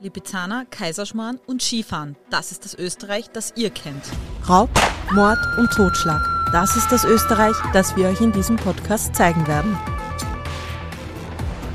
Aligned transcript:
Lipizzaner, 0.00 0.64
Kaiserschmarrn 0.70 1.40
und 1.46 1.60
Skifahren. 1.60 2.16
Das 2.30 2.52
ist 2.52 2.64
das 2.64 2.74
Österreich, 2.74 3.30
das 3.32 3.52
ihr 3.56 3.70
kennt. 3.70 4.04
Raub, 4.48 4.70
Mord 5.12 5.38
und 5.58 5.70
Totschlag. 5.72 6.22
Das 6.52 6.76
ist 6.76 6.92
das 6.92 7.04
Österreich, 7.04 7.56
das 7.72 7.96
wir 7.96 8.08
euch 8.08 8.20
in 8.20 8.32
diesem 8.32 8.56
Podcast 8.56 9.14
zeigen 9.14 9.46
werden. 9.46 9.76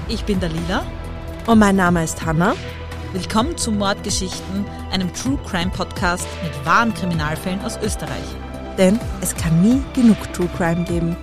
Ich 0.07 0.23
bin 0.23 0.39
Dalila. 0.39 0.85
Und 1.47 1.59
mein 1.59 1.75
Name 1.75 2.03
ist 2.03 2.25
Hanna. 2.25 2.55
Willkommen 3.11 3.57
zu 3.57 3.71
Mordgeschichten, 3.71 4.65
einem 4.91 5.13
True 5.13 5.37
Crime 5.45 5.71
Podcast 5.71 6.25
mit 6.41 6.65
wahren 6.65 6.93
Kriminalfällen 6.93 7.61
aus 7.61 7.77
Österreich. 7.83 8.23
Denn 8.77 8.99
es 9.21 9.35
kann 9.35 9.61
nie 9.61 9.83
genug 9.93 10.17
True 10.33 10.49
Crime 10.57 10.85
geben. 10.85 11.17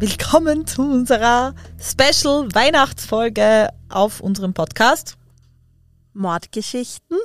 Willkommen 0.00 0.64
zu 0.64 0.82
unserer 0.82 1.56
Special 1.80 2.46
Weihnachtsfolge 2.54 3.70
auf 3.88 4.20
unserem 4.20 4.54
Podcast 4.54 5.16
Mordgeschichten? 6.12 7.18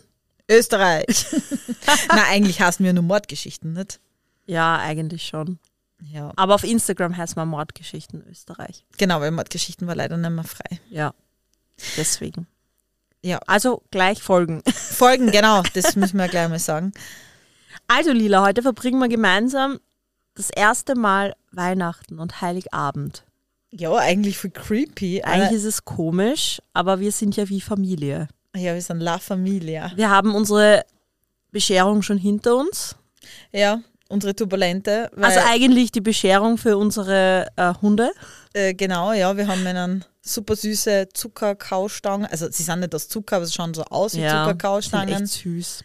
Österreich. 0.50 1.28
Na, 2.10 2.24
eigentlich 2.32 2.62
hassen 2.62 2.84
wir 2.84 2.94
nur 2.94 3.04
Mordgeschichten, 3.04 3.74
nicht? 3.74 4.00
Ja, 4.48 4.80
eigentlich 4.80 5.28
schon. 5.28 5.60
Ja. 6.02 6.34
Aber 6.36 6.56
auf 6.56 6.64
Instagram 6.64 7.16
heißt 7.16 7.36
man 7.36 7.48
Mordgeschichten 7.48 8.24
Österreich. 8.28 8.84
Genau, 8.98 9.22
weil 9.22 9.30
Mordgeschichten 9.30 9.86
war 9.86 9.94
leider 9.94 10.18
nicht 10.18 10.32
mehr 10.32 10.44
frei. 10.44 10.80
Ja. 10.90 11.14
Deswegen. 11.96 12.48
Ja. 13.22 13.38
Also 13.46 13.84
gleich 13.92 14.24
folgen. 14.24 14.64
Folgen, 14.74 15.30
genau, 15.30 15.62
das 15.76 15.96
müssen 15.96 16.18
wir 16.18 16.28
gleich 16.28 16.50
mal 16.50 16.58
sagen. 16.58 16.92
Also 17.88 18.12
Lila, 18.12 18.44
heute 18.44 18.64
verbringen 18.64 18.98
wir 18.98 19.10
gemeinsam 19.10 19.80
das 20.36 20.50
erste 20.50 20.96
Mal 20.96 21.36
Weihnachten 21.52 22.20
und 22.20 22.42
Heiligabend. 22.42 23.24
Ja, 23.72 23.96
eigentlich 23.96 24.38
voll 24.38 24.52
creepy. 24.52 25.24
Eigentlich 25.24 25.54
ist 25.54 25.66
es 25.66 25.84
komisch, 25.86 26.62
aber 26.74 27.00
wir 27.00 27.12
sind 27.12 27.36
ja 27.36 27.50
wie 27.50 27.62
Familie. 27.62 28.28
ja, 28.56 28.74
wir 28.74 28.82
sind 28.82 29.00
La 29.00 29.18
Familia. 29.18 29.92
Wir 29.96 30.10
haben 30.10 30.36
unsere 30.36 30.86
Bescherung 31.52 32.02
schon 32.02 32.18
hinter 32.18 32.56
uns. 32.56 32.96
Ja, 33.52 33.80
unsere 34.10 34.36
Turbulente. 34.36 35.10
Also 35.20 35.40
eigentlich 35.44 35.92
die 35.92 36.02
Bescherung 36.02 36.58
für 36.58 36.78
unsere 36.78 37.48
äh, 37.56 37.74
Hunde. 37.82 38.12
äh, 38.54 38.74
genau, 38.74 39.12
ja, 39.14 39.36
wir 39.36 39.48
haben 39.48 39.66
einen 39.66 40.06
super 40.22 40.56
süße 40.56 41.10
Zuckerkaustangen. 41.14 42.28
Also 42.28 42.50
sie 42.52 42.64
sind 42.64 42.80
nicht 42.80 42.94
aus 42.94 43.08
Zucker, 43.08 43.38
aber 43.38 43.46
sie 43.46 43.54
schauen 43.54 43.74
so 43.74 43.84
aus 43.86 44.14
wie 44.14 44.22
sind 44.22 44.30
Zuckerkaustangen. 44.30 45.24
echt 45.24 45.34
süß. 45.34 45.84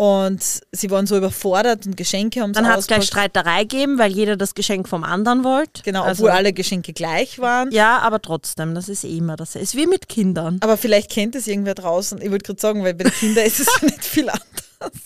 Und 0.00 0.62
sie 0.72 0.90
waren 0.90 1.06
so 1.06 1.14
überfordert 1.14 1.84
und 1.84 1.94
Geschenke 1.94 2.40
haben 2.40 2.54
Dann 2.54 2.64
sie 2.64 2.70
hat 2.70 2.78
es 2.78 2.86
gleich. 2.86 3.04
Streiterei 3.04 3.64
gegeben, 3.64 3.98
weil 3.98 4.10
jeder 4.10 4.38
das 4.38 4.54
Geschenk 4.54 4.88
vom 4.88 5.04
anderen 5.04 5.44
wollte. 5.44 5.82
Genau, 5.82 6.04
also, 6.04 6.22
obwohl 6.22 6.34
alle 6.34 6.54
Geschenke 6.54 6.94
gleich 6.94 7.38
waren. 7.38 7.70
Ja, 7.70 7.98
aber 7.98 8.22
trotzdem, 8.22 8.74
das 8.74 8.88
ist 8.88 9.04
eh 9.04 9.18
immer 9.18 9.36
das. 9.36 9.56
Ist 9.56 9.76
wie 9.76 9.86
mit 9.86 10.08
Kindern. 10.08 10.56
Aber 10.62 10.78
vielleicht 10.78 11.10
kennt 11.10 11.34
es 11.34 11.46
irgendwer 11.46 11.74
draußen. 11.74 12.18
Ich 12.22 12.30
wollte 12.30 12.46
gerade 12.46 12.60
sagen, 12.62 12.82
weil 12.82 12.94
bei 12.94 13.04
den 13.04 13.12
Kindern 13.12 13.44
ist 13.44 13.60
es 13.60 13.68
nicht 13.82 14.02
viel 14.02 14.30
anders. 14.30 15.00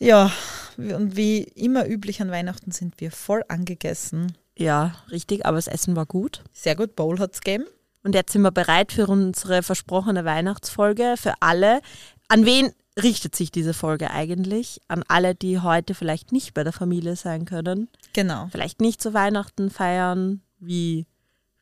Ja, 0.00 0.32
und 0.76 1.14
wie 1.14 1.44
immer 1.44 1.86
üblich 1.86 2.20
an 2.20 2.32
Weihnachten 2.32 2.72
sind 2.72 3.00
wir 3.00 3.12
voll 3.12 3.44
angegessen. 3.46 4.36
Ja, 4.56 4.96
richtig, 5.12 5.46
aber 5.46 5.54
das 5.54 5.68
Essen 5.68 5.94
war 5.94 6.06
gut. 6.06 6.42
Sehr 6.52 6.74
gut, 6.74 6.96
Bowl 6.96 7.20
hat 7.20 7.34
es 7.34 7.42
gegeben. 7.42 7.66
Und 8.02 8.16
jetzt 8.16 8.32
sind 8.32 8.42
wir 8.42 8.50
bereit 8.50 8.90
für 8.90 9.06
unsere 9.06 9.62
versprochene 9.62 10.24
Weihnachtsfolge 10.24 11.14
für 11.16 11.34
alle. 11.38 11.80
An 12.26 12.44
wen 12.44 12.72
richtet 13.02 13.34
sich 13.36 13.50
diese 13.50 13.74
Folge 13.74 14.10
eigentlich? 14.10 14.80
An 14.88 15.02
alle, 15.08 15.34
die 15.34 15.60
heute 15.60 15.94
vielleicht 15.94 16.32
nicht 16.32 16.54
bei 16.54 16.64
der 16.64 16.72
Familie 16.72 17.16
sein 17.16 17.44
können, 17.44 17.88
Genau. 18.12 18.48
vielleicht 18.50 18.80
nicht 18.80 19.00
zu 19.02 19.14
Weihnachten 19.14 19.70
feiern, 19.70 20.40
wie 20.58 21.06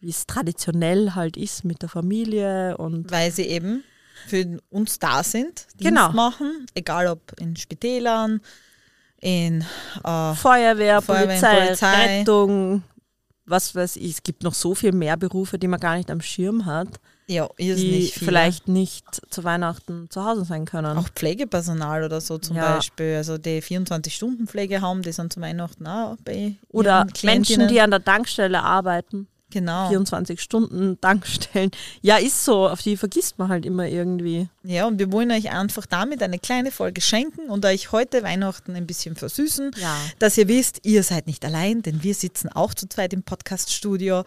es 0.01 0.27
traditionell 0.27 1.15
halt 1.15 1.37
ist 1.37 1.65
mit 1.65 1.83
der 1.83 1.89
Familie 1.89 2.77
und 2.77 3.11
Weil 3.11 3.31
sie 3.33 3.43
eben 3.47 3.83
für 4.27 4.59
uns 4.71 4.99
da 4.99 5.23
sind, 5.23 5.67
Dienst 5.75 5.81
Genau. 5.81 6.13
machen, 6.13 6.67
egal 6.75 7.07
ob 7.09 7.33
in 7.41 7.57
Spitälern, 7.57 8.41
in 9.21 9.63
äh, 10.05 10.35
Feuerwehr, 10.35 11.03
Feuerwehr, 11.03 11.27
Polizei, 11.27 11.65
Polizei. 11.67 12.19
Rettung, 12.21 12.83
was 13.47 13.75
weiß 13.75 13.97
ich. 13.97 14.11
Es 14.13 14.23
gibt 14.23 14.43
noch 14.43 14.55
so 14.55 14.75
viel 14.75 14.93
mehr 14.93 15.17
Berufe, 15.17 15.59
die 15.59 15.69
man 15.69 15.81
gar 15.81 15.97
nicht 15.97 16.11
am 16.11 16.21
Schirm 16.21 16.67
hat, 16.67 17.01
ja, 17.29 17.49
die 17.59 17.67
irrsinnig 17.69 18.13
viele. 18.15 18.27
vielleicht 18.27 18.69
nicht 18.69 19.05
zu 19.31 19.43
Weihnachten 19.45 20.09
zu 20.11 20.25
Hause 20.25 20.45
sein 20.45 20.65
können. 20.65 20.97
auch 20.97 21.09
Pflegepersonal 21.09 22.05
oder 22.05 22.21
so 22.21 22.39
zum 22.39 22.57
Ja. 22.57 22.77
Beispiel. 22.77 23.17
Also 23.17 23.37
die 23.39 23.61
24-Stunden-Pflege 23.63 24.81
haben, 24.81 25.03
die 25.03 25.13
sind 25.13 25.33
zu 25.33 25.41
Weihnachten 25.41 25.87
auch 25.87 26.17
bei 26.25 26.55
Oder 26.71 27.07
Menschen, 27.23 27.69
die 27.69 27.81
an 27.81 27.91
der 27.91 28.05
Tankstelle 28.05 28.63
arbeiten. 28.63 29.27
Genau. 29.51 29.89
24 29.89 30.41
Stunden 30.41 31.01
Tankstellen. 31.01 31.71
Ja, 32.03 32.17
ist 32.17 32.45
so. 32.45 32.69
Auf 32.69 32.83
die 32.83 32.97
vergisst 32.97 33.39
man 33.39 33.49
halt 33.49 33.65
immer 33.65 33.87
irgendwie. 33.87 34.49
Ja, 34.65 34.87
und 34.89 34.99
wir 34.99 35.13
wollen 35.13 35.31
euch 35.31 35.51
einfach 35.53 35.87
damit 35.87 36.21
eine 36.23 36.41
kleine 36.41 36.73
Folge 36.73 37.01
schenken 37.01 37.49
und 37.49 37.65
euch 37.65 37.93
heute 37.93 38.25
Weihnachten 38.25 38.75
ein 38.75 38.87
bisschen 38.89 39.15
versüßen, 39.15 39.71
Ja. 39.81 39.97
dass 40.19 40.37
ihr 40.37 40.49
wisst, 40.49 40.81
ihr 40.85 41.03
seid 41.05 41.27
nicht 41.29 41.45
allein, 41.45 41.81
denn 41.83 42.03
wir 42.03 42.15
sitzen 42.15 42.49
auch 42.49 42.75
zu 42.75 42.89
zweit 42.89 43.13
im 43.13 43.23
Podcast-Studio 43.23 44.25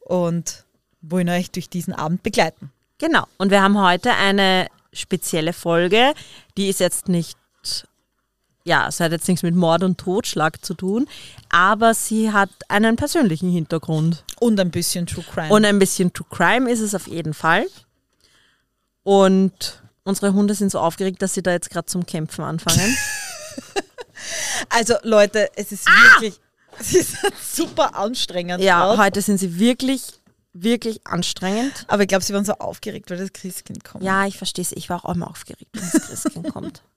und 0.00 0.64
wollen 1.02 1.28
euch 1.28 1.50
durch 1.50 1.68
diesen 1.68 1.94
Abend 1.94 2.22
begleiten. 2.22 2.70
Genau. 2.98 3.26
Und 3.38 3.50
wir 3.50 3.62
haben 3.62 3.80
heute 3.80 4.12
eine 4.12 4.66
spezielle 4.92 5.52
Folge. 5.52 6.12
Die 6.56 6.68
ist 6.68 6.80
jetzt 6.80 7.08
nicht, 7.08 7.38
ja, 8.64 8.88
es 8.88 9.00
hat 9.00 9.12
jetzt 9.12 9.28
nichts 9.28 9.42
mit 9.42 9.54
Mord 9.54 9.82
und 9.82 9.98
Totschlag 9.98 10.64
zu 10.64 10.74
tun, 10.74 11.08
aber 11.48 11.94
sie 11.94 12.32
hat 12.32 12.50
einen 12.68 12.96
persönlichen 12.96 13.50
Hintergrund. 13.50 14.24
Und 14.38 14.60
ein 14.60 14.70
bisschen 14.70 15.06
True 15.06 15.24
Crime. 15.24 15.52
Und 15.52 15.64
ein 15.64 15.78
bisschen 15.78 16.12
True 16.12 16.26
Crime 16.30 16.70
ist 16.70 16.80
es 16.80 16.94
auf 16.94 17.06
jeden 17.06 17.34
Fall. 17.34 17.66
Und 19.02 19.82
unsere 20.04 20.34
Hunde 20.34 20.54
sind 20.54 20.70
so 20.70 20.78
aufgeregt, 20.78 21.22
dass 21.22 21.34
sie 21.34 21.42
da 21.42 21.52
jetzt 21.52 21.70
gerade 21.70 21.86
zum 21.86 22.04
Kämpfen 22.04 22.44
anfangen. 22.44 22.96
also 24.68 24.94
Leute, 25.02 25.48
es 25.56 25.72
ist 25.72 25.86
wirklich 25.86 26.38
es 26.78 26.94
ist 26.94 27.16
super 27.54 27.94
anstrengend. 27.94 28.60
Ah! 28.60 28.64
ja, 28.64 28.86
grad. 28.86 29.06
heute 29.06 29.22
sind 29.22 29.38
sie 29.38 29.58
wirklich, 29.58 30.02
wirklich 30.52 31.06
anstrengend. 31.06 31.86
Aber 31.88 32.02
ich 32.02 32.08
glaube, 32.08 32.24
sie 32.24 32.34
waren 32.34 32.44
so 32.44 32.52
aufgeregt, 32.54 33.08
weil 33.10 33.18
das 33.18 33.32
Christkind 33.32 33.84
kommt. 33.84 34.02
Ja, 34.04 34.26
ich 34.26 34.36
verstehe 34.36 34.62
es. 34.62 34.72
Ich 34.72 34.90
war 34.90 35.04
auch 35.04 35.14
immer 35.14 35.30
aufgeregt, 35.30 35.70
wenn 35.72 35.82
das 35.82 36.08
Christkind 36.08 36.52
kommt. 36.52 36.82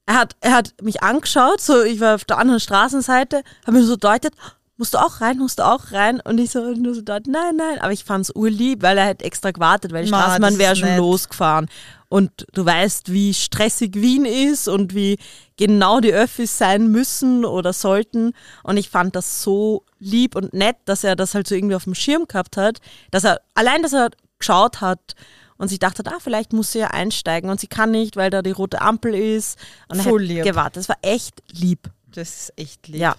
er 0.07 0.15
hat, 0.15 0.35
er 0.41 0.53
hat 0.53 0.73
mich 0.81 1.01
angeschaut, 1.01 1.62
so 1.62 1.81
ich 1.81 2.00
war 2.00 2.15
auf 2.15 2.25
der 2.25 2.38
anderen 2.38 2.59
Straßenseite, 2.59 3.44
hat 3.65 3.73
mir 3.73 3.83
so 3.83 3.95
deutet, 3.95 4.33
musst 4.77 4.94
du 4.94 4.97
auch 4.97 5.21
rein, 5.21 5.38
musst 5.38 5.59
du 5.59 5.63
auch 5.63 5.91
rein? 5.91 6.19
Und 6.21 6.38
ich 6.38 6.51
so 6.51 6.59
nur 6.73 6.94
so 6.94 7.01
dort, 7.01 7.27
nein, 7.27 7.56
nein. 7.56 7.79
Aber 7.79 7.91
ich 7.91 8.03
fand's 8.03 8.31
urlieb, 8.35 8.81
weil 8.81 8.97
er 8.97 9.07
hat 9.07 9.21
extra 9.21 9.51
gewartet, 9.51 9.94
weil 9.94 10.06
die 10.06 10.12
Ma, 10.12 10.23
Straßenbahn 10.23 10.57
wäre 10.57 10.75
schon 10.75 10.89
nett. 10.89 10.97
losgefahren. 10.97 11.69
Und 12.09 12.45
du 12.53 12.65
weißt, 12.65 13.12
wie 13.12 13.33
stressig 13.33 13.95
Wien 13.95 14.25
ist 14.25 14.67
und 14.67 14.94
wie 14.94 15.17
genau 15.57 16.00
die 16.00 16.13
Öffis 16.13 16.57
sein 16.57 16.91
müssen 16.91 17.45
oder 17.45 17.73
sollten. 17.73 18.33
Und 18.63 18.77
ich 18.77 18.89
fand 18.89 19.15
das 19.15 19.41
so 19.41 19.85
lieb 20.05 20.35
und 20.35 20.53
nett, 20.53 20.77
dass 20.85 21.03
er 21.03 21.15
das 21.15 21.33
halt 21.35 21.47
so 21.47 21.55
irgendwie 21.55 21.75
auf 21.75 21.83
dem 21.85 21.95
Schirm 21.95 22.27
gehabt 22.27 22.57
hat, 22.57 22.79
dass 23.11 23.23
er, 23.23 23.41
allein, 23.55 23.81
dass 23.81 23.93
er 23.93 24.11
geschaut 24.39 24.81
hat 24.81 25.15
und 25.57 25.67
sich 25.69 25.79
dachte, 25.79 26.03
ah, 26.05 26.17
vielleicht 26.19 26.53
muss 26.53 26.71
sie 26.71 26.79
ja 26.79 26.87
einsteigen 26.87 27.49
und 27.49 27.59
sie 27.59 27.67
kann 27.67 27.91
nicht, 27.91 28.15
weil 28.15 28.29
da 28.29 28.41
die 28.41 28.51
rote 28.51 28.81
Ampel 28.81 29.15
ist. 29.15 29.57
Und 29.87 29.97
er 29.99 30.03
Voll 30.03 30.21
hat 30.21 30.27
lieb. 30.27 30.43
gewartet. 30.43 30.77
Das 30.77 30.89
war 30.89 30.97
echt 31.01 31.41
lieb. 31.51 31.89
Das 32.11 32.29
ist 32.29 32.53
echt 32.57 32.87
lieb. 32.87 33.01
Ja. 33.01 33.15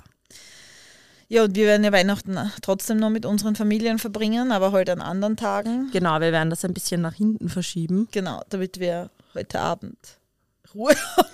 Ja, 1.28 1.42
und 1.42 1.56
wir 1.56 1.66
werden 1.66 1.82
ja 1.82 1.90
Weihnachten 1.90 2.38
trotzdem 2.62 2.98
noch 2.98 3.10
mit 3.10 3.26
unseren 3.26 3.56
Familien 3.56 3.98
verbringen, 3.98 4.52
aber 4.52 4.70
heute 4.70 4.92
an 4.92 5.00
anderen 5.00 5.36
Tagen. 5.36 5.90
Genau, 5.92 6.20
wir 6.20 6.30
werden 6.30 6.50
das 6.50 6.64
ein 6.64 6.72
bisschen 6.72 7.00
nach 7.00 7.14
hinten 7.14 7.48
verschieben. 7.48 8.06
Genau, 8.12 8.42
damit 8.48 8.78
wir 8.78 9.10
heute 9.34 9.58
Abend 9.58 9.98
Ruhe 10.72 10.94
haben. 11.16 11.26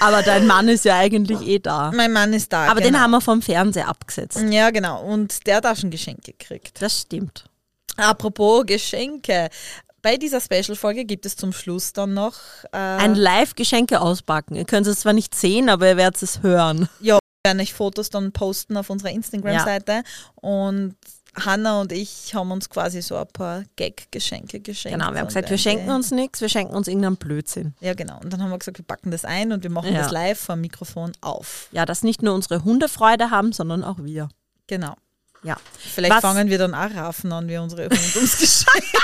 Aber 0.00 0.22
dein 0.22 0.46
Mann 0.46 0.68
ist 0.68 0.84
ja 0.84 0.96
eigentlich 0.96 1.40
eh 1.42 1.58
da. 1.58 1.90
Mein 1.94 2.12
Mann 2.12 2.32
ist 2.32 2.52
da. 2.52 2.66
Aber 2.66 2.80
genau. 2.80 2.92
den 2.92 3.00
haben 3.00 3.10
wir 3.12 3.20
vom 3.20 3.42
Fernseher 3.42 3.88
abgesetzt. 3.88 4.40
Ja, 4.50 4.70
genau. 4.70 5.02
Und 5.02 5.46
der 5.46 5.56
hat 5.56 5.66
auch 5.66 5.76
schon 5.76 5.90
Geschenke 5.90 6.32
gekriegt. 6.32 6.80
Das 6.80 7.00
stimmt. 7.00 7.44
Apropos 7.96 8.64
Geschenke. 8.66 9.48
Bei 10.00 10.16
dieser 10.16 10.40
Special-Folge 10.40 11.04
gibt 11.04 11.26
es 11.26 11.36
zum 11.36 11.52
Schluss 11.52 11.92
dann 11.92 12.14
noch 12.14 12.34
äh, 12.72 12.76
Ein 12.76 13.16
Live-Geschenke 13.16 14.00
auspacken. 14.00 14.54
Ihr 14.54 14.64
könnt 14.64 14.86
es 14.86 15.00
zwar 15.00 15.12
nicht 15.12 15.34
sehen, 15.34 15.68
aber 15.68 15.88
ihr 15.88 15.96
werdet 15.96 16.22
es 16.22 16.42
hören. 16.42 16.88
Ja, 17.00 17.14
wir 17.14 17.50
werden 17.50 17.60
euch 17.60 17.74
Fotos 17.74 18.08
dann 18.08 18.30
posten 18.32 18.76
auf 18.76 18.90
unserer 18.90 19.10
Instagram-Seite. 19.10 20.02
Und 20.36 20.94
Hanna 21.44 21.80
und 21.80 21.92
ich 21.92 22.34
haben 22.34 22.50
uns 22.50 22.68
quasi 22.70 23.02
so 23.02 23.16
ein 23.16 23.26
paar 23.28 23.64
Gag-Geschenke 23.76 24.60
geschenkt. 24.60 24.98
Genau, 24.98 25.12
wir 25.12 25.20
haben 25.20 25.26
gesagt, 25.28 25.50
wir 25.50 25.58
schenken 25.58 25.90
uns 25.90 26.10
nichts, 26.10 26.40
wir 26.40 26.48
schenken 26.48 26.74
uns 26.74 26.88
irgendeinen 26.88 27.16
Blödsinn. 27.16 27.74
Ja, 27.80 27.94
genau. 27.94 28.18
Und 28.22 28.32
dann 28.32 28.42
haben 28.42 28.50
wir 28.50 28.58
gesagt, 28.58 28.78
wir 28.78 28.84
packen 28.84 29.10
das 29.10 29.24
ein 29.24 29.52
und 29.52 29.62
wir 29.62 29.70
machen 29.70 29.92
Ja. 29.92 30.02
das 30.02 30.10
live 30.12 30.38
vor 30.38 30.56
dem 30.56 30.62
Mikrofon 30.62 31.12
auf. 31.20 31.68
Ja, 31.72 31.86
dass 31.86 32.02
nicht 32.02 32.22
nur 32.22 32.34
unsere 32.34 32.64
Hunde 32.64 32.88
Freude 32.88 33.30
haben, 33.30 33.52
sondern 33.52 33.84
auch 33.84 33.96
wir. 33.98 34.28
Genau. 34.66 34.94
Ja. 35.44 35.56
Vielleicht 35.78 36.14
Was- 36.14 36.20
fangen 36.22 36.48
wir 36.48 36.58
dann 36.58 36.74
auch 36.74 36.92
Raffen 36.94 37.32
an, 37.32 37.48
wie 37.48 37.58
unsere 37.58 37.84
Hunde 37.84 38.18
uns 38.20 38.38
geschenkt. 38.38 38.96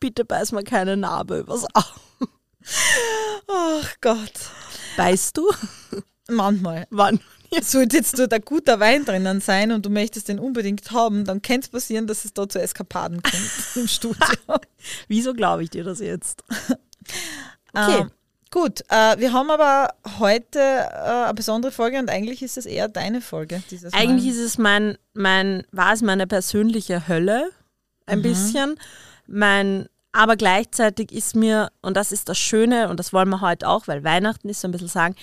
Bitte 0.00 0.24
beiß 0.24 0.52
mal 0.52 0.64
keine 0.64 0.96
Narbe 0.96 1.38
übers 1.38 1.64
Auge. 1.74 2.30
Ach 3.50 3.94
Gott. 4.00 4.32
Beißt 4.96 5.36
du? 5.36 5.50
Manchmal. 6.28 6.86
Wann? 6.90 7.20
Sollte 7.62 7.96
jetzt 7.96 8.18
dort 8.18 8.32
ein 8.32 8.42
guter 8.42 8.80
Wein 8.80 9.04
drinnen 9.04 9.40
sein 9.40 9.72
und 9.72 9.84
du 9.86 9.90
möchtest 9.90 10.28
den 10.28 10.38
unbedingt 10.38 10.90
haben, 10.90 11.24
dann 11.24 11.42
kann 11.42 11.60
es 11.60 11.68
passieren, 11.68 12.06
dass 12.06 12.24
es 12.24 12.32
da 12.32 12.48
zu 12.48 12.60
Eskapaden 12.60 13.22
kommt 13.22 13.50
im 13.76 13.88
Studio. 13.88 14.26
Wieso 15.08 15.34
glaube 15.34 15.62
ich 15.64 15.70
dir 15.70 15.84
das 15.84 16.00
jetzt? 16.00 16.44
Okay. 17.72 18.00
Ähm, 18.00 18.10
gut, 18.50 18.82
äh, 18.88 19.18
wir 19.18 19.32
haben 19.32 19.50
aber 19.50 19.94
heute 20.18 20.58
äh, 20.60 21.24
eine 21.24 21.34
besondere 21.34 21.72
Folge 21.72 21.98
und 21.98 22.08
eigentlich 22.08 22.42
ist 22.42 22.56
es 22.56 22.66
eher 22.66 22.88
deine 22.88 23.20
Folge 23.20 23.62
Eigentlich 23.92 24.28
ist 24.28 24.38
es 24.38 24.58
mein, 24.58 24.96
mein, 25.12 25.64
war 25.72 25.92
es 25.92 26.02
meine 26.02 26.26
persönliche 26.26 27.08
Hölle, 27.08 27.50
ein 28.06 28.22
bisschen. 28.22 28.76
Mein, 29.26 29.88
aber 30.12 30.36
gleichzeitig 30.36 31.10
ist 31.10 31.34
mir, 31.34 31.70
und 31.80 31.96
das 31.96 32.12
ist 32.12 32.28
das 32.28 32.38
Schöne, 32.38 32.88
und 32.88 33.00
das 33.00 33.12
wollen 33.12 33.28
wir 33.30 33.40
heute 33.40 33.68
auch, 33.68 33.88
weil 33.88 34.04
Weihnachten 34.04 34.48
ist 34.48 34.60
so 34.60 34.68
ein 34.68 34.72
bisschen 34.72 34.88
sagen, 34.88 35.16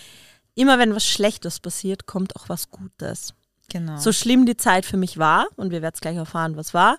immer 0.56 0.80
wenn 0.80 0.96
was 0.96 1.06
Schlechtes 1.06 1.60
passiert, 1.60 2.06
kommt 2.06 2.36
auch 2.36 2.50
was 2.50 2.70
Gutes. 2.70 3.34
Genau. 3.70 3.98
So 3.98 4.12
schlimm 4.12 4.46
die 4.46 4.58
Zeit 4.58 4.86
für 4.86 4.98
mich 4.98 5.18
war, 5.18 5.48
und 5.56 5.72
wir 5.72 5.82
werden 5.82 5.96
es 5.96 6.02
gleich 6.02 6.18
erfahren, 6.18 6.58
was 6.58 6.74
war, 6.74 6.98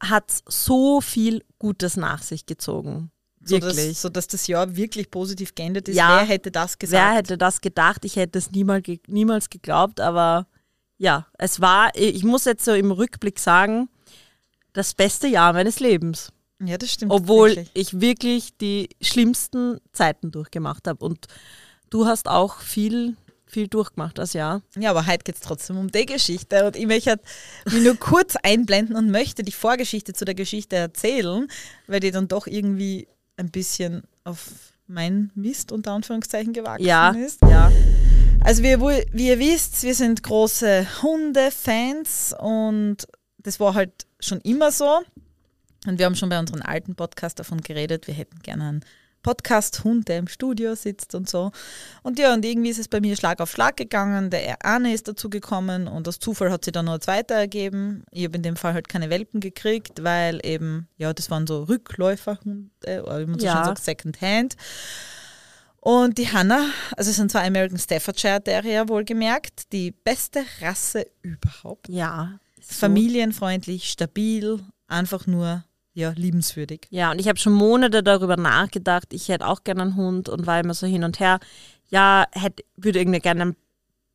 hat 0.00 0.30
so 0.46 1.00
viel 1.00 1.42
Gutes 1.58 1.96
nach 1.96 2.22
sich 2.22 2.46
gezogen. 2.46 3.10
so, 3.40 3.56
Wirklich. 3.56 3.88
dass, 3.88 4.02
so 4.02 4.08
dass 4.08 4.26
das 4.26 4.46
Jahr 4.46 4.76
wirklich 4.76 5.10
positiv 5.10 5.54
geendet 5.54 5.88
ist. 5.88 5.96
Ja. 5.96 6.18
Wer 6.18 6.26
hätte 6.26 6.50
das 6.50 6.78
gesagt? 6.78 7.02
Wer 7.02 7.16
hätte 7.16 7.38
das 7.38 7.60
gedacht? 7.60 8.04
Ich 8.04 8.16
hätte 8.16 8.38
es 8.38 8.50
niemals, 8.50 8.84
niemals 9.06 9.48
geglaubt, 9.48 10.00
aber 10.00 10.46
ja, 10.98 11.26
es 11.38 11.60
war, 11.60 11.90
ich 11.94 12.24
muss 12.24 12.44
jetzt 12.44 12.64
so 12.64 12.72
im 12.72 12.90
Rückblick 12.90 13.38
sagen, 13.38 13.88
das 14.74 14.94
beste 14.94 15.26
Jahr 15.28 15.52
meines 15.52 15.80
Lebens. 15.80 16.30
ja, 16.60 16.76
das 16.76 16.92
stimmt. 16.92 17.12
Obwohl 17.12 17.50
wirklich. 17.50 17.70
ich 17.74 18.00
wirklich 18.00 18.56
die 18.58 18.90
schlimmsten 19.00 19.78
Zeiten 19.92 20.30
durchgemacht 20.30 20.86
habe. 20.86 21.04
Und 21.04 21.26
du 21.94 22.06
hast 22.06 22.28
auch 22.28 22.58
viel, 22.60 23.16
viel 23.46 23.68
durchgemacht 23.68 24.18
das 24.18 24.32
Jahr. 24.32 24.62
Ja, 24.76 24.90
aber 24.90 25.06
heute 25.06 25.22
geht 25.22 25.36
es 25.36 25.40
trotzdem 25.42 25.78
um 25.78 25.92
die 25.92 26.06
Geschichte. 26.06 26.66
Und 26.66 26.74
ich 26.74 26.86
möchte 26.86 27.20
mich 27.70 27.84
nur 27.84 27.94
kurz 27.96 28.34
einblenden 28.42 28.96
und 28.96 29.12
möchte 29.12 29.44
die 29.44 29.52
Vorgeschichte 29.52 30.12
zu 30.12 30.24
der 30.24 30.34
Geschichte 30.34 30.74
erzählen, 30.74 31.46
weil 31.86 32.00
die 32.00 32.10
dann 32.10 32.26
doch 32.26 32.48
irgendwie 32.48 33.06
ein 33.36 33.50
bisschen 33.52 34.02
auf 34.24 34.48
mein 34.88 35.30
Mist 35.36 35.70
unter 35.70 35.92
Anführungszeichen 35.92 36.52
gewachsen 36.52 36.84
Ja, 36.84 37.10
ist. 37.10 37.40
ja. 37.42 37.70
Also 38.42 38.64
wie, 38.64 38.70
ihr- 38.72 38.80
wie 39.12 39.28
ihr 39.28 39.38
wisst, 39.38 39.84
wir 39.84 39.94
sind 39.94 40.22
große 40.24 40.86
Hunde-Fans 41.02 42.34
und 42.38 43.06
das 43.38 43.60
war 43.60 43.74
halt 43.74 43.92
schon 44.18 44.40
immer 44.40 44.72
so. 44.72 45.00
Und 45.86 45.98
wir 45.98 46.06
haben 46.06 46.16
schon 46.16 46.28
bei 46.28 46.40
unserem 46.40 46.62
alten 46.62 46.96
Podcast 46.96 47.38
davon 47.38 47.60
geredet, 47.60 48.06
wir 48.08 48.14
hätten 48.14 48.40
gerne 48.40 48.64
einen 48.64 48.84
Podcast-Hund, 49.24 50.06
der 50.06 50.18
im 50.18 50.28
Studio 50.28 50.76
sitzt 50.76 51.16
und 51.16 51.28
so. 51.28 51.50
Und 52.04 52.20
ja, 52.20 52.32
und 52.32 52.44
irgendwie 52.44 52.70
ist 52.70 52.78
es 52.78 52.86
bei 52.86 53.00
mir 53.00 53.16
Schlag 53.16 53.40
auf 53.40 53.50
Schlag 53.50 53.76
gegangen. 53.76 54.30
Der 54.30 54.64
Arne 54.64 54.94
ist 54.94 55.08
dazu 55.08 55.28
gekommen 55.28 55.88
und 55.88 56.06
aus 56.06 56.20
Zufall 56.20 56.52
hat 56.52 56.64
sich 56.64 56.72
dann 56.72 56.84
noch 56.84 56.94
ein 56.94 57.00
zweiter 57.00 57.34
ergeben. 57.34 58.04
Ich 58.12 58.24
habe 58.24 58.36
in 58.36 58.44
dem 58.44 58.54
Fall 58.56 58.74
halt 58.74 58.88
keine 58.88 59.10
Welpen 59.10 59.40
gekriegt, 59.40 60.04
weil 60.04 60.38
eben, 60.46 60.86
ja, 60.96 61.12
das 61.12 61.30
waren 61.32 61.48
so 61.48 61.64
Rückläuferhunde, 61.64 62.70
oder 63.02 63.20
wie 63.20 63.26
man 63.26 63.40
so 63.40 63.46
Ja. 63.46 63.56
schön 63.56 63.64
sagt, 63.64 63.82
Second-Hand. 63.84 64.54
Und 65.80 66.16
die 66.16 66.32
Hannah, 66.32 66.70
also 66.96 67.10
es 67.10 67.16
sind 67.16 67.30
zwei 67.30 67.46
American 67.46 67.78
Staffordshire 67.78 68.42
Terrier 68.42 68.88
wohlgemerkt, 68.88 69.72
die 69.72 69.90
beste 69.90 70.44
Rasse 70.60 71.06
überhaupt. 71.22 71.88
Ja. 71.88 72.38
So. 72.60 72.74
Familienfreundlich, 72.76 73.90
stabil, 73.90 74.60
einfach 74.88 75.26
nur 75.26 75.64
ja, 75.94 76.10
liebenswürdig. 76.10 76.88
Ja, 76.90 77.12
und 77.12 77.20
ich 77.20 77.28
habe 77.28 77.38
schon 77.38 77.52
Monate 77.52 78.02
darüber 78.02 78.36
nachgedacht, 78.36 79.12
ich 79.12 79.28
hätte 79.28 79.46
auch 79.46 79.62
gerne 79.62 79.82
einen 79.82 79.96
Hund 79.96 80.28
und 80.28 80.46
war 80.46 80.60
immer 80.60 80.74
so 80.74 80.86
hin 80.86 81.04
und 81.04 81.20
her. 81.20 81.38
Ja, 81.88 82.26
hätte, 82.32 82.64
würde 82.76 82.98
irgendwie 82.98 83.20
gerne 83.20 83.42
ein 83.42 83.56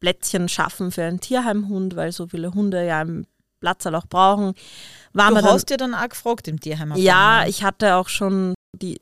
Plätzchen 0.01 0.49
schaffen 0.49 0.91
für 0.91 1.03
einen 1.03 1.21
Tierheimhund, 1.21 1.95
weil 1.95 2.11
so 2.11 2.27
viele 2.27 2.53
Hunde 2.53 2.85
ja 2.85 2.99
einen 2.99 3.27
Platz 3.61 3.85
halt 3.85 3.95
auch 3.95 4.07
brauchen. 4.07 4.53
War 5.13 5.31
Du 5.31 5.41
hast 5.41 5.69
ja 5.69 5.77
dann 5.77 5.95
auch 5.95 6.09
gefragt 6.09 6.47
im 6.47 6.59
Tierheim. 6.59 6.93
ja, 6.95 7.45
ich 7.47 7.63
hatte 7.63 7.95
auch 7.95 8.09
schon 8.09 8.53
die 8.73 8.97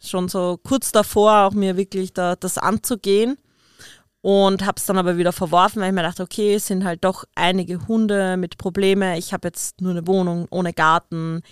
schon 0.00 0.28
so 0.28 0.58
kurz 0.62 0.90
davor 0.92 1.46
auch 1.46 1.52
mir 1.52 1.76
wirklich 1.76 2.12
da, 2.12 2.34
das 2.34 2.58
anzugehen 2.58 3.36
und 4.20 4.64
habe 4.64 4.76
es 4.78 4.86
dann 4.86 4.98
aber 4.98 5.16
wieder 5.16 5.32
verworfen, 5.32 5.80
weil 5.80 5.88
ich 5.88 5.94
mir 5.94 6.02
dachte, 6.02 6.22
okay, 6.22 6.54
es 6.54 6.66
sind 6.66 6.84
halt 6.84 7.04
doch 7.04 7.24
einige 7.34 7.86
Hunde 7.86 8.36
mit 8.36 8.58
Probleme. 8.58 9.18
Ich 9.18 9.32
habe 9.32 9.48
jetzt 9.48 9.80
nur 9.80 9.90
eine 9.90 10.06
Wohnung 10.06 10.46
ohne 10.50 10.72
Garten. 10.72 11.42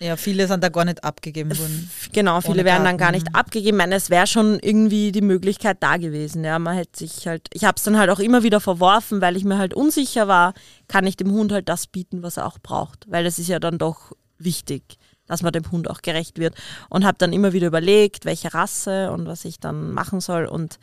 Ja, 0.00 0.16
viele 0.16 0.46
sind 0.46 0.62
da 0.62 0.68
gar 0.68 0.84
nicht 0.84 1.02
abgegeben 1.02 1.58
worden. 1.58 1.90
Genau, 2.12 2.40
viele 2.40 2.64
werden 2.64 2.84
dann 2.84 2.98
gar 2.98 3.10
nicht 3.10 3.34
abgegeben. 3.34 3.76
Ich 3.76 3.78
meine, 3.78 3.96
es 3.96 4.10
wäre 4.10 4.26
schon 4.26 4.58
irgendwie 4.60 5.10
die 5.10 5.22
Möglichkeit 5.22 5.78
da 5.80 5.96
gewesen. 5.96 6.44
Ja, 6.44 6.58
man 6.58 6.76
hätte 6.76 6.98
sich 6.98 7.26
halt, 7.26 7.48
ich 7.52 7.64
habe 7.64 7.76
es 7.76 7.82
dann 7.82 7.98
halt 7.98 8.10
auch 8.10 8.20
immer 8.20 8.44
wieder 8.44 8.60
verworfen, 8.60 9.20
weil 9.20 9.36
ich 9.36 9.44
mir 9.44 9.58
halt 9.58 9.74
unsicher 9.74 10.28
war, 10.28 10.54
kann 10.86 11.06
ich 11.06 11.16
dem 11.16 11.32
Hund 11.32 11.50
halt 11.50 11.68
das 11.68 11.88
bieten, 11.88 12.22
was 12.22 12.36
er 12.36 12.46
auch 12.46 12.58
braucht. 12.60 13.06
Weil 13.08 13.24
das 13.24 13.38
ist 13.38 13.48
ja 13.48 13.58
dann 13.58 13.78
doch 13.78 14.12
wichtig, 14.38 14.98
dass 15.26 15.42
man 15.42 15.52
dem 15.52 15.68
Hund 15.72 15.90
auch 15.90 16.00
gerecht 16.00 16.38
wird. 16.38 16.54
Und 16.88 17.04
habe 17.04 17.18
dann 17.18 17.32
immer 17.32 17.52
wieder 17.52 17.66
überlegt, 17.66 18.24
welche 18.24 18.54
Rasse 18.54 19.10
und 19.10 19.26
was 19.26 19.44
ich 19.44 19.58
dann 19.58 19.92
machen 19.92 20.20
soll. 20.20 20.46
Und 20.46 20.78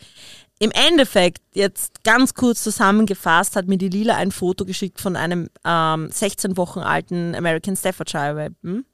im 0.60 0.72
Endeffekt, 0.72 1.42
jetzt 1.54 2.04
ganz 2.04 2.34
kurz 2.34 2.64
zusammengefasst, 2.64 3.56
hat 3.56 3.68
mir 3.68 3.78
die 3.78 3.90
Lila 3.90 4.16
ein 4.16 4.32
Foto 4.32 4.66
geschickt 4.66 5.00
von 5.00 5.16
einem 5.16 5.50
ähm, 5.66 6.10
16 6.12 6.58
Wochen 6.58 6.80
alten 6.80 7.34
American 7.34 7.78
Staffordshire 7.78 8.36
Welpen. 8.36 8.86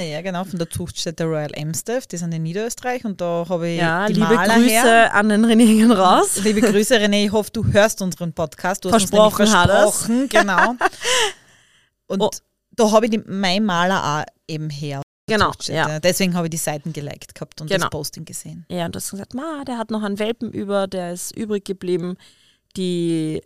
Ja, 0.00 0.20
genau, 0.22 0.44
von 0.44 0.58
der 0.58 0.70
Zuchtstätte 0.70 1.24
Royal 1.24 1.50
Emsteff, 1.54 2.06
die 2.06 2.16
sind 2.18 2.32
in 2.32 2.44
Niederösterreich 2.44 3.04
und 3.04 3.20
da 3.20 3.44
habe 3.48 3.68
ich 3.68 3.78
Ja, 3.78 4.06
die 4.06 4.12
liebe 4.12 4.26
Maler 4.32 4.54
Grüße 4.54 4.68
her. 4.70 5.14
an 5.14 5.28
den 5.28 5.44
René 5.44 5.66
gehen 5.66 5.90
raus. 5.90 6.36
Liebe 6.44 6.60
Grüße, 6.60 6.96
René, 6.98 7.24
ich 7.26 7.32
hoffe, 7.32 7.50
du 7.52 7.64
hörst 7.66 8.00
unseren 8.00 8.32
Podcast. 8.32 8.84
Du 8.84 8.90
Versprochen 8.90 9.46
hast 9.52 9.66
versprochen, 9.70 10.28
genau. 10.28 10.74
Und 12.06 12.22
Oh. 12.22 12.30
da 12.76 12.90
habe 12.92 13.06
ich 13.06 13.10
die, 13.10 13.18
mein 13.26 13.64
Maler 13.64 14.20
auch 14.22 14.32
eben 14.46 14.70
her. 14.70 15.02
Genau, 15.26 15.52
ja. 15.66 15.98
Deswegen 16.00 16.34
habe 16.34 16.46
ich 16.46 16.50
die 16.52 16.56
Seiten 16.56 16.92
geliked 16.92 17.34
gehabt 17.34 17.60
und 17.60 17.68
Genau. 17.68 17.86
das 17.86 17.90
Posting 17.90 18.24
gesehen. 18.24 18.64
Ja, 18.70 18.86
und 18.86 18.94
du 18.94 18.98
hast 18.98 19.10
gesagt, 19.10 19.34
Ma, 19.34 19.62
der 19.66 19.76
hat 19.78 19.90
noch 19.90 20.02
einen 20.02 20.18
Welpen 20.18 20.52
über, 20.52 20.86
der 20.86 21.12
ist 21.12 21.36
übrig 21.36 21.64
geblieben. 21.66 22.16
Die, 22.76 23.42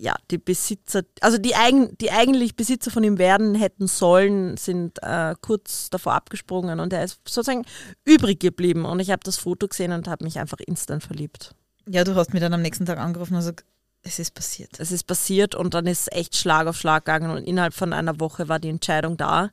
ja, 0.00 0.14
die 0.30 0.38
Besitzer, 0.38 1.02
also 1.20 1.38
die, 1.38 1.54
eigen, 1.56 1.96
die 1.98 2.10
eigentlich 2.12 2.54
Besitzer 2.54 2.90
von 2.92 3.02
ihm 3.02 3.18
werden 3.18 3.54
hätten 3.56 3.88
sollen, 3.88 4.56
sind 4.56 4.98
äh, 5.02 5.34
kurz 5.40 5.90
davor 5.90 6.14
abgesprungen 6.14 6.78
und 6.78 6.92
er 6.92 7.02
ist 7.04 7.20
sozusagen 7.26 7.64
übrig 8.04 8.38
geblieben. 8.38 8.84
Und 8.84 9.00
ich 9.00 9.10
habe 9.10 9.22
das 9.24 9.36
Foto 9.38 9.66
gesehen 9.66 9.90
und 9.92 10.06
habe 10.06 10.24
mich 10.24 10.38
einfach 10.38 10.58
instant 10.60 11.02
verliebt. 11.02 11.52
Ja, 11.88 12.04
du 12.04 12.14
hast 12.14 12.32
mir 12.32 12.38
dann 12.40 12.54
am 12.54 12.62
nächsten 12.62 12.86
Tag 12.86 12.98
angerufen 12.98 13.34
und 13.34 13.40
gesagt, 13.40 13.64
es 14.02 14.20
ist 14.20 14.34
passiert. 14.34 14.78
Es 14.78 14.92
ist 14.92 15.04
passiert 15.08 15.56
und 15.56 15.74
dann 15.74 15.86
ist 15.86 16.12
echt 16.12 16.36
Schlag 16.36 16.68
auf 16.68 16.76
Schlag 16.78 17.04
gegangen 17.04 17.30
und 17.32 17.42
innerhalb 17.44 17.74
von 17.74 17.92
einer 17.92 18.20
Woche 18.20 18.48
war 18.48 18.60
die 18.60 18.68
Entscheidung 18.68 19.16
da. 19.16 19.50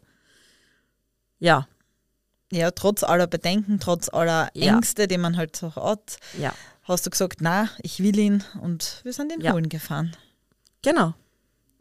Ja, 1.40 1.68
Ja, 2.52 2.70
trotz 2.70 3.02
aller 3.04 3.26
Bedenken, 3.26 3.80
trotz 3.80 4.08
aller 4.10 4.50
Ja. 4.54 4.76
Ängste, 4.76 5.08
die 5.08 5.18
man 5.18 5.36
halt 5.36 5.56
so 5.56 5.76
hat, 5.76 6.18
ja, 6.40 6.54
hast 6.84 7.06
du 7.06 7.10
gesagt, 7.10 7.38
na, 7.42 7.68
ich 7.82 8.02
will 8.04 8.18
ihn 8.20 8.44
und 8.62 9.02
wir 9.04 9.12
sind 9.14 9.32
ihn 9.34 9.42
Ja. 9.42 9.54
holen 9.54 9.68
gefahren. 9.68 10.16
Genau. 10.86 11.14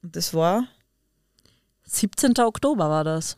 Und 0.02 0.16
das 0.16 0.34
war, 0.34 0.66
17. 1.84 2.38
Oktober 2.38 2.88
war 2.90 3.04
das. 3.04 3.36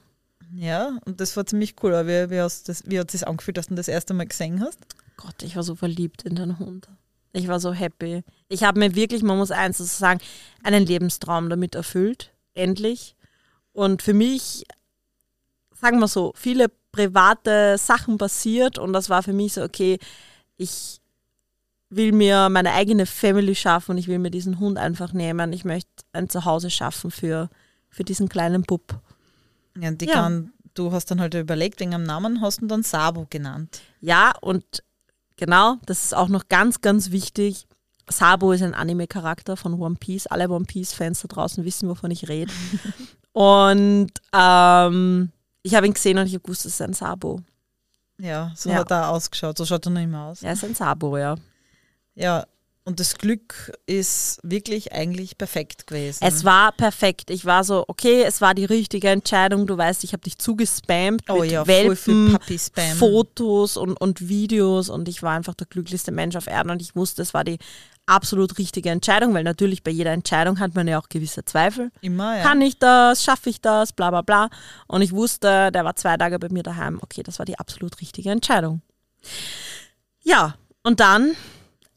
ja, 0.55 0.99
und 1.05 1.21
das 1.21 1.37
war 1.37 1.45
ziemlich 1.47 1.75
cool. 1.83 1.93
Wie, 2.07 2.31
wie, 2.31 2.41
hast 2.41 2.69
das, 2.69 2.83
wie 2.87 2.99
hat 2.99 3.09
es 3.09 3.21
sich 3.21 3.29
angefühlt, 3.29 3.57
dass 3.57 3.67
du 3.67 3.75
das 3.75 3.89
erste 3.89 4.15
Mal 4.15 4.27
gesehen 4.27 4.61
hast? 4.61 4.79
Gott, 5.17 5.43
ich 5.43 5.57
war 5.57 5.63
so 5.63 5.75
verliebt 5.75 6.23
in 6.23 6.37
den 6.37 6.59
Hund. 6.59 6.89
Ich 7.33 7.49
war 7.49 7.61
so 7.61 7.73
happy. 7.73 8.23
Ich 8.49 8.63
habe 8.63 8.79
mir 8.79 8.95
wirklich, 8.95 9.23
man 9.23 9.37
muss 9.37 9.51
eins 9.51 9.79
sagen, 9.99 10.21
einen 10.63 10.87
Lebenstraum 10.87 11.51
damit 11.51 11.75
erfüllt. 11.75 12.33
Endlich. 12.55 13.15
Und 13.73 14.03
für 14.03 14.15
mich, 14.15 14.65
sagen 15.75 15.99
wir 15.99 16.09
so, 16.09 16.33
viele 16.35 16.71
private 16.93 17.77
Sachen 17.77 18.17
passiert 18.17 18.79
und 18.79 18.95
das 18.95 19.11
war 19.11 19.23
für 19.23 19.35
mich 19.35 19.53
so, 19.53 19.63
okay, 19.63 19.99
ich 20.57 21.01
will 21.90 22.12
mir 22.12 22.49
meine 22.49 22.73
eigene 22.73 23.07
Family 23.07 23.55
schaffen 23.55 23.93
und 23.93 23.99
ich 23.99 24.09
will 24.09 24.19
mir 24.19 24.31
diesen 24.31 24.59
Hund 24.59 24.78
einfach 24.78 25.12
nehmen. 25.12 25.52
Ich 25.52 25.64
möchte 25.64 25.90
ein 26.12 26.28
Zuhause 26.28 26.71
schaffen 26.71 27.11
für, 27.11 27.49
für 27.88 28.05
diesen 28.05 28.28
kleinen 28.28 28.62
Bub. 28.62 29.00
Ja, 29.78 29.90
die 29.90 30.07
ja. 30.07 30.14
Kann, 30.14 30.52
du 30.75 30.93
hast 30.93 31.11
dann 31.11 31.21
halt 31.21 31.35
überlegt, 31.35 31.81
wegen 31.81 31.95
am 31.95 32.02
Namen 32.02 32.40
hast 32.40 32.61
du 32.61 32.66
dann 32.66 32.83
Sabo 32.83 33.26
genannt. 33.31 33.81
Ja, 34.00 34.33
und 34.40 34.64
genau, 35.37 35.76
das 35.87 36.05
ist 36.05 36.14
auch 36.14 36.28
noch 36.28 36.49
ganz, 36.49 36.81
ganz 36.81 37.11
wichtig. 37.11 37.66
Sabo 38.09 38.52
ist 38.52 38.62
ein 38.62 38.75
Anime-Charakter 38.75 39.57
von 39.57 39.75
One 39.75 39.97
Piece. 39.97 40.26
Alle 40.26 40.49
One 40.49 40.64
Piece-Fans 40.64 41.23
da 41.23 41.28
draußen 41.28 41.64
wissen, 41.64 41.88
wovon 41.88 42.11
ich 42.11 42.28
rede. 42.28 42.52
und 43.33 44.12
ähm, 44.33 45.33
ich 45.62 45.75
habe 45.75 45.87
ihn 45.87 45.95
gesehen 45.95 46.19
und 46.19 46.26
ich 46.26 46.35
habe 46.35 46.43
gewusst, 46.43 46.64
das 46.64 46.75
ist 46.75 46.83
ein 46.83 46.95
Sabo. 46.95 47.40
Ja, 48.19 48.52
so 48.57 48.71
ja. 48.71 48.76
hat 48.76 48.90
er 48.90 49.11
ausgeschaut. 49.11 49.59
So 49.59 49.66
schaut 49.66 49.87
er 49.87 49.90
noch 49.90 50.00
immer 50.00 50.26
aus. 50.26 50.43
Er 50.43 50.52
ist 50.52 50.64
ein 50.64 50.75
Sabo, 50.75 51.19
ja. 51.19 51.37
Ja, 52.17 52.47
und 52.87 53.01
das 53.01 53.19
Glück 53.19 53.73
ist 53.87 54.39
wirklich 54.45 54.93
eigentlich 54.93 55.37
perfekt 55.37 55.89
gewesen. 55.89 56.21
Es 56.23 56.45
war 56.45 56.71
perfekt. 56.71 57.31
Ich 57.31 57.45
war 57.45 57.65
so, 57.65 57.85
okay, 57.89 58.23
es 58.23 58.41
war 58.41 58.55
die 58.55 58.65
richtige 58.65 59.09
Entscheidung. 59.09 59.67
Du 59.67 59.77
weißt, 59.77 60.05
ich 60.05 60.13
habe 60.13 60.23
dich 60.23 60.39
zugespammt 60.39 61.23
oh 61.29 61.41
mit 61.41 61.51
ja, 61.51 61.67
Welpen, 61.67 62.39
Fotos 62.97 63.77
und, 63.77 63.95
und 63.95 64.29
Videos 64.29 64.89
und 64.89 65.09
ich 65.09 65.21
war 65.25 65.33
einfach 65.33 65.55
der 65.55 65.67
glücklichste 65.67 66.13
Mensch 66.13 66.37
auf 66.37 66.47
Erden 66.47 66.71
und 66.71 66.81
ich 66.81 66.95
wusste, 66.95 67.23
es 67.23 67.35
war 67.35 67.43
die 67.43 67.59
absolut 68.07 68.57
richtige 68.57 68.91
Entscheidung, 68.91 69.35
weil 69.35 69.43
natürlich 69.43 69.83
bei 69.83 69.91
jeder 69.91 70.13
Entscheidung 70.13 70.61
hat 70.61 70.77
man 70.77 70.87
ja 70.87 71.01
auch 71.01 71.09
gewisse 71.09 71.45
Zweifel. 71.45 71.91
Immer, 72.03 72.37
ja. 72.37 72.45
Kann 72.45 72.61
ich 72.61 72.79
das? 72.79 73.25
Schaffe 73.25 73.51
ich 73.51 73.61
das? 73.61 73.93
Bla 73.93 74.11
bla 74.11 74.23
bla. 74.23 74.49
Und 74.87 75.03
ich 75.03 75.11
wusste, 75.11 75.73
der 75.73 75.85
war 75.85 75.97
zwei 75.97 76.17
Tage 76.17 76.39
bei 76.39 76.51
mir 76.51 76.63
daheim. 76.63 77.01
Okay, 77.03 77.25
das 77.25 77.41
war 77.41 77.47
die 77.47 77.59
absolut 77.59 78.01
richtige 78.01 78.31
Entscheidung. 78.31 78.81
Ja, 80.23 80.55
und 80.85 81.01
dann 81.01 81.35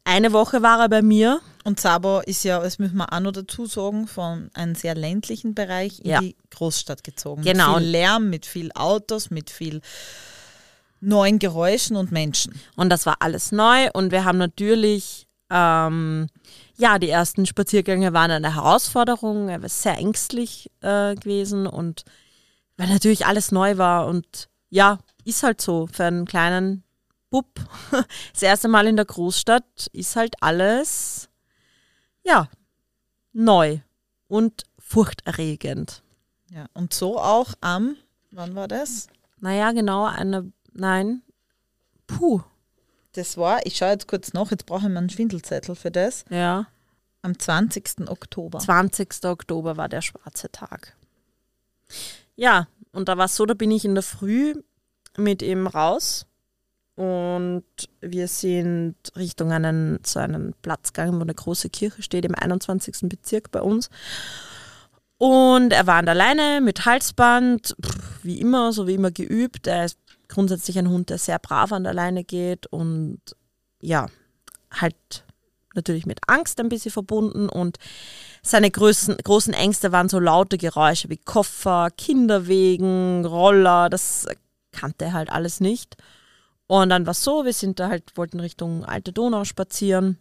eine 0.10 0.34
Woche 0.34 0.62
war 0.62 0.80
er 0.80 0.90
bei 0.90 1.02
mir. 1.02 1.40
Und 1.64 1.80
Sabo 1.80 2.20
ist 2.20 2.44
ja, 2.44 2.60
das 2.60 2.80
müssen 2.80 2.98
wir 2.98 3.14
auch 3.14 3.20
noch 3.20 3.32
dazu 3.32 3.66
sagen, 3.66 4.08
von 4.08 4.50
einem 4.54 4.74
sehr 4.74 4.96
ländlichen 4.96 5.54
Bereich 5.54 6.00
in 6.00 6.10
ja. 6.10 6.20
die 6.20 6.36
Großstadt 6.50 7.04
gezogen. 7.04 7.44
Genau. 7.44 7.74
Mit 7.74 7.84
viel 7.84 7.92
Lärm, 7.92 8.30
mit 8.30 8.46
viel 8.46 8.72
Autos, 8.74 9.30
mit 9.30 9.50
viel 9.50 9.82
neuen 11.00 11.38
Geräuschen 11.38 11.96
und 11.96 12.12
Menschen. 12.12 12.60
Und 12.76 12.90
das 12.90 13.06
war 13.06 13.18
alles 13.20 13.52
neu 13.52 13.90
und 13.94 14.12
wir 14.12 14.26
haben 14.26 14.38
natürlich, 14.38 15.28
ähm, 15.50 16.28
ja, 16.78 16.98
die 16.98 17.10
ersten 17.10 17.46
Spaziergänge 17.46 18.14
waren 18.14 18.32
eine 18.32 18.56
Herausforderung. 18.56 19.50
Er 19.50 19.62
war 19.62 19.70
sehr 19.70 19.98
ängstlich 19.98 20.72
äh, 20.82 21.16
gewesen 21.16 21.68
und 21.68 22.04
weil 22.78 22.88
natürlich 22.88 23.26
alles 23.26 23.52
neu 23.52 23.78
war 23.78 24.08
und 24.08 24.50
ja, 24.70 25.00
ist 25.26 25.44
halt 25.44 25.62
so 25.62 25.88
für 25.92 26.06
einen 26.06 26.26
kleinen 26.26 26.84
Bub, 27.30 27.48
das 28.34 28.42
erste 28.42 28.68
Mal 28.68 28.88
in 28.88 28.96
der 28.96 29.06
Großstadt 29.06 29.88
ist 29.94 30.16
halt 30.16 30.36
alles, 30.42 31.30
ja, 32.24 32.50
neu 33.34 33.80
und 34.28 34.64
furchterregend. 34.80 36.04
Ja, 36.52 36.66
und 36.74 36.94
so 36.94 37.20
auch 37.20 37.54
am, 37.62 37.96
wann 38.32 38.56
war 38.56 38.68
das? 38.68 39.08
Naja, 39.40 39.72
genau, 39.72 40.06
eine, 40.06 40.52
nein, 40.74 41.22
puh. 42.08 42.42
Das 43.14 43.38
war, 43.38 43.66
ich 43.66 43.78
schaue 43.78 43.90
jetzt 43.90 44.08
kurz 44.08 44.34
nach, 44.34 44.52
jetzt 44.52 44.66
brauche 44.66 44.88
ich 44.88 44.94
mal 44.94 45.00
einen 45.00 45.10
Schwindelzettel 45.10 45.76
für 45.76 45.92
das. 45.92 46.26
Ja. 46.30 46.68
Am 47.22 47.38
20. 47.38 48.08
Oktober. 48.08 48.60
20. 48.60 49.26
Oktober 49.26 49.78
war 49.78 49.90
der 49.90 50.02
schwarze 50.02 50.52
Tag. 50.52 50.96
Ja, 52.36 52.68
und 52.92 53.10
da 53.10 53.18
war 53.18 53.26
es 53.26 53.36
so, 53.36 53.46
da 53.46 53.54
bin 53.54 53.72
ich 53.72 53.84
in 53.84 53.96
der 53.96 54.04
Früh 54.04 54.54
mit 55.18 55.42
ihm 55.42 55.68
raus 55.68 56.26
und 57.00 57.64
wir 58.02 58.28
sind 58.28 58.96
Richtung 59.16 59.54
einen, 59.54 60.04
zu 60.04 60.20
einem 60.20 60.54
Platz 60.62 60.92
gegangen, 60.92 61.18
wo 61.18 61.22
eine 61.22 61.34
große 61.34 61.70
Kirche 61.70 62.04
steht, 62.04 62.26
im 62.26 62.36
21. 62.36 63.08
Bezirk 63.08 63.52
bei 63.52 63.62
uns. 63.62 63.90
Und 65.18 65.72
er 65.72 65.88
war 65.88 65.96
an 65.96 66.06
der 66.06 66.16
Leine 66.16 66.60
mit 66.60 66.86
Halsband, 66.86 67.74
wie 68.22 68.42
immer, 68.42 68.74
so 68.74 68.86
wie 68.86 68.96
immer 68.96 69.12
geübt. 69.12 69.66
Er 69.68 69.86
ist 69.86 69.98
grundsätzlich 70.28 70.78
ein 70.78 70.90
Hund, 70.90 71.10
der 71.10 71.20
sehr 71.20 71.40
brav 71.40 71.72
an 71.72 71.86
der 71.86 71.94
Leine 71.94 72.26
geht 72.26 72.68
und 72.68 73.22
ja, 73.80 74.08
halt 74.70 75.24
natürlich 75.76 76.06
mit 76.06 76.20
Angst 76.28 76.60
ein 76.60 76.68
bisschen 76.68 76.92
verbunden 76.92 77.48
und 77.48 77.78
seine 78.42 78.72
größten, 78.72 79.16
großen 79.24 79.54
Ängste 79.54 79.94
waren 79.94 80.10
so 80.10 80.20
laute 80.20 80.58
Geräusche 80.58 81.10
wie 81.10 81.18
Koffer, 81.18 81.92
Kinderwegen, 81.96 83.26
Roller, 83.26 83.90
das 83.90 84.28
kannte 84.74 85.06
er 85.06 85.14
halt 85.14 85.30
alles 85.30 85.62
nicht. 85.62 85.96
Und 86.70 86.90
dann 86.90 87.08
war 87.08 87.12
es 87.12 87.24
so, 87.24 87.46
wir 87.46 87.54
sind 87.54 87.80
da 87.80 87.90
halt, 87.90 88.16
wollten 88.16 88.40
Richtung 88.40 88.86
Alte 88.86 89.12
Donau 89.12 89.44
spazieren. 89.44 90.20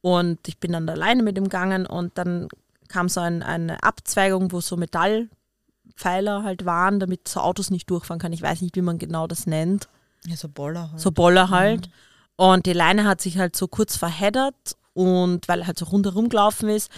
Und 0.00 0.48
ich 0.48 0.58
bin 0.58 0.72
dann 0.72 0.88
alleine 0.88 1.22
mit 1.22 1.38
ihm 1.38 1.44
gegangen 1.44 1.86
und 1.86 2.18
dann 2.18 2.48
kam 2.88 3.08
so 3.08 3.20
ein, 3.20 3.44
eine 3.44 3.80
Abzweigung, 3.84 4.50
wo 4.50 4.60
so 4.60 4.76
Metallpfeiler 4.76 6.42
halt 6.42 6.64
waren, 6.64 6.98
damit 6.98 7.28
so 7.28 7.38
Autos 7.38 7.70
nicht 7.70 7.88
durchfahren 7.88 8.18
können. 8.18 8.34
Ich 8.34 8.42
weiß 8.42 8.62
nicht, 8.62 8.74
wie 8.74 8.82
man 8.82 8.98
genau 8.98 9.28
das 9.28 9.46
nennt. 9.46 9.88
Ja, 10.26 10.34
so 10.34 10.48
Boller 10.48 10.90
halt. 10.90 11.00
So 11.00 11.12
Boller 11.12 11.50
halt. 11.50 11.86
Mhm. 11.86 11.92
Und 12.34 12.66
die 12.66 12.72
Leine 12.72 13.04
hat 13.04 13.20
sich 13.20 13.38
halt 13.38 13.54
so 13.54 13.68
kurz 13.68 13.96
verheddert 13.96 14.76
und 14.92 15.46
weil 15.46 15.60
er 15.60 15.68
halt 15.68 15.78
so 15.78 15.84
rundherum 15.84 16.30
gelaufen 16.30 16.68
ist. 16.68 16.90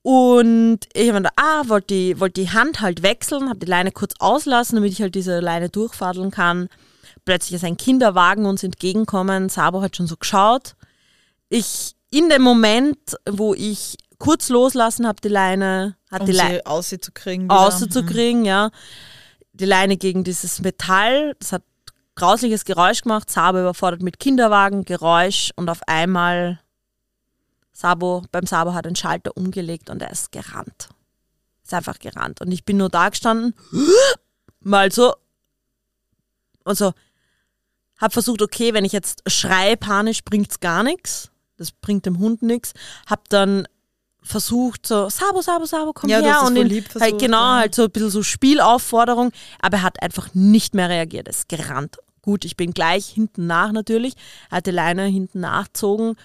Und 0.00 0.78
ich 0.94 1.08
habe 1.08 1.20
mir 1.20 1.28
gedacht, 1.28 1.34
ah, 1.36 1.68
wollte 1.68 1.88
die, 1.88 2.20
wollt 2.20 2.38
die 2.38 2.48
Hand 2.48 2.80
halt 2.80 3.02
wechseln, 3.02 3.50
habe 3.50 3.58
die 3.58 3.70
Leine 3.70 3.92
kurz 3.92 4.14
auslassen, 4.18 4.76
damit 4.76 4.92
ich 4.92 5.02
halt 5.02 5.14
diese 5.14 5.40
Leine 5.40 5.68
durchfadeln 5.68 6.30
kann 6.30 6.70
plötzlich 7.24 7.54
ist 7.54 7.64
ein 7.64 7.76
Kinderwagen 7.76 8.46
uns 8.46 8.62
entgegenkommen. 8.62 9.48
Sabo 9.48 9.82
hat 9.82 9.96
schon 9.96 10.06
so 10.06 10.16
geschaut. 10.16 10.74
Ich, 11.48 11.94
in 12.10 12.28
dem 12.28 12.42
Moment, 12.42 12.98
wo 13.28 13.54
ich 13.54 13.96
kurz 14.18 14.48
loslassen 14.48 15.06
habe, 15.06 15.20
die 15.22 15.28
Leine, 15.28 15.96
hat 16.10 16.22
um 16.22 16.26
die 16.26 16.32
Leine 16.32 16.62
auszukriegen. 16.64 17.50
Auszukriegen, 17.50 18.40
mhm. 18.40 18.46
ja. 18.46 18.70
Die 19.52 19.66
Leine 19.66 19.96
gegen 19.96 20.24
dieses 20.24 20.60
Metall, 20.62 21.36
das 21.38 21.52
hat 21.52 21.62
grausliches 22.16 22.64
Geräusch 22.64 23.02
gemacht. 23.02 23.30
Sabo 23.30 23.60
überfordert 23.60 24.02
mit 24.02 24.18
Kinderwagen, 24.18 24.84
Geräusch 24.84 25.50
und 25.56 25.68
auf 25.68 25.80
einmal 25.86 26.60
Sabo, 27.72 28.22
beim 28.30 28.46
Sabo 28.46 28.72
hat 28.72 28.86
ein 28.86 28.96
Schalter 28.96 29.36
umgelegt 29.36 29.90
und 29.90 30.00
er 30.00 30.10
ist 30.10 30.30
gerannt. 30.32 30.88
Ist 31.64 31.74
einfach 31.74 31.98
gerannt. 31.98 32.40
Und 32.40 32.52
ich 32.52 32.64
bin 32.64 32.76
nur 32.76 32.88
da 32.88 33.08
gestanden, 33.08 33.54
mal 34.60 34.92
so, 34.92 35.12
und 36.64 36.76
so, 36.76 36.92
habe 37.98 38.12
versucht, 38.12 38.42
okay, 38.42 38.74
wenn 38.74 38.84
ich 38.84 38.92
jetzt 38.92 39.22
schreie 39.26 39.76
panisch, 39.76 40.24
bringt 40.24 40.50
es 40.50 40.60
gar 40.60 40.82
nichts. 40.82 41.30
Das 41.56 41.70
bringt 41.70 42.06
dem 42.06 42.18
Hund 42.18 42.42
nichts. 42.42 42.72
Habe 43.06 43.22
dann 43.28 43.68
versucht, 44.22 44.86
so, 44.86 45.08
Sabo, 45.08 45.42
Sabo, 45.42 45.66
Sabo, 45.66 45.92
komm 45.92 46.10
ja, 46.10 46.20
her. 46.20 46.42
und 46.42 46.56
ihn, 46.56 46.70
halt 46.70 46.88
versucht, 46.88 47.02
halt, 47.02 47.20
genau, 47.20 47.38
ja. 47.38 47.56
halt 47.58 47.74
so 47.74 47.84
ein 47.84 47.90
bisschen 47.90 48.10
so 48.10 48.22
Spielaufforderung. 48.22 49.30
Aber 49.60 49.78
er 49.78 49.82
hat 49.82 50.02
einfach 50.02 50.34
nicht 50.34 50.74
mehr 50.74 50.88
reagiert. 50.88 51.28
Er 51.28 51.34
ist 51.34 51.48
gerannt. 51.48 51.98
Gut, 52.22 52.44
ich 52.44 52.56
bin 52.56 52.72
gleich 52.72 53.06
hinten 53.06 53.46
nach 53.46 53.70
natürlich. 53.70 54.14
Er 54.50 54.58
hat 54.58 54.66
die 54.66 54.70
Leine 54.72 55.04
hinten 55.04 55.40
nachgezogen. 55.40 56.16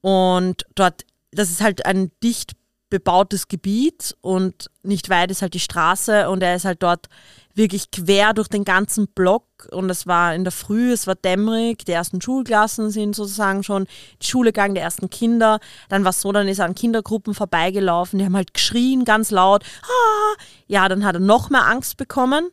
Und 0.00 0.64
dort, 0.76 1.04
das 1.32 1.50
ist 1.50 1.60
halt 1.60 1.84
ein 1.84 2.12
dicht 2.22 2.52
bebautes 2.88 3.48
Gebiet 3.48 4.16
und 4.20 4.70
nicht 4.82 5.10
weit 5.10 5.30
ist 5.32 5.42
halt 5.42 5.54
die 5.54 5.60
Straße 5.60 6.30
und 6.30 6.42
er 6.42 6.54
ist 6.54 6.64
halt 6.64 6.82
dort 6.84 7.08
wirklich 7.54 7.90
quer 7.90 8.32
durch 8.32 8.46
den 8.46 8.64
ganzen 8.64 9.08
Block 9.08 9.45
und 9.70 9.90
es 9.90 10.06
war 10.06 10.34
in 10.34 10.44
der 10.44 10.52
Früh, 10.52 10.92
es 10.92 11.06
war 11.06 11.14
dämmerig, 11.14 11.84
die 11.84 11.92
ersten 11.92 12.20
Schulklassen 12.20 12.90
sind 12.90 13.16
sozusagen 13.16 13.62
schon 13.62 13.86
die 14.22 14.26
Schule 14.26 14.52
gegangen, 14.52 14.74
die 14.74 14.80
ersten 14.80 15.10
Kinder. 15.10 15.60
Dann 15.88 16.04
war 16.04 16.10
es 16.10 16.20
so, 16.20 16.32
dann 16.32 16.48
ist 16.48 16.58
er 16.58 16.66
an 16.66 16.74
Kindergruppen 16.74 17.34
vorbeigelaufen, 17.34 18.18
die 18.18 18.24
haben 18.24 18.36
halt 18.36 18.54
geschrien 18.54 19.04
ganz 19.04 19.30
laut. 19.30 19.64
Ah! 19.82 20.42
Ja, 20.66 20.88
dann 20.88 21.04
hat 21.04 21.16
er 21.16 21.20
noch 21.20 21.50
mehr 21.50 21.66
Angst 21.66 21.96
bekommen. 21.96 22.48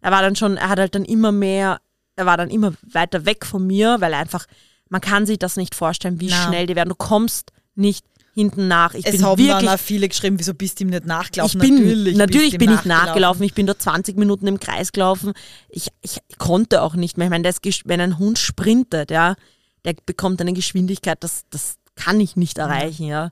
Er 0.00 0.10
war 0.10 0.22
dann 0.22 0.36
schon, 0.36 0.56
er 0.56 0.68
hat 0.68 0.78
halt 0.78 0.94
dann 0.94 1.04
immer 1.04 1.32
mehr, 1.32 1.80
er 2.16 2.26
war 2.26 2.36
dann 2.36 2.50
immer 2.50 2.72
weiter 2.82 3.26
weg 3.26 3.44
von 3.46 3.66
mir, 3.66 4.00
weil 4.00 4.14
einfach, 4.14 4.46
man 4.88 5.00
kann 5.00 5.26
sich 5.26 5.38
das 5.38 5.56
nicht 5.56 5.74
vorstellen, 5.74 6.20
wie 6.20 6.30
Na. 6.30 6.46
schnell 6.46 6.66
die 6.66 6.76
werden. 6.76 6.88
Du 6.88 6.94
kommst 6.94 7.52
nicht 7.74 8.04
hinten 8.40 8.68
nach. 8.68 8.94
Ich 8.94 9.06
es 9.06 9.12
bin 9.12 9.24
haben 9.24 9.38
wirklich, 9.38 9.66
dann 9.66 9.68
auch 9.68 9.80
viele 9.80 10.08
geschrieben, 10.08 10.38
wieso 10.38 10.54
bist 10.54 10.80
du 10.80 10.84
ihm 10.84 10.90
nicht 10.90 11.06
nachgelaufen? 11.06 11.60
Ich 11.60 11.68
bin, 11.68 11.76
natürlich, 11.76 12.16
natürlich 12.16 12.58
bin 12.58 12.72
ich 12.72 12.84
nachgelaufen. 12.84 13.42
Ich 13.44 13.54
bin 13.54 13.66
da 13.66 13.78
20 13.78 14.16
Minuten 14.16 14.46
im 14.46 14.58
Kreis 14.58 14.92
gelaufen. 14.92 15.32
Ich, 15.68 15.88
ich 16.00 16.20
konnte 16.38 16.82
auch 16.82 16.94
nicht 16.94 17.18
mehr. 17.18 17.26
Ich 17.26 17.30
meine, 17.30 17.44
das, 17.44 17.58
wenn 17.84 18.00
ein 18.00 18.18
Hund 18.18 18.38
sprintet, 18.38 19.10
ja, 19.10 19.36
der 19.84 19.94
bekommt 20.06 20.40
eine 20.40 20.52
Geschwindigkeit, 20.52 21.22
das, 21.22 21.44
das 21.50 21.76
kann 21.94 22.20
ich 22.20 22.36
nicht 22.36 22.58
erreichen, 22.58 23.04
ja. 23.04 23.30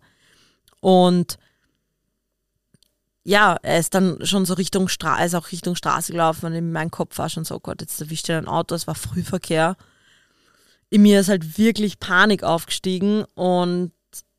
Und 0.80 1.38
ja, 3.24 3.56
er 3.62 3.78
ist 3.78 3.94
dann 3.94 4.24
schon 4.24 4.46
so 4.46 4.54
Richtung 4.54 4.88
Straße, 4.88 5.24
ist 5.24 5.34
auch 5.34 5.52
Richtung 5.52 5.74
Straße 5.74 6.12
gelaufen 6.12 6.46
und 6.46 6.54
in 6.54 6.72
meinem 6.72 6.90
Kopf 6.90 7.18
war 7.18 7.28
schon 7.28 7.44
so, 7.44 7.56
oh 7.56 7.60
Gott, 7.60 7.80
jetzt 7.80 8.00
erwischt 8.00 8.28
er 8.28 8.38
ein 8.38 8.48
Auto, 8.48 8.74
es 8.74 8.86
war 8.86 8.94
Frühverkehr. 8.94 9.76
in 10.90 11.02
mir 11.02 11.20
ist 11.20 11.28
halt 11.28 11.58
wirklich 11.58 11.98
Panik 11.98 12.42
aufgestiegen 12.42 13.24
und 13.34 13.92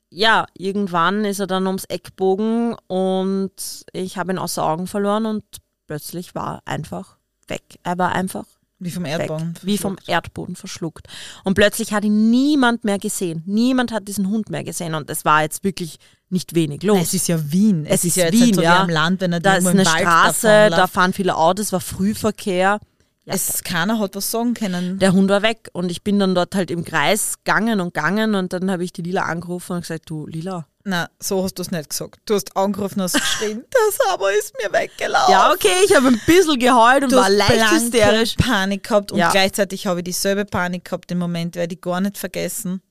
ja, 0.10 0.46
irgendwann 0.58 1.26
ist 1.26 1.40
er 1.40 1.48
dann 1.48 1.68
ums 1.68 1.86
Eck 1.86 2.16
bogen 2.16 2.76
und 2.88 3.52
ich 3.94 4.18
habe 4.18 4.34
ihn 4.34 4.40
außer 4.40 4.64
Augen 4.64 4.88
verloren 4.88 5.26
und 5.26 5.44
plötzlich 5.88 6.36
war 6.36 6.56
er 6.56 6.72
einfach 6.72 7.18
weg. 7.48 7.64
Er 7.84 7.98
war 7.98 8.12
einfach 8.12 8.46
Wie 8.80 8.92
vom 8.92 9.04
weg, 9.04 9.20
Erdboden. 9.20 9.54
wie 9.62 9.78
vom 9.78 9.96
verschluckt. 9.96 10.10
Erdboden 10.10 10.56
verschluckt. 10.56 11.08
Und 11.44 11.54
plötzlich 11.54 11.94
hat 11.94 12.04
ihn 12.04 12.30
niemand 12.32 12.84
mehr 12.84 12.98
gesehen. 12.98 13.44
Niemand 13.46 13.92
hat 13.92 14.08
diesen 14.08 14.30
Hund 14.30 14.50
mehr 14.50 14.64
gesehen 14.64 14.96
und 14.96 15.10
es 15.10 15.26
war 15.26 15.44
jetzt 15.44 15.64
wirklich 15.64 15.98
nicht 16.30 16.56
wenig 16.56 16.84
los. 16.84 16.96
Nein, 16.96 17.04
es 17.04 17.14
ist 17.14 17.28
ja 17.28 17.52
Wien. 17.52 17.86
Es 17.86 18.04
ist 18.04 18.16
ja 18.16 18.26
jetzt 18.26 18.34
Wien, 18.34 18.46
nicht 18.46 18.56
so 18.56 18.62
ja. 18.62 18.82
am 18.82 18.90
Land, 18.90 19.22
wenn 19.22 19.34
er 19.34 19.40
da 19.40 19.56
ist 19.56 19.68
eine 19.68 19.86
Wald 19.86 20.00
Straße, 20.00 20.70
da 20.70 20.88
fahren 20.88 21.14
viele 21.14 21.36
Autos, 21.36 21.72
war 21.72 21.82
Frühverkehr. 21.82 22.80
Ja, 23.30 23.36
es, 23.36 23.64
keiner 23.64 24.00
hat 24.00 24.16
was 24.16 24.32
sagen 24.32 24.54
können. 24.54 25.00
der 25.00 25.14
Hund 25.14 25.30
war 25.30 25.42
weg 25.42 25.70
und 25.74 25.92
ich 25.92 26.04
bin 26.04 26.20
dann 26.20 26.36
dort 26.36 26.56
halt 26.56 26.72
im 26.72 26.84
Kreis 26.84 27.36
gegangen 27.44 27.80
und 27.80 27.94
gegangen 27.94 28.36
und 28.36 28.54
dann 28.54 28.70
habe 28.72 28.84
ich 28.84 28.92
die 28.94 29.02
Lila 29.04 29.24
angerufen 29.24 29.74
und 29.74 29.82
gesagt, 29.82 30.10
du 30.10 30.26
Lila. 30.28 30.66
Na, 30.86 31.10
so 31.20 31.44
hast 31.44 31.56
du 31.56 31.62
es 31.62 31.72
nicht 31.72 31.90
gesagt. 31.90 32.20
Du 32.26 32.34
hast 32.36 32.56
angerufen 32.58 33.00
und 33.02 33.04
hast 33.04 33.14
geschrien, 33.14 33.64
das 33.70 34.08
aber 34.10 34.32
ist 34.34 34.54
mir 34.64 34.72
weggelaufen. 34.74 35.32
Ja, 35.32 35.52
okay, 35.52 35.74
ich 35.86 35.96
habe 35.96 36.08
ein 36.08 36.22
bisschen 36.26 36.58
geheult 36.58 37.04
und 37.04 37.12
Du 37.12 37.18
war 37.18 37.30
leicht 37.30 37.72
hysterisch. 37.72 38.36
Panik 38.36 38.84
gehabt 38.86 39.12
und 39.12 39.20
Ja. 39.20 39.30
gleichzeitig 39.32 39.86
habe 39.88 40.00
ich 40.00 40.06
dieselbe 40.06 40.46
Panik 40.46 40.86
gehabt 40.86 41.12
im 41.12 41.20
Moment, 41.20 41.56
werde 41.56 41.76
ich 41.76 41.82
gar 41.82 42.02
nicht 42.02 42.18
vergessen. 42.18 42.82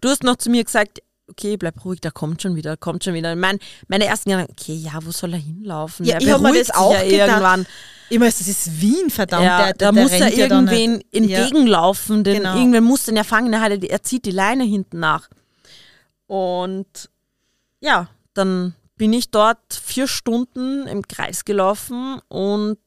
Du 0.00 0.08
hast 0.08 0.22
noch 0.22 0.36
zu 0.36 0.48
mir 0.48 0.64
gesagt, 0.64 1.00
okay, 1.28 1.56
bleib 1.56 1.84
ruhig, 1.84 2.00
der 2.00 2.10
kommt 2.12 2.42
schon 2.42 2.54
wieder, 2.56 2.76
kommt 2.76 3.04
schon 3.04 3.14
wieder. 3.14 3.34
Mein, 3.36 3.58
meine 3.88 4.04
ersten 4.06 4.30
Gedanken, 4.30 4.52
okay, 4.58 4.74
ja, 4.74 4.92
wo 5.02 5.10
soll 5.10 5.32
er 5.32 5.38
hinlaufen? 5.38 6.04
Ja, 6.06 6.18
Der 6.18 6.28
ich 6.28 6.32
hab 6.34 6.40
mir 6.42 6.54
das 6.54 6.70
auch 6.70 6.92
ja 6.92 7.02
gedacht. 7.04 7.28
irgendwann. 7.28 7.66
Ich 8.10 8.20
weiß, 8.20 8.38
das 8.38 8.48
ist 8.48 8.80
Wien, 8.80 9.08
verdammt. 9.10 9.44
Ja, 9.44 9.64
der, 9.64 9.72
da 9.72 9.92
der 9.92 10.02
muss 10.02 10.12
er 10.12 10.28
ja 10.34 10.46
da 10.48 10.56
irgendwen 10.56 11.02
entgegenlaufen, 11.10 12.22
denn 12.24 12.36
Genau. 12.38 12.56
irgendwer 12.56 12.80
muss 12.82 13.04
den 13.06 13.16
ja 13.16 13.24
fangen, 13.24 13.52
er, 13.52 13.78
die- 13.78 13.88
er 13.90 14.02
zieht 14.02 14.26
die 14.26 14.30
Leine 14.30 14.64
hinten 14.64 15.00
nach. 15.00 15.28
Und 16.26 17.10
ja, 17.80 18.08
dann 18.34 18.74
bin 18.96 19.12
ich 19.12 19.30
dort 19.30 19.58
vier 19.74 20.06
Stunden 20.06 20.86
im 20.86 21.02
Kreis 21.08 21.44
gelaufen 21.44 22.20
und 22.28 22.78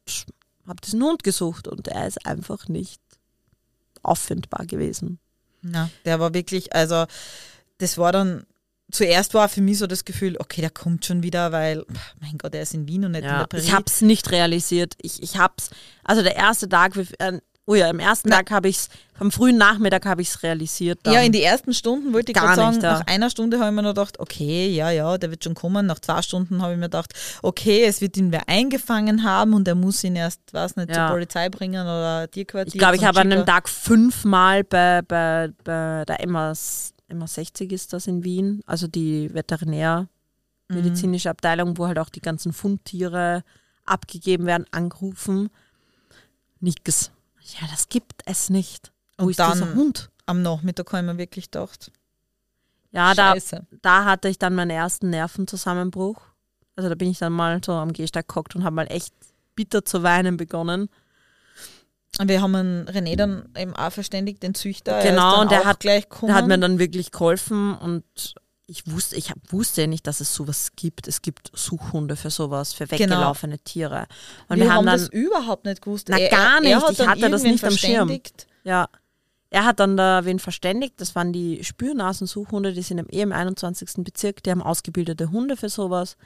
habe 0.68 0.82
diesen 0.84 1.02
Hund 1.04 1.24
gesucht 1.24 1.68
und 1.68 1.88
er 1.88 2.08
ist 2.08 2.26
einfach 2.26 2.68
nicht 2.68 3.02
auffindbar 4.04 4.66
gewesen. 4.66 5.20
Na, 5.62 5.90
der 6.06 6.20
war 6.20 6.34
wirklich, 6.34 6.74
also 6.74 7.06
das 7.80 7.98
war 7.98 8.12
dann, 8.12 8.44
zuerst 8.92 9.34
war 9.34 9.50
für 9.50 9.62
mich 9.62 9.78
so 9.80 9.88
das 9.88 10.06
Gefühl, 10.06 10.38
okay, 10.40 10.62
der 10.62 10.70
kommt 10.70 11.06
schon 11.06 11.24
wieder, 11.24 11.52
weil, 11.52 11.84
mein 12.22 12.38
Gott, 12.38 12.56
er 12.56 12.62
ist 12.62 12.74
in 12.74 12.88
Wien 12.88 13.06
und 13.06 13.12
nicht 13.12 13.24
in 13.24 13.30
Ja, 13.30 13.40
der 13.40 13.48
Paris. 13.48 13.66
ich 13.66 13.74
habe 13.74 13.86
es 13.88 14.02
nicht 14.02 14.32
realisiert. 14.32 14.94
Ich, 15.02 15.22
ich 15.22 15.38
habe 15.38 15.54
es, 15.58 15.70
also 16.04 16.22
der 16.24 16.36
erste 16.36 16.70
Tag, 16.70 16.96
äh, 17.20 17.40
oh 17.66 17.76
ja, 17.76 17.90
am 17.90 18.00
ersten 18.00 18.30
Na. 18.30 18.38
Tag 18.38 18.52
habe 18.52 18.70
ich 18.70 18.78
es, 18.78 18.90
am 19.20 19.30
frühen 19.30 19.58
Nachmittag 19.58 20.06
habe 20.06 20.22
ich 20.22 20.30
es 20.30 20.42
realisiert. 20.42 21.00
Dann. 21.04 21.14
Ja, 21.14 21.22
in 21.22 21.34
die 21.34 21.44
ersten 21.44 21.74
Stunden 21.74 22.14
wollte 22.14 22.32
ich 22.32 22.36
Gar 22.36 22.46
gerade 22.46 22.56
sagen, 22.62 22.76
nicht, 22.76 22.84
ja. 22.84 22.94
nach 23.00 23.08
einer 23.08 23.30
Stunde 23.30 23.60
habe 23.60 23.70
ich 23.72 23.76
mir 23.76 23.82
noch 23.82 23.90
gedacht, 23.90 24.20
okay, 24.22 24.70
ja, 24.70 24.90
ja, 24.92 25.18
der 25.18 25.32
wird 25.32 25.44
schon 25.44 25.54
kommen. 25.54 25.86
Nach 25.86 26.00
zwei 26.00 26.22
Stunden 26.22 26.62
habe 26.62 26.72
ich 26.74 26.80
mir 26.80 26.86
gedacht, 26.86 27.12
okay, 27.44 27.84
es 27.84 28.00
wird 28.00 28.16
ihn 28.16 28.32
wer 28.32 28.48
eingefangen 28.48 29.24
haben 29.26 29.54
und 29.54 29.68
er 29.68 29.76
muss 29.76 30.02
ihn 30.06 30.16
erst, 30.16 30.40
weiß 30.54 30.78
nicht, 30.78 30.90
Ja. 30.92 31.08
zur 31.08 31.16
Polizei 31.16 31.50
bringen 31.50 31.82
oder 31.82 32.30
Tierquartier. 32.32 32.74
Ich 32.74 32.80
glaube, 32.80 32.96
ich 32.96 33.04
habe 33.04 33.20
an 33.20 33.28
einem 33.34 33.40
Schicker. 33.42 33.52
Tag 33.52 33.68
fünfmal 33.68 34.64
bei, 34.64 35.02
bei, 35.02 35.50
bei 35.66 36.06
der 36.08 36.22
Emma, 36.22 36.54
Emma 37.08 37.28
60 37.28 37.72
ist 37.72 37.94
das 37.94 38.08
in 38.08 38.24
Wien, 38.24 38.62
also 38.66 38.88
die 38.88 39.34
veterinärmedizinische 39.34 41.30
Abteilung, 41.30 41.78
wo 41.78 41.88
halt 41.88 42.00
auch 42.00 42.10
die 42.10 42.22
ganzen 42.22 42.54
Fundtiere 42.54 43.44
abgegeben 43.86 44.46
werden, 44.46 44.66
angerufen. 44.72 45.50
Nix. 46.60 47.12
Ja, 47.62 47.68
das 47.72 47.88
gibt 47.90 48.22
es 48.26 48.50
nicht. 48.50 48.92
Wo 49.18 49.26
Und 49.26 49.32
ist 49.32 49.40
dieser 49.40 49.56
dann- 49.56 49.76
Hund? 49.76 50.10
Am 50.26 50.42
Nachmittag 50.42 50.92
habe 50.92 51.06
ich 51.08 51.14
mir 51.14 51.18
wirklich 51.18 51.46
gedacht, 51.52 51.92
Ja, 52.92 53.14
da, 53.14 53.36
da 53.82 54.06
hatte 54.06 54.28
ich 54.28 54.40
dann 54.40 54.56
meinen 54.56 54.72
ersten 54.72 55.10
Nervenzusammenbruch. 55.10 56.22
Also 56.76 56.90
da 56.90 56.96
bin 56.96 57.10
ich 57.10 57.20
dann 57.20 57.32
mal 57.34 57.62
so 57.64 57.74
am 57.74 57.94
Gehsteig 57.94 58.28
gehockt 58.28 58.56
und 58.56 58.64
habe 58.64 58.76
mal 58.76 58.88
echt 58.92 59.14
bitter 59.56 59.86
zu 59.86 60.04
weinen 60.04 60.36
begonnen. 60.38 60.90
Und 62.20 62.30
wir 62.30 62.42
haben 62.42 62.56
einen 62.56 62.88
René 62.88 63.16
dann 63.16 63.50
eben 63.58 63.76
auch 63.76 63.92
verständigt, 63.92 64.42
den 64.44 64.56
Züchter. 64.56 64.94
Er 64.94 65.12
Genau, 65.12 65.42
und 65.42 65.52
der 65.52 65.66
hat- 65.66 65.80
gleich. 65.80 66.06
Der 66.22 66.34
hat 66.34 66.48
mir 66.48 66.58
dann 66.58 66.80
wirklich 66.80 67.12
geholfen 67.12 67.76
und 67.76 68.04
ich 68.66 68.92
wusste, 68.92 69.16
ich 69.16 69.30
hab, 69.30 69.38
wusste 69.52 69.82
ja 69.82 69.88
nicht, 69.88 70.08
dass 70.08 70.20
es 70.20 70.34
sowas 70.34 70.72
gibt. 70.76 71.08
Es 71.08 71.22
gibt 71.22 71.52
Suchhunde 71.54 72.16
für 72.18 72.30
sowas, 72.30 72.74
für 72.74 72.86
Genau. 72.88 73.00
weggelaufene 73.16 73.60
Tiere. 73.60 74.08
Und 74.50 74.58
wir, 74.58 74.66
wir, 74.66 74.72
haben 74.72 74.78
haben 74.80 74.86
dann, 74.88 75.00
das 75.00 75.10
überhaupt 75.10 75.66
nicht 75.66 75.82
gewusst. 75.82 76.08
Na, 76.10 76.18
Er- 76.18 76.30
gar 76.30 76.60
nicht. 76.60 76.76
Hat 76.76 76.92
Ich 76.92 77.08
hatte 77.08 77.30
das 77.30 77.44
nicht 77.44 77.64
am 77.64 77.72
Schirm. 77.78 78.20
ja, 78.64 78.90
er 79.50 79.64
hat 79.66 79.80
dann 79.80 79.96
da 79.96 80.26
wen 80.26 80.40
verständigt. 80.40 80.96
Das 81.00 81.16
waren 81.16 81.32
die 81.32 81.64
Spürnasensuchhunde, 81.64 82.74
die 82.74 82.82
sind 82.82 82.98
im, 82.98 83.08
eh 83.10 83.22
im 83.22 83.32
21. 83.32 84.04
Bezirk. 84.04 84.44
Die 84.44 84.52
haben 84.52 84.62
ausgebildete 84.62 85.32
Hunde 85.32 85.56
für 85.56 85.70
sowas. 85.70 86.18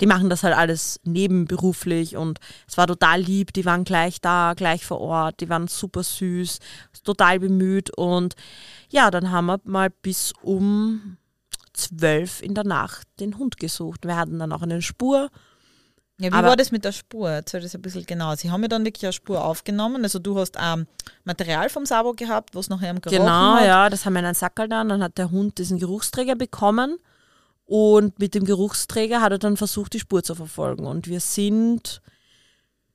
Die 0.00 0.06
machen 0.06 0.28
das 0.28 0.42
halt 0.42 0.54
alles 0.56 1.00
nebenberuflich 1.04 2.16
und 2.16 2.38
es 2.68 2.76
war 2.76 2.86
total 2.86 3.20
lieb. 3.20 3.52
Die 3.52 3.64
waren 3.64 3.84
gleich 3.84 4.20
da, 4.20 4.54
gleich 4.54 4.84
vor 4.84 5.00
Ort. 5.00 5.40
Die 5.40 5.48
waren 5.48 5.68
super 5.68 6.02
süß, 6.02 6.58
total 7.04 7.38
bemüht 7.40 7.96
und 7.96 8.34
ja, 8.90 9.10
dann 9.10 9.30
haben 9.30 9.46
wir 9.46 9.60
mal 9.64 9.90
bis 9.90 10.32
um 10.42 11.16
zwölf 11.72 12.42
in 12.42 12.54
der 12.54 12.64
Nacht 12.64 13.06
den 13.20 13.38
Hund 13.38 13.58
gesucht. 13.58 14.04
Wir 14.06 14.16
hatten 14.16 14.38
dann 14.38 14.52
auch 14.52 14.62
eine 14.62 14.82
Spur. 14.82 15.30
Ja, 16.18 16.30
wie 16.30 16.34
Aber- 16.34 16.48
war 16.48 16.56
das 16.56 16.72
mit 16.72 16.84
der 16.84 16.92
Spur? 16.92 17.28
Erzähl 17.30 17.60
das 17.60 17.74
ein 17.74 17.82
bisschen 17.82 18.06
genau. 18.06 18.34
Sie 18.36 18.50
haben 18.50 18.62
ja 18.62 18.68
dann 18.68 18.84
wirklich 18.86 19.04
eine 19.04 19.12
Spur 19.12 19.44
aufgenommen. 19.44 20.02
Also 20.02 20.18
du 20.18 20.38
hast 20.38 20.56
ähm, 20.58 20.86
Material 21.24 21.68
vom 21.68 21.84
Sabo 21.84 22.12
gehabt, 22.14 22.54
was 22.54 22.70
nachher 22.70 22.90
im 22.90 23.02
Gerochen 23.02 23.18
Genau, 23.20 23.54
hat. 23.56 23.66
ja, 23.66 23.90
das 23.90 24.06
haben 24.06 24.14
wir 24.14 24.20
in 24.20 24.24
einen 24.26 24.34
Sackerl 24.34 24.68
dann. 24.68 24.88
Dann 24.88 25.02
hat 25.02 25.18
der 25.18 25.30
Hund 25.30 25.58
diesen 25.58 25.78
Geruchsträger 25.78 26.34
bekommen 26.34 26.96
und 27.66 28.18
mit 28.18 28.34
dem 28.34 28.44
Geruchsträger 28.44 29.20
hat 29.20 29.32
er 29.32 29.38
dann 29.38 29.56
versucht, 29.56 29.92
die 29.92 30.00
Spur 30.00 30.22
zu 30.22 30.34
verfolgen. 30.34 30.86
Und 30.86 31.08
wir 31.08 31.20
sind 31.20 32.00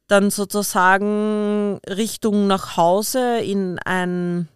dann 0.07 0.31
sozusagen 0.31 1.79
Richtung 1.87 2.47
nach 2.47 2.77
Hause 2.77 3.39
in 3.39 3.79
ein 3.79 4.47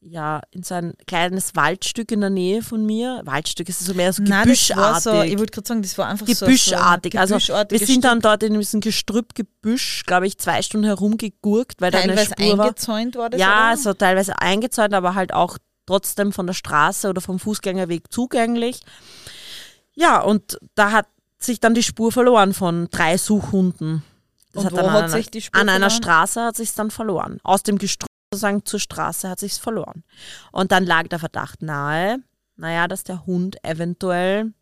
ja, 0.00 0.40
in 0.52 0.62
so 0.62 0.74
ein 0.74 0.94
kleines 1.06 1.56
Waldstück 1.56 2.12
in 2.12 2.20
der 2.20 2.30
Nähe 2.30 2.62
von 2.62 2.86
mir. 2.86 3.20
Waldstück, 3.24 3.68
es 3.68 3.80
ist 3.80 3.88
so 3.88 3.94
mehr 3.94 4.12
so 4.12 4.22
Nein, 4.22 4.30
war 4.30 4.42
gebüschartig. 4.44 5.02
so, 5.02 5.22
ich 5.22 5.38
wollte 5.38 5.52
gerade 5.52 5.68
sagen, 5.68 5.82
das 5.82 5.98
war 5.98 6.06
einfach 6.06 6.24
gebüschartig. 6.24 7.12
so, 7.12 7.18
so 7.18 7.54
also 7.54 7.70
wir 7.70 7.86
sind 7.86 8.04
dann 8.04 8.20
dort 8.20 8.44
in 8.44 8.58
diesem 8.58 8.80
Gestrüppgebüsch, 8.80 10.04
glaube 10.06 10.28
ich, 10.28 10.38
zwei 10.38 10.62
Stunden 10.62 10.86
herumgegurkt, 10.86 11.80
weil 11.80 11.90
da 11.90 11.98
eine 11.98 12.14
teilweise 12.14 12.34
Spur 12.38 12.58
war. 12.58 12.66
eingezäunt 12.66 13.16
war 13.16 13.30
das, 13.30 13.40
Ja, 13.40 13.74
so 13.76 13.92
teilweise 13.92 14.38
eingezäunt, 14.38 14.94
aber 14.94 15.14
halt 15.14 15.34
auch 15.34 15.58
trotzdem 15.86 16.32
von 16.32 16.46
der 16.46 16.54
Straße 16.54 17.08
oder 17.08 17.20
vom 17.20 17.38
Fußgängerweg 17.38 18.12
zugänglich. 18.12 18.80
Ja, 19.98 20.20
und 20.20 20.58
da 20.76 20.92
hat 20.92 21.08
sich 21.38 21.58
dann 21.58 21.74
die 21.74 21.82
Spur 21.82 22.12
verloren 22.12 22.54
von 22.54 22.88
drei 22.90 23.18
Suchhunden. 23.18 24.04
Das 24.52 24.64
Und 24.64 24.72
wo 24.72 24.76
dann 24.76 24.92
hat 24.92 25.04
an 25.04 25.10
sich 25.10 25.26
einer, 25.26 25.30
die 25.32 25.42
Spur 25.42 25.60
An 25.60 25.68
einer 25.68 25.90
verloren? 25.90 26.02
Straße 26.02 26.44
hat 26.44 26.56
sich 26.56 26.74
dann 26.74 26.90
verloren. 26.92 27.40
Aus 27.42 27.64
dem 27.64 27.78
Gestrüpp 27.78 28.08
sozusagen 28.32 28.64
zur 28.64 28.78
Straße 28.78 29.28
hat 29.28 29.40
sich 29.40 29.54
verloren. 29.54 30.04
Und 30.52 30.70
dann 30.70 30.86
lag 30.86 31.08
der 31.08 31.18
Verdacht 31.18 31.62
nahe, 31.62 32.18
naja, 32.56 32.86
dass 32.86 33.02
der 33.02 33.26
Hund 33.26 33.62
eventuell 33.64 34.52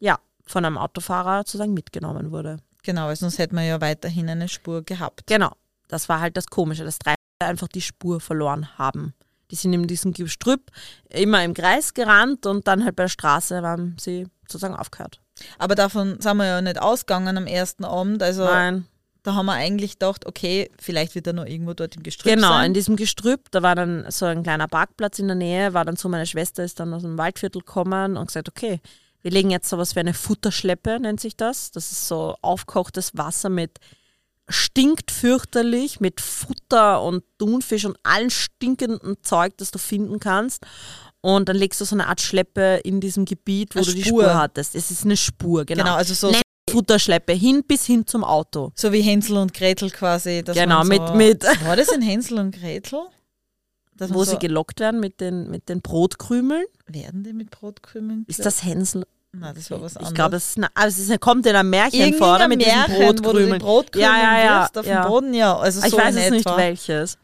ja, 0.00 0.18
von 0.44 0.64
einem 0.64 0.78
Autofahrer 0.78 1.38
sozusagen 1.40 1.74
mitgenommen 1.74 2.32
wurde. 2.32 2.58
Genau, 2.82 3.14
sonst 3.14 3.38
hätten 3.38 3.54
wir 3.54 3.62
ja 3.62 3.80
weiterhin 3.80 4.28
eine 4.28 4.48
Spur 4.48 4.82
gehabt. 4.82 5.26
Genau, 5.26 5.52
das 5.86 6.08
war 6.08 6.20
halt 6.20 6.36
das 6.36 6.46
Komische, 6.46 6.84
dass 6.84 6.98
drei 6.98 7.14
einfach 7.38 7.68
die 7.68 7.82
Spur 7.82 8.20
verloren 8.20 8.78
haben. 8.78 9.14
Die 9.50 9.56
sind 9.56 9.72
in 9.72 9.86
diesem 9.86 10.12
Gestrüpp 10.12 10.70
immer 11.08 11.44
im 11.44 11.54
Kreis 11.54 11.94
gerannt 11.94 12.46
und 12.46 12.66
dann 12.66 12.84
halt 12.84 12.96
bei 12.96 13.04
der 13.04 13.08
Straße 13.08 13.62
waren 13.62 13.96
sie 13.98 14.26
sozusagen 14.42 14.76
aufgehört. 14.76 15.20
Aber 15.58 15.74
davon 15.74 16.20
sind 16.20 16.36
wir 16.36 16.46
ja 16.46 16.60
nicht 16.60 16.80
ausgegangen 16.80 17.36
am 17.36 17.46
ersten 17.46 17.84
Abend. 17.84 18.22
Also 18.22 18.44
Nein, 18.44 18.86
da 19.22 19.34
haben 19.34 19.46
wir 19.46 19.52
eigentlich 19.52 19.92
gedacht, 19.92 20.26
okay, 20.26 20.70
vielleicht 20.78 21.14
wird 21.14 21.26
er 21.26 21.32
noch 21.32 21.46
irgendwo 21.46 21.74
dort 21.74 21.96
im 21.96 22.02
Gestrüpp 22.02 22.34
genau, 22.34 22.48
in 22.48 22.62
sein. 22.62 22.74
diesem 22.74 22.96
Gestrüpp, 22.96 23.50
da 23.50 23.62
war 23.62 23.74
dann 23.74 24.06
so 24.10 24.26
ein 24.26 24.42
kleiner 24.42 24.68
Parkplatz 24.68 25.18
in 25.18 25.26
der 25.26 25.36
Nähe, 25.36 25.74
war 25.74 25.84
dann 25.84 25.96
so, 25.96 26.08
meine 26.08 26.26
Schwester 26.26 26.64
ist 26.64 26.80
dann 26.80 26.94
aus 26.94 27.02
dem 27.02 27.18
Waldviertel 27.18 27.60
gekommen 27.60 28.16
und 28.16 28.26
gesagt, 28.26 28.48
okay, 28.48 28.80
wir 29.22 29.30
legen 29.30 29.50
jetzt 29.50 29.68
sowas 29.68 29.94
wie 29.94 30.00
eine 30.00 30.14
Futterschleppe, 30.14 30.98
nennt 30.98 31.20
sich 31.20 31.36
das. 31.36 31.70
Das 31.70 31.92
ist 31.92 32.08
so 32.08 32.36
aufkochtes 32.40 33.16
Wasser 33.16 33.50
mit 33.50 33.78
stinkt 34.50 35.10
fürchterlich 35.10 36.00
mit 36.00 36.20
Futter 36.20 37.02
und 37.02 37.24
Thunfisch 37.38 37.84
und 37.84 37.96
allen 38.02 38.30
stinkenden 38.30 39.16
Zeug, 39.22 39.56
das 39.58 39.70
du 39.70 39.78
finden 39.78 40.20
kannst. 40.20 40.64
Und 41.22 41.48
dann 41.48 41.56
legst 41.56 41.80
du 41.80 41.84
so 41.84 41.94
eine 41.94 42.06
Art 42.08 42.20
Schleppe 42.20 42.80
in 42.84 43.00
diesem 43.00 43.24
Gebiet, 43.26 43.74
wo 43.74 43.78
Eine 43.80 43.86
du 43.86 43.94
die 43.94 44.04
Spur. 44.04 44.22
Spur 44.24 44.34
hattest. 44.34 44.74
Es 44.74 44.90
ist 44.90 45.04
eine 45.04 45.16
Spur, 45.16 45.64
genau. 45.64 45.84
Genau, 45.84 45.94
also 45.96 46.14
so, 46.14 46.30
Nenn 46.30 46.40
Futterschleppe 46.70 47.32
hin 47.32 47.62
bis 47.66 47.84
hin 47.84 48.06
zum 48.06 48.22
Auto. 48.24 48.72
so 48.76 48.92
wie 48.92 49.00
Hänsel 49.02 49.36
und 49.38 49.52
Gretel 49.52 49.90
quasi. 49.90 50.42
Genau, 50.44 50.78
man 50.84 50.88
mit- 50.88 51.08
so, 51.08 51.14
mit- 51.14 51.44
War 51.64 51.76
das 51.76 51.88
in 51.92 52.00
Hänsel 52.02 52.38
und 52.38 52.52
Gretel? 52.54 53.00
Dass 53.96 54.10
wo 54.10 54.18
man 54.18 54.24
sie 54.24 54.30
so, 54.32 54.38
gelockt 54.38 54.80
werden 54.80 54.98
mit 55.00 55.20
den, 55.20 55.50
mit 55.50 55.68
den 55.68 55.82
Brotkrümeln. 55.82 56.64
werden 56.86 57.22
die 57.22 57.32
mit 57.34 57.50
Brotkrümeln? 57.50 58.24
Ist 58.28 58.46
das 58.46 58.62
Hänsel? 58.64 59.04
Nein, 59.32 59.54
das 59.54 59.70
war 59.70 59.80
was 59.80 59.96
anderes. 59.96 60.10
Ich 60.10 60.14
glaube, 60.14 60.36
es, 60.36 60.56
also 60.74 61.12
es 61.12 61.20
kommt 61.20 61.46
in 61.46 61.54
einem 61.54 61.70
Märchen 61.70 62.00
Irgendein 62.00 62.18
vor, 62.18 62.34
oder? 62.36 62.48
Mit 62.48 62.58
Märchen, 62.58 62.86
diesen 62.86 63.06
wo 63.06 63.12
du 63.12 63.22
Brotkrümeln. 63.22 63.60
Brotkrumen 63.60 64.04
Ja, 64.08 64.16
ja, 64.16 64.44
ja, 64.44 64.68
auf 64.74 64.86
ja. 64.86 65.02
den 65.02 65.08
Boden, 65.08 65.34
ja. 65.34 65.56
Also 65.56 65.84
ich 65.84 65.90
so 65.92 65.98
weiß 65.98 66.16
in 66.16 66.22
es 66.22 66.30
nicht 66.30 66.46
welches. 66.46 67.18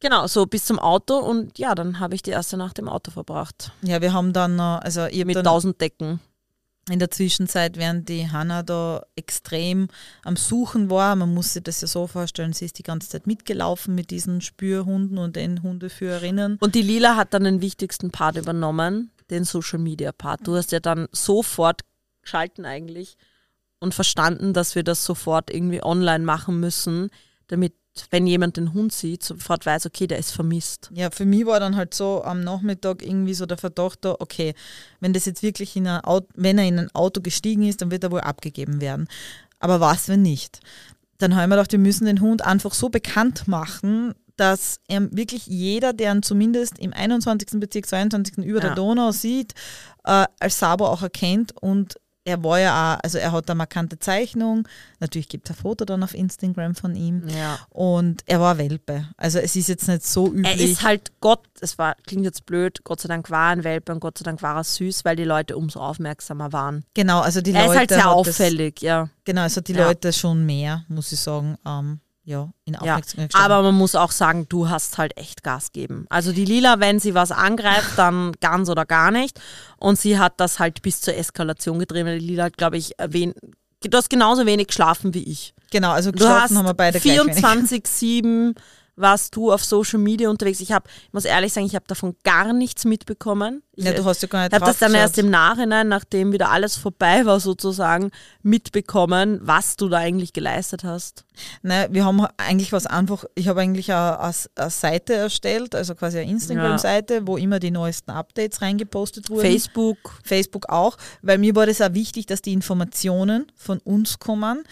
Genau, 0.00 0.26
so 0.26 0.46
bis 0.46 0.64
zum 0.64 0.78
Auto 0.78 1.16
und 1.18 1.58
ja, 1.58 1.74
dann 1.74 1.98
habe 1.98 2.14
ich 2.14 2.22
die 2.22 2.30
erste 2.30 2.56
Nacht 2.56 2.78
im 2.78 2.88
Auto 2.88 3.10
verbracht. 3.10 3.72
Ja, 3.82 4.00
wir 4.00 4.12
haben 4.12 4.32
dann, 4.32 4.60
also 4.60 5.06
ich 5.06 5.20
hab 5.20 5.26
Mit 5.26 5.36
1000 5.38 5.80
Decken. 5.80 6.20
in 6.88 7.00
der 7.00 7.10
Zwischenzeit, 7.10 7.76
während 7.76 8.08
die 8.08 8.30
Hanna 8.30 8.62
da 8.62 9.02
extrem 9.16 9.88
am 10.24 10.36
Suchen 10.36 10.88
war, 10.88 11.16
man 11.16 11.34
muss 11.34 11.54
sich 11.54 11.64
das 11.64 11.80
ja 11.80 11.88
so 11.88 12.06
vorstellen, 12.06 12.52
sie 12.52 12.66
ist 12.66 12.78
die 12.78 12.84
ganze 12.84 13.08
Zeit 13.08 13.26
mitgelaufen 13.26 13.94
mit 13.94 14.10
diesen 14.10 14.40
Spürhunden 14.40 15.18
und 15.18 15.34
den 15.34 15.62
Hundeführerinnen. 15.62 16.58
Und 16.60 16.74
die 16.76 16.82
Lila 16.82 17.16
hat 17.16 17.34
dann 17.34 17.44
den 17.44 17.60
wichtigsten 17.60 18.10
Part 18.12 18.36
übernommen, 18.36 19.10
den 19.30 19.44
Social 19.44 19.78
Media 19.78 20.12
Part. 20.12 20.46
Du 20.46 20.56
hast 20.56 20.72
ja 20.72 20.80
dann 20.80 21.08
sofort 21.12 21.82
geschalten 22.22 22.64
eigentlich 22.64 23.16
und 23.78 23.94
verstanden, 23.94 24.52
dass 24.52 24.74
wir 24.74 24.82
das 24.82 25.04
sofort 25.04 25.50
irgendwie 25.50 25.82
online 25.82 26.24
machen 26.24 26.60
müssen, 26.60 27.10
damit, 27.46 27.74
wenn 28.10 28.26
jemand 28.26 28.56
den 28.56 28.74
Hund 28.74 28.92
sieht, 28.92 29.22
sofort 29.22 29.64
weiß, 29.66 29.86
okay, 29.86 30.06
der 30.06 30.18
ist 30.18 30.32
vermisst. 30.32 30.90
Ja, 30.92 31.10
für 31.10 31.24
mich 31.24 31.46
war 31.46 31.60
dann 31.60 31.76
halt 31.76 31.94
so 31.94 32.22
am 32.22 32.42
Nachmittag 32.42 33.02
irgendwie 33.02 33.34
so 33.34 33.46
der 33.46 33.58
Verdacht 33.58 34.04
da, 34.04 34.16
okay, 34.18 34.54
wenn 35.00 35.12
das 35.12 35.24
jetzt 35.24 35.42
wirklich 35.42 35.74
in 35.76 35.86
ein 35.86 36.02
Auto, 36.02 36.28
wenn 36.34 36.58
er 36.58 36.66
in 36.66 36.78
ein 36.78 36.94
Auto 36.94 37.20
gestiegen 37.20 37.62
ist, 37.62 37.80
dann 37.80 37.90
wird 37.90 38.04
er 38.04 38.10
wohl 38.10 38.20
abgegeben 38.20 38.80
werden. 38.80 39.08
Aber 39.58 39.80
was, 39.80 40.08
wenn 40.08 40.22
nicht? 40.22 40.60
Dann 41.18 41.34
haben 41.34 41.50
wir 41.50 41.56
gedacht, 41.56 41.72
wir 41.72 41.78
müssen 41.80 42.06
den 42.06 42.20
Hund 42.20 42.44
einfach 42.44 42.74
so 42.74 42.90
bekannt 42.90 43.48
machen, 43.48 44.14
dass 44.38 44.80
er 44.88 45.10
wirklich 45.14 45.46
jeder, 45.46 45.92
der 45.92 46.12
ihn 46.14 46.22
zumindest 46.22 46.78
im 46.78 46.92
21. 46.92 47.60
Bezirk, 47.60 47.86
22. 47.86 48.38
über 48.38 48.60
der 48.60 48.70
Ja. 48.70 48.74
Donau 48.76 49.10
sieht, 49.10 49.52
äh, 50.04 50.24
als 50.40 50.58
Sabo 50.58 50.86
auch 50.86 51.02
erkennt 51.02 51.52
und 51.60 51.96
er 52.24 52.44
war 52.44 52.60
ja 52.60 52.94
auch, 52.96 53.00
also 53.02 53.16
er 53.16 53.32
hat 53.32 53.48
eine 53.48 53.56
markante 53.56 53.98
Zeichnung, 53.98 54.68
natürlich 55.00 55.30
gibt 55.30 55.48
es 55.48 55.56
ein 55.56 55.62
Foto 55.62 55.86
dann 55.86 56.02
auf 56.02 56.12
Instagram 56.12 56.74
von 56.74 56.94
ihm 56.94 57.26
Ja. 57.26 57.58
und 57.70 58.20
er 58.26 58.38
war 58.38 58.58
Welpe. 58.58 59.08
Also 59.16 59.38
es 59.38 59.56
ist 59.56 59.68
jetzt 59.68 59.88
nicht 59.88 60.04
so 60.04 60.26
üblich. 60.28 60.46
Er 60.46 60.60
ist 60.60 60.82
halt 60.82 61.10
Gott, 61.20 61.40
es 61.62 61.78
war, 61.78 61.94
klingt 62.06 62.24
jetzt 62.26 62.44
blöd, 62.44 62.84
Gott 62.84 63.00
sei 63.00 63.08
Dank 63.08 63.30
war 63.30 63.46
er 63.48 63.52
ein 63.52 63.64
Welpe 63.64 63.92
und 63.92 64.00
Gott 64.00 64.18
sei 64.18 64.24
Dank 64.24 64.42
war 64.42 64.56
er 64.56 64.64
süß, 64.64 65.06
weil 65.06 65.16
die 65.16 65.24
Leute 65.24 65.56
umso 65.56 65.80
aufmerksamer 65.80 66.52
waren. 66.52 66.84
Genau, 66.92 67.20
also 67.20 67.40
die 67.40 67.52
er 67.52 67.62
Leute. 67.62 67.72
ist 67.72 67.78
halt 67.78 67.90
sehr 67.92 68.10
auffällig, 68.10 68.82
ja. 68.82 69.04
Das, 69.04 69.10
genau, 69.24 69.40
also 69.42 69.62
die 69.62 69.72
Ja. 69.72 69.86
Leute 69.86 70.12
schon 70.12 70.44
mehr, 70.44 70.84
muss 70.88 71.10
ich 71.12 71.20
sagen, 71.20 71.56
ähm, 71.66 72.00
ja, 72.28 72.50
in 72.66 72.76
Aufmerksamkeit 72.76 73.32
ja, 73.32 73.40
Aber 73.40 73.62
man 73.62 73.74
muss 73.74 73.94
auch 73.94 74.10
sagen, 74.10 74.46
du 74.50 74.68
hast 74.68 74.98
halt 74.98 75.16
echt 75.16 75.42
Gas 75.42 75.72
geben. 75.72 76.04
Also 76.10 76.32
die 76.32 76.44
Lila, 76.44 76.78
wenn 76.78 77.00
sie 77.00 77.14
was 77.14 77.32
angreift, 77.32 77.92
dann 77.96 78.32
ganz 78.40 78.68
oder 78.68 78.84
gar 78.84 79.10
nicht. 79.10 79.40
Und 79.78 79.98
sie 79.98 80.18
hat 80.18 80.34
das 80.36 80.58
halt 80.58 80.82
bis 80.82 81.00
zur 81.00 81.16
Eskalation 81.16 81.78
getrieben. 81.78 82.18
Die 82.18 82.26
Lila 82.26 82.44
hat, 82.44 82.58
glaube 82.58 82.76
ich, 82.76 82.98
erwähnt, 82.98 83.34
du 83.82 83.96
hast 83.96 84.10
genauso 84.10 84.44
wenig 84.44 84.66
geschlafen 84.66 85.14
wie 85.14 85.22
ich. 85.22 85.54
Genau, 85.70 85.92
also 85.92 86.12
geschlafen 86.12 86.58
haben 86.58 86.66
wir 86.66 86.74
beide 86.74 87.00
24, 87.00 87.86
7 87.86 88.54
warst 88.98 89.34
du 89.36 89.52
auf 89.52 89.64
Social 89.64 89.98
Media 89.98 90.28
unterwegs. 90.28 90.60
Ich 90.60 90.72
habe, 90.72 90.88
ich 91.06 91.12
muss 91.12 91.24
ehrlich 91.24 91.52
sagen, 91.52 91.66
ich 91.66 91.74
habe 91.74 91.84
davon 91.86 92.16
gar 92.24 92.52
nichts 92.52 92.84
mitbekommen. 92.84 93.62
Ich 93.74 93.84
Ja, 93.84 93.92
du 93.92 94.04
hast 94.04 94.22
ja 94.22 94.28
gar 94.28 94.42
nicht 94.42 94.52
habe 94.52 94.64
das 94.64 94.78
dann 94.78 94.92
draufgeschaut. 94.92 95.00
erst 95.00 95.18
im 95.18 95.30
Nachhinein, 95.30 95.88
nachdem 95.88 96.32
wieder 96.32 96.50
alles 96.50 96.76
vorbei 96.76 97.24
war 97.24 97.40
sozusagen, 97.40 98.10
mitbekommen, 98.42 99.38
was 99.42 99.76
du 99.76 99.88
da 99.88 99.98
eigentlich 99.98 100.32
geleistet 100.32 100.84
hast. 100.84 101.24
Nein, 101.62 101.88
wir 101.92 102.04
haben 102.04 102.26
eigentlich 102.36 102.72
was 102.72 102.86
einfach, 102.86 103.24
ich 103.34 103.48
habe 103.48 103.60
eigentlich 103.60 103.92
eine, 103.92 104.18
eine, 104.20 104.70
Seite 104.70 105.14
erstellt, 105.14 105.74
also 105.74 105.94
quasi 105.94 106.18
eine 106.18 106.30
Instagram-Seite, 106.30 107.26
wo 107.26 107.36
immer 107.36 107.60
die 107.60 107.70
neuesten 107.70 108.10
Updates 108.10 108.60
reingepostet 108.62 109.30
wurden. 109.30 109.42
Facebook, 109.42 110.20
Facebook 110.24 110.68
auch, 110.68 110.96
weil 111.22 111.38
mir 111.38 111.54
war 111.54 111.66
das 111.66 111.80
auch 111.80 111.94
wichtig, 111.94 112.26
dass 112.26 112.42
die 112.42 112.52
Informationen 112.52 113.46
von 113.54 113.78
uns 113.78 114.18
kommen, 114.18 114.64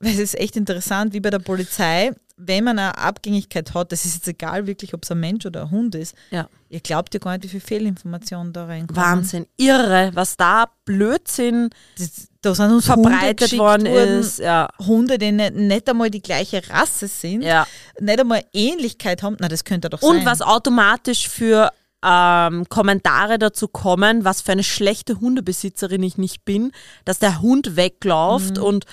weil 0.00 0.12
es 0.12 0.18
ist 0.18 0.38
echt 0.38 0.56
interessant, 0.56 1.12
wie 1.12 1.20
bei 1.20 1.30
der 1.30 1.38
Polizei, 1.38 2.12
wenn 2.42 2.64
man 2.64 2.78
eine 2.78 2.96
Abgängigkeit 2.96 3.74
hat, 3.74 3.92
das 3.92 4.04
ist 4.04 4.14
jetzt 4.14 4.28
egal 4.28 4.66
wirklich, 4.66 4.94
ob 4.94 5.04
es 5.04 5.10
ein 5.10 5.20
Mensch 5.20 5.44
oder 5.46 5.62
ein 5.62 5.70
Hund 5.70 5.94
ist, 5.94 6.14
ja. 6.30 6.48
ihr 6.68 6.80
glaubt 6.80 7.12
ja 7.14 7.20
gar 7.20 7.32
nicht, 7.32 7.44
wie 7.44 7.48
viel 7.48 7.60
Fehlinformationen 7.60 8.52
da 8.52 8.64
reinkommen. 8.66 9.02
Wahnsinn, 9.02 9.46
irre, 9.56 10.10
was 10.14 10.36
da 10.36 10.66
Blödsinn 10.84 11.70
Das, 11.98 12.28
da 12.42 12.54
sind 12.54 12.70
uns 12.72 12.86
verbreitet 12.86 13.56
worden 13.58 13.86
ist. 13.86 14.38
Ja, 14.38 14.68
Hunde, 14.78 15.18
die 15.18 15.32
nicht, 15.32 15.54
nicht 15.54 15.88
einmal 15.88 16.10
die 16.10 16.22
gleiche 16.22 16.62
Rasse 16.70 17.08
sind, 17.08 17.42
ja. 17.42 17.66
nicht 18.00 18.18
einmal 18.20 18.42
Ähnlichkeit 18.52 19.22
haben, 19.22 19.36
na 19.40 19.48
das 19.48 19.64
könnte 19.64 19.90
doch 19.90 20.00
Und 20.02 20.16
sein. 20.18 20.26
was 20.26 20.40
automatisch 20.42 21.28
für 21.28 21.70
ähm, 22.02 22.66
Kommentare 22.70 23.38
dazu 23.38 23.68
kommen, 23.68 24.24
was 24.24 24.40
für 24.40 24.52
eine 24.52 24.64
schlechte 24.64 25.20
Hundebesitzerin 25.20 26.02
ich 26.02 26.16
nicht 26.16 26.44
bin, 26.46 26.72
dass 27.04 27.18
der 27.18 27.42
Hund 27.42 27.76
wegläuft 27.76 28.56
Mhm. 28.56 28.62
und 28.62 28.84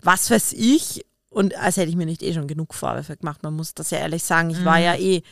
was 0.00 0.30
weiß 0.30 0.52
ich. 0.52 1.04
Und 1.32 1.56
als 1.56 1.76
hätte 1.76 1.88
ich 1.90 1.96
mir 1.96 2.06
nicht 2.06 2.22
eh 2.22 2.32
schon 2.34 2.46
genug 2.46 2.74
Vorwürfe 2.74 3.16
gemacht. 3.16 3.42
Man 3.42 3.54
muss 3.54 3.74
das 3.74 3.90
ja 3.90 3.98
ehrlich 3.98 4.22
sagen. 4.24 4.50
Ich 4.50 4.64
war 4.64 4.78
Mhm. 4.78 4.84
ja 4.84 4.94
eh, 4.96 5.22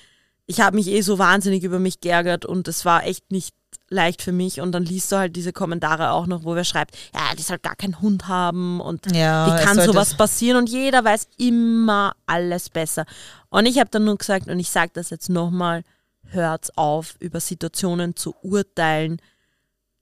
ich 0.47 0.61
habe 0.61 0.77
mich 0.77 0.89
eh 0.89 1.01
so 1.03 1.19
wahnsinnig 1.19 1.63
über 1.63 1.79
mich 1.79 2.01
geärgert 2.01 2.45
und 2.45 2.67
es 2.69 2.85
war 2.85 3.05
echt 3.07 3.31
nicht 3.31 3.55
leicht 3.89 4.23
für 4.23 4.33
mich. 4.33 4.61
Und 4.61 4.73
dann 4.73 4.85
liest 4.85 5.13
du 5.13 5.17
halt 5.17 5.37
diese 5.37 5.53
Kommentare 5.53 6.11
auch 6.13 6.27
noch, 6.27 6.45
wo 6.45 6.55
wer 6.55 6.65
schreibt, 6.65 6.97
ja, 7.15 7.35
die 7.37 7.43
soll 7.43 7.59
gar 7.59 7.77
keinen 7.77 8.01
Hund 8.01 8.29
haben 8.29 8.81
und 8.81 9.15
Ja, 9.15 9.47
wie 9.47 9.65
kann 9.65 9.77
sowas 9.81 10.17
passieren? 10.17 10.59
Und 10.59 10.69
jeder 10.71 11.05
weiß 11.05 11.29
immer 11.39 12.15
alles 12.27 12.71
besser. 12.71 13.05
Und 13.49 13.67
ich 13.67 13.79
habe 13.79 13.91
dann 13.91 14.05
nur 14.05 14.17
gesagt, 14.17 14.49
und 14.49 14.59
ich 14.59 14.71
sage 14.71 14.91
das 14.95 15.11
jetzt 15.11 15.29
nochmal, 15.29 15.83
hört 16.31 16.77
auf, 16.79 17.15
über 17.19 17.41
Situationen 17.41 18.15
zu 18.17 18.35
urteilen, 18.43 19.21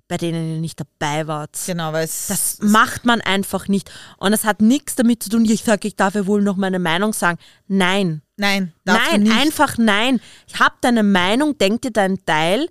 bei 0.09 0.17
denen 0.17 0.55
ihr 0.55 0.61
nicht 0.61 0.81
dabei 0.81 1.27
wart. 1.27 1.57
Genau, 1.67 1.93
weil 1.93 2.05
es 2.05 2.27
Das 2.27 2.59
macht 2.61 3.05
man 3.05 3.21
einfach 3.21 3.69
nicht. 3.69 3.91
Und 4.17 4.33
es 4.33 4.45
hat 4.45 4.63
nichts 4.63 4.97
damit 4.97 5.23
zu 5.23 5.29
tun, 5.29 5.45
ich 5.45 5.63
sage, 5.63 5.87
ich 5.87 5.97
darf 5.97 6.15
ja 6.15 6.27
wohl 6.27 6.43
noch 6.43 6.57
meine 6.57 6.79
Meinung 6.79 7.13
sagen. 7.13 7.39
Nein. 7.69 8.23
nein, 8.37 8.73
nein, 8.85 9.31
einfach 9.31 9.77
nein. 9.77 10.21
Ich 10.47 10.59
habe 10.59 10.75
deine 10.81 11.03
Meinung, 11.03 11.59
denk 11.59 11.83
dir 11.83 11.91
deinen 11.91 12.25
Teil. 12.25 12.69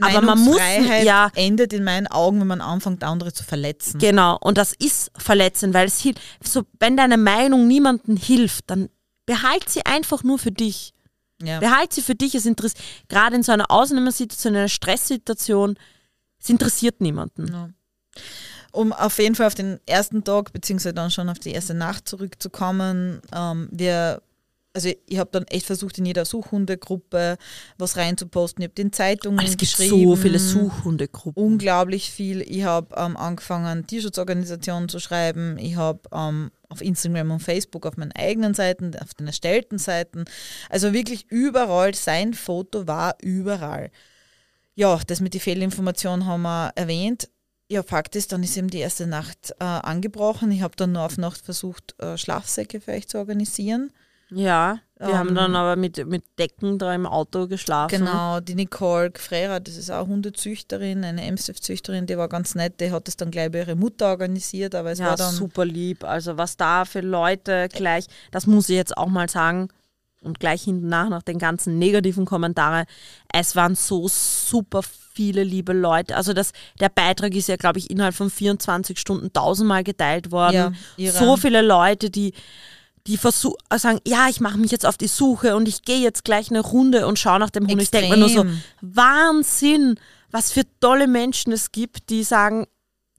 aber 0.00 0.22
man 0.22 0.40
muss, 0.40 0.58
ja, 1.04 1.30
endet 1.34 1.72
in 1.74 1.84
meinen 1.84 2.06
Augen, 2.06 2.40
wenn 2.40 2.48
man 2.48 2.60
anfängt, 2.62 3.04
andere 3.04 3.32
zu 3.32 3.44
verletzen. 3.44 4.00
Genau, 4.00 4.38
und 4.40 4.56
das 4.58 4.72
ist 4.72 5.12
verletzend, 5.16 5.74
weil 5.74 5.86
es 5.86 6.00
hilft. 6.00 6.20
So, 6.42 6.64
wenn 6.80 6.96
deine 6.96 7.18
Meinung 7.18 7.68
niemandem 7.68 8.16
hilft, 8.16 8.70
dann 8.70 8.88
behalt 9.26 9.68
sie 9.68 9.84
einfach 9.84 10.24
nur 10.24 10.38
für 10.38 10.50
dich. 10.50 10.94
Ja. 11.42 11.58
Behalt 11.60 11.92
sie 11.92 12.02
für 12.02 12.14
dich. 12.14 12.34
Es 12.34 12.46
interessiert, 12.46 12.82
gerade 13.08 13.36
in 13.36 13.42
so 13.42 13.52
einer 13.52 13.70
Ausnahmesituation, 13.70 14.54
in 14.54 14.60
einer 14.60 14.68
Stresssituation, 14.68 15.76
es 16.42 16.48
interessiert 16.50 17.00
niemanden. 17.00 17.74
Um 18.72 18.92
auf 18.92 19.18
jeden 19.18 19.34
Fall 19.34 19.46
auf 19.46 19.54
den 19.54 19.78
ersten 19.86 20.24
Tag, 20.24 20.52
beziehungsweise 20.52 20.94
dann 20.94 21.10
schon 21.10 21.28
auf 21.28 21.38
die 21.38 21.52
erste 21.52 21.74
Nacht 21.74 22.08
zurückzukommen, 22.08 23.20
ähm, 23.34 23.68
wir, 23.70 24.22
also 24.72 24.90
ich 25.06 25.18
habe 25.18 25.28
dann 25.30 25.44
echt 25.48 25.66
versucht, 25.66 25.98
in 25.98 26.06
jeder 26.06 26.24
Suchhundegruppe 26.24 27.36
was 27.76 27.98
reinzuposten. 27.98 28.62
Ich 28.62 28.68
habe 28.68 28.74
den 28.74 28.90
Zeitungen 28.92 29.38
Es 29.44 29.58
gibt 29.58 29.76
geschrieben. 29.76 29.90
so 30.08 30.16
viele 30.16 30.38
Suchhundegruppen. 30.38 31.42
unglaublich 31.42 32.10
viel. 32.10 32.40
Ich 32.40 32.64
habe 32.64 32.94
ähm, 32.96 33.16
angefangen, 33.18 33.86
Tierschutzorganisationen 33.86 34.88
zu 34.88 35.00
schreiben. 35.00 35.58
Ich 35.58 35.76
habe 35.76 36.00
ähm, 36.10 36.50
auf 36.70 36.80
Instagram 36.80 37.30
und 37.32 37.40
Facebook 37.40 37.84
auf 37.84 37.98
meinen 37.98 38.12
eigenen 38.12 38.54
Seiten, 38.54 38.96
auf 38.98 39.12
den 39.12 39.26
erstellten 39.26 39.76
Seiten, 39.76 40.24
also 40.70 40.94
wirklich 40.94 41.26
überall, 41.30 41.94
sein 41.94 42.32
Foto 42.32 42.86
war 42.86 43.16
überall. 43.20 43.90
Ja, 44.74 44.98
das 45.06 45.20
mit 45.20 45.34
den 45.34 45.40
Fehlinformationen 45.40 46.26
haben 46.26 46.42
wir 46.42 46.72
erwähnt. 46.76 47.28
Ja, 47.68 47.82
Fakt 47.82 48.16
ist, 48.16 48.32
dann 48.32 48.42
ist 48.42 48.56
eben 48.56 48.68
die 48.68 48.78
erste 48.78 49.06
Nacht 49.06 49.52
äh, 49.58 49.64
angebrochen. 49.64 50.50
Ich 50.50 50.62
habe 50.62 50.76
dann 50.76 50.92
noch 50.92 51.04
auf 51.04 51.18
Nacht 51.18 51.40
versucht, 51.44 51.94
äh, 52.00 52.18
Schlafsäcke 52.18 52.80
für 52.80 52.92
euch 52.92 53.08
zu 53.08 53.18
organisieren. 53.18 53.92
Ja, 54.30 54.78
wir 54.98 55.08
Ähm, 55.08 55.14
haben 55.14 55.34
dann 55.34 55.56
aber 55.56 55.76
mit, 55.76 56.06
mit 56.06 56.24
Decken 56.38 56.78
da 56.78 56.94
im 56.94 57.06
Auto 57.06 57.48
geschlafen. 57.48 57.98
Genau, 57.98 58.40
die 58.40 58.54
Nicole 58.54 59.10
Gfrera, 59.10 59.60
das 59.60 59.76
ist 59.76 59.90
auch 59.90 60.06
Hundezüchterin, 60.06 61.04
eine 61.04 61.22
Amstaff-Züchterin, 61.28 62.06
die 62.06 62.16
war 62.16 62.28
ganz 62.28 62.54
nett, 62.54 62.80
die 62.80 62.90
hat 62.90 63.08
das 63.08 63.16
dann 63.18 63.30
gleich 63.30 63.50
bei 63.50 63.58
ihrer 63.58 63.74
Mutter 63.74 64.06
organisiert, 64.08 64.74
aber 64.74 64.92
es 64.92 65.00
Ja, 65.00 65.06
war 65.08 65.16
dann 65.16 65.34
super 65.34 65.64
lieb. 65.66 66.04
Also 66.04 66.38
was 66.38 66.56
da 66.56 66.84
für 66.86 67.00
Leute 67.00 67.68
gleich, 67.70 68.06
das 68.30 68.46
muss 68.46 68.68
ich 68.70 68.76
jetzt 68.76 68.96
auch 68.96 69.08
mal 69.08 69.28
sagen 69.28 69.68
und 70.22 70.40
gleich 70.40 70.62
hinten 70.62 70.88
nach, 70.88 71.08
nach 71.08 71.22
den 71.22 71.38
ganzen 71.38 71.78
negativen 71.78 72.24
Kommentaren, 72.24 72.86
es 73.32 73.56
waren 73.56 73.74
so 73.74 74.08
super 74.08 74.82
viele 74.82 75.44
liebe 75.44 75.72
Leute. 75.72 76.16
Also 76.16 76.32
das, 76.32 76.52
der 76.80 76.88
Beitrag 76.88 77.34
ist 77.34 77.48
ja, 77.48 77.56
glaube 77.56 77.78
ich, 77.78 77.90
innerhalb 77.90 78.14
von 78.14 78.30
24 78.30 78.98
Stunden 78.98 79.32
tausendmal 79.32 79.84
geteilt 79.84 80.30
worden. 80.30 80.76
Ja, 80.96 81.12
so 81.12 81.36
viele 81.36 81.62
Leute, 81.62 82.10
die 82.10 82.32
die 83.06 83.16
versuchen, 83.16 83.58
sagen, 83.76 84.00
ja, 84.06 84.28
ich 84.28 84.40
mache 84.40 84.58
mich 84.58 84.70
jetzt 84.70 84.86
auf 84.86 84.96
die 84.96 85.08
Suche 85.08 85.56
und 85.56 85.66
ich 85.66 85.82
gehe 85.82 85.98
jetzt 85.98 86.24
gleich 86.24 86.50
eine 86.50 86.60
Runde 86.60 87.06
und 87.06 87.18
schaue 87.18 87.40
nach 87.40 87.50
dem 87.50 87.66
Hund. 87.66 87.82
Ich 87.82 87.90
denke 87.90 88.10
mir 88.10 88.16
nur 88.16 88.28
so, 88.28 88.42
Extrem. 88.42 88.62
Wahnsinn, 88.80 89.96
was 90.30 90.52
für 90.52 90.62
tolle 90.80 91.08
Menschen 91.08 91.52
es 91.52 91.72
gibt, 91.72 92.10
die 92.10 92.22
sagen, 92.22 92.66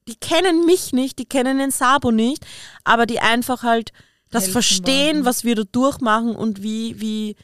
die 0.08 0.16
kennen 0.16 0.66
mich 0.66 0.94
nicht, 0.94 1.20
die 1.20 1.26
kennen 1.26 1.60
den 1.60 1.72
Sabo 1.72 2.12
nicht, 2.12 2.46
aber 2.84 3.06
die 3.06 3.20
einfach 3.20 3.64
halt 3.64 3.92
das 4.34 4.48
verstehen, 4.50 5.16
wollen. 5.18 5.26
was 5.26 5.44
wir 5.44 5.56
da 5.56 5.64
durchmachen 5.64 6.36
und 6.36 6.62
wie, 6.62 7.00
wie 7.00 7.36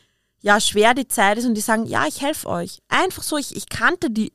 ja, 0.42 0.60
schwer 0.60 0.94
die 0.94 1.08
Zeit 1.08 1.38
ist 1.38 1.46
und 1.46 1.56
die 1.56 1.62
sagen, 1.62 1.86
ja, 1.86 2.06
ich 2.08 2.22
helfe 2.22 2.48
euch. 2.48 2.80
Einfach 2.88 3.24
so, 3.24 3.38
ich, 3.38 3.56
ich 3.56 3.68
kannte 3.70 4.10
die, 4.10 4.32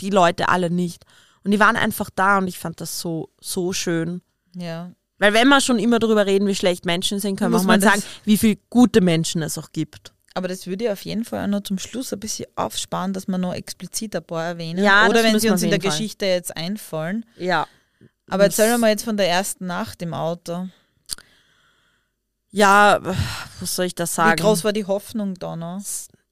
die 0.00 0.10
Leute 0.10 0.48
alle 0.48 0.70
nicht. 0.70 1.04
Und 1.44 1.52
die 1.52 1.60
waren 1.60 1.76
einfach 1.76 2.10
da 2.14 2.38
und 2.38 2.48
ich 2.48 2.58
fand 2.58 2.80
das 2.80 2.98
so, 3.00 3.30
so 3.40 3.72
schön. 3.72 4.20
ja, 4.54 4.90
Weil 5.18 5.32
wenn 5.32 5.48
wir 5.48 5.60
schon 5.60 5.78
immer 5.78 5.98
darüber 5.98 6.26
reden, 6.26 6.46
wie 6.48 6.54
schlecht 6.54 6.84
Menschen 6.84 7.20
sind, 7.20 7.36
können 7.36 7.52
wir 7.52 7.58
Muss 7.58 7.62
auch 7.62 7.68
mal 7.68 7.80
sagen, 7.80 8.02
wie 8.24 8.36
viele 8.36 8.58
gute 8.68 9.00
Menschen 9.00 9.42
es 9.42 9.56
auch 9.56 9.70
gibt. 9.72 10.12
Aber 10.34 10.48
das 10.48 10.66
würde 10.66 10.84
ich 10.84 10.90
auf 10.90 11.02
jeden 11.06 11.24
Fall 11.24 11.44
auch 11.44 11.48
noch 11.48 11.62
zum 11.62 11.78
Schluss 11.78 12.12
ein 12.12 12.20
bisschen 12.20 12.46
aufsparen, 12.56 13.14
dass 13.14 13.26
wir 13.26 13.38
noch 13.38 13.54
explizit 13.54 14.14
ein 14.14 14.24
paar 14.24 14.44
erwähnen. 14.44 14.84
Ja, 14.84 15.08
Oder 15.08 15.22
wenn 15.22 15.38
sie 15.38 15.44
wir 15.44 15.52
uns 15.52 15.62
in 15.62 15.70
der 15.70 15.80
Fall. 15.80 15.90
Geschichte 15.90 16.26
jetzt 16.26 16.54
einfallen. 16.54 17.24
Ja. 17.38 17.66
Aber 18.28 18.44
erzähl 18.44 18.70
doch 18.70 18.78
mal 18.78 18.90
jetzt 18.90 19.04
von 19.04 19.16
der 19.16 19.28
ersten 19.28 19.66
Nacht 19.66 20.02
im 20.02 20.12
Auto. 20.12 20.68
Ja, 22.50 22.98
was 23.60 23.76
soll 23.76 23.86
ich 23.86 23.94
das 23.94 24.14
sagen? 24.14 24.38
Wie 24.38 24.42
groß 24.42 24.64
war 24.64 24.72
die 24.72 24.86
Hoffnung 24.86 25.34
da 25.34 25.56
noch? 25.56 25.80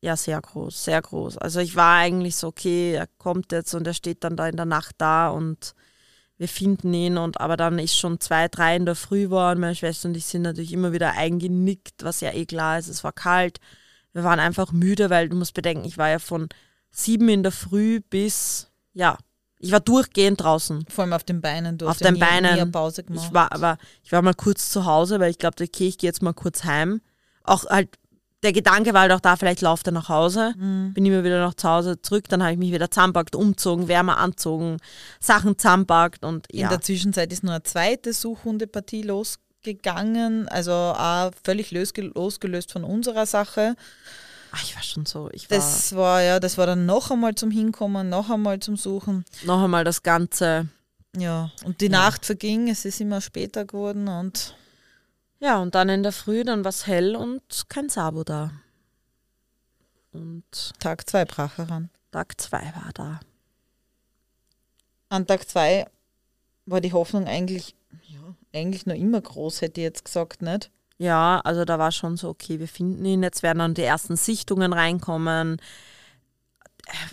Ja, 0.01 0.17
sehr 0.17 0.41
groß, 0.41 0.85
sehr 0.85 1.01
groß. 1.01 1.39
Also 1.39 1.61
ich 1.61 1.77
war 1.77 1.97
eigentlich 1.97 2.37
so, 2.37 2.49
okay, 2.49 2.93
er 2.93 3.07
kommt 3.19 3.53
jetzt 3.53 3.75
und 3.75 3.87
er 3.87 3.95
steht 3.95 4.23
dann 4.23 4.37
da 4.37 4.47
in 4.49 4.57
der 4.57 4.67
Nacht 4.67 4.97
da 4.99 5.31
und 5.31 5.75
wir 6.37 6.49
finden 6.49 6.93
ihn 6.93 7.17
und 7.17 7.41
aber 7.41 7.57
dann 7.57 7.79
ist 7.79 7.97
schon 7.97 8.21
zwei, 8.21 8.49
drei 8.49 8.77
in 8.77 8.85
der 8.85 8.97
Früh 8.97 9.31
waren. 9.31 9.61
Meine 9.61 9.75
Schwester 9.75 10.09
und 10.09 10.17
ich 10.17 10.27
sind 10.27 10.43
natürlich 10.43 10.73
immer 10.73 10.93
wieder 10.93 11.13
eingenickt, 11.13 12.03
was 12.03 12.21
ja 12.21 12.33
eh 12.33 12.45
klar 12.45 12.79
ist. 12.79 12.89
Es 12.89 13.05
war 13.05 13.13
kalt. 13.13 13.61
Wir 14.13 14.25
waren 14.25 14.41
einfach 14.41 14.73
müde, 14.73 15.11
weil 15.11 15.29
du 15.29 15.37
musst 15.37 15.55
bedenken, 15.55 15.87
ich 15.87 15.97
war 15.97 16.11
ja 16.11 16.19
von 16.19 16.49
sieben 16.91 17.29
in 17.29 17.43
der 17.43 17.53
Früh 17.53 18.01
bis, 18.01 18.71
ja, 18.93 19.17
ich 19.65 19.73
war 19.73 19.81
durchgehend 19.81 20.41
draußen. 20.43 20.85
Vor 20.89 21.05
allem 21.05 21.13
auf 21.15 21.25
den 21.25 21.41
Beinen. 21.41 21.79
Du 21.79 21.89
Auf 21.89 21.99
ja 22.01 22.09
den 22.09 22.15
nie, 22.15 22.21
Beinen. 22.21 22.55
Nie 22.55 22.61
eine 22.61 22.71
Pause 22.71 23.03
gemacht. 23.03 23.25
Ich 23.27 23.35
war 23.35 23.51
aber, 23.53 23.79
ich 24.03 24.13
war 24.13 24.21
mal 24.23 24.35
kurz 24.35 24.71
zu 24.71 24.85
Hause, 24.85 25.21
weil 25.21 25.31
ich 25.31 25.39
glaube, 25.39 25.57
okay, 25.63 25.89
ich 25.89 25.99
gehe 25.99 26.09
jetzt 26.09 26.23
mal 26.23 26.35
kurz 26.35 26.65
heim. 26.65 27.01
Auch 27.45 27.65
halt, 27.67 27.89
der 28.43 28.53
Gedanke 28.53 28.93
war 28.93 29.01
halt 29.03 29.13
auch 29.13 29.21
da, 29.21 29.37
vielleicht 29.37 29.63
lauft 29.63 29.87
er 29.87 29.93
nach 29.93 30.11
Hause. 30.11 30.53
Mhm. 30.59 30.93
Bin 30.93 31.07
immer 31.07 31.25
wieder 31.25 31.41
nach 31.41 31.55
zu 31.55 31.67
Hause 31.69 32.03
zurück, 32.03 32.29
dann 32.29 32.43
habe 32.43 32.53
ich 32.53 32.59
mich 32.59 32.73
wieder 32.73 32.91
zusammenpackt, 32.91 33.35
umzogen, 33.35 33.89
wärmer 33.89 34.19
anzogen, 34.19 34.77
Sachen 35.19 35.57
zusammenpackt 35.57 36.25
und 36.25 36.47
In 36.51 36.61
ja. 36.61 36.69
der 36.69 36.83
Zwischenzeit 36.83 37.33
ist 37.33 37.43
nur 37.43 37.55
eine 37.55 37.63
zweite 37.63 38.13
Suchhundepartie 38.13 39.01
losgegangen, 39.03 40.47
also 40.49 40.73
auch 40.73 41.31
völlig 41.43 41.71
losge- 41.73 42.13
losgelöst 42.15 42.71
von 42.71 42.85
unserer 42.85 43.25
Sache. 43.25 43.77
Ach, 44.57 44.63
ich 44.63 44.77
war 44.77 44.83
schon 44.85 45.05
so, 45.05 45.29
ich 45.33 45.51
war 45.51 45.59
Das 45.59 45.97
war 45.97 46.23
ja, 46.23 46.39
das 46.39 46.57
war 46.59 46.67
dann 46.67 46.87
noch 46.87 47.11
einmal 47.11 47.35
zum 47.35 47.51
Hinkommen, 47.51 48.09
noch 48.09 48.31
einmal 48.31 48.61
zum 48.61 48.77
Suchen. 48.77 49.25
noch 49.45 49.63
einmal 49.63 49.83
das 49.83 50.05
Ganze. 50.05 50.69
Ja, 51.17 51.51
und 51.65 51.81
die 51.81 51.89
Nacht 51.89 52.25
verging, 52.25 52.69
es 52.69 52.85
ist 52.85 53.01
immer 53.01 53.21
später 53.21 53.65
geworden 53.65 54.07
und 54.07 54.57
Ja, 55.41 55.61
und 55.61 55.75
dann 55.75 55.89
in 55.89 56.05
der 56.05 56.13
Früh, 56.13 56.45
dann 56.45 56.63
war 56.65 56.69
es 56.71 56.87
hell 56.87 57.17
und 57.17 57.43
kein 57.69 57.89
Sabo 57.89 58.23
da. 58.23 58.53
Und 60.13 60.73
Tag 60.79 61.09
zwei 61.11 61.25
brach 61.25 61.59
heran. 61.59 61.91
Tag 62.13 62.41
zwei 62.41 62.73
war 62.77 62.91
da. 62.95 63.21
An 65.09 65.27
Tag 65.27 65.49
zwei 65.49 65.87
war 66.67 66.81
die 66.81 66.93
Hoffnung 66.93 67.27
eigentlich, 67.27 67.75
ja, 68.07 68.21
eigentlich 68.53 68.87
noch 68.87 68.95
immer 68.95 69.21
groß, 69.21 69.63
hätte 69.63 69.81
ich 69.81 69.85
jetzt 69.85 70.05
gesagt, 70.05 70.43
nicht? 70.43 70.71
Ja, 70.99 71.41
also 71.45 71.65
da 71.65 71.79
war 71.79 71.91
schon 71.93 72.17
so, 72.17 72.29
okay, 72.29 72.61
wir 72.61 72.69
finden 72.69 73.05
ihn, 73.05 73.23
jetzt 73.23 73.43
werden 73.43 73.59
dann 73.59 73.75
die 73.75 73.83
ersten 73.83 74.17
Sichtungen 74.17 74.73
reinkommen. 74.73 75.61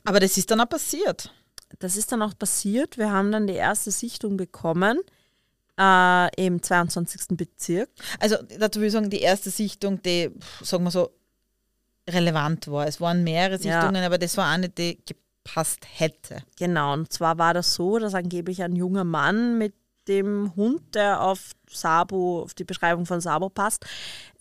Aber 0.03 0.19
das 0.19 0.37
ist 0.37 0.51
dann 0.51 0.61
auch 0.61 0.69
passiert. 0.69 1.33
Das 1.79 1.95
ist 1.95 2.11
dann 2.11 2.21
auch 2.21 2.37
passiert. 2.37 2.97
Wir 2.97 3.11
haben 3.11 3.31
dann 3.31 3.47
die 3.47 3.53
erste 3.53 3.91
Sichtung 3.91 4.37
bekommen 4.37 4.99
äh, 5.79 6.45
im 6.45 6.61
22. 6.61 7.37
Bezirk. 7.37 7.89
Also 8.19 8.37
dazu 8.59 8.79
will 8.79 8.87
ich 8.87 8.93
sagen, 8.93 9.09
die 9.09 9.21
erste 9.21 9.49
Sichtung, 9.49 10.01
die, 10.01 10.29
sagen 10.61 10.83
wir 10.83 10.91
so, 10.91 11.09
relevant 12.09 12.67
war. 12.67 12.87
Es 12.87 12.99
waren 12.99 13.23
mehrere 13.23 13.59
Ja. 13.61 13.79
Sichtungen, 13.81 14.03
aber 14.03 14.17
das 14.17 14.35
war 14.37 14.47
eine, 14.47 14.69
die 14.69 14.99
gepasst 15.05 15.79
hätte. 15.97 16.43
Genau, 16.57 16.93
und 16.93 17.11
zwar 17.11 17.37
war 17.37 17.53
das 17.53 17.73
so, 17.73 17.97
dass 17.99 18.13
angeblich 18.13 18.61
ein 18.63 18.75
junger 18.75 19.03
Mann 19.05 19.57
mit 19.57 19.73
dem 20.07 20.53
Hund, 20.55 20.95
der 20.95 21.21
auf 21.21 21.51
Sabo, 21.69 22.41
auf 22.41 22.53
die 22.53 22.63
Beschreibung 22.63 23.05
von 23.05 23.21
Sabo 23.21 23.49
passt, 23.49 23.85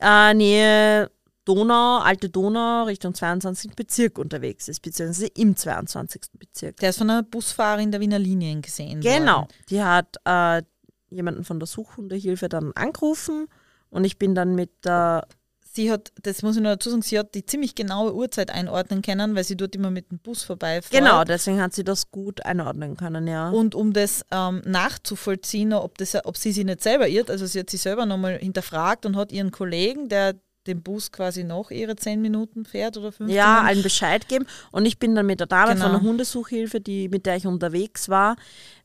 äh, 0.01 0.35
Nähe 0.35 1.11
Donau, 1.45 1.99
Alte 1.99 2.29
Donau, 2.29 2.85
Richtung 2.85 3.15
22. 3.15 3.75
Bezirk 3.75 4.19
unterwegs 4.19 4.69
ist, 4.69 4.81
beziehungsweise 4.81 5.27
im 5.35 5.57
22. 5.57 6.23
Bezirk. 6.39 6.77
Der 6.77 6.91
ist 6.91 6.99
von 6.99 7.11
einer 7.11 7.23
Busfahrerin 7.23 7.91
der 7.91 8.01
Wiener 8.01 8.19
Linien 8.19 8.63
gesehen 8.63 9.01
Genau, 9.01 9.41
worden. 9.41 9.49
die 9.69 9.83
hat 9.83 10.17
äh, 10.25 10.63
jemanden 11.09 11.45
von 11.45 11.59
der 11.59 11.67
Suchhundehilfe 11.67 12.49
dann 12.49 12.73
angerufen 12.75 13.49
und 13.89 14.05
ich 14.05 14.19
bin 14.19 14.35
dann 14.35 14.55
mit 14.55 14.85
der 14.85 15.27
Sie 15.73 15.93
hat, 15.93 16.11
das 16.23 16.43
muss 16.43 16.57
ich 16.57 16.63
noch 16.63 16.71
dazu 16.71 16.91
sagen, 16.91 17.03
sie 17.03 17.17
hat 17.17 17.35
die 17.37 17.47
ziemlich 17.47 17.77
genaue 17.77 18.13
Uhrzeit 18.13 18.51
einordnen 18.51 19.03
können, 19.03 19.37
weil 19.37 19.45
sie 19.45 19.57
dort 19.57 19.77
immer 19.77 19.93
mit 19.93 20.11
dem 20.11 20.19
Bus 20.19 20.43
vorbeifährt. 20.43 20.91
Genau, 20.91 21.23
deswegen 21.23 21.61
hat 21.61 21.75
sie 21.75 21.85
das 21.85 22.11
gut 22.11 22.45
einordnen 22.45 22.97
können, 22.97 23.29
ja. 23.29 23.51
Und 23.51 23.77
um 23.77 23.93
das 23.93 24.25
ähm, 24.33 24.63
nachzuvollziehen, 24.65 25.73
ob, 25.73 25.97
das, 25.99 26.17
ob 26.25 26.37
sie 26.37 26.51
sich 26.51 26.65
nicht 26.65 26.83
selber 26.83 27.07
irrt, 27.07 27.31
also 27.31 27.47
sie 27.47 27.61
hat 27.61 27.71
sich 27.71 27.83
selber 27.83 28.05
nochmal 28.05 28.39
hinterfragt 28.39 29.07
und 29.07 29.15
hat 29.17 29.31
ihren 29.31 29.53
Kollegen, 29.53 30.09
der 30.09 30.35
den 30.67 30.83
Bus 30.83 31.11
quasi 31.11 31.45
noch 31.45 31.71
ihre 31.71 31.97
zehn 31.97 32.21
Minuten 32.21 32.65
fährt 32.65 32.97
oder 32.97 33.13
15 33.13 33.35
ja, 33.35 33.47
Minuten, 33.47 33.67
einen 33.67 33.83
Bescheid 33.83 34.29
geben. 34.29 34.47
Und 34.73 34.87
ich 34.87 34.99
bin 34.99 35.15
dann 35.15 35.27
mit 35.27 35.41
der 35.41 35.47
Dame 35.47 35.73
Genau. 35.73 35.85
von 35.85 35.93
der 35.93 36.03
Hundesuchhilfe, 36.03 36.81
die, 36.81 37.09
mit 37.09 37.27
der 37.27 37.37
ich 37.37 37.47
unterwegs 37.47 38.09
war, 38.09 38.37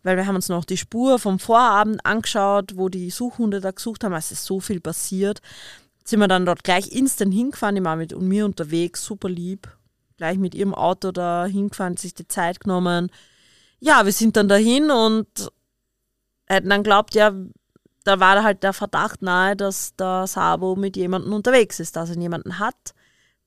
weil 0.03 0.17
wir 0.17 0.25
haben 0.25 0.35
uns 0.35 0.49
noch 0.49 0.65
die 0.65 0.77
Spur 0.77 1.19
vom 1.19 1.39
Vorabend 1.39 2.05
angeschaut, 2.05 2.77
wo 2.77 2.89
die 2.89 3.09
Suchhunde 3.09 3.59
da 3.59 3.71
gesucht 3.71 4.03
haben. 4.03 4.13
Es 4.13 4.31
ist 4.31 4.45
so 4.45 4.59
viel 4.59 4.79
passiert. 4.79 5.41
Sind 6.07 6.19
wir 6.19 6.27
dann 6.27 6.45
dort 6.45 6.63
gleich 6.63 6.91
instant 6.91 7.33
hingefahren, 7.33 7.75
die 7.75 7.83
war 7.83 7.95
mit 7.95 8.13
und 8.13 8.27
mir 8.27 8.45
unterwegs, 8.45 9.03
super 9.03 9.27
lieb. 9.27 9.67
Gleich 10.17 10.37
mit 10.37 10.55
ihrem 10.55 10.73
Auto 10.73 11.11
da 11.11 11.45
hingefahren, 11.45 11.97
sich 11.97 12.13
die 12.13 12.27
Zeit 12.27 12.59
genommen. 12.59 13.11
Ja, 13.79 14.05
wir 14.05 14.13
sind 14.13 14.37
dann 14.37 14.47
dahin 14.47 14.91
und 14.91 15.27
hätten 16.45 16.69
dann 16.69 16.83
glaubt, 16.83 17.15
ja, 17.15 17.33
da 18.03 18.19
war 18.19 18.43
halt 18.43 18.63
der 18.63 18.71
Verdacht 18.71 19.23
nahe, 19.23 19.55
dass 19.55 19.95
der 19.95 20.27
Sabo 20.27 20.75
mit 20.75 20.95
jemandem 20.95 21.33
unterwegs 21.33 21.79
ist, 21.79 21.95
dass 21.95 22.11
er 22.11 22.17
jemanden 22.17 22.59
hat. 22.59 22.93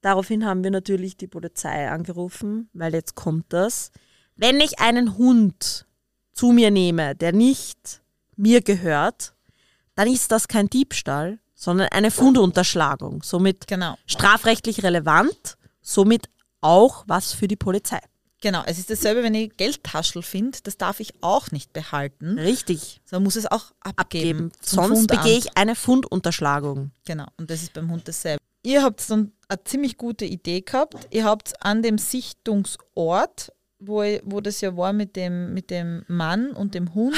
Daraufhin 0.01 0.45
haben 0.45 0.65
wir 0.65 0.73
natürlich 0.73 1.17
die 1.17 1.29
Polizei 1.29 1.89
angerufen, 1.89 2.69
weil 2.73 2.93
jetzt 2.93 3.15
kommt 3.15 3.53
das. 3.53 3.93
Wenn 4.35 4.61
ich 4.61 4.81
einen 4.81 5.17
Hund 5.17 5.87
zu 6.33 6.53
mir 6.53 6.71
nehme, 6.71 7.15
der 7.15 7.33
nicht 7.33 8.03
mir 8.37 8.61
gehört, 8.63 9.35
dann 9.95 10.09
ist 10.09 10.31
das 10.33 10.49
kein 10.49 10.69
Diebstahl, 10.69 11.39
sondern 11.59 11.89
eine 11.91 12.11
Fundunterschlagung. 12.13 13.23
Somit 13.25 13.67
Genau, 13.67 13.97
strafrechtlich 14.07 14.85
relevant, 14.85 15.59
somit 15.83 16.29
auch 16.61 17.05
was 17.09 17.33
für 17.33 17.49
die 17.49 17.57
Polizei. 17.57 17.99
genau. 18.41 18.63
Es 18.67 18.79
ist 18.79 18.91
dasselbe, 18.91 19.25
wenn 19.25 19.35
ich 19.35 19.57
Geldtaschel 19.57 20.23
finde, 20.23 20.59
das 20.63 20.77
darf 20.77 21.01
ich 21.01 21.13
auch 21.21 21.51
nicht 21.51 21.73
behalten. 21.73 22.39
Richtig. 22.39 23.01
So 23.05 23.19
muss 23.19 23.35
es 23.35 23.47
auch 23.47 23.73
abgeben. 23.81 23.97
Abgeben. 23.99 24.53
Sonst 24.61 25.09
begehe 25.09 25.37
ich 25.39 25.57
eine 25.59 25.75
Fundunterschlagung. 25.75 26.93
Genau, 27.05 27.27
und 27.37 27.51
das 27.51 27.63
ist 27.63 27.73
beim 27.73 27.91
Hund 27.91 28.07
dasselbe. 28.07 28.41
Ihr 28.63 28.83
habt 28.85 29.09
dann 29.11 29.33
eine 29.49 29.65
ziemlich 29.65 29.97
gute 29.97 30.25
Idee 30.27 30.61
gehabt. 30.61 31.09
Ihr 31.11 31.25
habt 31.25 31.55
an 31.65 31.83
dem 31.83 31.99
Sichtungsort, 31.99 33.53
wo, 33.81 34.03
wo 34.25 34.41
das 34.41 34.61
ja 34.61 34.77
war 34.77 34.93
mit 34.93 35.17
dem, 35.17 35.55
mit 35.55 35.71
dem 35.71 36.05
Mann 36.07 36.51
und 36.53 36.75
dem 36.75 36.95
Hund, 36.95 37.17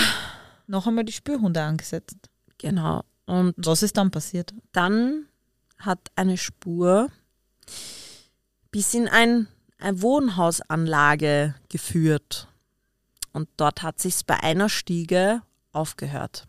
noch 0.66 0.86
einmal 0.86 1.04
die 1.04 1.12
Spürhunde 1.12 1.60
angesetzt. 1.60 2.16
Genau. 2.58 3.02
Und 3.30 3.54
Was 3.58 3.84
ist 3.84 3.96
dann 3.96 4.10
passiert? 4.10 4.52
dann 4.72 5.26
hat 5.78 6.10
eine 6.16 6.36
Spur 6.36 7.10
bis 8.72 8.92
in 8.92 9.06
ein, 9.06 9.46
eine 9.78 10.02
Wohnhausanlage 10.02 11.54
geführt. 11.68 12.48
Und 13.32 13.48
dort 13.56 13.84
hat 13.84 14.00
sich's 14.00 14.24
bei 14.24 14.42
einer 14.42 14.68
Stiege 14.68 15.42
aufgehört. 15.70 16.44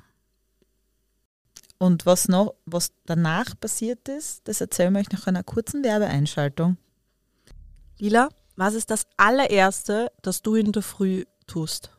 Und 1.77 2.07
was 2.07 2.27
noch, 2.27 2.55
was 2.65 2.91
danach 3.05 3.59
passiert 3.59 4.09
ist, 4.09 4.47
das 4.47 4.59
erzählen 4.59 4.91
wir 4.91 5.01
euch 5.01 5.11
nach 5.11 5.27
einer 5.27 5.43
kurzen 5.43 5.83
Werbeeinschaltung. 5.83 6.77
Lila, 7.99 8.29
was 8.55 8.73
ist 8.73 8.89
das 8.89 9.05
allererste, 9.17 10.11
das 10.23 10.41
du 10.41 10.55
in 10.55 10.71
der 10.71 10.81
Früh 10.81 11.25
tust? 11.45 11.91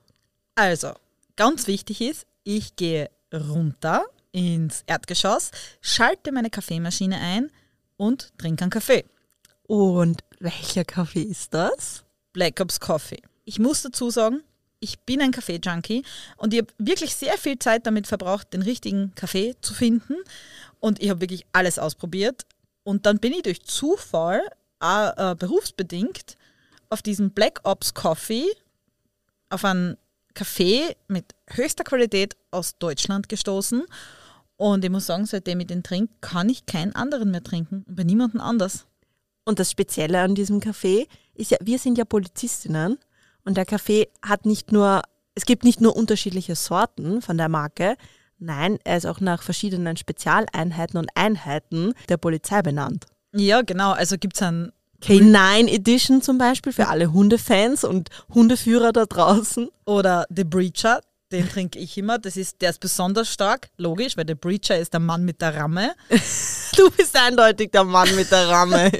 Also, 0.57 0.93
ganz 1.37 1.69
wichtig 1.69 2.01
ist, 2.01 2.27
ich 2.43 2.75
gehe 2.75 3.11
runter 3.33 4.05
ins 4.33 4.83
Erdgeschoss, 4.87 5.51
schalte 5.81 6.33
meine 6.33 6.51
Kaffeemaschine 6.51 7.19
ein 7.19 7.51
und 7.97 8.33
trinke 8.39 8.63
einen 8.63 8.71
Kaffee. 8.71 9.05
Und 9.65 10.23
welcher 10.41 10.85
Kaffee 10.85 11.23
ist 11.23 11.55
das? 11.55 12.05
Black 12.33 12.61
Ops 12.61 12.81
Coffee. 12.81 13.23
Ich 13.45 13.59
muss 13.59 13.83
dazu 13.83 14.11
sagen, 14.11 14.43
ich 14.81 14.99
bin 15.01 15.23
ein 15.23 15.31
Kaffee-Junkie 15.31 16.03
und 16.37 16.53
ich 16.53 16.61
habe 16.61 16.73
wirklich 16.79 17.15
sehr 17.15 17.39
viel 17.39 17.59
Zeit 17.59 17.87
damit 17.87 18.07
verbraucht, 18.07 18.53
den 18.53 18.63
richtigen 18.63 19.15
Kaffee 19.15 19.55
zu 19.61 19.75
finden. 19.75 20.17
Und 20.81 21.01
ich 21.01 21.11
habe 21.11 21.21
wirklich 21.21 21.47
alles 21.53 21.79
ausprobiert. 21.79 22.45
Und 22.83 23.07
dann 23.07 23.19
bin 23.19 23.33
ich 23.33 23.43
durch 23.43 23.63
Zufall, 23.63 24.43
äh, 24.81 25.35
berufsbedingt, 25.37 26.37
auf 26.91 27.01
diesen 27.01 27.31
Black 27.31 27.61
Ops 27.63 27.95
Coffee, 27.95 28.47
auf 29.51 29.65
einen 29.65 29.97
Kaffee 30.35 30.97
mit 31.07 31.27
höchster 31.49 31.85
Qualität 31.85 32.37
aus 32.51 32.77
Deutschland 32.79 33.29
gestoßen. 33.29 33.85
Und 34.57 34.85
ich 34.85 34.91
muss 34.91 35.07
sagen, 35.07 35.27
seitdem 35.27 35.61
ich 35.61 35.67
den 35.67 35.83
trinke, 35.83 36.13
kann 36.21 36.49
ich 36.49 36.67
keinen 36.67 36.95
anderen 36.95 37.31
mehr 37.31 37.43
trinken. 37.43 37.85
Und 37.89 37.97
bei 37.97 38.05
niemandem 38.05 38.41
anders. 38.41 38.87
Und 39.45 39.59
das 39.59 39.71
Spezielle 39.71 40.21
an 40.21 40.35
diesem 40.35 40.61
Kaffee 40.61 41.09
ist 41.35 41.51
ja, 41.51 41.59
wir 41.61 41.79
sind 41.79 41.99
ja 41.99 42.05
Polizistinnen 42.05 42.99
und 43.45 43.57
der 43.57 43.65
Kaffee 43.65 44.09
hat 44.25 44.47
nicht 44.47 44.71
nur, 44.71 45.03
es 45.35 45.47
gibt 45.47 45.65
nicht 45.65 45.81
nur 45.81 45.97
unterschiedliche 45.97 46.55
Sorten 46.55 47.23
von 47.23 47.39
der 47.39 47.49
Marke, 47.49 47.97
nein, 48.39 48.79
er 48.85 48.99
ist 48.99 49.07
auch 49.07 49.21
nach 49.21 49.43
verschiedenen 49.43 49.97
Spezialeinheiten 49.97 50.99
und 50.99 51.09
Einheiten 51.15 51.95
der 52.09 52.19
Polizei 52.19 52.63
benannt. 52.63 53.07
Ja, 53.35 53.63
genau. 53.63 53.93
Also 53.93 54.17
gibt 54.17 54.37
es 54.37 54.43
einen 54.43 54.73
K9 55.03 55.69
Edition 55.69 56.23
zum 56.23 56.39
Beispiel 56.39 56.73
für 56.73 56.89
alle 56.89 57.13
Hundefans 57.13 57.83
und 57.83 58.11
Hundeführer 58.33 58.93
da 58.93 59.07
draußen. 59.07 59.69
oder 59.87 60.27
The 60.31 60.45
Breacher. 60.45 61.01
Den 61.33 61.49
trinke 61.49 61.79
ich 61.79 61.97
immer. 61.97 62.19
Das 62.19 62.37
ist, 62.37 62.61
der 62.61 62.71
ist 62.71 62.79
besonders 62.79 63.33
stark, 63.33 63.71
logisch, 63.79 64.17
weil 64.17 64.27
der 64.27 64.35
Breacher 64.35 64.79
ist 64.79 64.93
der 64.93 65.01
Mann 65.01 65.25
mit 65.25 65.41
der 65.41 65.57
Ramme. 65.57 65.95
Du 66.75 66.91
bist 66.91 67.15
eindeutig 67.15 67.71
der 67.71 67.85
Mann 67.85 68.17
mit 68.17 68.31
der 68.33 68.49
Ramme. 68.49 68.91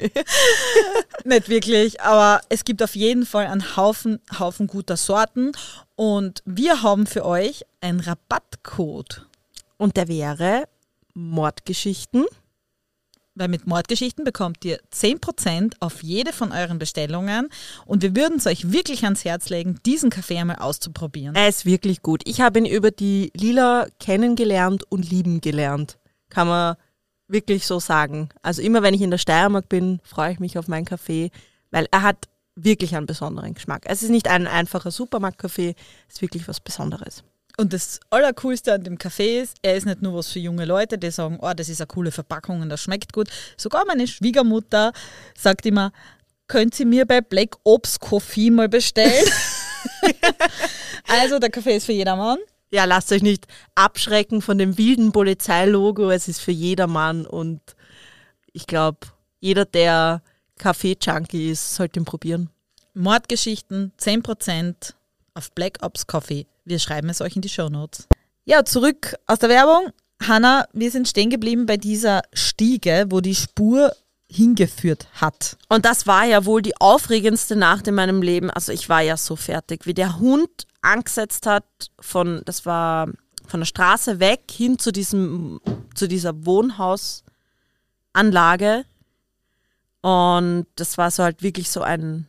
Nicht 1.23 1.49
wirklich, 1.49 1.99
aber 2.01 2.39
es 2.47 2.65
gibt 2.65 2.83
auf 2.83 2.95
jeden 2.95 3.25
Fall 3.25 3.47
einen 3.47 3.75
Haufen, 3.75 4.19
Haufen 4.37 4.67
guter 4.67 4.95
Sorten. 4.95 5.53
Und 5.95 6.43
wir 6.45 6.83
haben 6.83 7.07
für 7.07 7.25
euch 7.25 7.65
einen 7.81 7.99
Rabattcode. 7.99 9.25
Und 9.77 9.97
der 9.97 10.07
wäre 10.07 10.65
Mordgeschichten. 11.15 12.25
Weil 13.35 13.47
mit 13.47 13.65
Mordgeschichten 13.65 14.23
bekommt 14.23 14.63
ihr 14.63 14.79
10% 14.93 15.73
auf 15.79 16.03
jede 16.03 16.31
von 16.33 16.51
euren 16.51 16.77
Bestellungen. 16.77 17.49
Und 17.85 18.03
wir 18.03 18.15
würden 18.15 18.37
es 18.37 18.45
euch 18.45 18.71
wirklich 18.71 19.03
ans 19.05 19.25
Herz 19.25 19.49
legen, 19.49 19.79
diesen 19.85 20.11
Kaffee 20.11 20.37
einmal 20.37 20.57
auszuprobieren. 20.57 21.35
Er 21.35 21.47
ist 21.47 21.65
wirklich 21.65 22.03
gut. 22.03 22.21
Ich 22.25 22.41
habe 22.41 22.59
ihn 22.59 22.65
über 22.65 22.91
die 22.91 23.31
Lila 23.35 23.87
kennengelernt 23.99 24.83
und 24.89 25.09
lieben 25.09 25.41
gelernt. 25.41 25.97
Kann 26.29 26.47
man 26.47 26.75
wirklich 27.27 27.65
so 27.65 27.79
sagen. 27.79 28.29
Also 28.43 28.61
immer 28.61 28.83
wenn 28.83 28.93
ich 28.93 29.01
in 29.01 29.11
der 29.11 29.17
Steiermark 29.17 29.67
bin, 29.67 29.99
freue 30.03 30.31
ich 30.31 30.39
mich 30.39 30.57
auf 30.57 30.67
meinen 30.67 30.85
Kaffee, 30.85 31.31
weil 31.71 31.87
er 31.91 32.03
hat 32.03 32.27
wirklich 32.55 32.95
einen 32.95 33.07
besonderen 33.07 33.55
Geschmack. 33.55 33.83
Es 33.85 34.03
ist 34.03 34.09
nicht 34.09 34.27
ein 34.27 34.47
einfacher 34.47 34.91
Supermarktkaffee, 34.91 35.75
es 36.07 36.15
ist 36.15 36.21
wirklich 36.21 36.47
was 36.47 36.59
Besonderes. 36.59 37.23
Und 37.57 37.71
das 37.71 37.99
Allercoolste 38.09 38.73
an 38.73 38.83
dem 38.83 38.97
Kaffee 38.97 39.41
ist, 39.41 39.57
er 39.61 39.75
ist 39.75 39.85
nicht 39.85 40.01
nur 40.01 40.15
was 40.15 40.31
für 40.31 40.39
junge 40.39 40.65
Leute, 40.65 40.97
die 40.97 41.11
sagen, 41.11 41.37
oh, 41.39 41.53
das 41.55 41.69
ist 41.69 41.81
eine 41.81 41.87
coole 41.87 42.11
Verpackung 42.11 42.61
und 42.61 42.69
das 42.69 42.81
schmeckt 42.81 43.13
gut. 43.13 43.29
Sogar 43.57 43.85
meine 43.85 44.07
Schwiegermutter 44.07 44.91
sagt 45.37 45.65
immer, 45.67 45.91
könnt 46.47 46.79
ihr 46.79 46.87
mir 46.87 47.05
bei 47.05 47.21
Black 47.21 47.55
Ops 47.63 47.99
Coffee 47.99 48.49
mal 48.49 48.69
bestellen? 48.69 49.27
also 51.07 51.37
der 51.37 51.51
Kaffee 51.51 51.75
ist 51.75 51.85
für 51.85 51.93
jedermann. 51.93 52.39
Ja, 52.71 52.85
lasst 52.85 53.11
euch 53.11 53.21
nicht 53.21 53.45
abschrecken 53.75 54.41
von 54.41 54.57
dem 54.57 54.79
wilden 54.79 55.11
Polizeilogo. 55.11 56.09
Es 56.09 56.27
ist 56.27 56.39
für 56.39 56.51
jedermann 56.51 57.27
und 57.27 57.61
ich 58.51 58.65
glaube, 58.65 58.99
jeder, 59.39 59.65
der 59.65 60.23
Kaffee-Junkie 60.57 61.51
ist, 61.51 61.75
sollte 61.75 61.99
ihn 61.99 62.05
probieren. 62.05 62.49
Mordgeschichten 62.95 63.91
10% 63.99 64.93
auf 65.33 65.51
Black 65.51 65.79
Ops 65.81 66.07
Coffee. 66.07 66.47
Wir 66.65 66.79
schreiben 66.79 67.09
es 67.09 67.21
euch 67.21 67.35
in 67.35 67.41
die 67.41 67.49
Show 67.49 67.69
Notes. 67.69 68.07
Ja, 68.45 68.65
zurück 68.65 69.15
aus 69.27 69.39
der 69.39 69.49
Werbung. 69.49 69.89
Hanna, 70.21 70.65
wir 70.73 70.91
sind 70.91 71.07
stehen 71.07 71.29
geblieben 71.29 71.65
bei 71.65 71.77
dieser 71.77 72.23
Stiege, 72.33 73.05
wo 73.09 73.21
die 73.21 73.35
Spur 73.35 73.93
hingeführt 74.29 75.07
hat. 75.13 75.57
Und 75.69 75.85
das 75.85 76.07
war 76.07 76.25
ja 76.25 76.45
wohl 76.45 76.61
die 76.61 76.77
aufregendste 76.77 77.55
Nacht 77.55 77.87
in 77.87 77.95
meinem 77.95 78.21
Leben. 78.21 78.49
Also 78.49 78.71
ich 78.71 78.89
war 78.89 79.01
ja 79.01 79.17
so 79.17 79.35
fertig, 79.35 79.85
wie 79.85 79.93
der 79.93 80.19
Hund 80.19 80.49
angesetzt 80.81 81.45
hat 81.45 81.65
von, 81.99 82.41
das 82.45 82.65
war 82.65 83.09
von 83.45 83.59
der 83.59 83.65
Straße 83.65 84.19
weg 84.19 84.43
hin 84.51 84.79
zu 84.79 84.91
diesem, 84.91 85.59
zu 85.93 86.07
dieser 86.07 86.45
Wohnhausanlage. 86.45 88.85
Und 90.01 90.65
das 90.75 90.97
war 90.97 91.11
so 91.11 91.23
halt 91.23 91.43
wirklich 91.43 91.69
so 91.69 91.81
ein, 91.81 92.27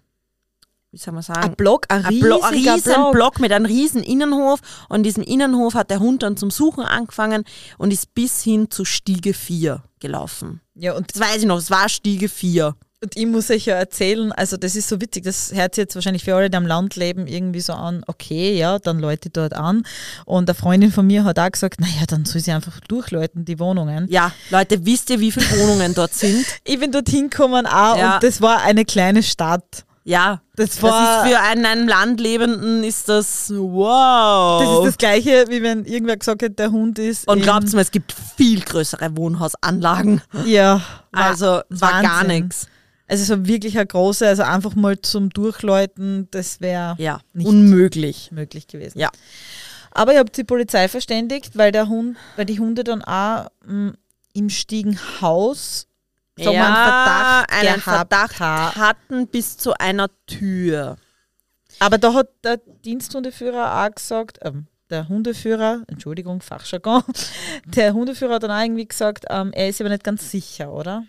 wie 0.94 0.98
soll 0.98 1.12
man 1.12 1.24
sagen? 1.24 1.40
Ein 1.42 1.56
Block, 1.56 1.86
ein 1.88 2.04
ein, 2.04 2.20
Blo 2.20 2.40
ein 2.40 2.54
riesen 2.54 2.82
Block. 2.94 3.12
Block 3.12 3.40
mit 3.40 3.50
einem 3.52 3.66
riesen 3.66 4.00
Innenhof. 4.04 4.60
Und 4.88 4.98
in 4.98 5.02
diesem 5.02 5.24
Innenhof 5.24 5.74
hat 5.74 5.90
der 5.90 5.98
Hund 5.98 6.22
dann 6.22 6.36
zum 6.36 6.52
Suchen 6.52 6.84
angefangen 6.84 7.42
und 7.78 7.92
ist 7.92 8.14
bis 8.14 8.42
hin 8.44 8.70
zu 8.70 8.84
Stiege 8.84 9.34
4 9.34 9.82
gelaufen. 9.98 10.60
Ja, 10.76 10.92
und 10.94 11.12
Das 11.12 11.20
weiß 11.20 11.38
ich 11.38 11.46
noch, 11.46 11.58
es 11.58 11.68
war 11.70 11.88
Stiege 11.88 12.28
4. 12.28 12.76
Und 13.02 13.16
ich 13.16 13.26
muss 13.26 13.50
euch 13.50 13.66
ja 13.66 13.74
erzählen, 13.74 14.30
also 14.32 14.56
das 14.56 14.76
ist 14.76 14.88
so 14.88 15.00
witzig, 15.00 15.24
das 15.24 15.52
hört 15.52 15.74
sich 15.74 15.82
jetzt 15.82 15.94
wahrscheinlich 15.96 16.22
für 16.24 16.36
alle, 16.36 16.48
die 16.48 16.56
am 16.56 16.64
Land 16.64 16.94
leben, 16.96 17.26
irgendwie 17.26 17.60
so 17.60 17.72
an, 17.74 18.02
okay, 18.06 18.56
ja, 18.56 18.78
dann 18.78 18.98
läute 19.00 19.28
dort 19.30 19.52
an. 19.52 19.82
Und 20.24 20.48
eine 20.48 20.54
Freundin 20.54 20.92
von 20.92 21.06
mir 21.08 21.24
hat 21.24 21.38
auch 21.40 21.50
gesagt, 21.50 21.80
naja, 21.80 22.04
dann 22.06 22.24
soll 22.24 22.40
sie 22.40 22.52
einfach 22.52 22.78
durchläuten, 22.80 23.44
die 23.44 23.58
Wohnungen. 23.58 24.06
Ja, 24.10 24.32
Leute, 24.48 24.86
wisst 24.86 25.10
ihr, 25.10 25.18
wie 25.20 25.32
viele 25.32 25.50
Wohnungen 25.60 25.92
dort 25.94 26.14
sind? 26.14 26.46
Ich 26.64 26.78
bin 26.78 26.92
dorthin 26.92 27.28
gekommen 27.30 27.66
auch 27.66 27.98
Ja. 27.98 28.14
und 28.14 28.22
das 28.22 28.40
war 28.40 28.62
eine 28.62 28.84
kleine 28.84 29.22
Stadt. 29.24 29.84
Ja, 30.04 30.40
Das 30.56 30.70
das 30.70 30.82
war, 30.82 31.24
ist 31.26 31.32
für 31.32 31.40
einen, 31.40 31.66
einem 31.66 31.88
Land 31.88 32.20
Lebenden 32.20 32.84
ist 32.84 33.08
das 33.08 33.52
wow. 33.54 34.60
das 34.62 34.78
ist 34.78 34.86
das 34.86 34.98
Gleiche, 34.98 35.46
wie 35.48 35.62
wenn 35.62 35.84
irgendwer 35.84 36.16
gesagt 36.16 36.42
hat, 36.42 36.58
der 36.58 36.70
Hund 36.70 36.98
ist. 36.98 37.26
Und 37.26 37.42
glaubt 37.42 37.72
mir, 37.72 37.80
es 37.80 37.90
gibt 37.90 38.14
viel 38.36 38.60
größere 38.60 39.16
Wohnhausanlagen. 39.16 40.22
Ja, 40.44 40.80
Also 41.12 41.60
es 41.70 41.80
war 41.80 42.02
gar 42.02 42.24
nichts. 42.24 42.68
Also 43.06 43.36
so 43.36 43.46
wirklich 43.46 43.76
eine 43.76 43.86
große, 43.86 44.26
also 44.26 44.44
einfach 44.44 44.74
mal 44.74 44.98
zum 45.00 45.28
Durchläuten, 45.30 46.28
das 46.30 46.60
wäre 46.60 46.94
Ja, 46.98 47.20
unmöglich. 47.34 48.30
möglich 48.32 48.66
gewesen. 48.66 48.98
Ja. 48.98 49.10
Aber 49.90 50.12
ich 50.12 50.18
habe 50.18 50.30
die 50.30 50.44
Polizei 50.44 50.88
verständigt, 50.88 51.56
weil 51.58 51.70
der 51.70 51.88
Hund, 51.88 52.16
weil 52.36 52.46
die 52.46 52.58
Hunde 52.58 52.82
dann 52.82 53.02
auch 53.02 53.48
mh, 53.66 53.92
im 54.32 54.48
Stiegenhaus 54.50 55.86
sagen 56.36 56.56
wir, 56.56 56.64
einen 56.64 56.74
Verdacht 56.74 57.52
einen 57.52 57.80
Verdacht 57.80 58.40
ha- 58.40 58.74
hatten 58.76 59.26
bis 59.28 59.56
zu 59.56 59.74
einer 59.78 60.08
Tür. 60.26 60.96
Aber 61.80 61.98
da 61.98 62.14
hat 62.14 62.28
der 62.44 62.58
Diensthundeführer 62.84 63.84
auch 63.84 63.94
gesagt, 63.94 64.38
ähm, 64.42 64.66
der 64.90 65.08
Hundeführer, 65.08 65.82
Entschuldigung, 65.88 66.40
Fachjargon, 66.40 67.02
der 67.66 67.94
Hundeführer 67.94 68.34
hat 68.34 68.42
dann 68.44 68.50
auch 68.50 68.62
irgendwie 68.62 68.86
gesagt, 68.86 69.24
ähm, 69.30 69.50
er 69.52 69.68
ist 69.68 69.80
aber 69.80 69.90
nicht 69.90 70.04
ganz 70.04 70.30
sicher, 70.30 70.72
oder? 70.72 71.04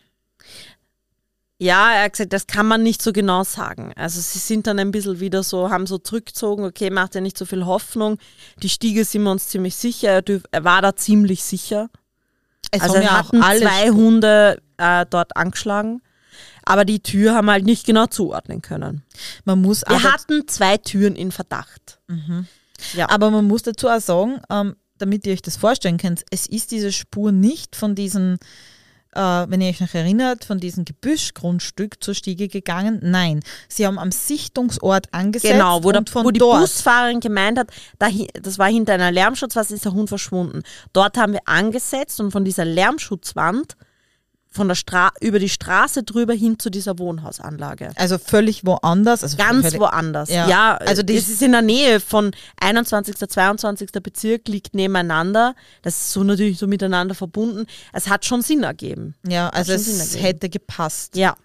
Ja, 1.57 1.93
er 1.93 2.03
hat 2.05 2.13
gesagt, 2.13 2.33
das 2.33 2.47
kann 2.47 2.67
man 2.67 2.83
nicht 2.83 3.01
so 3.01 3.13
genau 3.13 3.43
sagen. 3.45 3.93
Also 3.95 4.19
sie 4.19 4.39
sind 4.39 4.67
dann 4.67 4.77
ein 4.77 4.91
bisschen 4.91 5.21
wieder 5.21 5.41
so, 5.41 5.69
haben 5.69 5.87
so 5.87 5.97
zurückgezogen, 5.97 6.65
okay, 6.65 6.89
macht 6.89 7.15
ja 7.15 7.21
nicht 7.21 7.37
so 7.37 7.45
viel 7.45 7.65
Hoffnung. 7.65 8.17
Die 8.61 8.67
Stiege 8.69 9.05
sind 9.05 9.23
wir 9.23 9.31
uns 9.31 9.47
ziemlich 9.47 9.75
sicher, 9.75 10.21
er, 10.51 10.63
war 10.65 10.81
da 10.81 10.95
ziemlich 10.95 11.43
sicher. 11.43 11.89
Es 12.71 12.81
also 12.81 12.95
er 12.95 13.03
ja 13.03 13.11
hatten 13.19 13.41
auch 13.41 13.47
alle 13.47 13.61
zwei 13.61 13.89
Hunde 13.89 14.61
äh, 14.77 15.05
dort 15.09 15.35
angeschlagen, 15.35 16.01
aber 16.63 16.85
die 16.85 17.01
Tür 17.01 17.35
haben 17.35 17.45
wir 17.45 17.53
halt 17.53 17.65
nicht 17.65 17.85
genau 17.85 18.07
zuordnen 18.07 18.61
können. 18.61 19.03
Man 19.45 19.61
muss 19.61 19.81
Wir 19.81 19.97
aber, 19.97 20.13
hatten 20.13 20.47
zwei 20.47 20.77
Türen 20.77 21.15
in 21.15 21.31
Verdacht. 21.31 21.99
Ja. 22.93 23.09
aber 23.09 23.31
man 23.31 23.45
muss 23.45 23.63
dazu 23.63 23.87
auch 23.87 24.01
sagen, 24.01 24.41
ähm, 24.49 24.75
damit 24.97 25.25
ihr 25.25 25.33
euch 25.33 25.41
das 25.41 25.57
vorstellen 25.57 25.97
könnt, 25.97 26.23
es 26.31 26.47
ist 26.47 26.71
diese 26.71 26.91
Spur 26.91 27.31
nicht 27.31 27.75
von 27.75 27.95
diesen, 27.95 28.37
äh, 29.13 29.19
wenn 29.19 29.61
ihr 29.61 29.69
euch 29.69 29.81
noch 29.81 29.93
erinnert, 29.93 30.45
von 30.45 30.59
diesem 30.59 30.85
Gebüschgrundstück 30.85 32.03
zur 32.03 32.15
Stiege 32.15 32.47
gegangen. 32.47 32.99
Nein, 33.01 33.41
sie 33.67 33.85
haben 33.85 33.99
am 33.99 34.11
Sichtungsort 34.11 35.13
angesetzt 35.13 35.53
Genau, 35.53 35.83
wo, 35.83 35.91
der, 35.91 36.03
wo 36.13 36.31
die 36.31 36.39
Busfahrerin 36.39 37.19
gemeint 37.19 37.59
hat, 37.59 37.69
da, 37.99 38.07
das 38.41 38.57
war 38.57 38.67
hinter 38.67 38.93
einer 38.93 39.11
Lärmschutzwand, 39.11 39.71
ist 39.71 39.85
der 39.85 39.93
Hund 39.93 40.09
verschwunden. 40.09 40.63
Dort 40.93 41.17
haben 41.17 41.33
wir 41.33 41.41
angesetzt 41.45 42.19
und 42.19 42.31
von 42.31 42.45
dieser 42.45 42.65
Lärmschutzwand 42.65 43.75
von 44.55 44.67
der 44.67 44.75
Stra 44.75 45.11
über 45.21 45.37
die 45.37 45.49
Straße 45.49 46.03
drüber 46.03 46.33
hin 46.33 46.57
zu 46.57 46.69
dieser 46.69 46.97
Wohnhausanlage. 46.97 47.91
Also 47.95 48.17
völlig 48.17 48.65
woanders. 48.65 49.21
Also 49.21 49.37
Ganz 49.37 49.65
völlig, 49.65 49.79
woanders. 49.79 50.29
Ja. 50.29 50.47
Ja, 50.47 50.75
Also 50.77 51.03
das 51.03 51.27
ist 51.27 51.41
in 51.41 51.51
der 51.51 51.61
Nähe 51.61 51.99
von 51.99 52.31
21. 52.61 53.15
22. 53.17 53.91
Bezirk, 54.01 54.47
liegt 54.47 54.73
nebeneinander. 54.73 55.55
Das 55.81 55.95
ist 55.95 56.11
so 56.13 56.23
natürlich 56.23 56.57
so 56.57 56.67
miteinander 56.67 57.15
verbunden. 57.15 57.65
Es 57.91 58.07
hat 58.07 58.25
schon 58.25 58.41
Sinn 58.41 58.63
ergeben. 58.63 59.15
Ja, 59.27 59.49
also 59.49 59.73
es 59.73 60.15
hätte 60.15 60.49
gepasst. 60.49 61.15
Ja. 61.15 61.35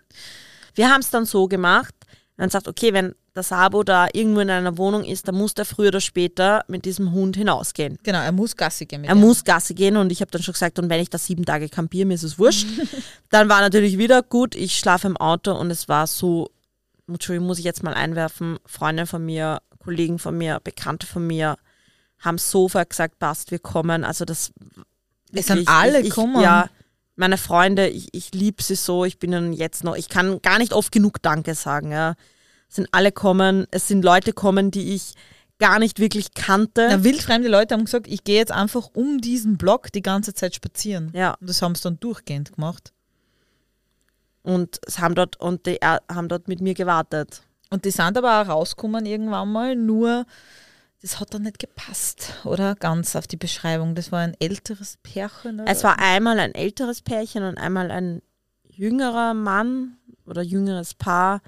Wir 0.74 0.88
haben 0.90 1.00
es 1.00 1.10
dann 1.10 1.26
so 1.26 1.48
gemacht, 1.48 1.94
man 2.36 2.48
sagt, 2.48 2.68
okay, 2.68 2.92
wenn 2.92 3.14
der 3.34 3.42
Sabo 3.42 3.82
da 3.84 4.08
irgendwo 4.12 4.40
in 4.40 4.50
einer 4.50 4.76
Wohnung 4.76 5.04
ist, 5.04 5.28
dann 5.28 5.36
muss 5.36 5.54
der 5.54 5.64
früher 5.64 5.88
oder 5.88 6.00
später 6.00 6.64
mit 6.68 6.84
diesem 6.84 7.12
Hund 7.12 7.36
hinausgehen. 7.36 7.98
Genau, 8.02 8.20
er 8.20 8.32
muss 8.32 8.56
Gassi 8.56 8.86
gehen 8.86 9.04
Er 9.04 9.14
ihm. 9.14 9.20
muss 9.20 9.44
Gasse 9.44 9.74
gehen 9.74 9.96
und 9.96 10.10
ich 10.10 10.20
habe 10.20 10.30
dann 10.30 10.42
schon 10.42 10.52
gesagt, 10.52 10.78
und 10.78 10.90
wenn 10.90 11.00
ich 11.00 11.10
da 11.10 11.18
sieben 11.18 11.44
Tage 11.44 11.68
campiere, 11.68 12.06
mir 12.06 12.14
ist 12.14 12.24
es 12.24 12.38
wurscht. 12.38 12.66
dann 13.30 13.48
war 13.48 13.60
natürlich 13.60 13.98
wieder 13.98 14.22
gut, 14.22 14.54
ich 14.56 14.76
schlafe 14.78 15.06
im 15.06 15.16
Auto 15.16 15.52
und 15.52 15.70
es 15.70 15.88
war 15.88 16.06
so, 16.06 16.50
Entschuldigung, 17.06 17.46
muss 17.46 17.58
ich 17.58 17.64
jetzt 17.64 17.82
mal 17.82 17.94
einwerfen, 17.94 18.58
Freunde 18.66 19.06
von 19.06 19.24
mir, 19.24 19.60
Kollegen 19.78 20.18
von 20.18 20.36
mir, 20.36 20.60
Bekannte 20.62 21.06
von 21.06 21.26
mir 21.26 21.56
haben 22.18 22.38
sofort 22.38 22.90
gesagt, 22.90 23.18
passt, 23.18 23.50
wir 23.50 23.58
kommen. 23.58 24.04
Also 24.04 24.24
das 24.24 24.52
Es 25.32 25.46
sind 25.46 25.66
alle 25.68 26.02
gekommen. 26.02 26.42
Ja, 26.42 26.68
meine 27.16 27.38
Freunde, 27.38 27.88
ich, 27.88 28.08
ich 28.12 28.32
liebe 28.34 28.62
sie 28.62 28.74
so, 28.74 29.04
ich 29.04 29.18
bin 29.18 29.32
ihnen 29.32 29.52
jetzt 29.52 29.84
noch, 29.84 29.96
ich 29.96 30.08
kann 30.08 30.42
gar 30.42 30.58
nicht 30.58 30.72
oft 30.72 30.92
genug 30.92 31.22
Danke 31.22 31.54
sagen. 31.54 31.92
Ja. 31.92 32.14
Es 32.70 32.76
sind 32.76 32.88
alle 32.92 33.10
kommen, 33.12 33.66
es 33.72 33.88
sind 33.88 34.04
Leute 34.04 34.32
kommen, 34.32 34.70
die 34.70 34.94
ich 34.94 35.14
gar 35.58 35.78
nicht 35.78 35.98
wirklich 35.98 36.32
kannte. 36.34 36.86
Na, 36.88 37.04
wildfremde 37.04 37.48
Leute 37.48 37.74
haben 37.74 37.84
gesagt, 37.84 38.06
ich 38.06 38.24
gehe 38.24 38.36
jetzt 38.38 38.52
einfach 38.52 38.88
um 38.94 39.20
diesen 39.20 39.58
Block 39.58 39.92
die 39.92 40.00
ganze 40.02 40.32
Zeit 40.32 40.54
spazieren. 40.54 41.10
Ja. 41.14 41.34
Und 41.40 41.50
das 41.50 41.60
haben 41.60 41.74
sie 41.74 41.82
dann 41.82 42.00
durchgehend 42.00 42.54
gemacht. 42.54 42.92
und 44.42 44.80
es 44.86 44.98
haben 45.00 45.14
dort 45.14 45.36
und 45.38 45.66
die 45.66 45.78
haben 45.82 46.28
dort 46.28 46.48
mit 46.48 46.60
mir 46.60 46.74
gewartet. 46.74 47.42
Und 47.68 47.84
die 47.84 47.90
sind 47.90 48.16
aber 48.16 48.40
auch 48.40 48.48
rausgekommen 48.48 49.04
irgendwann 49.04 49.52
mal, 49.52 49.76
nur 49.76 50.24
das 51.02 51.18
hat 51.20 51.34
dann 51.34 51.42
nicht 51.42 51.58
gepasst, 51.58 52.32
oder? 52.44 52.74
Ganz 52.74 53.16
auf 53.16 53.26
die 53.26 53.36
Beschreibung. 53.36 53.94
Das 53.94 54.12
war 54.12 54.20
ein 54.20 54.34
älteres 54.38 54.98
Pärchen. 55.02 55.60
Oder? 55.60 55.70
Es 55.70 55.82
war 55.82 55.98
einmal 55.98 56.38
ein 56.38 56.54
älteres 56.54 57.02
Pärchen 57.02 57.42
und 57.42 57.58
einmal 57.58 57.90
ein 57.90 58.22
jüngerer 58.68 59.34
Mann 59.34 59.96
oder 60.26 60.42
jüngeres 60.42 60.94
Paar. 60.94 61.40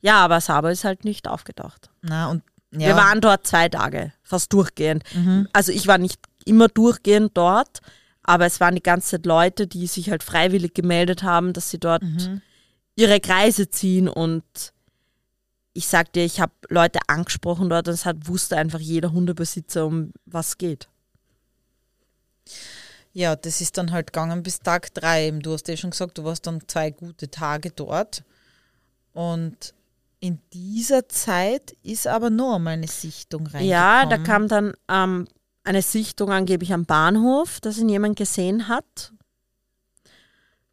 Ja, 0.00 0.24
aber 0.24 0.40
Sabo 0.40 0.68
ist 0.68 0.84
halt 0.84 1.04
nicht 1.04 1.26
aufgetaucht. 1.28 1.90
Na, 2.02 2.30
und 2.30 2.42
ja. 2.70 2.88
Wir 2.88 2.96
waren 2.96 3.20
dort 3.22 3.46
zwei 3.46 3.68
Tage, 3.70 4.12
fast 4.22 4.52
durchgehend. 4.52 5.02
Mhm. 5.14 5.48
Also 5.54 5.72
ich 5.72 5.86
war 5.86 5.96
nicht 5.96 6.20
immer 6.44 6.68
durchgehend 6.68 7.30
dort, 7.34 7.80
aber 8.22 8.44
es 8.44 8.60
waren 8.60 8.74
die 8.74 8.82
ganze 8.82 9.08
Zeit 9.12 9.24
Leute, 9.26 9.66
die 9.66 9.86
sich 9.86 10.10
halt 10.10 10.22
freiwillig 10.22 10.74
gemeldet 10.74 11.22
haben, 11.22 11.54
dass 11.54 11.70
sie 11.70 11.78
dort 11.78 12.02
Mhm. 12.02 12.42
ihre 12.94 13.20
Kreise 13.20 13.70
ziehen 13.70 14.06
und 14.06 14.44
ich 15.72 15.86
sag 15.88 16.12
dir, 16.12 16.24
ich 16.24 16.40
habe 16.40 16.52
Leute 16.68 16.98
angesprochen 17.06 17.70
dort 17.70 17.88
und 17.88 17.94
es 17.94 18.04
hat 18.04 18.28
wusste 18.28 18.56
einfach 18.58 18.80
jeder 18.80 19.12
Hundebesitzer, 19.12 19.86
um 19.86 20.12
was 20.26 20.58
geht. 20.58 20.88
Ja, 23.12 23.34
das 23.36 23.60
ist 23.60 23.78
dann 23.78 23.92
halt 23.92 24.08
gegangen 24.12 24.42
bis 24.42 24.60
Tag 24.60 24.92
drei. 24.94 25.30
Du 25.30 25.52
hast 25.52 25.68
ja 25.68 25.76
schon 25.76 25.90
gesagt, 25.90 26.18
du 26.18 26.24
warst 26.24 26.46
dann 26.46 26.60
zwei 26.68 26.90
gute 26.90 27.30
Tage 27.30 27.70
dort. 27.70 28.22
Und 29.12 29.74
in 30.20 30.40
dieser 30.52 31.08
Zeit 31.08 31.72
ist 31.82 32.06
aber 32.06 32.30
noch 32.30 32.56
einmal 32.56 32.74
eine 32.74 32.88
Sichtung 32.88 33.42
reingekommen. 33.42 33.68
Ja, 33.68 34.06
da 34.06 34.18
kam 34.18 34.48
dann 34.48 34.74
ähm, 34.88 35.26
eine 35.64 35.82
Sichtung 35.82 36.30
angeblich 36.30 36.72
am 36.72 36.84
Bahnhof, 36.86 37.60
dass 37.60 37.78
ihn 37.78 37.88
jemand 37.88 38.16
gesehen 38.16 38.68
hat. 38.68 39.12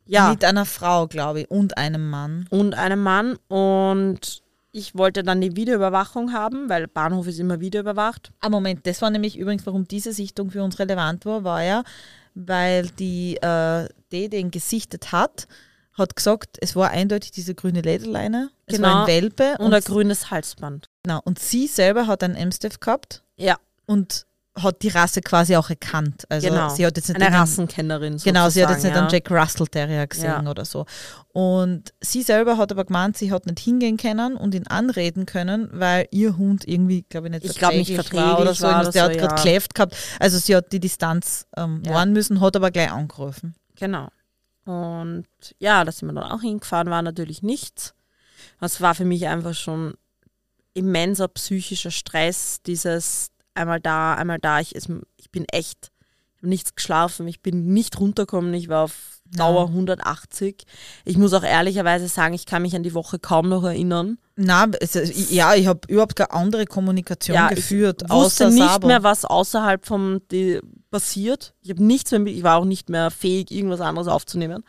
Ja, 0.07 0.29
Mit 0.31 0.43
einer 0.43 0.65
Frau, 0.65 1.07
glaube 1.07 1.41
ich, 1.41 1.51
und 1.51 1.77
einem 1.77 2.09
Mann. 2.09 2.45
und 2.51 2.75
einem 2.75 3.01
Mann 3.01 3.37
und 3.47 4.43
ich 4.71 4.93
wollte 4.95 5.23
dann 5.23 5.41
die 5.41 5.55
Videoüberwachung 5.55 6.33
haben, 6.33 6.69
weil 6.69 6.87
Bahnhof 6.87 7.27
ist 7.27 7.39
immer 7.39 7.59
videoüberwacht. 7.59 8.31
Ah, 8.41 8.49
Moment, 8.49 8.85
das 8.85 9.01
war 9.01 9.09
nämlich 9.09 9.37
übrigens, 9.37 9.65
warum 9.65 9.87
diese 9.87 10.11
Sichtung 10.11 10.51
für 10.51 10.63
uns 10.63 10.77
relevant 10.79 11.25
war, 11.25 11.43
war 11.43 11.63
ja, 11.63 11.83
weil 12.35 12.87
die, 12.99 13.37
äh, 13.37 13.87
die 14.11 14.29
den 14.29 14.51
gesichtet 14.51 15.11
hat, 15.11 15.47
hat 15.97 16.15
gesagt, 16.15 16.57
es 16.61 16.75
war 16.75 16.89
eindeutig 16.91 17.31
diese 17.31 17.55
grüne 17.55 17.81
Lederleine, 17.81 18.49
es 18.65 18.75
Genau. 18.75 18.87
war 18.87 19.01
ein 19.01 19.07
Welpe 19.07 19.55
Und 19.59 19.73
ein 19.73 19.81
grünes 19.81 20.29
Halsband. 20.31 20.89
genau, 21.03 21.21
und 21.23 21.39
sie 21.39 21.67
selber 21.67 22.07
hat 22.07 22.21
einen 22.23 22.35
Amstaff 22.37 22.79
gehabt 22.79 23.23
Ja, 23.37 23.57
und 23.85 24.25
hat 24.57 24.83
die 24.83 24.87
Rasse 24.87 25.19
quasi 25.19 25.57
auch 25.57 25.69
erkannt. 25.69 26.23
Also 26.29 26.47
genau. 26.47 26.69
sie 26.69 26.85
hat 26.85 26.95
jetzt 26.95 27.09
nicht 27.09 27.17
eine 27.17 27.25
einen- 27.25 27.35
Rassenkennerin. 27.35 28.17
Genau, 28.23 28.47
sie 28.49 28.63
hat 28.63 28.69
jetzt 28.69 28.83
nicht 28.83 28.93
sozusagen, 28.95 28.99
einen 28.99 29.09
Jack 29.09 29.29
Russell 29.29 29.67
Terrier 29.67 30.07
gesehen 30.07 30.43
Ja. 30.45 30.49
oder 30.49 30.63
so. 30.63 30.85
Und 31.33 31.93
sie 31.99 32.23
selber 32.23 32.57
hat 32.57 32.71
aber 32.71 32.85
gemeint, 32.85 33.17
sie 33.17 33.33
hat 33.33 33.45
nicht 33.47 33.59
hingehen 33.59 33.97
können 33.97 34.37
und 34.37 34.55
ihn 34.55 34.65
anreden 34.67 35.25
können, 35.25 35.67
weil 35.73 36.07
ihr 36.11 36.37
Hund 36.37 36.65
irgendwie, 36.65 37.01
glaube 37.09 37.27
ich, 37.27 37.33
nicht 37.33 37.45
Ich 37.45 37.57
glaub, 37.57 37.73
nicht 37.73 37.89
war 37.97 38.03
verträglich 38.05 38.37
oder 38.39 38.53
so. 38.53 38.63
war. 38.65 38.89
Der 38.89 39.03
hat 39.03 39.17
gerade 39.17 39.49
ja. 39.49 39.59
gehabt. 39.73 39.97
Also 40.21 40.37
sie 40.39 40.55
hat 40.55 40.71
die 40.71 40.79
Distanz 40.79 41.45
ähm, 41.57 41.83
Ja. 41.85 41.93
wahren 41.93 42.13
müssen, 42.13 42.39
hat 42.39 42.55
aber 42.55 42.71
gleich 42.71 42.89
angerufen. 42.91 43.55
Genau. 43.75 44.07
Und 44.65 45.27
ja, 45.59 45.83
da 45.85 45.91
sind 45.91 46.09
wir 46.09 46.13
dann 46.13 46.31
auch 46.31 46.41
hingefahren, 46.41 46.89
war 46.89 47.01
natürlich 47.01 47.43
nichts. 47.43 47.93
Das 48.59 48.81
war 48.81 48.95
für 48.95 49.05
mich 49.05 49.27
einfach 49.27 49.53
schon 49.53 49.95
immenser 50.73 51.27
psychischer 51.29 51.91
Stress, 51.91 52.61
dieses 52.63 53.31
einmal 53.53 53.79
da, 53.79 54.15
einmal 54.15 54.39
da. 54.39 54.59
Ich, 54.59 54.75
ich 54.75 55.31
bin 55.31 55.45
echt, 55.45 55.91
ich 56.33 56.37
habe 56.39 56.49
nichts 56.49 56.75
geschlafen, 56.75 57.27
ich 57.27 57.41
bin 57.41 57.73
nicht 57.73 57.99
runtergekommen, 57.99 58.53
ich 58.53 58.67
war 58.67 58.83
auf 58.83 59.14
Dauer 59.31 59.67
180. 59.67 60.65
Ich 61.03 61.17
muss 61.17 61.33
auch 61.33 61.43
ehrlicherweise 61.43 62.07
sagen, 62.07 62.33
ich 62.33 62.45
kann 62.45 62.61
mich 62.61 62.75
an 62.75 62.83
die 62.83 62.93
Woche 62.93 63.19
kaum 63.19 63.49
noch 63.49 63.63
erinnern. 63.63 64.17
Na, 64.35 64.67
es, 64.79 64.95
ich- 64.95 65.31
ja, 65.31 65.55
ich 65.55 65.67
habe 65.67 65.81
überhaupt 65.87 66.15
keine 66.15 66.31
andere 66.31 66.65
Kommunikation 66.65 67.35
Ja, 67.35 67.49
ich 67.49 67.55
geführt, 67.55 68.01
wusste 68.03 68.13
außer 68.13 68.49
nicht 68.49 68.63
Sabo. 68.63 68.87
mehr, 68.87 69.03
was 69.03 69.25
außerhalb 69.25 69.85
vom 69.85 70.21
die 70.31 70.59
passiert. 70.91 71.53
Ich 71.61 71.69
habe 71.71 71.83
nichts 71.83 72.11
mehr, 72.11 72.25
ich 72.27 72.43
war 72.43 72.57
auch 72.57 72.65
nicht 72.65 72.89
mehr 72.89 73.11
fähig, 73.11 73.51
irgendwas 73.51 73.81
anderes 73.81 74.07
aufzunehmen. 74.07 74.63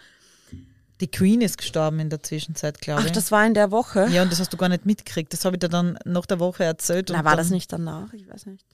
Die 1.00 1.10
Queen 1.10 1.42
ist 1.42 1.58
gestorben 1.58 2.00
in 2.00 2.08
der 2.08 2.22
Zwischenzeit, 2.22 2.80
glaube 2.80 3.02
Ach, 3.02 3.06
ich. 3.06 3.12
das 3.12 3.30
war 3.30 3.44
in 3.46 3.52
der 3.52 3.70
Woche? 3.70 4.08
ja, 4.10 4.22
und 4.22 4.32
das 4.32 4.40
hast 4.40 4.52
du 4.52 4.56
gar 4.56 4.70
nicht 4.70 4.86
mitgekriegt. 4.86 5.30
Das 5.32 5.44
habe 5.44 5.56
ich 5.56 5.60
dir 5.60 5.68
dann 5.68 5.98
nach 6.06 6.24
der 6.24 6.40
Woche 6.40 6.64
erzählt. 6.64 7.10
Na, 7.12 7.22
war 7.24 7.36
das 7.36 7.50
nicht 7.50 7.70
danach? 7.72 8.12
Ich 8.14 8.26
weiß 8.28 8.46
nicht. 8.46 8.64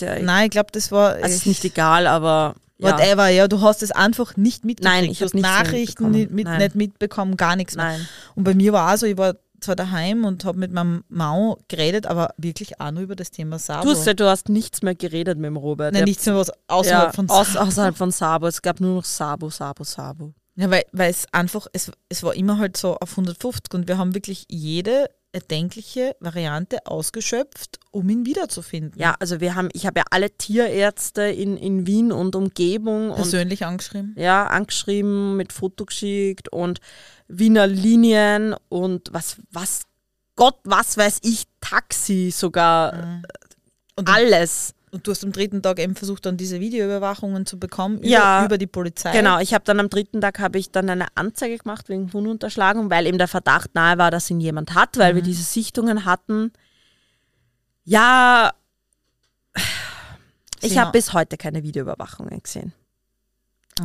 Ja, 0.00 0.18
Nein, 0.20 0.44
ich 0.46 0.50
glaube, 0.50 0.68
das 0.72 0.92
war. 0.92 1.14
also 1.14 1.26
ist 1.26 1.46
nicht 1.46 1.64
egal, 1.64 2.06
aber. 2.06 2.54
Whatever, 2.92 3.28
ja, 3.28 3.48
du 3.48 3.60
hast 3.60 3.82
es 3.82 3.90
einfach 3.90 4.36
nicht 4.36 4.64
mitgekriegt. 4.64 4.94
Nein, 5.02 5.10
ich 5.10 5.18
du 5.18 5.24
hab 5.24 5.26
hast 5.28 5.34
nichts 5.34 5.48
Nachrichten 5.48 5.78
mitbekommen. 6.10 6.12
nicht, 6.12 6.30
mit, 6.30 6.44
Nein. 6.46 6.58
nicht 6.60 6.74
mitbekommen, 6.74 7.36
gar 7.36 7.56
nichts 7.56 7.76
mehr. 7.76 7.84
Nein. 7.86 8.08
Und 8.34 8.44
bei 8.44 8.54
mir 8.54 8.72
war 8.72 8.92
auch 8.92 8.96
so, 8.98 9.06
ich 9.06 9.16
war 9.18 9.34
zwar 9.60 9.76
daheim 9.76 10.24
und 10.24 10.44
habe 10.44 10.58
mit 10.58 10.72
meinem 10.72 11.04
Mau 11.08 11.58
geredet, 11.68 12.06
aber 12.06 12.34
wirklich 12.36 12.80
auch 12.80 12.90
nur 12.90 13.02
über 13.02 13.16
das 13.16 13.30
Thema 13.30 13.58
Sabo. 13.58 13.84
Du 13.84 13.90
hast, 13.90 14.06
ja- 14.06 14.12
du 14.14 14.28
hast 14.28 14.48
nichts 14.50 14.82
mehr 14.82 14.94
geredet 14.94 15.38
mit 15.38 15.46
dem 15.46 15.56
Robert. 15.56 15.94
Nein, 15.94 16.04
nichts 16.04 16.26
mehr 16.26 16.36
was 16.36 16.50
außerhalb 16.68 17.06
ja, 17.08 17.12
von 17.12 17.28
Sabo. 17.28 17.60
außerhalb 17.66 17.96
von 17.96 18.10
Sabo. 18.10 18.46
Es 18.46 18.60
gab 18.60 18.80
nur 18.80 18.96
noch 18.96 19.04
Sabo, 19.04 19.48
Sabo, 19.50 19.82
Sabo. 19.84 20.34
Ja, 20.56 20.70
weil, 20.70 20.84
weil 20.92 21.10
es 21.10 21.26
einfach, 21.32 21.66
es, 21.72 21.90
es 22.08 22.22
war 22.22 22.34
immer 22.34 22.58
halt 22.58 22.76
so 22.76 22.96
auf 22.98 23.10
150 23.12 23.72
und 23.74 23.88
wir 23.88 23.96
haben 23.98 24.14
wirklich 24.14 24.44
jede 24.48 25.06
erdenkliche 25.34 26.14
Variante 26.20 26.86
ausgeschöpft, 26.86 27.80
um 27.90 28.08
ihn 28.08 28.24
wiederzufinden. 28.24 29.00
Ja, 29.00 29.16
also 29.18 29.40
wir 29.40 29.54
haben, 29.54 29.68
ich 29.72 29.84
habe 29.84 30.00
ja 30.00 30.04
alle 30.10 30.30
Tierärzte 30.30 31.22
in, 31.22 31.56
in 31.56 31.86
Wien 31.86 32.12
und 32.12 32.36
Umgebung 32.36 33.10
und 33.10 33.16
Persönlich 33.16 33.64
angeschrieben. 33.64 34.14
ja, 34.16 34.46
angeschrieben, 34.46 35.36
mit 35.36 35.52
Foto 35.52 35.84
geschickt 35.84 36.48
und 36.50 36.80
Wiener 37.26 37.66
Linien 37.66 38.54
und 38.68 39.12
was, 39.12 39.36
was, 39.50 39.82
Gott, 40.36 40.56
was 40.64 40.96
weiß 40.96 41.18
ich, 41.22 41.44
Taxi 41.60 42.30
sogar, 42.34 43.22
Und, 43.96 44.08
alles. 44.08 44.74
Und 44.94 45.06
du 45.06 45.10
hast 45.10 45.24
am 45.24 45.32
dritten 45.32 45.60
Tag 45.62 45.78
eben 45.80 45.94
versucht, 45.96 46.24
dann 46.24 46.36
diese 46.36 46.60
Videoüberwachungen 46.60 47.44
zu 47.46 47.58
bekommen 47.58 47.98
über, 47.98 48.06
Ja, 48.06 48.44
über 48.44 48.56
die 48.58 48.66
Polizei. 48.68 49.12
Genau, 49.12 49.40
ich 49.40 49.52
habe 49.52 49.64
dann 49.64 49.80
am 49.80 49.90
dritten 49.90 50.20
Tag 50.20 50.38
habe 50.38 50.58
ich 50.58 50.70
dann 50.70 50.88
eine 50.88 51.08
Anzeige 51.16 51.58
gemacht 51.58 51.88
wegen 51.88 52.12
Hundunterschlagung, 52.12 52.90
weil 52.90 53.06
eben 53.06 53.18
der 53.18 53.28
Verdacht 53.28 53.74
nahe 53.74 53.98
war, 53.98 54.10
dass 54.10 54.30
ihn 54.30 54.40
jemand 54.40 54.74
hat, 54.74 54.96
weil 54.96 55.14
wir 55.16 55.22
Mhm. 55.22 55.26
diese 55.26 55.42
Sichtungen 55.42 56.04
hatten. 56.04 56.52
Ja, 57.84 58.52
ich 60.62 60.78
habe 60.78 60.86
ha- 60.88 60.90
bis 60.92 61.12
heute 61.12 61.36
keine 61.36 61.62
Videoüberwachungen 61.62 62.42
gesehen. 62.42 62.72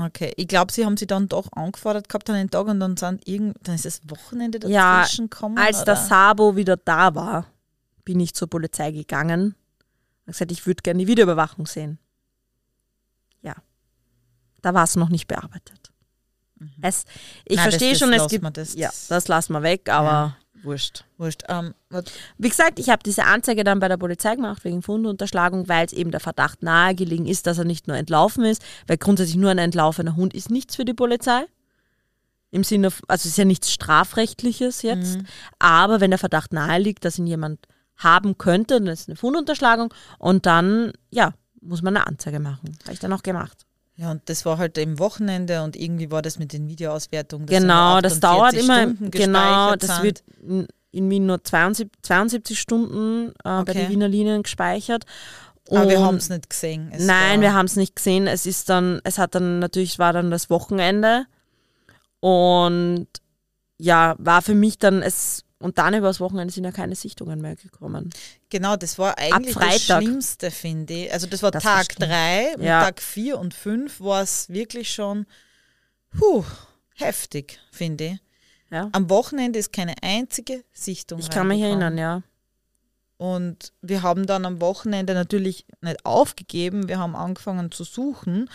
Okay, 0.05 0.31
ich 0.37 0.47
glaube, 0.47 0.71
sie 0.71 0.85
haben 0.85 0.97
sie 0.97 1.07
dann 1.07 1.27
doch 1.27 1.51
angefordert 1.53 2.07
gehabt 2.09 2.29
an 2.29 2.35
den 2.35 2.49
Tag 2.51 2.67
und 2.67 2.79
dann, 2.79 2.95
sind 2.95 3.27
irgend, 3.27 3.57
dann 3.63 3.73
ist 3.75 3.85
das 3.85 4.01
Wochenende 4.07 4.59
Ja, 4.69 4.99
dazwischen 5.01 5.29
gekommen. 5.29 5.57
Als 5.57 5.77
oder? 5.77 5.85
der 5.85 5.95
Sabo 5.95 6.55
wieder 6.55 6.77
da 6.77 7.15
war, 7.15 7.47
bin 8.05 8.19
ich 8.19 8.33
zur 8.35 8.47
Polizei 8.49 8.91
gegangen 8.91 9.55
und 10.29 10.33
gesagt, 10.33 10.51
ich 10.51 10.65
würde 10.65 10.81
gerne 10.83 10.99
die 10.99 11.07
Videoüberwachung 11.07 11.65
sehen. 11.65 11.97
Ja, 13.41 13.55
da 14.61 14.73
war 14.73 14.83
es 14.83 14.95
noch 14.95 15.09
nicht 15.09 15.27
bearbeitet. 15.27 15.91
Es, 16.81 17.05
ich 17.45 17.51
Mhm. 17.51 17.55
Nein, 17.55 17.55
das- 17.55 17.63
verstehe 17.63 17.89
das 17.91 17.99
schon, 17.99 18.13
es 18.13 18.27
gibt, 18.27 18.57
das- 18.57 18.75
ja, 18.75 18.89
das 19.07 19.27
lassen 19.27 19.53
wir 19.53 19.63
weg, 19.63 19.89
aber 19.89 20.35
wurscht. 20.63 21.05
Wurscht. 21.17 21.43
Ähm, 21.47 21.73
wat- 21.89 22.11
Wie 22.37 22.49
gesagt, 22.49 22.79
ich 22.79 22.89
habe 22.89 23.01
diese 23.01 23.23
Anzeige 23.23 23.63
dann 23.63 23.79
bei 23.79 23.87
der 23.87 23.95
Polizei 23.97 24.35
gemacht 24.35 24.63
wegen 24.65 24.81
Fundunterschlagung, 24.81 25.69
weil 25.69 25.85
es 25.85 25.93
eben 25.93 26.11
der 26.11 26.19
Verdacht 26.19 26.61
nahegelegen 26.61 27.25
ist, 27.27 27.47
dass 27.47 27.57
er 27.57 27.63
nicht 27.63 27.87
nur 27.87 27.95
entlaufen 27.95 28.43
ist, 28.43 28.61
weil 28.87 28.97
grundsätzlich 28.97 29.37
nur 29.37 29.51
ein 29.51 29.57
entlaufener 29.57 30.15
Hund 30.17 30.33
ist 30.33 30.51
nichts 30.51 30.75
für 30.75 30.83
die 30.85 30.93
Polizei. 30.93 31.45
Im 32.51 32.63
Sinne, 32.65 32.87
also 33.07 33.21
es 33.21 33.25
ist 33.25 33.37
ja 33.37 33.45
nichts 33.45 33.71
Strafrechtliches 33.71 34.81
jetzt, 34.81 35.17
Mhm. 35.19 35.27
aber 35.59 36.01
wenn 36.01 36.09
der 36.11 36.17
Verdacht 36.19 36.51
nahe 36.51 36.79
liegt, 36.79 37.05
dass 37.05 37.19
ihn 37.19 37.27
jemand 37.27 37.59
haben 37.99 38.37
könnte, 38.37 38.75
dann 38.79 38.87
ist 38.87 39.07
eine 39.07 39.15
Fundunterschlagung 39.15 39.93
und 40.17 40.45
dann, 40.45 40.91
ja, 41.11 41.33
muss 41.61 41.81
man 41.81 41.95
eine 41.95 42.07
Anzeige 42.07 42.39
machen. 42.39 42.77
Habe 42.83 42.93
ich 42.93 42.99
dann 42.99 43.13
auch 43.13 43.23
gemacht. 43.23 43.65
ja, 43.95 44.09
und 44.11 44.21
das 44.27 44.45
war 44.45 44.57
halt 44.57 44.77
im 44.77 44.97
Wochenende 44.99 45.61
und 45.63 45.75
irgendwie 45.75 46.09
war 46.09 46.21
das 46.21 46.39
mit 46.39 46.51
den 46.53 46.67
Videoauswertungen. 46.67 47.45
Genau, 47.47 48.01
das 48.01 48.19
dauert 48.19 48.55
48 48.55 48.63
immer, 48.63 48.81
Stunden 48.81 49.11
genau, 49.11 49.75
das 49.75 49.95
sind. 49.97 50.03
wird 50.03 50.23
in, 50.41 50.67
in 50.91 51.09
Wien 51.09 51.25
nur 51.27 51.43
72, 51.43 51.91
72 52.01 52.59
Stunden 52.59 53.29
äh, 53.29 53.33
bei 53.43 53.59
Okay. 53.61 53.73
den 53.73 53.89
Wiener 53.89 54.07
Linien 54.07 54.41
gespeichert. 54.43 55.05
Aber 55.69 55.87
wir 55.87 55.99
Und- 55.99 56.05
haben 56.05 56.15
es 56.15 56.29
nicht 56.29 56.49
gesehen. 56.49 56.89
Es 56.93 57.05
Nein, 57.05 57.41
wir 57.41 57.53
haben 57.53 57.65
es 57.67 57.75
nicht 57.75 57.95
gesehen. 57.95 58.25
Es 58.25 58.45
ist 58.47 58.69
dann, 58.69 59.01
es 59.03 59.17
hat 59.19 59.35
dann 59.35 59.59
natürlich 59.59 59.99
war 59.99 60.13
dann 60.13 60.31
das 60.31 60.49
Wochenende 60.49 61.25
und 62.19 63.07
ja, 63.77 64.15
war 64.17 64.41
für 64.41 64.55
mich 64.55 64.77
dann 64.77 65.01
es 65.01 65.43
und 65.59 65.77
dann 65.77 65.93
übers 65.93 66.19
Wochenende 66.19 66.53
sind 66.53 66.63
ja 66.63 66.71
keine 66.71 66.95
Sichtungen 66.95 67.41
mehr 67.41 67.55
gekommen. 67.55 68.09
Genau, 68.49 68.75
das 68.77 68.97
war 68.97 69.17
eigentlich 69.17 69.55
das. 69.55 69.83
Schlimmste, 69.83 70.51
finde 70.51 70.93
ich. 70.93 71.13
Also 71.13 71.27
das 71.27 71.43
war 71.43 71.51
Das 71.51 71.63
Tag 71.63 71.91
schlimm. 71.93 72.09
drei, 72.09 72.53
mit 72.57 72.65
Ja. 72.65 72.83
Tag 72.85 73.01
vier 73.01 73.37
und 73.39 73.53
fünf 73.53 73.99
war 73.99 74.21
es 74.21 74.49
wirklich 74.49 74.91
schon 74.93 75.25
puh, 76.17 76.43
heftig, 76.95 77.59
finde 77.71 78.05
ich. 78.05 78.19
Ja. 78.71 78.89
Am 78.91 79.09
Wochenende 79.09 79.59
ist 79.59 79.73
keine 79.73 79.95
einzige 80.01 80.63
Sichtung. 80.71 81.19
Ich 81.19 81.29
kann 81.29 81.47
mich 81.47 81.61
erinnern, 81.61 81.97
ja. 81.97 82.21
Und 83.17 83.73
wir 83.81 84.01
haben 84.01 84.25
dann 84.27 84.45
am 84.45 84.61
Wochenende 84.61 85.13
natürlich 85.13 85.65
nicht 85.81 86.05
aufgegeben, 86.05 86.87
wir 86.87 86.99
haben 86.99 87.15
angefangen 87.17 87.69
zu 87.71 87.83
suchen. 87.83 88.49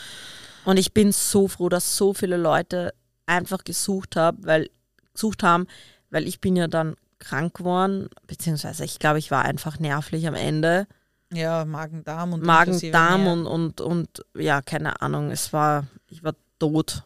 Und 0.65 0.79
ich 0.79 0.95
bin 0.95 1.13
so 1.13 1.49
froh, 1.49 1.69
dass 1.69 1.97
so 1.99 2.15
viele 2.15 2.39
Leute 2.39 2.95
einfach 3.27 3.65
gesucht 3.65 4.17
haben, 4.17 4.39
weil 4.47 4.71
gesucht 5.13 5.43
haben, 5.43 5.67
weil 6.15 6.27
ich 6.29 6.41
bin 6.41 6.55
ja 6.57 6.69
dann 6.69 6.95
krank 7.19 7.55
geworden, 7.55 8.09
beziehungsweise 8.27 8.85
ich 8.85 8.99
glaube, 8.99 9.19
ich 9.19 9.31
war 9.31 9.45
einfach 9.45 9.79
nervlich 9.79 10.27
am 10.29 10.35
Ende. 10.35 10.87
Ja, 11.33 11.65
Magen-Darm 11.65 12.33
und 12.33 12.45
Magen, 12.45 12.71
inklusive 12.73 12.93
Darm 12.93 13.25
mehr. 13.25 13.33
und, 13.33 13.47
und, 13.47 13.81
und 13.81 14.25
ja, 14.37 14.63
keine 14.63 15.01
Ahnung, 15.03 15.31
es 15.31 15.53
war, 15.53 15.87
ich 16.09 16.23
war 16.23 16.35
tot. 16.59 17.03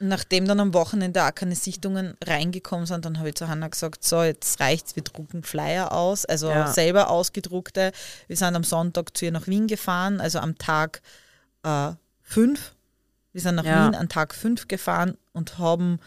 Nachdem 0.00 0.46
dann 0.46 0.60
am 0.60 0.74
Wochenende 0.74 1.24
auch 1.24 1.34
keine 1.34 1.54
Sichtungen 1.54 2.16
reingekommen 2.24 2.86
sind, 2.86 3.04
dann 3.04 3.18
habe 3.18 3.28
ich 3.30 3.34
zu 3.34 3.48
Hanna 3.48 3.68
gesagt, 3.68 4.04
so, 4.04 4.22
jetzt 4.22 4.58
reicht's, 4.60 4.96
wir 4.96 5.02
drucken 5.02 5.42
Flyer 5.42 5.92
aus, 5.92 6.24
also 6.24 6.48
Ja. 6.50 6.66
selber 6.72 7.10
ausgedruckte. 7.10 7.92
Wir 8.26 8.36
sind 8.36 8.54
am 8.56 8.64
Sonntag 8.64 9.16
zu 9.16 9.24
ihr 9.26 9.32
nach 9.32 9.46
Wien 9.48 9.66
gefahren, 9.66 10.20
also 10.20 10.38
am 10.38 10.56
Tag 10.56 11.02
äh, 11.64 11.92
fünf. 12.22 12.74
Wir 13.32 13.40
sind 13.40 13.56
nach 13.56 13.64
Ja. 13.64 13.86
Wien 13.86 13.94
an 13.96 14.08
Tag 14.08 14.34
fünf 14.34 14.66
gefahren 14.68 15.16
und 15.32 15.58
haben, 15.58 15.98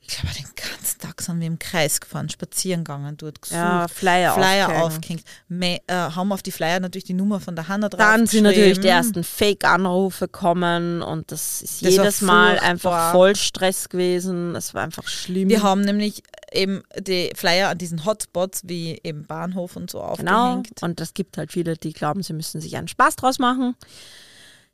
ich 0.00 0.08
glaube, 0.08 0.34
den 0.36 0.46
ganzen 0.54 1.00
Tag 1.00 1.20
sind 1.20 1.40
wir 1.40 1.46
im 1.46 1.58
Kreis 1.58 2.00
gefahren, 2.00 2.28
spazieren 2.28 2.84
gegangen, 2.84 3.16
dort 3.16 3.42
gesucht. 3.42 3.58
Ja, 3.58 3.88
Flyer, 3.88 4.34
Flyer 4.34 4.82
aufgehängt. 4.82 5.24
äh, 5.48 5.94
haben 5.94 6.32
auf 6.32 6.42
die 6.42 6.52
Flyer 6.52 6.78
natürlich 6.80 7.04
die 7.04 7.14
Nummer 7.14 7.40
von 7.40 7.56
der 7.56 7.66
Hanna 7.68 7.88
drauf 7.88 7.98
Dann 7.98 8.26
sind 8.26 8.44
natürlich 8.44 8.80
die 8.80 8.88
ersten 8.88 9.24
Fake-Anrufe 9.24 10.28
kommen 10.28 11.02
und 11.02 11.32
das 11.32 11.62
ist 11.62 11.82
Das 11.82 11.90
jedes 11.90 12.20
Mal 12.20 12.58
einfach 12.58 13.10
voll 13.12 13.34
Stress 13.34 13.88
gewesen. 13.88 14.54
Es 14.54 14.74
war 14.74 14.82
einfach 14.82 15.08
schlimm. 15.08 15.48
Wir 15.48 15.62
haben 15.62 15.80
nämlich 15.80 16.22
eben 16.52 16.82
die 16.98 17.32
Flyer 17.34 17.70
an 17.70 17.78
diesen 17.78 18.04
Hotspots 18.04 18.62
wie 18.64 19.00
eben 19.02 19.26
Bahnhof 19.26 19.76
und 19.76 19.90
so 19.90 19.98
genau. 20.16 20.54
aufgehängt. 20.54 20.82
Und 20.82 21.00
es 21.00 21.14
gibt 21.14 21.36
halt 21.36 21.52
viele, 21.52 21.76
die 21.76 21.92
glauben, 21.92 22.22
sie 22.22 22.32
müssen 22.32 22.60
sich 22.60 22.76
einen 22.76 22.88
Spaß 22.88 23.16
draus 23.16 23.38
machen. 23.38 23.74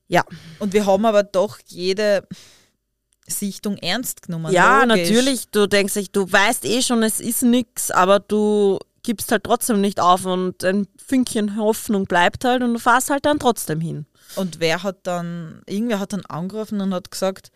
Ja, 0.08 0.24
Und 0.58 0.74
wir 0.74 0.84
haben 0.84 1.06
aber 1.06 1.22
doch 1.22 1.58
jede 1.66 2.26
Sichtung 3.26 3.76
ernst 3.76 4.22
genommen. 4.22 4.52
ja, 4.52 4.84
logisch. 4.84 5.08
natürlich. 5.08 5.50
Du 5.50 5.68
denkst 5.68 5.94
dich, 5.94 6.10
du 6.10 6.30
weißt 6.30 6.64
eh 6.64 6.82
schon, 6.82 7.02
es 7.02 7.20
ist 7.20 7.42
nichts, 7.42 7.90
aber 7.90 8.20
du 8.20 8.78
gibst 9.02 9.32
halt 9.32 9.44
trotzdem 9.44 9.80
nicht 9.80 10.00
auf 10.00 10.24
und 10.24 10.64
ein 10.64 10.86
Fünkchen 11.04 11.56
Hoffnung 11.56 12.04
bleibt 12.06 12.44
halt 12.44 12.62
und 12.62 12.74
du 12.74 12.78
fährst 12.78 13.10
halt 13.10 13.24
dann 13.24 13.38
trotzdem 13.38 13.80
hin. 13.80 14.06
Und 14.36 14.60
wer 14.60 14.82
hat 14.82 15.06
dann, 15.06 15.62
irgendwer 15.66 16.00
hat 16.00 16.12
dann 16.12 16.24
angerufen 16.26 16.80
und 16.80 16.94
hat 16.94 17.10
gesagt, 17.10 17.50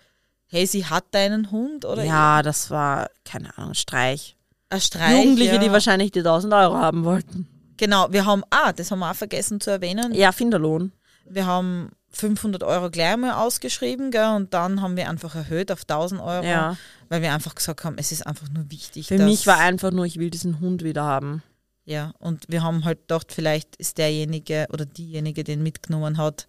hey, 0.46 0.66
sie 0.66 0.86
hat 0.86 1.14
einen 1.14 1.50
Hund 1.50 1.84
oder 1.84 2.04
ja, 2.04 2.42
das 2.42 2.70
war, 2.70 3.10
keine 3.24 3.56
Ahnung, 3.56 3.74
Streich. 3.74 4.36
ein 4.70 4.80
Streich. 4.80 5.16
Jugendliche, 5.16 5.54
ja. 5.54 5.58
die 5.58 5.72
wahrscheinlich 5.72 6.10
die 6.10 6.20
1000 6.20 6.52
Euro 6.52 6.74
haben 6.74 7.04
wollten. 7.04 7.48
Genau, 7.76 8.10
wir 8.10 8.24
haben, 8.24 8.42
ah, 8.50 8.72
das 8.72 8.90
haben 8.90 9.00
wir 9.00 9.10
auch 9.10 9.16
vergessen 9.16 9.60
zu 9.60 9.70
erwähnen. 9.70 10.14
Ja, 10.14 10.32
Finderlohn. 10.32 10.92
Wir 11.28 11.46
haben 11.46 11.90
500 12.10 12.62
Euro 12.62 12.90
gleich 12.90 13.16
mal 13.16 13.34
ausgeschrieben 13.44 14.10
gell, 14.10 14.34
und 14.36 14.54
dann 14.54 14.80
haben 14.80 14.96
wir 14.96 15.08
einfach 15.10 15.34
erhöht 15.34 15.70
auf 15.70 15.82
1000 15.82 16.20
Euro, 16.20 16.44
Ja. 16.44 16.76
weil 17.08 17.20
wir 17.22 17.32
einfach 17.32 17.54
gesagt 17.54 17.84
haben, 17.84 17.96
es 17.98 18.12
ist 18.12 18.26
einfach 18.26 18.48
nur 18.48 18.70
wichtig. 18.70 19.08
Für 19.08 19.16
dass, 19.18 19.26
mich 19.28 19.46
war 19.46 19.58
einfach 19.58 19.90
nur, 19.90 20.06
ich 20.06 20.18
will 20.18 20.30
diesen 20.30 20.60
Hund 20.60 20.82
wieder 20.82 21.02
haben. 21.04 21.42
Ja, 21.84 22.12
und 22.18 22.46
wir 22.48 22.62
haben 22.62 22.84
halt 22.84 23.02
gedacht, 23.02 23.32
vielleicht 23.32 23.76
ist 23.76 23.98
derjenige 23.98 24.66
oder 24.72 24.86
diejenige, 24.86 25.44
den 25.44 25.62
mitgenommen 25.62 26.18
hat, 26.18 26.46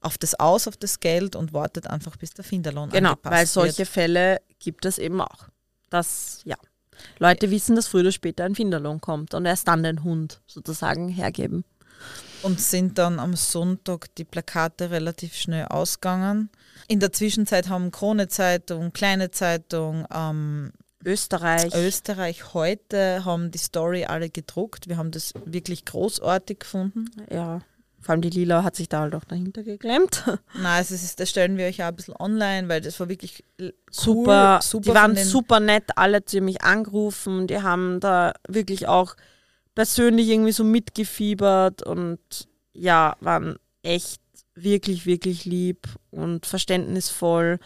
auf 0.00 0.18
das 0.18 0.34
aus, 0.34 0.68
auf 0.68 0.76
das 0.76 1.00
Geld 1.00 1.34
und 1.34 1.52
wartet 1.54 1.86
einfach, 1.88 2.16
bis 2.16 2.30
der 2.30 2.44
Finderlohn 2.44 2.90
Genau, 2.90 3.10
angepasst 3.10 3.32
weil 3.34 3.46
solche 3.46 3.78
wird. 3.78 3.88
Fälle 3.88 4.40
gibt 4.58 4.84
es 4.84 4.98
eben 4.98 5.20
auch. 5.20 5.48
Das, 5.88 6.40
ja. 6.44 6.56
Leute 7.18 7.50
wissen, 7.50 7.76
dass 7.76 7.86
früher 7.86 8.02
oder 8.02 8.12
später 8.12 8.44
ein 8.44 8.54
Finderlohn 8.54 9.00
kommt 9.00 9.34
und 9.34 9.46
erst 9.46 9.68
dann 9.68 9.82
den 9.82 10.02
Hund 10.04 10.40
sozusagen 10.46 11.08
hergeben. 11.08 11.64
Und 12.42 12.60
sind 12.60 12.98
dann 12.98 13.18
am 13.18 13.34
Sonntag 13.34 14.14
die 14.16 14.24
Plakate 14.24 14.90
relativ 14.90 15.34
schnell 15.34 15.66
ausgegangen. 15.66 16.50
In 16.88 17.00
der 17.00 17.12
Zwischenzeit 17.12 17.68
haben 17.68 17.90
Krone 17.90 18.28
Zeitung, 18.28 18.92
Kleine 18.92 19.30
Zeitung, 19.30 20.06
ähm, 20.14 20.72
Österreich. 21.04 21.74
Österreich 21.74 22.54
heute 22.54 23.24
haben 23.24 23.50
die 23.50 23.58
Story 23.58 24.04
alle 24.04 24.28
gedruckt. 24.28 24.88
Wir 24.88 24.96
haben 24.96 25.10
das 25.10 25.32
wirklich 25.44 25.84
großartig 25.84 26.60
gefunden. 26.60 27.10
ja. 27.30 27.60
Vor 28.06 28.12
allem 28.12 28.22
die 28.22 28.30
Lila 28.30 28.62
hat 28.62 28.76
sich 28.76 28.88
da 28.88 29.00
halt 29.00 29.16
auch 29.16 29.24
dahinter 29.24 29.64
geklemmt. 29.64 30.22
Nein, 30.54 30.64
also 30.64 30.94
es 30.94 31.02
ist, 31.02 31.18
das 31.18 31.28
stellen 31.28 31.56
wir 31.56 31.66
euch 31.66 31.82
auch 31.82 31.88
ein 31.88 31.96
bisschen 31.96 32.14
online, 32.16 32.68
weil 32.68 32.80
das 32.80 33.00
war 33.00 33.08
wirklich 33.08 33.42
cool, 33.60 33.74
Super, 33.90 34.60
super 34.62 34.84
die 34.84 34.94
waren 34.94 35.16
super 35.16 35.58
nett, 35.58 35.90
alle 35.96 36.24
zu 36.24 36.40
mich 36.40 36.62
angerufen. 36.62 37.48
Die 37.48 37.62
haben 37.62 37.98
da 37.98 38.34
wirklich 38.46 38.86
auch 38.86 39.16
persönlich 39.76 40.28
irgendwie 40.28 40.52
so 40.52 40.64
mitgefiebert 40.64 41.84
und 41.84 42.18
ja, 42.72 43.16
waren 43.20 43.56
echt 43.82 44.20
wirklich, 44.56 45.06
wirklich 45.06 45.44
lieb 45.44 45.86
und 46.10 46.46
verständnisvoll. 46.46 47.60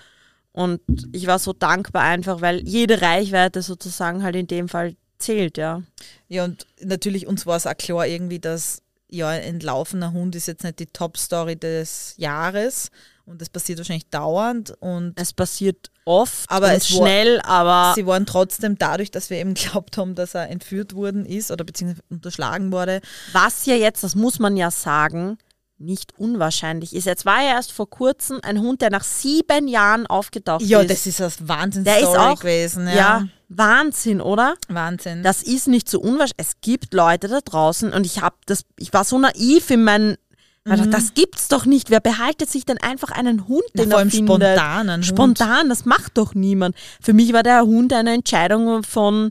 Und 0.53 0.83
ich 1.13 1.27
war 1.27 1.39
so 1.39 1.53
dankbar 1.53 2.03
einfach, 2.03 2.43
weil 2.43 2.67
jede 2.69 3.01
Reichweite 3.01 3.63
sozusagen 3.63 4.23
halt 4.23 4.37
in 4.37 4.49
dem 4.49 4.69
Fall 4.69 4.97
zählt, 5.19 5.57
ja. 5.57 5.83
Ja, 6.29 6.45
und 6.45 6.67
natürlich 6.83 7.27
uns 7.27 7.47
war 7.47 7.57
es 7.57 7.67
auch 7.67 7.77
klar 7.77 8.07
irgendwie, 8.07 8.41
dass 8.41 8.83
ja, 9.09 9.29
ein 9.29 9.61
laufender 9.61 10.13
Hund 10.13 10.35
ist 10.35 10.47
jetzt 10.47 10.65
nicht 10.65 10.81
die 10.81 10.87
Top-Story 10.87 11.57
des 11.57 12.15
Jahres 12.17 12.91
und 13.31 13.41
das 13.41 13.49
passiert 13.49 13.79
wahrscheinlich 13.79 14.09
dauernd 14.11 14.75
und 14.81 15.13
Es 15.19 15.33
passiert 15.33 15.91
oft 16.05 16.51
Aber 16.51 16.73
es 16.73 16.93
war- 16.93 16.99
schnell, 17.07 17.41
aber 17.43 17.93
sie 17.95 18.05
waren 18.07 18.27
trotzdem 18.27 18.77
dadurch, 18.77 19.11
dass 19.11 19.31
wir 19.31 19.39
eben 19.39 19.55
glaubt 19.55 19.97
haben, 19.97 20.15
dass 20.15 20.35
er 20.35 20.49
entführt 20.51 20.95
worden 20.95 21.25
ist 21.25 21.51
oder 21.51 21.65
beziehungsweise 21.65 22.03
unterschlagen 22.11 22.73
wurde. 22.73 23.01
Was 23.33 23.67
ja 23.67 23.75
jetzt, 23.77 24.03
das 24.05 24.15
muss 24.15 24.39
man 24.39 24.57
ja 24.57 24.71
sagen, 24.71 25.39
nicht 25.79 26.19
unwahrscheinlich 26.19 26.95
ist. 26.95 27.07
Jetzt 27.07 27.25
war 27.25 27.41
ja 27.43 27.53
erst 27.53 27.73
vor 27.73 27.89
kurzem 27.89 28.39
ein 28.43 28.61
Hund, 28.61 28.83
der 28.83 28.91
nach 28.91 29.05
sieben 29.05 29.67
Jahren 29.67 30.07
aufgetaucht 30.07 30.63
Ja, 30.63 30.81
ist. 30.81 30.91
das 30.91 31.07
ist 31.07 31.21
das 31.21 31.37
der 31.39 32.01
ist 32.01 32.07
auch 32.09 32.41
gewesen. 32.41 32.87
ja. 32.87 32.95
Ja, 32.95 33.29
Wahnsinn, 33.49 34.21
oder? 34.21 34.55
Wahnsinn. 34.69 35.23
Das 35.23 35.43
ist 35.43 35.69
nicht 35.69 35.89
so 35.89 36.01
unwahrscheinlich. 36.01 36.35
Es 36.37 36.53
gibt 36.61 36.93
Leute 36.95 37.29
da 37.29 37.41
draußen 37.41 37.93
und 37.93 38.05
ich 38.05 38.21
habe 38.21 38.37
das, 38.47 38.65
ich 38.79 38.93
war 38.93 39.05
so 39.05 39.19
naiv 39.19 39.71
in 39.71 39.83
meinen, 39.83 40.17
ich 40.65 40.73
dachte, 40.75 40.91
das 40.91 41.15
gibt's 41.15 41.49
doch 41.49 41.65
nicht. 41.67 41.91
Wer 41.91 42.01
behaltet 42.01 42.51
sich 42.51 42.65
denn 42.67 42.79
einfach 42.79 43.11
einen 43.11 43.49
Hund, 43.49 43.63
Mhm. 43.75 43.79
Den 43.79 43.91
vor 43.91 43.93
er 43.93 43.99
allem 44.01 44.11
findet? 44.11 44.37
spontan. 44.37 45.03
Spontan, 45.03 45.69
das 45.69 45.85
macht 45.87 46.19
doch 46.19 46.35
niemand. 46.35 46.77
Für 47.01 47.13
mich 47.13 47.33
war 47.33 47.43
der 47.43 47.63
Hund 47.63 47.93
eine 47.93 48.13
Entscheidung 48.15 48.83
von 48.83 49.31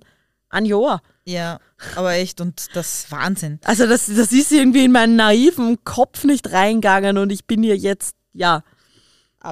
ein 0.49 0.65
Jahr. 0.65 1.01
ja, 1.25 1.59
aber 1.95 2.13
echt 2.13 2.41
und 2.41 2.75
das 2.75 3.03
ist 3.03 3.11
Wahnsinn. 3.11 3.59
Also 3.63 3.85
das, 3.85 4.07
das 4.07 4.31
ist 4.31 4.51
irgendwie 4.51 4.85
in 4.85 4.91
meinen 4.91 5.15
naiven 5.15 5.83
Kopf 5.83 6.23
nicht 6.23 6.51
reingegangen 6.51 7.17
und 7.19 7.31
ich 7.31 7.45
bin 7.45 7.61
hier 7.61 7.77
jetzt, 7.77 8.15
ja, 8.33 8.63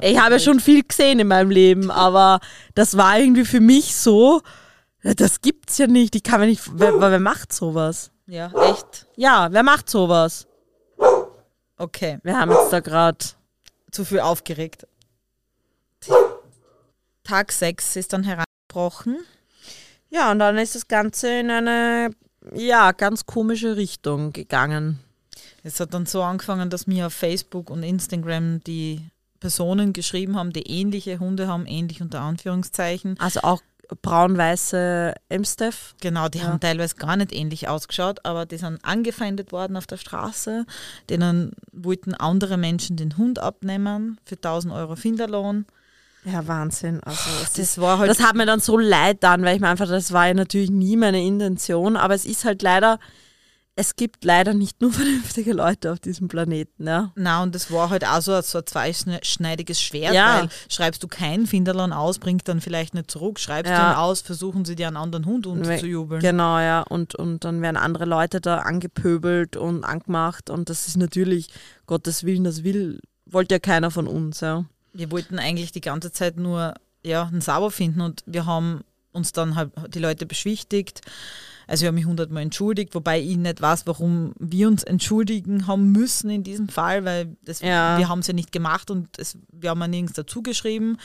ich 0.02 0.18
habe 0.20 0.34
ja 0.34 0.38
schon 0.40 0.58
viel 0.60 0.82
gesehen 0.82 1.20
in 1.20 1.28
meinem 1.28 1.50
Leben, 1.50 1.90
aber 1.92 2.40
das 2.74 2.96
war 2.96 3.18
irgendwie 3.20 3.44
für 3.44 3.60
mich 3.60 3.94
so, 3.94 4.42
das 5.02 5.40
gibt's 5.40 5.78
ja 5.78 5.86
nicht. 5.86 6.16
Ich 6.16 6.24
kann 6.24 6.40
mir 6.40 6.46
nicht, 6.48 6.62
wer, 6.74 7.00
wer 7.00 7.20
macht 7.20 7.52
sowas? 7.52 8.10
Ja, 8.26 8.50
echt. 8.70 9.06
Ja, 9.16 9.46
wer 9.52 9.62
macht 9.62 9.88
sowas? 9.88 10.47
Okay, 11.78 12.18
Wir 12.24 12.36
haben 12.36 12.50
jetzt 12.50 12.72
da 12.72 12.80
gerade, 12.80 13.24
zu 13.92 14.04
viel 14.04 14.18
aufgeregt. 14.20 14.86
Tag 17.22 17.52
6 17.52 17.96
ist 17.96 18.12
dann 18.12 18.24
herangebrochen. 18.24 19.18
ja, 20.10 20.32
und 20.32 20.40
dann 20.40 20.58
ist 20.58 20.74
das 20.74 20.88
Ganze 20.88 21.38
in 21.38 21.50
eine, 21.50 22.10
ja, 22.52 22.90
ganz 22.92 23.26
komische 23.26 23.76
Richtung 23.76 24.32
gegangen. 24.32 24.98
Es 25.62 25.78
hat 25.78 25.94
dann 25.94 26.06
so 26.06 26.22
angefangen, 26.22 26.68
dass 26.68 26.86
mir 26.86 27.06
auf 27.06 27.14
Facebook 27.14 27.70
und 27.70 27.82
Instagram 27.82 28.60
die 28.64 29.02
Personen 29.38 29.92
geschrieben 29.92 30.36
haben, 30.36 30.52
die 30.52 30.68
ähnliche 30.68 31.20
Hunde 31.20 31.46
haben, 31.46 31.66
ähnlich 31.66 32.02
unter 32.02 32.20
Anführungszeichen. 32.22 33.16
Also 33.20 33.40
auch 33.42 33.62
braun-weiße 33.96 35.14
Amstaff. 35.32 35.94
Genau, 36.00 36.28
die 36.28 36.38
Ja. 36.38 36.44
haben 36.44 36.60
teilweise 36.60 36.96
gar 36.96 37.16
nicht 37.16 37.32
ähnlich 37.32 37.68
ausgeschaut, 37.68 38.24
aber 38.24 38.46
die 38.46 38.56
sind 38.58 38.84
angefeindet 38.84 39.52
worden 39.52 39.76
auf 39.76 39.86
der 39.86 39.96
Straße. 39.96 40.66
Denen 41.10 41.52
wollten 41.72 42.14
andere 42.14 42.56
Menschen 42.56 42.96
den 42.96 43.16
Hund 43.16 43.38
abnehmen 43.38 44.18
für 44.24 44.36
1000 44.36 44.72
Euro 44.74 44.96
Finderlohn. 44.96 45.66
Ja, 46.24 46.46
Wahnsinn. 46.46 47.00
Also 47.04 47.30
ist 47.42 47.58
Das 47.58 47.78
war 47.80 47.98
halt 47.98 48.10
Das 48.10 48.20
hat 48.20 48.34
mir 48.36 48.44
dann 48.44 48.60
so 48.60 48.76
leid 48.76 49.18
dann, 49.22 49.42
weil 49.44 49.54
ich 49.54 49.60
mir 49.60 49.68
einfach, 49.68 49.88
das 49.88 50.12
war 50.12 50.26
ja 50.26 50.34
natürlich 50.34 50.70
nie 50.70 50.96
meine 50.96 51.24
Intention, 51.24 51.96
aber 51.96 52.14
es 52.14 52.26
ist 52.26 52.44
halt 52.44 52.60
leider, 52.62 52.98
es 53.80 53.94
gibt 53.94 54.24
leider 54.24 54.54
nicht 54.54 54.80
nur 54.80 54.92
vernünftige 55.00 55.52
Leute 55.52 55.92
auf 55.92 56.00
diesem 56.00 56.26
Planeten, 56.26 56.84
ja. 56.88 57.12
Na, 57.14 57.44
und 57.44 57.54
das 57.54 57.70
war 57.70 57.90
halt 57.90 58.04
auch 58.04 58.20
so, 58.20 58.38
so 58.40 58.58
ein 58.58 58.66
zweischneidiges 58.66 59.80
Schwert, 59.80 60.14
Ja. 60.14 60.40
weil 60.40 60.48
schreibst 60.68 61.00
du 61.04 61.06
kein 61.06 61.46
Finderlohn 61.46 61.92
aus, 61.92 62.18
bringt 62.18 62.48
dann 62.48 62.60
vielleicht 62.60 62.94
nicht 62.94 63.08
zurück. 63.08 63.38
Schreibst 63.38 63.70
Ja. 63.70 63.78
du 63.78 63.92
ihn 63.92 63.96
aus, 63.98 64.20
versuchen 64.20 64.64
sie 64.64 64.74
dir 64.74 64.88
einen 64.88 64.96
anderen 64.96 65.26
Hund 65.26 65.46
unterzujubeln. 65.46 66.20
Genau, 66.20 66.58
ja. 66.58 66.82
Und, 66.82 67.14
und 67.14 67.44
dann 67.44 67.62
werden 67.62 67.76
andere 67.76 68.04
Leute 68.04 68.40
da 68.40 68.58
angepöbelt 68.58 69.56
und 69.56 69.84
angemacht 69.84 70.50
und 70.50 70.68
das 70.70 70.88
ist 70.88 70.96
natürlich, 70.96 71.48
Gottes 71.86 72.24
Willen, 72.24 72.42
das 72.42 72.64
will, 72.64 73.00
wollte 73.26 73.54
ja 73.54 73.58
keiner 73.60 73.92
von 73.92 74.08
uns, 74.08 74.40
ja. 74.40 74.64
Wir 74.92 75.12
wollten 75.12 75.38
eigentlich 75.38 75.70
die 75.70 75.80
ganze 75.80 76.10
Zeit 76.10 76.36
nur 76.36 76.74
ja, 77.04 77.26
einen 77.26 77.40
Sauber 77.40 77.70
finden 77.70 78.00
und 78.00 78.24
wir 78.26 78.44
haben 78.44 78.82
uns 79.12 79.30
dann 79.30 79.54
halt 79.54 79.70
die 79.94 80.00
Leute 80.00 80.26
beschwichtigt. 80.26 81.00
Also 81.68 81.84
ich 81.84 81.86
habe 81.86 81.94
mich 81.94 82.06
hundertmal 82.06 82.42
entschuldigt, 82.42 82.94
wobei 82.94 83.20
ich 83.20 83.36
nicht 83.36 83.60
weiß, 83.60 83.86
warum 83.86 84.32
wir 84.38 84.66
uns 84.68 84.82
entschuldigen 84.82 85.66
haben 85.66 85.92
müssen 85.92 86.30
in 86.30 86.42
diesem 86.42 86.68
Fall, 86.68 87.04
weil 87.04 87.36
das, 87.42 87.60
Ja. 87.60 87.98
wir 87.98 88.08
haben 88.08 88.20
es 88.20 88.26
ja 88.26 88.32
nicht 88.34 88.50
gemacht 88.52 88.90
und 88.90 89.06
es, 89.18 89.36
wir 89.52 89.70
haben 89.70 89.80
ja 89.82 89.86
nirgends 89.88 90.14
dazu 90.14 90.42
geschrieben, 90.42 90.96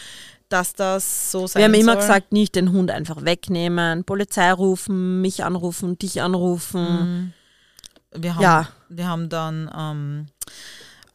dass 0.50 0.74
das 0.74 1.32
so 1.32 1.48
sein 1.48 1.60
Wir 1.60 1.66
haben 1.66 1.74
immer 1.74 1.94
soll. 1.94 2.02
gesagt, 2.02 2.32
nicht 2.32 2.56
den 2.56 2.72
Hund 2.72 2.92
einfach 2.92 3.26
wegnehmen, 3.26 4.04
Polizei 4.06 4.52
rufen, 4.54 5.20
mich 5.22 5.44
anrufen, 5.44 6.00
dich 6.00 6.22
anrufen. 6.22 7.34
Wir 8.16 8.36
haben, 8.36 8.42
Ja. 8.44 8.70
wir 8.90 9.08
haben 9.08 9.28
dann 9.30 9.70
ähm, 9.78 10.28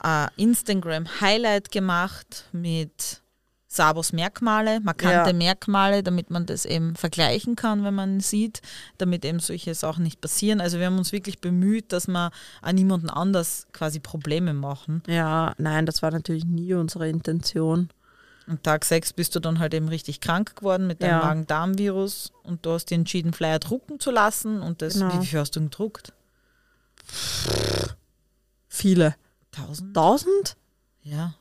ein 0.00 0.28
Instagram-Highlight 0.36 1.70
gemacht 1.72 2.44
mit 2.52 3.22
Sabos 3.70 4.14
Merkmale, 4.14 4.80
markante 4.80 5.30
Ja. 5.30 5.36
Merkmale, 5.36 6.02
damit 6.02 6.30
man 6.30 6.46
das 6.46 6.64
eben 6.64 6.96
vergleichen 6.96 7.54
kann, 7.54 7.84
wenn 7.84 7.94
man 7.94 8.20
sieht, 8.20 8.62
damit 8.96 9.26
eben 9.26 9.40
solche 9.40 9.74
Sachen 9.74 10.04
nicht 10.04 10.22
passieren. 10.22 10.62
Also 10.62 10.78
wir 10.78 10.86
haben 10.86 10.96
uns 10.96 11.12
wirklich 11.12 11.38
bemüht, 11.40 11.92
dass 11.92 12.06
wir 12.08 12.30
an 12.62 12.74
niemanden 12.76 13.10
anders 13.10 13.66
quasi 13.72 14.00
Probleme 14.00 14.54
machen. 14.54 15.02
Ja, 15.06 15.52
nein, 15.58 15.84
das 15.84 16.00
war 16.02 16.10
natürlich 16.10 16.46
nie 16.46 16.72
unsere 16.72 17.10
Intention. 17.10 17.90
Und 18.46 18.62
Tag 18.62 18.86
6 18.86 19.12
bist 19.12 19.34
du 19.36 19.40
dann 19.40 19.58
halt 19.58 19.74
eben 19.74 19.88
richtig 19.88 20.22
krank 20.22 20.56
geworden 20.56 20.86
mit 20.86 21.02
deinem 21.02 21.20
Ja. 21.20 21.24
Magen-Darm-Virus 21.26 22.32
und 22.44 22.64
du 22.64 22.70
hast 22.72 22.86
dir 22.86 22.94
entschieden, 22.94 23.34
Flyer 23.34 23.58
drucken 23.58 24.00
zu 24.00 24.10
lassen. 24.10 24.62
Und 24.62 24.80
das, 24.80 24.94
Genau. 24.94 25.20
wie 25.20 25.26
viel 25.26 25.38
hast 25.40 25.54
du 25.56 25.60
gedruckt? 25.60 26.14
Viele. 28.68 29.14
1000? 29.52 29.94
Tausend? 29.94 30.56
Ja. 31.02 31.34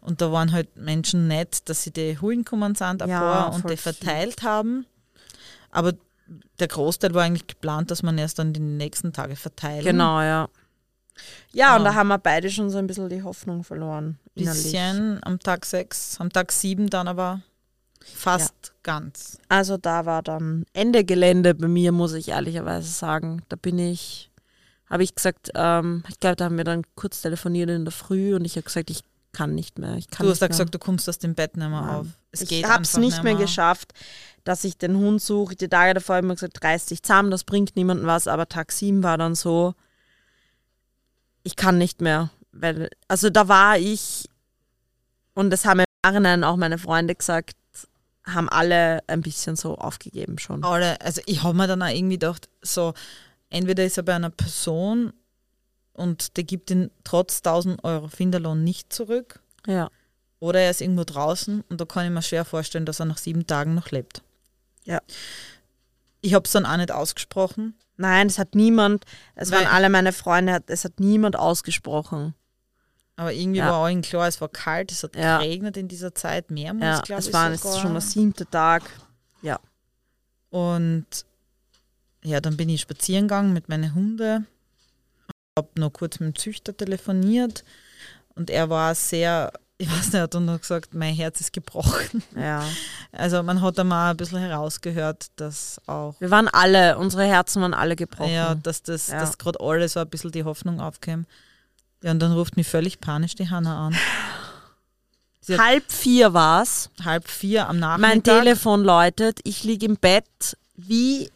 Und 0.00 0.20
da 0.20 0.32
waren 0.32 0.52
halt 0.52 0.76
Menschen 0.76 1.28
nett, 1.28 1.68
dass 1.68 1.82
sie 1.82 1.90
die 1.92 2.18
holen 2.18 2.38
gekommen 2.44 2.74
sind, 2.74 3.02
ein 3.02 3.08
Ja, 3.08 3.18
paar, 3.20 3.54
und 3.54 3.68
die 3.68 3.76
verteilt 3.76 4.42
haben. 4.42 4.86
Aber 5.70 5.92
der 6.58 6.68
Großteil 6.68 7.12
war 7.14 7.24
eigentlich 7.24 7.46
geplant, 7.46 7.90
dass 7.90 8.02
man 8.02 8.16
erst 8.18 8.38
dann 8.38 8.52
die 8.52 8.60
nächsten 8.60 9.12
Tage 9.12 9.36
verteilen. 9.36 9.84
Genau, 9.84 10.20
ja. 10.22 10.48
Ja, 11.52 11.76
und 11.76 11.82
Ja. 11.82 11.90
da 11.90 11.94
haben 11.96 12.08
wir 12.08 12.18
beide 12.18 12.50
schon 12.50 12.70
so 12.70 12.78
ein 12.78 12.86
bisschen 12.86 13.08
die 13.08 13.22
Hoffnung 13.22 13.62
verloren. 13.62 14.18
Innerlich. 14.34 14.62
Bisschen 14.64 15.18
am 15.22 15.38
Tag 15.38 15.66
6, 15.66 16.18
am 16.18 16.30
Tag 16.30 16.50
7 16.52 16.88
dann 16.88 17.08
aber 17.08 17.42
fast 18.02 18.72
ganz. 18.82 19.38
Also 19.48 19.76
da 19.76 20.06
war 20.06 20.22
dann 20.22 20.64
Ende 20.72 21.04
Gelände 21.04 21.54
bei 21.54 21.68
mir, 21.68 21.92
muss 21.92 22.14
ich 22.14 22.28
ehrlicherweise 22.28 22.88
sagen. 22.88 23.42
Da 23.50 23.56
bin 23.56 23.78
ich, 23.78 24.30
habe 24.88 25.02
ich 25.02 25.14
gesagt, 25.14 25.50
ähm, 25.54 26.04
ich 26.08 26.18
glaube, 26.20 26.36
da 26.36 26.46
haben 26.46 26.56
wir 26.56 26.64
dann 26.64 26.84
kurz 26.94 27.20
telefoniert 27.20 27.68
in 27.68 27.84
der 27.84 27.92
Früh 27.92 28.34
und 28.34 28.44
ich 28.46 28.56
habe 28.56 28.64
gesagt, 28.64 28.88
ich 28.90 29.02
kann 29.32 29.54
nicht 29.54 29.78
mehr. 29.78 29.96
Ich 29.96 30.08
kann 30.10 30.26
Du 30.26 30.30
hast 30.30 30.40
ja 30.40 30.44
mehr. 30.44 30.48
gesagt, 30.50 30.74
du 30.74 30.78
kommst 30.78 31.08
aus 31.08 31.18
dem 31.18 31.34
Bett 31.34 31.56
nicht 31.56 31.68
mehr 31.68 31.80
Nein. 31.80 31.88
auf. 31.90 32.06
Es 32.32 32.42
ich 32.42 32.64
habe 32.64 32.82
es 32.82 32.96
nicht 32.96 33.22
mehr 33.22 33.34
geschafft, 33.34 33.92
dass 34.44 34.64
ich 34.64 34.78
den 34.78 34.96
Hund 34.96 35.20
suche. 35.22 35.54
Die 35.56 35.68
Tage 35.68 35.94
davor 35.94 36.16
habe 36.16 36.26
ich 36.26 36.28
mir 36.28 36.34
gesagt, 36.34 36.62
reiß 36.64 36.86
dich 36.86 37.02
zusammen, 37.02 37.30
das 37.30 37.44
bringt 37.44 37.76
niemandem 37.76 38.06
was. 38.06 38.28
Aber 38.28 38.48
Tag 38.48 38.72
7 38.72 39.02
war 39.02 39.18
dann 39.18 39.34
so, 39.34 39.74
ich 41.42 41.56
kann 41.56 41.78
nicht 41.78 42.00
mehr. 42.00 42.30
Weil, 42.52 42.90
also 43.08 43.30
da 43.30 43.48
war 43.48 43.78
ich, 43.78 44.28
und 45.34 45.50
das 45.50 45.64
haben 45.64 45.80
im 45.80 45.84
Nachhinein 46.04 46.44
auch 46.44 46.56
meine 46.56 46.78
Freunde 46.78 47.14
gesagt, 47.14 47.54
haben 48.24 48.48
alle 48.48 49.00
ein 49.06 49.22
bisschen 49.22 49.56
so 49.56 49.76
aufgegeben 49.78 50.38
schon. 50.38 50.64
Alle, 50.64 51.00
also 51.00 51.20
ich 51.26 51.42
habe 51.42 51.56
mir 51.56 51.66
dann 51.66 51.82
auch 51.82 51.88
irgendwie 51.88 52.18
gedacht, 52.18 52.48
so, 52.62 52.92
entweder 53.48 53.84
ist 53.84 53.96
er 53.96 54.02
bei 54.02 54.14
einer 54.14 54.30
Person 54.30 55.12
und 55.92 56.36
der 56.36 56.44
gibt 56.44 56.70
ihn 56.70 56.90
trotz 57.04 57.38
1000 57.38 57.82
Euro 57.84 58.08
Finderlohn 58.08 58.62
nicht 58.64 58.92
zurück 58.92 59.40
Ja. 59.66 59.90
oder 60.38 60.60
er 60.60 60.70
ist 60.70 60.80
irgendwo 60.80 61.04
draußen 61.04 61.62
und 61.68 61.80
da 61.80 61.84
kann 61.84 62.04
ich 62.06 62.10
mir 62.12 62.22
schwer 62.22 62.44
vorstellen, 62.44 62.86
dass 62.86 63.00
er 63.00 63.06
nach 63.06 63.18
sieben 63.18 63.46
Tagen 63.46 63.74
noch 63.74 63.90
lebt. 63.90 64.22
Ja. 64.84 65.00
Ich 66.22 66.34
habe 66.34 66.44
es 66.44 66.52
dann 66.52 66.66
auch 66.66 66.76
nicht 66.76 66.90
ausgesprochen. 66.92 67.74
Nein, 67.96 68.26
es 68.28 68.38
hat 68.38 68.54
niemand, 68.54 69.04
es 69.34 69.50
Weil- 69.50 69.64
waren 69.64 69.74
alle 69.74 69.90
meine 69.90 70.12
Freunde, 70.12 70.62
es 70.66 70.84
hat 70.84 71.00
niemand 71.00 71.36
ausgesprochen. 71.36 72.34
Aber 73.16 73.32
irgendwie 73.34 73.58
Ja. 73.58 73.70
war 73.70 73.84
allen 73.84 74.00
klar, 74.00 74.26
es 74.28 74.40
war 74.40 74.48
kalt, 74.48 74.90
es 74.92 75.02
hat 75.02 75.14
Ja. 75.14 75.38
geregnet 75.38 75.76
in 75.76 75.88
dieser 75.88 76.14
Zeit, 76.14 76.50
mehrmals, 76.50 76.98
Ja, 77.00 77.02
glaube 77.04 77.20
ich. 77.20 77.28
es 77.28 77.32
war 77.34 77.50
jetzt 77.50 77.78
schon 77.78 77.92
der 77.92 78.00
siebte 78.00 78.46
Tag. 78.48 78.82
Ja. 79.42 79.60
Und 80.48 81.06
ja, 82.22 82.40
dann 82.40 82.56
bin 82.56 82.68
ich 82.70 82.80
spazieren 82.80 83.28
gegangen 83.28 83.52
mit 83.52 83.68
meinen 83.68 83.94
Hunden. 83.94 84.46
Habe 85.58 85.68
noch 85.76 85.92
kurz 85.92 86.20
mit 86.20 86.28
dem 86.34 86.38
Züchter 86.38 86.76
telefoniert 86.76 87.64
und 88.34 88.50
er 88.50 88.70
war 88.70 88.94
sehr, 88.94 89.52
ich 89.78 89.90
weiß 89.90 90.06
nicht, 90.06 90.14
er 90.14 90.22
hat 90.22 90.34
dann 90.34 90.44
noch 90.44 90.60
gesagt, 90.60 90.94
mein 90.94 91.14
Herz 91.14 91.40
ist 91.40 91.52
gebrochen. 91.52 92.22
Ja. 92.36 92.64
Also 93.12 93.42
man 93.42 93.60
hat 93.60 93.76
da 93.78 93.84
mal 93.84 94.12
ein 94.12 94.16
bisschen 94.16 94.38
herausgehört, 94.38 95.26
dass 95.36 95.80
auch, 95.86 96.14
Wir 96.20 96.30
waren 96.30 96.48
alle, 96.48 96.96
unsere 96.98 97.24
Herzen 97.24 97.62
waren 97.62 97.74
alle 97.74 97.96
gebrochen. 97.96 98.32
ja, 98.32 98.54
dass 98.54 98.82
das, 98.82 99.08
Ja. 99.08 99.20
dass 99.20 99.38
gerade 99.38 99.58
alle 99.60 99.88
so 99.88 100.00
ein 100.00 100.08
bisschen 100.08 100.32
die 100.32 100.44
Hoffnung 100.44 100.80
aufkäme. 100.80 101.24
Ja, 102.02 102.12
und 102.12 102.20
dann 102.20 102.32
ruft 102.32 102.56
mich 102.56 102.66
völlig 102.68 103.00
panisch 103.00 103.34
die 103.34 103.50
Hanna 103.50 103.88
an. 103.88 103.96
Halb 105.58 105.90
vier 105.90 106.32
war's. 106.32 106.90
halb 107.04 107.26
vier 107.26 107.68
am 107.68 107.78
Nachmittag. 107.80 108.08
Mein 108.08 108.22
Telefon 108.22 108.84
läutet. 108.84 109.40
Ich 109.42 109.64
liege 109.64 109.86
im 109.86 109.96
Bett 109.96 110.56
wie 110.76 111.30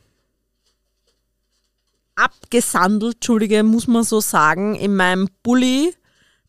abgesandelt, 2.17 3.17
Entschuldige, 3.17 3.63
muss 3.63 3.87
man 3.87 4.05
so 4.05 4.21
sagen, 4.21 4.75
in 4.75 4.97
meinem 4.97 5.29
Bulli. 5.43 5.95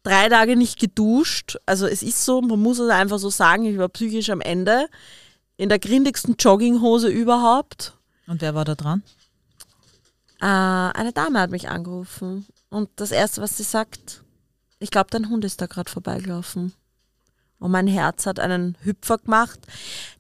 Drei 0.04 0.30
Tage 0.30 0.56
nicht 0.56 0.80
geduscht. 0.80 1.58
Also 1.66 1.88
es 1.88 2.04
ist 2.04 2.24
so, 2.24 2.42
man 2.42 2.62
muss 2.62 2.80
es 2.80 2.90
einfach 2.90 3.18
so 3.18 3.30
sagen, 3.30 3.66
ich 3.66 3.78
war 3.78 3.90
psychisch 3.90 4.30
am 4.30 4.42
Ende. 4.42 4.88
In 5.58 5.70
der 5.70 5.80
grindigsten 5.80 6.36
Jogginghose 6.38 7.08
überhaupt. 7.08 7.94
Und 8.28 8.42
wer 8.42 8.54
war 8.54 8.66
da 8.66 8.76
dran? 8.76 9.04
Äh, 10.42 10.46
eine 10.46 11.12
Dame 11.14 11.40
hat 11.40 11.50
mich 11.50 11.70
angerufen. 11.70 12.46
Und 12.70 12.90
das 12.98 13.12
Erste, 13.12 13.42
was 13.42 13.58
sie 13.58 13.64
sagt, 13.64 14.24
ich 14.80 14.92
glaube, 14.92 15.08
dein 15.10 15.30
Hund 15.30 15.46
ist 15.46 15.62
da 15.62 15.66
gerade 15.66 15.90
vorbeigelaufen. 15.90 16.74
Und 17.60 17.72
mein 17.72 17.88
Herz 17.88 18.26
hat 18.26 18.40
einen 18.40 18.78
Hüpfer 18.82 19.18
gemacht. 19.18 19.60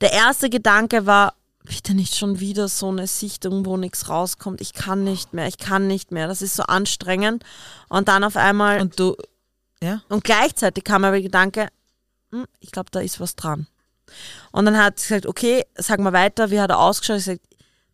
Der 0.01 0.13
erste 0.13 0.49
Gedanke 0.49 1.05
war, 1.05 1.35
bitte 1.65 1.93
nicht 1.93 2.15
schon 2.15 2.39
wieder 2.39 2.67
so 2.67 2.89
eine 2.89 3.07
Sichtung, 3.07 3.65
wo 3.65 3.77
nichts 3.77 4.09
rauskommt. 4.09 4.61
Ich 4.61 4.73
kann 4.73 5.03
nicht 5.03 5.33
mehr, 5.33 5.47
ich 5.47 5.57
kann 5.57 5.87
nicht 5.87 6.11
mehr. 6.11 6.27
Das 6.27 6.41
ist 6.41 6.55
so 6.55 6.63
anstrengend. 6.63 7.43
Und 7.89 8.07
dann 8.07 8.23
auf 8.23 8.37
einmal, 8.37 8.81
und, 8.81 8.99
Und 8.99 8.99
du, 8.99 9.15
ja? 9.81 10.01
gleichzeitig 10.23 10.83
kam 10.83 11.01
mir 11.01 11.11
der 11.11 11.21
Gedanke, 11.21 11.67
hm, 12.31 12.45
ich 12.59 12.71
glaube, 12.71 12.89
da 12.91 12.99
ist 12.99 13.19
was 13.19 13.35
dran. 13.35 13.67
Und 14.51 14.65
dann 14.65 14.77
hat 14.77 14.99
sie 14.99 15.09
gesagt, 15.09 15.25
okay, 15.25 15.63
sag 15.75 15.99
mal 15.99 16.13
weiter, 16.13 16.51
wie 16.51 16.59
hat 16.59 16.69
er 16.69 16.79
ausgeschaut? 16.79 17.17
Ich 17.17 17.25
gesagt, 17.25 17.41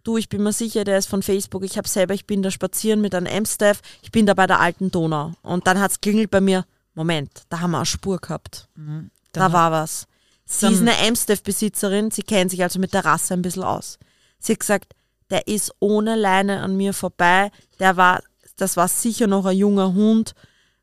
du, 0.04 0.18
ich 0.18 0.30
bin 0.30 0.44
mir 0.44 0.54
sicher, 0.54 0.84
der 0.84 0.98
ist 0.98 1.08
von 1.08 1.24
Facebook. 1.24 1.64
Ich 1.64 1.78
habe 1.78 1.88
selber, 1.88 2.14
ich 2.14 2.26
bin 2.26 2.42
da 2.42 2.52
spazieren 2.52 3.02
mit 3.02 3.16
einem 3.16 3.28
M-Staff, 3.28 3.82
ich 4.02 4.12
bin 4.12 4.26
da 4.26 4.34
bei 4.34 4.48
der 4.48 4.60
alten 4.60 4.92
Donau. 4.92 5.34
Und 5.42 5.68
dann 5.68 5.80
hat 5.80 5.92
es 5.92 6.02
klingelt 6.02 6.32
bei 6.32 6.42
mir, 6.42 6.66
Moment, 6.94 7.32
da 7.50 7.62
haben 7.62 7.72
wir 7.72 7.78
eine 7.78 7.86
Spur 7.86 8.18
gehabt. 8.18 8.68
Da 9.32 9.54
war 9.54 9.72
was. 9.72 10.08
Sie 10.60 10.68
ist 10.74 10.82
eine 10.82 10.98
M-Staff-Besitzerin, 10.98 12.12
sie 12.12 12.24
kennt 12.24 12.52
sich 12.52 12.62
also 12.62 12.78
mit 12.80 12.94
der 12.94 13.06
Rasse 13.06 13.34
ein 13.34 13.42
bisschen 13.42 13.64
aus. 13.64 13.98
Sie 14.38 14.54
hat 14.54 14.60
gesagt, 14.60 14.94
der 15.30 15.48
ist 15.48 15.74
ohne 15.80 16.16
Leine 16.16 16.62
an 16.62 16.76
mir 16.76 16.94
vorbei, 16.94 17.52
der 17.80 17.96
war, 17.96 18.22
das 18.58 18.76
war 18.76 18.88
sicher 18.90 19.28
noch 19.28 19.46
ein 19.46 19.56
junger 19.58 19.94
Hund 19.94 20.34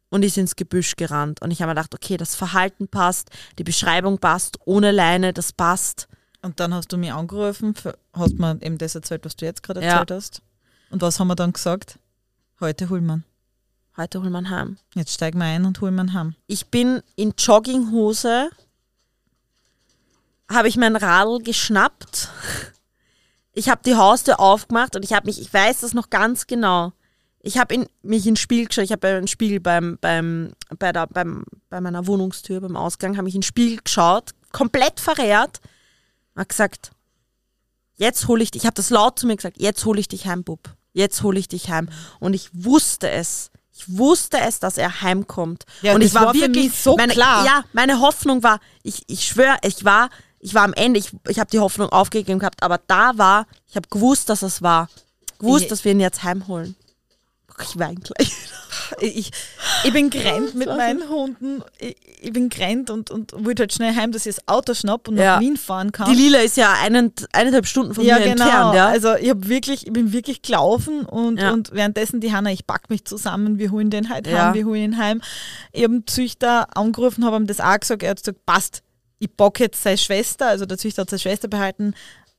und 0.09 0.25
ist 0.25 0.39
ins 0.39 0.57
Gebüsch 0.57 0.97
gerannt. 0.97 1.43
Und 1.43 1.51
ich 1.51 1.61
habe 1.61 1.69
mir 1.71 1.75
gedacht, 1.75 1.95
okay, 1.95 2.17
das 2.17 2.35
Verhalten 2.35 2.89
passt, 2.89 3.29
die 3.59 3.65
Beschreibung 3.65 4.19
passt, 4.19 4.59
ohne 4.65 4.91
Leine, 4.91 5.33
das 5.35 5.53
passt. 5.53 6.09
Und 6.41 6.61
dann 6.61 6.73
hast 6.73 6.91
du 6.93 6.97
mich 6.97 7.13
angerufen, 7.13 7.75
hast 8.15 8.39
mir 8.39 8.57
eben 8.63 8.79
das 8.79 8.95
erzählt, 8.95 9.25
was 9.27 9.37
du 9.37 9.45
jetzt 9.45 9.63
gerade 9.63 9.81
Ja. 9.81 9.99
erzählt 9.99 10.13
hast. 10.13 10.43
Und 10.91 11.03
was 11.03 11.21
haben 11.21 11.29
wir 11.29 11.37
dann 11.37 11.53
gesagt? 11.53 11.99
Heute 12.61 12.89
holen 12.89 13.05
wir. 13.05 13.21
Heute 13.99 14.23
holen 14.23 14.33
wir 14.33 14.49
heim. 14.49 14.79
Jetzt 14.95 15.13
steigen 15.13 15.39
wir 15.41 15.45
ein 15.47 15.67
und 15.67 15.81
holen 15.83 15.95
wir 15.97 16.13
heim. 16.15 16.37
Ich 16.47 16.69
bin 16.69 17.03
in 17.17 17.35
Jogginghose, 17.37 18.49
habe 20.51 20.69
ich 20.69 20.77
mein 20.77 20.97
Radl 20.97 21.39
geschnappt. 21.39 22.29
Ich 23.53 23.69
habe 23.69 23.81
die 23.85 23.97
Haustür 23.97 24.41
aufgemacht 24.41 24.97
und 24.97 25.05
ich 25.05 25.13
habe 25.13 25.27
mich, 25.27 25.41
ich 25.41 25.53
weiß 25.53 25.81
das 25.81 25.95
noch 25.95 26.11
ganz 26.11 26.47
genau. 26.47 26.93
Ich 27.41 27.59
habe 27.59 27.75
in, 27.75 27.87
mich 28.03 28.27
in 28.27 28.35
den 28.35 28.37
Spiegel 28.37 28.67
geschaut. 28.67 28.85
Ich 28.85 28.93
habe 28.93 29.09
einen 29.09 29.29
Spiegel 29.29 29.61
beim, 29.61 29.99
beim, 30.01 30.53
bei, 30.79 30.93
der, 30.93 31.07
beim, 31.07 31.45
bei 31.69 31.81
meiner 31.81 32.07
Wohnungstür, 32.07 32.61
beim 32.61 32.77
Ausgang, 32.77 33.17
habe 33.17 33.29
ich 33.29 33.35
in 33.35 33.41
den 33.41 33.47
Spiegel 33.47 33.79
geschaut, 33.83 34.31
komplett 34.53 35.01
verehrt. 35.01 35.61
Habe 36.37 36.47
gesagt, 36.47 36.91
jetzt 37.97 38.29
hole 38.29 38.43
ich 38.43 38.51
dich, 38.51 38.63
ich 38.63 38.67
habe 38.67 38.75
das 38.75 38.91
laut 38.91 39.19
zu 39.19 39.27
mir 39.27 39.37
gesagt, 39.37 39.61
jetzt 39.61 39.85
hole 39.85 40.01
ich 40.01 40.09
dich 40.09 40.27
heim, 40.27 40.45
Bub. 40.45 40.75
Jetzt 40.93 41.23
hole 41.23 41.39
ich 41.39 41.49
dich 41.49 41.71
heim. 41.71 41.89
Und 42.19 42.35
ich 42.35 42.51
wusste 42.53 43.11
es. 43.11 43.51
Ich 43.73 43.97
wusste 43.97 44.39
es, 44.41 44.59
dass 44.59 44.77
er 44.77 45.03
heimkommt. 45.03 45.65
Ja, 45.83 45.95
und 45.95 46.03
ich 46.03 46.13
war, 46.13 46.27
war 46.27 46.35
wirklich 46.35 46.73
so 46.73 46.97
meine, 46.97 47.13
klar. 47.13 47.45
Ja, 47.47 47.65
meine 47.73 48.01
Hoffnung 48.01 48.43
war, 48.43 48.59
ich, 48.83 49.05
ich 49.07 49.25
schwöre, 49.25 49.57
ich 49.63 49.85
war, 49.85 50.11
ich 50.41 50.55
war 50.55 50.63
am 50.65 50.73
Ende, 50.75 51.01
ich, 51.01 51.11
ich 51.29 51.39
habe 51.39 51.51
die 51.51 51.59
Hoffnung 51.59 51.89
aufgegeben 51.91 52.39
gehabt, 52.39 52.63
aber 52.63 52.81
da 52.87 53.17
war, 53.19 53.47
ich 53.69 53.77
habe 53.77 53.89
gewusst, 53.91 54.29
dass 54.29 54.43
es 54.43 54.63
war. 54.63 54.89
Gewusst, 55.39 55.65
Ich- 55.65 55.69
dass 55.71 55.85
wir 55.85 55.93
ihn 55.93 56.01
jetzt 56.01 56.23
heimholen. 56.23 56.75
Ich 57.61 57.77
weine 57.77 57.97
gleich. 57.97 58.33
Ich, 59.01 59.33
ich 59.83 59.93
bin 59.93 60.11
gerannt 60.11 60.55
mit 60.55 60.69
meinen 60.77 61.09
Hunden. 61.09 61.61
Ich, 61.81 61.97
ich 62.21 62.33
bin 62.33 62.51
gerannt 62.51 62.89
und, 62.89 63.11
und 63.11 63.33
wollte 63.45 63.63
halt 63.65 63.73
schnell 63.73 63.97
heim, 63.97 64.13
dass 64.13 64.27
ich 64.27 64.37
das 64.37 64.47
Auto 64.47 64.75
schnapp 64.75 65.09
und 65.09 65.17
Ja. 65.17 65.35
nach 65.35 65.41
Wien 65.41 65.57
fahren 65.57 65.91
kann. 65.91 66.09
Die 66.09 66.17
Lila 66.17 66.39
ist 66.39 66.57
ja 66.57 66.73
einen, 66.81 67.13
eineinhalb 67.33 67.67
Stunden 67.67 67.95
von 67.95 68.05
ja, 68.05 68.19
mir 68.21 68.29
genau. 68.29 68.45
entfernt, 68.45 68.75
ja. 68.77 68.87
Also 68.87 69.17
ich 69.17 69.29
habe 69.29 69.49
wirklich, 69.49 69.89
ich 69.89 69.93
bin 69.93 70.13
wirklich 70.13 70.43
gelaufen 70.43 71.05
und, 71.05 71.41
Ja. 71.41 71.51
und 71.53 71.73
währenddessen 71.73 72.21
die 72.21 72.33
Hanna, 72.33 72.53
ich 72.53 72.65
pack 72.65 72.91
mich 72.91 73.05
zusammen, 73.05 73.59
wir 73.59 73.73
holen 73.73 73.91
den 73.91 74.09
halt 74.09 74.29
heim, 74.29 74.55
wir 74.55 74.65
holen 74.65 74.83
ihn 74.93 74.97
heim. 74.99 75.21
Ich 75.73 75.83
habe 75.83 75.95
den 75.95 76.07
Züchter 76.07 76.77
angerufen, 76.77 77.25
habe 77.25 77.37
ihm 77.39 77.49
das 77.49 77.59
auch 77.61 77.79
gesagt, 77.81 78.05
er 78.05 78.11
hat 78.11 78.19
gesagt, 78.19 78.47
passt, 78.47 78.83
ich 79.19 79.31
bock 79.37 79.61
jetzt 79.61 79.83
seine 79.83 79.99
Schwester, 79.99 80.47
also 80.49 80.67
der 80.67 80.79
Züchter 80.79 81.03
hat 81.03 81.11
seine 81.11 81.21
Schwester 81.21 81.49
behalten, 81.49 81.95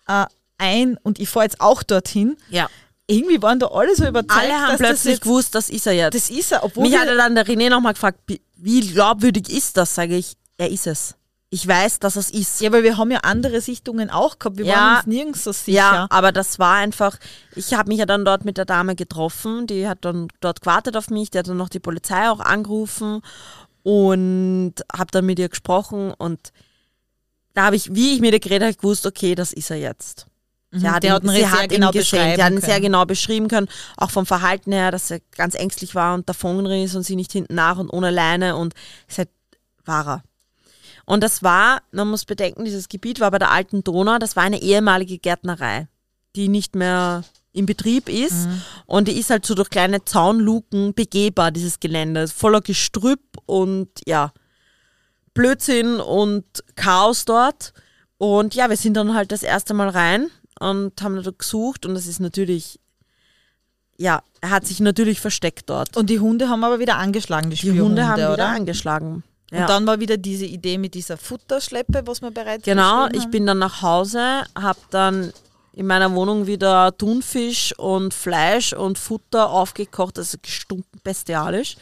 äh, 0.08 0.26
ein 0.58 0.98
und 1.04 1.20
ich 1.20 1.30
fahre 1.30 1.46
jetzt 1.46 1.62
auch 1.62 1.84
dorthin. 1.84 2.38
ja. 2.50 2.70
Irgendwie 3.12 3.42
waren 3.42 3.58
da 3.58 3.66
alle 3.70 3.96
so 3.96 4.06
überzeugt, 4.08 4.40
Alle 4.40 4.54
haben 4.54 4.70
dass 4.70 4.78
plötzlich 4.78 4.96
das 4.98 5.04
jetzt, 5.06 5.22
gewusst, 5.24 5.56
das 5.56 5.70
ist 5.72 5.88
er 5.88 5.94
jetzt. 5.94 6.14
das 6.14 6.30
ist 6.30 6.52
er, 6.52 6.64
obwohl 6.64 6.84
Mich 6.88 6.96
hat 6.96 7.08
dann 7.08 7.34
der 7.34 7.44
René 7.48 7.68
nochmal 7.72 7.94
gefragt, 7.94 8.20
wie- 8.28 8.40
wie 8.56 8.82
glaubwürdig 8.82 9.50
ist 9.50 9.78
das? 9.78 9.96
Sage 9.96 10.16
ich, 10.16 10.34
er 10.58 10.70
ist 10.70 10.86
es. 10.86 11.16
ich 11.50 11.68
weiß, 11.68 11.98
dass 11.98 12.16
es 12.16 12.30
ist. 12.30 12.62
Ja, 12.62 12.72
weil 12.72 12.84
wir 12.84 12.98
haben 12.98 13.10
ja 13.10 13.22
andere 13.24 13.62
Sichtungen 13.62 14.12
auch 14.12 14.38
gehabt. 14.38 14.58
Wir 14.60 14.66
Ja. 14.66 14.76
waren 14.76 14.98
uns 14.98 15.08
nirgends 15.08 15.44
so 15.44 15.52
sicher. 15.52 15.72
Ja, 15.78 16.08
aber 16.12 16.32
das 16.32 16.60
war 16.60 16.76
einfach, 16.76 17.18
ich 17.56 17.74
habe 17.74 17.88
mich 17.90 17.98
ja 17.98 18.06
dann 18.06 18.24
dort 18.26 18.46
mit 18.46 18.58
der 18.60 18.66
Dame 18.66 18.94
getroffen, 18.96 19.66
die 19.66 19.88
hat 19.88 20.06
dann 20.06 20.28
dort 20.42 20.62
gewartet 20.62 20.96
auf 20.96 21.10
mich, 21.10 21.32
die 21.32 21.40
hat 21.40 21.48
dann 21.48 21.58
noch 21.58 21.70
die 21.70 21.80
Polizei 21.80 22.30
auch 22.30 22.40
angerufen 22.42 23.24
und 23.82 24.74
habe 24.96 25.10
dann 25.12 25.26
mit 25.26 25.40
ihr 25.40 25.50
gesprochen 25.50 26.14
und 26.16 26.52
da 27.60 27.66
habe 27.66 27.76
ich, 27.76 27.94
wie 27.94 28.14
ich 28.14 28.22
mit 28.22 28.32
ihr 28.32 28.40
geredet 28.40 28.70
habe, 28.70 28.78
gewusst, 28.78 29.06
okay, 29.06 29.36
das 29.36 29.52
ist 29.52 29.70
er 29.70 29.76
jetzt. 29.76 30.28
Sie 30.72 30.90
hat, 30.90 31.04
der 31.04 31.10
ihn, 31.10 31.16
hat 31.16 31.24
ihn 31.24 31.30
sie 31.30 31.36
sehr 31.36 31.52
hat 31.52 31.64
ihn 31.64 31.70
genau 31.70 31.92
gesehen, 31.92 32.02
beschreiben 32.02 32.36
sie 32.36 32.44
hat 32.44 32.54
ihn 32.54 32.62
sehr 32.62 32.80
genau 32.80 33.06
beschrieben 33.06 33.48
können, 33.50 33.68
auch 33.98 34.12
vom 34.12 34.26
Verhalten 34.26 34.72
her, 34.72 34.92
dass 34.92 35.12
er 35.12 35.20
ganz 35.36 35.56
ängstlich 35.56 35.94
war 35.94 36.14
und 36.14 36.30
davon 36.30 36.66
ist 36.68 36.96
und 36.96 37.04
sie 37.04 37.18
nicht 37.18 37.34
hinten 37.34 37.56
nach 37.56 37.78
und 37.78 37.90
ohne 37.90 38.12
Leine 38.12 38.56
und 38.56 38.76
es 39.10 39.18
halt 39.18 39.30
war 39.84 40.08
er. 40.08 40.24
Und 41.06 41.22
das 41.22 41.44
war, 41.44 41.82
man 41.92 42.08
muss 42.08 42.24
bedenken, 42.24 42.64
dieses 42.64 42.88
Gebiet 42.88 43.20
war 43.20 43.30
bei 43.30 43.40
der 43.40 43.52
alten 43.52 43.84
Donau, 43.84 44.20
das 44.20 44.38
war 44.38 44.44
eine 44.44 44.62
ehemalige 44.62 45.18
Gärtnerei, 45.18 45.90
die 46.38 46.48
nicht 46.48 46.76
mehr 46.76 47.26
in 47.52 47.66
Betrieb 47.66 48.08
ist. 48.08 48.48
Und 48.86 49.10
die 49.10 49.20
ist 49.20 49.32
halt 49.32 49.46
so 49.46 49.54
durch 49.54 49.70
kleine 49.70 50.06
Zaunluken 50.06 50.94
begehbar, 50.94 51.52
dieses 51.52 51.82
Gelände, 51.82 52.30
voller 52.30 52.62
Gestrüpp 52.62 53.20
und 53.48 53.90
ja, 54.06 54.32
Blödsinn 55.34 56.00
und 56.00 56.46
Chaos 56.76 57.26
dort. 57.26 57.74
Und 58.18 58.56
ja, 58.56 58.70
wir 58.70 58.78
sind 58.78 58.96
dann 58.96 59.14
halt 59.14 59.32
das 59.32 59.44
erste 59.44 59.74
Mal 59.74 59.90
rein 59.90 60.30
und 60.60 61.02
haben 61.02 61.22
da 61.22 61.32
gesucht 61.32 61.86
und 61.86 61.96
es 61.96 62.06
ist 62.06 62.20
natürlich, 62.20 62.80
ja, 63.98 64.22
er 64.42 64.50
hat 64.50 64.68
sich 64.68 64.80
natürlich 64.80 65.22
versteckt 65.22 65.70
dort. 65.70 65.96
Und 65.96 66.10
die 66.10 66.20
Hunde 66.20 66.50
haben 66.50 66.64
aber 66.64 66.80
wieder 66.80 66.98
angeschlagen, 66.98 67.50
die, 67.50 67.56
Die 67.56 67.82
Hunde 67.82 68.08
haben 68.08 68.18
wieder 68.18 68.34
oder? 68.34 68.48
angeschlagen. 68.50 69.24
Ja. 69.52 69.62
Und 69.62 69.70
dann 69.70 69.88
war 69.88 70.00
wieder 70.00 70.18
diese 70.18 70.46
Idee 70.46 70.78
mit 70.78 70.94
dieser 70.94 71.18
Futterschleppe, 71.18 72.04
was 72.06 72.22
wir 72.22 72.32
bereits 72.32 72.64
Genau, 72.64 73.08
ich 73.08 73.26
bin 73.30 73.46
dann 73.46 73.60
nach 73.60 73.82
Hause, 73.82 74.44
habe 74.56 74.80
dann 74.92 75.34
in 75.74 75.88
meiner 75.88 76.14
Wohnung 76.14 76.46
wieder 76.46 76.96
Thunfisch 76.98 77.74
und 77.78 78.14
Fleisch 78.14 78.74
und 78.74 78.98
Futter 78.98 79.50
aufgekocht, 79.50 80.18
also 80.18 80.38
gestunken 80.42 81.00
bestialisch. 81.04 81.78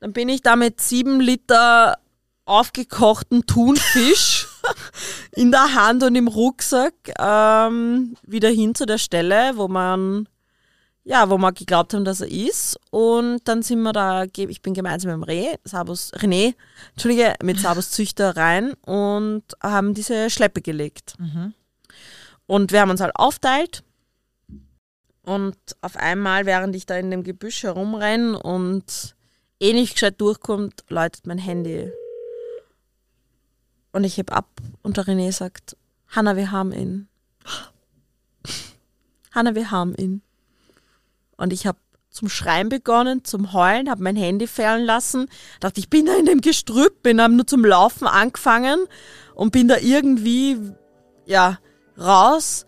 Dann 0.00 0.12
bin 0.12 0.28
ich 0.28 0.42
da 0.42 0.54
mit 0.54 0.80
sieben 0.80 1.20
Liter 1.20 1.98
aufgekochten 2.50 3.46
Thunfisch 3.46 4.48
in 5.32 5.50
der 5.50 5.74
Hand 5.74 6.02
und 6.02 6.14
im 6.16 6.28
Rucksack 6.28 6.94
ähm, 7.18 8.16
wieder 8.26 8.48
hin 8.48 8.74
zu 8.74 8.86
der 8.86 8.98
Stelle, 8.98 9.52
wo 9.54 9.68
man 9.68 10.28
ja, 11.02 11.30
wo 11.30 11.38
wir 11.38 11.52
geglaubt 11.52 11.94
haben, 11.94 12.04
dass 12.04 12.20
er 12.20 12.30
ist. 12.30 12.78
Und 12.90 13.40
dann 13.48 13.62
sind 13.62 13.80
wir 13.82 13.92
da, 13.92 14.24
ich 14.24 14.62
bin 14.62 14.74
gemeinsam 14.74 15.12
mit 15.12 15.16
dem 15.16 15.22
Reh, 15.22 15.56
Sabus, 15.64 16.12
René, 16.14 16.54
Entschuldige, 16.90 17.34
mit 17.42 17.58
Sabus 17.58 17.90
Züchter 17.90 18.36
rein 18.36 18.74
und 18.84 19.44
haben 19.62 19.94
diese 19.94 20.28
Schleppe 20.28 20.60
gelegt. 20.60 21.14
Und 22.46 22.72
wir 22.72 22.80
haben 22.80 22.90
uns 22.90 23.00
halt 23.00 23.16
aufteilt. 23.16 23.82
Und 25.22 25.56
auf 25.80 25.96
einmal, 25.96 26.46
während 26.46 26.76
ich 26.76 26.86
da 26.86 26.96
in 26.96 27.10
dem 27.10 27.22
Gebüsch 27.22 27.62
herumrenne 27.62 28.38
und 28.40 29.16
eh 29.58 29.72
nicht 29.72 29.94
gescheit 29.94 30.20
durchkommt, 30.20 30.84
läutet 30.88 31.26
mein 31.26 31.38
Handy. 31.38 31.90
Und 33.92 34.04
ich 34.04 34.18
heb 34.18 34.32
ab 34.32 34.48
und 34.82 34.96
der 34.96 35.04
René 35.04 35.32
sagt, 35.32 35.76
Hanna, 36.08 36.36
wir 36.36 36.50
haben 36.50 36.72
ihn. 36.72 37.08
Hanna, 39.32 39.54
wir 39.54 39.70
haben 39.70 39.94
ihn. 39.96 40.22
Und 41.36 41.52
ich 41.52 41.66
habe 41.66 41.78
zum 42.10 42.28
Schreien 42.28 42.68
begonnen, 42.68 43.24
zum 43.24 43.52
Heulen, 43.52 43.88
habe 43.88 44.02
mein 44.02 44.16
Handy 44.16 44.46
fallen 44.46 44.84
lassen. 44.84 45.28
Dachte, 45.60 45.80
ich 45.80 45.88
bin 45.88 46.06
da 46.06 46.16
in 46.16 46.26
dem 46.26 46.40
Gestrüpp, 46.40 47.02
bin 47.02 47.18
dann 47.18 47.36
nur 47.36 47.46
zum 47.46 47.64
Laufen 47.64 48.06
angefangen 48.06 48.86
und 49.34 49.52
bin 49.52 49.68
da 49.68 49.76
irgendwie, 49.78 50.58
ja, 51.24 51.58
raus, 51.98 52.66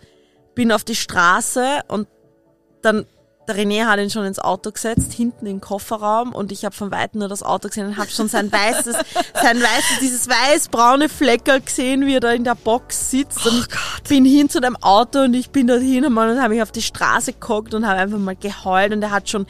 bin 0.54 0.70
auf 0.72 0.84
die 0.84 0.94
Straße 0.94 1.80
und 1.88 2.08
dann, 2.82 3.06
der 3.52 3.64
René 3.64 3.86
hat 3.86 3.98
ihn 3.98 4.10
schon 4.10 4.24
ins 4.24 4.38
Auto 4.38 4.70
gesetzt, 4.70 5.12
hinten 5.12 5.46
im 5.46 5.60
Kofferraum 5.60 6.32
und 6.32 6.52
ich 6.52 6.64
habe 6.64 6.74
von 6.74 6.90
Weitem 6.90 7.20
nur 7.20 7.28
das 7.28 7.42
Auto 7.42 7.68
gesehen 7.68 7.86
und 7.86 7.96
habe 7.96 8.10
schon 8.10 8.28
sein 8.28 8.50
weißes, 8.50 8.96
sein 9.42 9.60
weißes, 9.60 9.98
dieses 10.00 10.28
weiß-braune 10.28 11.08
Fleckerl 11.08 11.60
gesehen, 11.60 12.06
wie 12.06 12.16
er 12.16 12.20
da 12.20 12.32
in 12.32 12.44
der 12.44 12.54
Box 12.54 13.10
sitzt 13.10 13.46
und 13.46 13.58
ich 13.58 14.08
bin 14.08 14.24
hin 14.24 14.48
zu 14.48 14.60
dem 14.60 14.76
Auto 14.76 15.20
und 15.20 15.34
ich 15.34 15.50
bin 15.50 15.66
dorthin 15.66 16.04
und 16.04 16.18
habe 16.18 16.54
mich 16.54 16.62
auf 16.62 16.72
die 16.72 16.82
Straße 16.82 17.34
geguckt 17.34 17.74
und 17.74 17.86
habe 17.86 18.00
einfach 18.00 18.18
mal 18.18 18.36
geheult 18.36 18.92
und 18.92 19.02
er 19.02 19.10
hat 19.10 19.28
schon, 19.28 19.46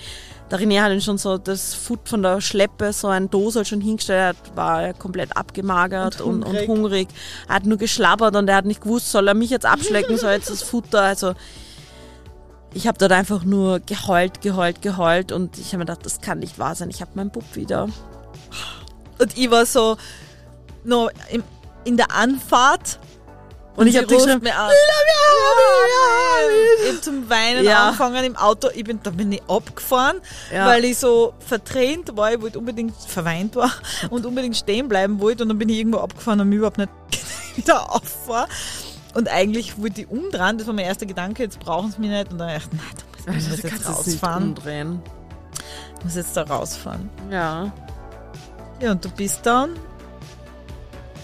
der 0.51 0.61
René 0.61 0.83
hat 0.83 0.93
ihn 0.93 1.01
schon 1.01 1.19
so 1.19 1.39
das 1.39 1.75
Food 1.75 2.09
von 2.09 2.23
der 2.23 2.41
Schleppe, 2.41 2.93
so 2.93 3.09
ein 3.09 3.31
Dosel 3.31 3.65
schon 3.65 3.81
hingestellt, 3.81 4.37
er 4.51 4.57
war 4.57 4.95
komplett 4.95 5.37
abgemagert 5.37 6.21
und, 6.21 6.43
und, 6.43 6.47
hungrig. 6.47 6.69
hungrig. 6.69 7.09
Er 7.49 7.57
hat 7.57 7.67
nur 7.67 7.79
geschlabbert 7.79 8.37
und 8.37 8.49
er 8.49 8.57
hat 8.57 8.65
nicht 8.65 8.83
gewusst, 8.83 9.11
soll 9.11 9.29
er 9.29 9.35
mich 9.35 9.51
jetzt 9.51 9.67
abschlecken, 9.67 10.19
soll 10.19 10.33
jetzt 10.33 10.51
das 10.51 10.63
Futter, 10.63 11.03
also 11.03 11.35
ich 12.75 12.87
habe 12.87 12.99
dort 12.99 13.13
einfach 13.13 13.45
nur 13.45 13.81
geheult, 13.81 14.41
geheult, 14.41 14.83
geheult 14.83 15.33
und 15.33 15.59
ich 15.59 15.69
habe 15.69 15.79
mir 15.79 15.85
gedacht, 15.87 16.05
das 16.07 16.21
kann 16.21 16.39
nicht 16.39 16.59
wahr 16.59 16.75
sein. 16.75 16.91
Ich 16.91 17.01
habe 17.01 17.11
meinen 17.15 17.31
Bub 17.31 17.45
wieder. 17.55 17.89
Und 19.19 19.37
ich 19.39 19.51
war 19.51 19.67
so 19.67 19.97
noch 20.85 21.11
im, 21.31 21.43
in 21.85 21.97
der 21.97 22.11
Anfahrt. 22.13 22.99
Und 23.77 23.87
ich 23.87 23.95
sie 23.95 24.01
hab 24.01 24.09
dir 24.09 24.15
ruft 24.17 24.27
geschrieben, 24.27 24.45
mir 24.45 24.55
an. 24.59 24.71
Ich 26.85 26.95
hab 26.95 27.03
zum 27.03 27.31
Weinen 27.31 27.65
Ja. 27.65 27.87
angefangen 27.87 28.25
im 28.25 28.37
Auto. 28.37 28.69
Ich 28.75 28.85
bin, 28.85 29.01
da 29.03 29.11
bin 29.11 29.33
ich 29.33 29.43
abgefahren, 29.49 30.21
Ja. 30.53 30.67
weil 30.67 30.85
ich 30.85 30.99
so 30.99 31.33
verdrehnt 31.39 32.15
war. 32.17 32.33
Ich 32.33 32.41
wollte 32.43 32.59
unbedingt 32.59 32.95
verweint 32.97 33.57
war 33.57 33.71
und 34.11 34.27
unbedingt 34.27 34.57
stehen 34.57 34.89
bleiben 34.89 35.21
wollte. 35.21 35.45
Und 35.45 35.51
dann 35.51 35.59
bin 35.59 35.69
ich 35.71 35.79
irgendwo 35.79 35.99
abgefahren 35.99 36.41
und 36.41 36.49
mich 36.51 36.59
überhaupt 36.59 36.79
nicht 36.79 36.91
wieder 37.57 37.91
auffahren. 37.95 38.51
Und 39.15 39.29
eigentlich 39.29 39.81
wollte 39.81 40.03
ich 40.03 40.09
umdrehen. 40.11 40.59
Das 40.59 40.67
war 40.67 40.75
mein 40.75 40.85
erster 40.87 41.07
Gedanke. 41.07 41.43
Jetzt 41.43 41.61
brauchen 41.61 41.91
sie 41.93 42.01
mich 42.01 42.11
nicht. 42.11 42.33
Und 42.33 42.39
dann 42.39 42.49
dachte 42.49 42.69
ich, 42.73 42.79
nein, 42.79 42.87
du 43.27 43.33
musst 43.33 43.51
Also, 43.65 43.69
jetzt 43.69 43.89
rausfahren. 43.89 44.43
umdrehen. 44.45 45.03
Ich 45.99 46.05
muss 46.05 46.15
jetzt 46.17 46.37
da 46.37 46.43
rausfahren. 46.43 47.11
Ja. 47.31 47.73
Ja, 48.81 48.91
und 48.93 49.05
du 49.05 49.11
bist 49.11 49.45
dann? 49.47 49.77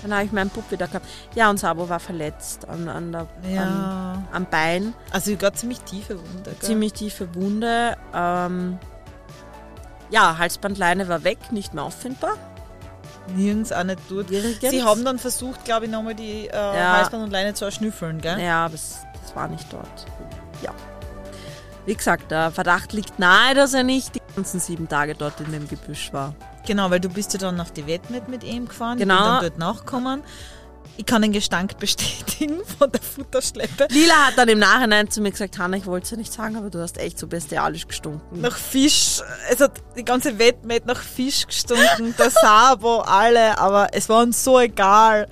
Dann 0.02 0.12
habe 0.14 0.24
ich 0.24 0.30
meinen 0.32 0.50
Bub 0.50 0.70
wieder 0.70 0.86
gehabt. 0.86 1.06
Ja, 1.34 1.50
und 1.50 1.58
Sabo 1.58 1.88
war 1.88 1.98
verletzt 1.98 2.68
an, 2.68 2.88
an 2.88 3.10
der, 3.10 3.20
am, 3.42 3.52
Ja. 3.52 4.22
am 4.32 4.46
Bein. 4.46 4.94
Also 5.10 5.32
ich 5.32 5.38
gerade 5.38 5.56
ziemlich 5.56 5.80
tiefe 5.80 6.18
Wunde. 6.20 6.50
Gell? 6.50 6.60
Ziemlich 6.60 6.92
tiefe 6.92 7.34
Wunde. 7.34 7.96
Ähm, 8.14 8.78
ja, 10.10 10.38
Halsbandleine 10.38 11.08
war 11.08 11.24
weg, 11.24 11.38
nicht 11.50 11.74
mehr 11.74 11.82
auffindbar. 11.82 12.34
Nirgends 13.36 13.72
auch 13.72 13.84
nicht 13.84 14.00
dort. 14.08 14.30
Nirgends. 14.30 14.60
Sie 14.60 14.82
haben 14.82 15.04
dann 15.04 15.18
versucht, 15.18 15.64
glaube 15.64 15.86
ich, 15.86 15.90
nochmal 15.90 16.14
die 16.14 16.48
äh, 16.48 16.52
Ja. 16.54 16.96
Halsband 16.98 17.24
und 17.24 17.30
Leine 17.30 17.54
zu 17.54 17.64
erschnüffeln, 17.64 18.20
gell? 18.20 18.40
Ja, 18.40 18.64
aber 18.66 18.74
es, 18.74 18.98
das 19.22 19.34
war 19.36 19.48
nicht 19.48 19.66
dort. 19.72 20.06
Ja. 20.62 20.72
Wie 21.86 21.94
gesagt, 21.94 22.30
der 22.30 22.50
Verdacht 22.50 22.92
liegt 22.92 23.18
nahe, 23.18 23.54
dass 23.54 23.72
er 23.72 23.82
nicht 23.82 24.14
die 24.14 24.20
ganzen 24.36 24.60
sieben 24.60 24.88
Tage 24.88 25.14
dort 25.14 25.40
in 25.40 25.50
dem 25.52 25.66
Gebüsch 25.68 26.12
war. 26.12 26.34
Genau, 26.66 26.90
weil 26.90 27.00
du 27.00 27.08
bist 27.08 27.32
ja 27.32 27.38
dann 27.38 27.58
auf 27.60 27.70
die 27.72 27.86
Wettmet 27.86 28.28
mit 28.28 28.44
ihm 28.44 28.68
gefahren. 28.68 28.98
Genau. 28.98 29.14
Ich 29.14 29.20
bin 29.20 29.28
dann 29.28 29.40
dort 29.42 29.58
nachgekommen. 29.58 30.22
Ich 30.98 31.06
kann 31.06 31.22
den 31.22 31.30
Gestank 31.32 31.78
bestätigen 31.78 32.58
von 32.78 32.90
der 32.90 33.00
Futterschleppe. 33.00 33.86
Lila 33.88 34.26
hat 34.26 34.36
dann 34.36 34.48
im 34.48 34.58
Nachhinein 34.58 35.08
zu 35.08 35.20
mir 35.20 35.30
gesagt, 35.30 35.56
Hanna, 35.56 35.76
ich 35.76 35.86
wollte 35.86 36.04
es 36.04 36.10
ja 36.10 36.16
nicht 36.16 36.32
sagen, 36.32 36.56
aber 36.56 36.70
du 36.70 36.80
hast 36.80 36.98
echt 36.98 37.20
so 37.20 37.28
bestialisch 37.28 37.86
gestunken. 37.86 38.40
Nach 38.40 38.56
Fisch, 38.56 39.20
es 39.48 39.60
hat 39.60 39.80
die 39.96 40.04
ganze 40.04 40.40
Wettmet 40.40 40.86
nach 40.86 41.00
Fisch 41.00 41.46
gestunken, 41.46 42.16
der 42.18 42.30
Sabo, 42.30 42.98
alle, 42.98 43.56
aber 43.58 43.90
es 43.92 44.08
war 44.08 44.24
uns 44.24 44.42
so 44.42 44.58
egal. 44.58 45.28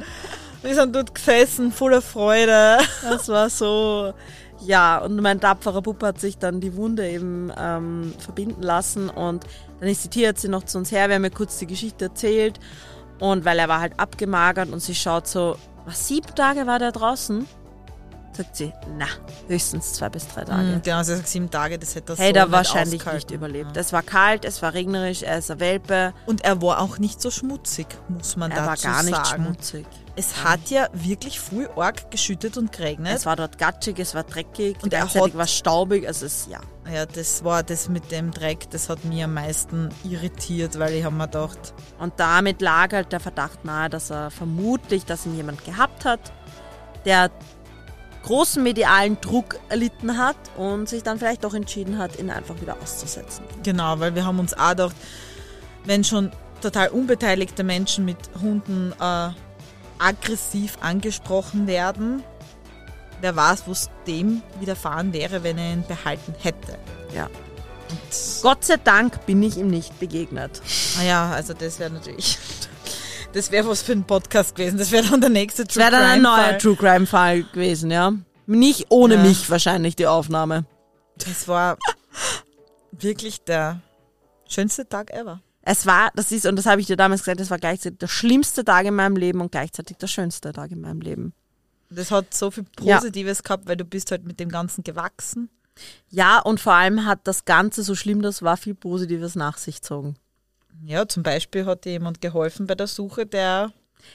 Wir 0.62 0.76
sind 0.76 0.94
dort 0.94 1.12
gesessen, 1.12 1.72
voller 1.72 2.00
Freude. 2.00 2.78
Das 3.02 3.28
war 3.28 3.50
so, 3.50 4.14
ja, 4.64 4.98
und 4.98 5.20
mein 5.20 5.40
tapferer 5.40 5.82
Bub 5.82 6.00
hat 6.04 6.20
sich 6.20 6.38
dann 6.38 6.60
die 6.60 6.76
Wunde 6.76 7.10
eben 7.10 7.52
ähm, 7.58 8.14
verbinden 8.20 8.62
lassen 8.62 9.10
und 9.10 9.44
dann 9.80 9.88
ist 9.88 10.04
die 10.04 10.10
Tierärztin 10.10 10.52
noch 10.52 10.62
zu 10.62 10.78
uns 10.78 10.92
her, 10.92 11.08
wir 11.08 11.16
haben 11.16 11.24
ihr 11.24 11.30
kurz 11.30 11.58
die 11.58 11.66
Geschichte 11.66 12.04
erzählt 12.04 12.60
und 13.18 13.44
weil 13.44 13.58
er 13.58 13.68
war 13.68 13.80
halt 13.80 13.98
abgemagert 13.98 14.70
und 14.70 14.80
sie 14.80 14.94
schaut 14.94 15.26
so, 15.26 15.56
was, 15.84 16.08
sieben 16.08 16.34
Tage 16.34 16.66
war 16.66 16.78
der 16.78 16.92
draußen? 16.92 17.46
Sagt 18.36 18.56
sie, 18.56 18.72
na, 18.98 19.06
höchstens 19.48 19.94
zwei 19.94 20.08
bis 20.10 20.28
drei 20.28 20.44
Tage. 20.44 20.62
Mhm, 20.62 20.82
genau, 20.82 21.02
sie 21.02 21.12
gesagt, 21.12 21.28
sieben 21.28 21.50
Tage, 21.50 21.78
das 21.78 21.94
hätte 21.94 22.12
er 22.12 22.18
Hey, 22.18 22.32
so 22.34 22.52
wahrscheinlich 22.52 23.00
ausgehalten. 23.00 23.16
nicht 23.28 23.30
überlebt. 23.30 23.74
Ja. 23.74 23.80
Es 23.80 23.92
war 23.92 24.02
kalt, 24.02 24.44
es 24.44 24.60
war 24.60 24.74
regnerisch, 24.74 25.22
er 25.22 25.38
ist 25.38 25.50
ein 25.50 25.58
Welpe, 25.60 26.12
Und 26.26 26.44
er 26.44 26.60
war 26.60 26.80
auch 26.80 26.98
nicht 26.98 27.22
so 27.22 27.30
schmutzig, 27.30 27.86
muss 28.08 28.36
man 28.36 28.50
er 28.50 28.58
war 28.66 28.74
dazu 28.76 28.88
gar 28.88 29.02
nicht 29.04 29.16
sagen. 29.26 29.44
schmutzig. 29.44 29.86
Es 30.18 30.44
hat 30.44 30.68
ja 30.70 30.88
wirklich 30.92 31.40
früh 31.40 31.66
arg 31.76 32.10
geschüttet 32.10 32.56
und 32.56 32.72
geregnet. 32.72 33.14
Es 33.16 33.26
war 33.26 33.36
dort 33.36 33.58
gatschig, 33.58 33.98
es 33.98 34.14
war 34.14 34.22
dreckig, 34.24 34.76
Und 34.82 34.92
er 34.92 35.02
hat- 35.12 35.34
war 35.36 35.46
staubig, 35.46 36.06
also 36.06 36.26
es, 36.26 36.46
ja. 36.50 36.60
ja, 36.92 37.06
das 37.06 37.44
war 37.44 37.62
das 37.62 37.88
mit 37.88 38.10
dem 38.10 38.30
Dreck, 38.32 38.68
das 38.70 38.88
hat 38.88 39.04
mich 39.04 39.22
am 39.22 39.34
meisten 39.34 39.90
irritiert, 40.04 40.78
weil 40.78 40.94
ich 40.94 41.04
habe 41.04 41.14
mir 41.14 41.24
gedacht, 41.26 41.72
Und 41.98 42.14
damit 42.18 42.60
lag 42.60 42.92
halt 42.92 43.12
der 43.12 43.20
Verdacht 43.20 43.64
nahe, 43.64 43.88
dass 43.90 44.10
er 44.10 44.30
vermutlich, 44.30 45.04
dass 45.06 45.24
ihn 45.26 45.36
jemand 45.36 45.64
gehabt 45.64 46.04
hat, 46.04 46.20
der 47.04 47.30
großen 48.26 48.62
medialen 48.62 49.20
Druck 49.20 49.58
erlitten 49.68 50.18
hat 50.18 50.36
und 50.56 50.88
sich 50.88 51.02
dann 51.02 51.18
vielleicht 51.18 51.46
auch 51.46 51.54
entschieden 51.54 51.96
hat, 51.98 52.18
ihn 52.18 52.30
einfach 52.30 52.60
wieder 52.60 52.76
auszusetzen. 52.82 53.44
genau, 53.62 54.00
weil 54.00 54.14
wir 54.14 54.24
haben 54.24 54.38
uns 54.40 54.52
auch 54.52 54.70
gedacht, 54.70 54.96
wenn 55.84 56.02
schon 56.02 56.32
total 56.60 56.88
unbeteiligte 56.88 57.62
Menschen 57.62 58.04
mit 58.04 58.18
Hunden 58.40 58.92
äh, 59.00 59.28
aggressiv 59.98 60.78
angesprochen 60.80 61.66
werden. 61.68 62.24
Wer 63.20 63.36
weiß, 63.36 63.62
was 63.66 63.90
dem 64.06 64.42
widerfahren 64.58 65.12
wäre, 65.12 65.42
wenn 65.42 65.56
er 65.56 65.72
ihn 65.72 65.84
behalten 65.86 66.34
hätte. 66.42 66.78
Ja. 67.14 67.26
Und, 67.26 68.42
Gott 68.42 68.64
sei 68.64 68.76
Dank 68.82 69.24
bin 69.26 69.42
ich 69.42 69.56
ihm 69.56 69.68
nicht 69.68 69.98
begegnet. 70.00 70.60
naja, 70.96 71.30
also 71.30 71.54
das 71.54 71.78
wäre 71.78 71.90
natürlich. 71.90 72.38
Das 73.36 73.50
wäre 73.50 73.68
was 73.68 73.82
für 73.82 73.92
ein 73.92 74.04
Podcast 74.06 74.54
gewesen. 74.54 74.78
Das 74.78 74.90
wäre 74.90 75.06
dann 75.10 75.20
der 75.20 75.28
nächste 75.28 75.66
Das 75.66 75.76
wäre 75.76 75.90
dann 75.90 76.04
ein 76.04 76.22
neuer. 76.22 76.56
True 76.56 76.74
Crime 76.74 77.04
Fall 77.06 77.42
gewesen, 77.42 77.90
ja. 77.90 78.14
Nicht 78.46 78.86
ohne 78.88 79.16
Ja. 79.16 79.22
mich 79.22 79.50
wahrscheinlich 79.50 79.94
die 79.94 80.06
Aufnahme. 80.06 80.64
Das 81.18 81.46
war 81.46 81.76
wirklich 82.92 83.44
der 83.44 83.82
schönste 84.48 84.88
Tag 84.88 85.10
ever. 85.10 85.42
Es 85.60 85.84
war, 85.84 86.10
das 86.14 86.32
ist, 86.32 86.46
und 86.46 86.56
das 86.56 86.64
habe 86.64 86.80
ich 86.80 86.86
dir 86.86 86.96
damals 86.96 87.24
gesagt, 87.24 87.40
das 87.40 87.50
war 87.50 87.58
gleichzeitig 87.58 87.98
der 87.98 88.08
schlimmste 88.08 88.64
Tag 88.64 88.86
in 88.86 88.94
meinem 88.94 89.16
Leben 89.16 89.42
und 89.42 89.52
gleichzeitig 89.52 89.98
der 89.98 90.06
schönste 90.06 90.52
Tag 90.54 90.70
in 90.70 90.80
meinem 90.80 91.02
Leben. 91.02 91.34
Das 91.90 92.10
hat 92.10 92.32
so 92.32 92.50
viel 92.50 92.64
Ja. 92.80 92.96
Positives 92.96 93.42
gehabt, 93.42 93.68
weil 93.68 93.76
du 93.76 93.84
bist 93.84 94.12
halt 94.12 94.24
mit 94.24 94.40
dem 94.40 94.48
Ganzen 94.48 94.82
gewachsen. 94.82 95.50
Ja, 96.08 96.38
und 96.38 96.58
vor 96.58 96.72
allem 96.72 97.04
hat 97.04 97.20
das 97.24 97.44
Ganze, 97.44 97.82
so 97.82 97.94
schlimm 97.94 98.22
das 98.22 98.40
war, 98.40 98.56
viel 98.56 98.74
Positives 98.74 99.34
nach 99.34 99.58
sich 99.58 99.82
gezogen. 99.82 100.16
Ja, 100.84 101.06
zum 101.08 101.22
Beispiel 101.22 101.64
hat 101.66 101.84
dir 101.84 101.92
jemand 101.92 102.20
geholfen 102.20 102.66
bei 102.66 102.74
der 102.74 102.86
Suche, 102.86 103.26
der 103.26 103.72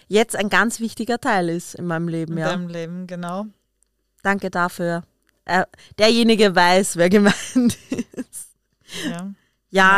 Jetzt 0.07 0.36
ein 0.38 0.47
ganz 0.49 0.80
wichtiger 0.80 1.20
Teil 1.20 1.49
ist 1.49 1.76
in 1.76 1.86
meinem 1.86 2.07
Leben, 2.07 2.34
in 2.34 2.39
ja. 2.39 2.49
deinem 2.49 2.70
Leben, 2.70 3.07
genau. 3.07 3.45
Danke 4.24 4.49
dafür. 4.49 5.03
Äh, 5.43 5.66
derjenige 5.99 6.55
weiß, 6.55 6.95
wer 6.95 7.09
gemeint 7.09 7.36
ist. 7.89 8.47
Ja. 9.05 9.12
Ja, 9.12 9.34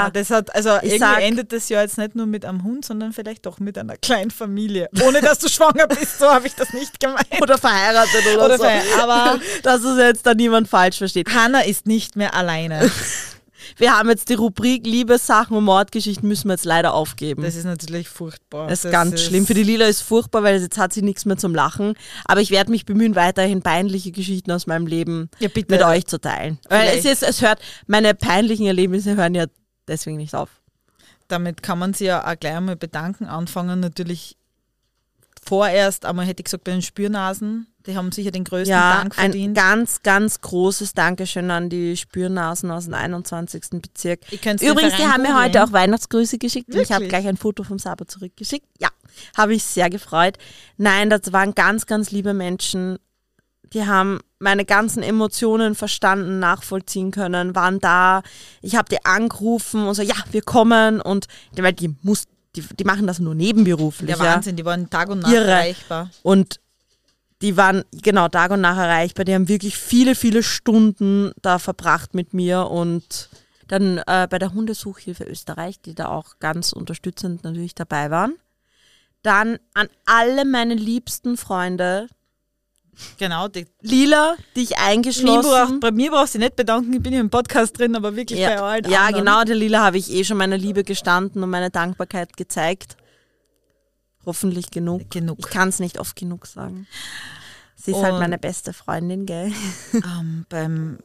Ja, 0.06 0.10
das 0.12 0.30
hat, 0.32 0.54
also 0.56 0.70
irgendwie 0.70 0.98
sag- 1.00 1.22
endet 1.22 1.52
das 1.52 1.68
ja 1.70 1.82
jetzt 1.82 1.98
nicht 2.00 2.16
nur 2.16 2.26
mit 2.28 2.46
einem 2.46 2.64
Hund, 2.64 2.86
sondern 2.86 3.12
vielleicht 3.14 3.46
doch 3.46 3.60
mit 3.60 3.78
einer 3.78 3.98
kleinen 3.98 4.32
Familie. 4.32 4.88
Ohne 5.06 5.20
dass 5.22 5.40
du 5.40 5.50
schwanger 5.50 5.88
bist, 5.88 6.18
so 6.20 6.28
habe 6.28 6.48
ich 6.48 6.56
das 6.56 6.74
nicht 6.74 7.00
gemeint. 7.00 7.28
oder 7.42 7.58
verheiratet 7.58 8.24
oder, 8.36 8.46
Oder 8.46 8.58
so. 8.58 8.64
verhe- 8.64 9.00
aber- 9.02 9.40
dass 9.64 9.84
es 9.84 9.98
jetzt 9.98 10.26
da 10.26 10.34
niemand 10.34 10.70
falsch 10.70 10.98
versteht. 11.00 11.30
Hannah 11.36 11.62
ist 11.66 11.86
nicht 11.86 12.16
mehr 12.16 12.34
alleine. 12.34 12.90
Wir 13.78 13.98
haben 13.98 14.10
jetzt 14.10 14.30
die 14.30 14.34
Rubrik 14.34 14.86
Liebessachen 14.86 15.56
und 15.56 15.64
Mordgeschichten 15.64 16.28
müssen 16.28 16.48
wir 16.48 16.54
jetzt 16.54 16.66
leider 16.66 16.94
aufgeben. 16.94 17.44
Das 17.44 17.56
ist 17.56 17.66
natürlich 17.66 18.10
furchtbar. 18.10 18.68
Das 18.68 18.86
ist 18.86 18.92
ganz 18.92 19.22
schlimm. 19.22 19.46
Für 19.46 19.54
die 19.54 19.64
Lila 19.64 19.86
ist 19.86 20.02
furchtbar, 20.02 20.44
weil 20.44 20.62
jetzt 20.62 20.78
hat 20.78 20.94
sie 20.94 21.02
nichts 21.02 21.26
mehr 21.26 21.38
zum 21.38 21.56
Lachen. 21.56 21.96
Aber 22.26 22.42
ich 22.42 22.52
werde 22.52 22.72
mich 22.72 22.86
bemühen, 22.86 23.16
weiterhin 23.16 23.62
peinliche 23.62 24.12
Geschichten 24.12 24.52
aus 24.52 24.68
meinem 24.68 24.88
Leben 24.88 25.30
Ja, 25.40 25.50
mit 25.56 25.84
euch 25.84 26.06
zu 26.06 26.20
teilen. 26.20 26.60
Weil 26.70 26.98
es, 26.98 27.06
ist, 27.06 27.24
es 27.24 27.42
hört, 27.42 27.60
meine 27.88 28.14
peinlichen 28.14 28.66
Erlebnisse 28.66 29.16
hören 29.16 29.36
ja 29.36 29.46
deswegen 29.88 30.18
nicht 30.18 30.36
auf. 30.36 30.50
Damit 31.28 31.64
kann 31.64 31.80
man 31.80 31.94
sich 31.94 32.08
ja 32.08 32.30
auch 32.30 32.40
gleich 32.40 32.56
einmal 32.56 32.76
bedanken. 32.76 33.26
Anfangen 33.26 33.80
natürlich 33.80 34.38
vorerst, 35.44 36.06
einmal 36.06 36.26
hätte 36.26 36.42
ich 36.42 36.46
gesagt, 36.46 36.64
bei 36.64 36.72
den 36.72 36.82
Spürnasen. 36.82 37.68
Die 37.86 37.98
haben 37.98 38.14
sicher 38.14 38.32
den 38.32 38.46
größten 38.46 38.72
Ja, 38.72 38.96
Dank 38.96 39.20
ein 39.20 39.32
verdient. 39.32 39.58
ganz, 39.58 40.02
ganz 40.04 40.40
großes 40.40 40.94
Dankeschön 40.94 41.52
an 41.52 41.70
die 41.70 41.98
Spürnasen 41.98 42.72
aus 42.72 42.86
dem 42.86 42.94
21. 42.94 43.82
Bezirk. 43.82 44.22
Übrigens, 44.32 44.96
die 44.96 45.06
haben 45.06 45.22
mir 45.24 45.38
heute 45.38 45.64
auch 45.64 45.74
Weihnachtsgrüße 45.74 46.38
geschickt 46.38 46.74
und 46.74 46.80
ich 46.80 46.92
habe 46.92 47.02
Wirklich? 47.06 47.10
gleich 47.10 47.28
ein 47.28 47.36
Foto 47.36 47.64
vom 47.64 47.80
Saba 47.80 48.08
zurückgeschickt. 48.08 48.66
Ja, 48.80 48.88
habe 49.36 49.54
ich 49.54 49.66
sehr 49.66 49.90
gefreut. 49.90 50.38
Nein, 50.78 51.10
das 51.10 51.34
waren 51.34 51.54
ganz, 51.56 51.86
ganz 51.86 52.12
liebe 52.12 52.34
Menschen. 52.34 53.00
Die 53.74 53.86
haben 53.86 54.20
meine 54.40 54.66
ganzen 54.66 55.04
Emotionen 55.04 55.74
verstanden, 55.76 56.40
nachvollziehen 56.40 57.12
können, 57.12 57.56
waren 57.56 57.80
da. 57.80 58.22
Ich 58.62 58.76
habe 58.76 58.88
die 58.90 59.04
angerufen 59.04 59.88
und 59.88 59.96
so, 59.96 60.04
ja, 60.04 60.16
wir 60.32 60.42
kommen 60.42 61.02
und 61.02 61.26
weil 61.58 61.74
die 61.74 61.96
muss, 62.02 62.26
die, 62.56 62.62
die 62.62 62.84
machen 62.84 63.08
das 63.08 63.20
nur 63.20 63.36
nebenberuflich. 63.36 64.08
Der 64.08 64.18
ja. 64.18 64.34
Wahnsinn, 64.36 64.56
die 64.56 64.66
waren 64.66 64.90
Tag 64.90 65.10
und 65.10 65.20
Nacht 65.20 65.34
Irre. 65.34 65.52
erreichbar. 65.52 66.10
Und 66.22 66.60
die 67.42 67.58
waren 67.58 67.84
genau 67.92 68.30
Tag 68.30 68.52
und 68.52 68.62
Nacht 68.62 68.78
erreichbar. 68.78 69.26
Die 69.26 69.34
haben 69.34 69.50
wirklich 69.50 69.78
viele, 69.78 70.16
viele 70.16 70.44
Stunden 70.44 71.32
da 71.42 71.60
verbracht 71.60 72.14
mit 72.14 72.34
mir 72.34 72.68
und 72.68 73.30
dann 73.68 73.98
äh, 74.08 74.28
bei 74.30 74.40
der 74.40 74.54
Hundesuchhilfe 74.54 75.24
Österreich, 75.24 75.82
die 75.82 75.96
da 75.96 76.10
auch 76.10 76.40
ganz 76.40 76.74
unterstützend 76.74 77.44
natürlich 77.44 77.76
dabei 77.76 78.12
waren. 78.12 78.36
Dann 79.24 79.58
an 79.74 79.88
alle 80.06 80.46
meine 80.46 80.76
liebsten 80.76 81.38
Freunde. 81.38 82.08
Genau, 83.18 83.48
die 83.48 83.66
Lila, 83.82 84.36
dich 84.56 84.78
eingeschlossen. 84.78 85.50
braucht, 85.50 85.80
bei 85.80 85.92
mir 85.92 86.12
brauchst 86.12 86.36
du 86.36 86.40
nicht 86.40 86.56
bedanken, 86.56 86.94
ich 86.94 87.02
bin 87.02 87.14
ja 87.14 87.20
im 87.20 87.30
Podcast 87.30 87.78
drin, 87.78 87.96
aber 87.96 88.16
wirklich 88.16 88.40
bei 88.40 88.54
ja, 88.54 88.64
allen 88.66 88.90
ja, 88.90 89.06
anderen. 89.06 89.26
genau, 89.26 89.44
der 89.44 89.56
Lila 89.56 89.84
habe 89.84 89.98
ich 89.98 90.12
eh 90.12 90.24
schon 90.24 90.38
meine 90.38 90.58
Liebe 90.58 90.84
gestanden 90.84 91.44
und 91.44 91.50
meine 91.50 91.70
Dankbarkeit 91.72 92.38
gezeigt. 92.38 92.98
Hoffentlich 94.26 94.72
genug. 94.72 95.10
Genug. 95.12 95.40
Ich 95.40 95.48
kann 95.48 95.70
es 95.70 95.80
nicht 95.80 96.00
oft 96.00 96.16
genug 96.16 96.46
sagen. 96.46 96.88
Sie 97.76 97.92
ist 97.92 98.02
halt 98.02 98.14
Und- 98.14 98.20
meine 98.20 98.38
beste 98.38 98.72
Freundin, 98.72 99.26
gell? 99.26 99.52
Ähm, 99.94 100.46
beim, 100.48 101.00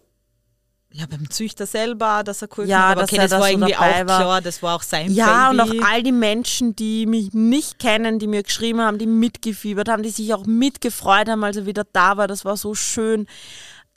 ja, 0.99 1.07
beim 1.09 1.31
Züchter 1.31 1.65
selber, 1.67 2.23
dass 2.25 2.43
er 2.43 2.49
geholfen 2.49 2.71
Ja, 2.71 2.89
hat. 2.89 2.97
Aber 2.97 3.03
okay, 3.05 3.17
das 3.19 3.31
da 3.31 3.41
war 3.41 3.51
irgendwie 3.51 3.77
auch 3.77 3.81
war. 3.81 4.05
klar, 4.05 4.41
das 4.41 4.63
war 4.63 4.75
auch 4.77 4.83
sein 4.83 5.13
Ja, 5.13 5.51
und 5.51 5.61
auch 5.61 5.67
Baby. 5.67 5.83
all 5.87 6.03
die 6.03 6.13
Menschen, 6.13 6.75
die 6.75 7.07
mich 7.07 7.33
nicht 7.33 7.79
kennen, 7.79 8.19
die 8.19 8.27
mir 8.27 8.43
geschrieben 8.43 8.81
haben, 8.81 8.99
die 8.99 9.07
mitgefiebert 9.07 9.89
haben, 9.89 10.03
die 10.03 10.11
sich 10.11 10.35
auch 10.35 10.45
mitgefreut 10.47 11.29
haben, 11.29 11.45
als 11.45 11.57
er 11.57 11.67
wieder 11.67 11.85
da 11.93 12.17
war. 12.17 12.27
Das 12.27 12.45
war 12.45 12.57
so 12.57 12.75
schön. 12.75 13.27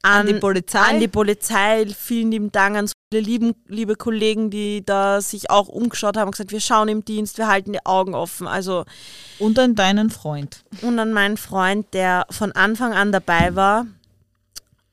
An 0.03 0.25
die 0.25 0.33
Polizei? 0.33 0.79
An 0.79 0.99
die 0.99 1.07
Polizei. 1.07 1.85
Vielen 1.95 2.31
lieben 2.31 2.51
Dank 2.51 2.75
an 2.75 2.87
so 2.87 2.93
viele 3.11 3.23
lieben, 3.23 3.53
liebe 3.67 3.95
Kollegen, 3.95 4.49
die 4.49 4.83
da 4.83 5.21
sich 5.21 5.51
auch 5.51 5.67
umgeschaut 5.67 6.17
haben 6.17 6.27
und 6.27 6.31
gesagt, 6.31 6.51
wir 6.51 6.59
schauen 6.59 6.87
im 6.87 7.05
Dienst, 7.05 7.37
wir 7.37 7.47
halten 7.47 7.71
die 7.73 7.85
Augen 7.85 8.15
offen. 8.15 8.47
Also, 8.47 8.85
Und 9.37 9.59
an 9.59 9.75
deinen 9.75 10.09
Freund. 10.09 10.63
und 10.81 10.97
an 10.97 11.13
meinen 11.13 11.37
Freund, 11.37 11.85
der 11.93 12.25
von 12.31 12.51
Anfang 12.51 12.93
an 12.93 13.11
dabei 13.11 13.55
war 13.55 13.85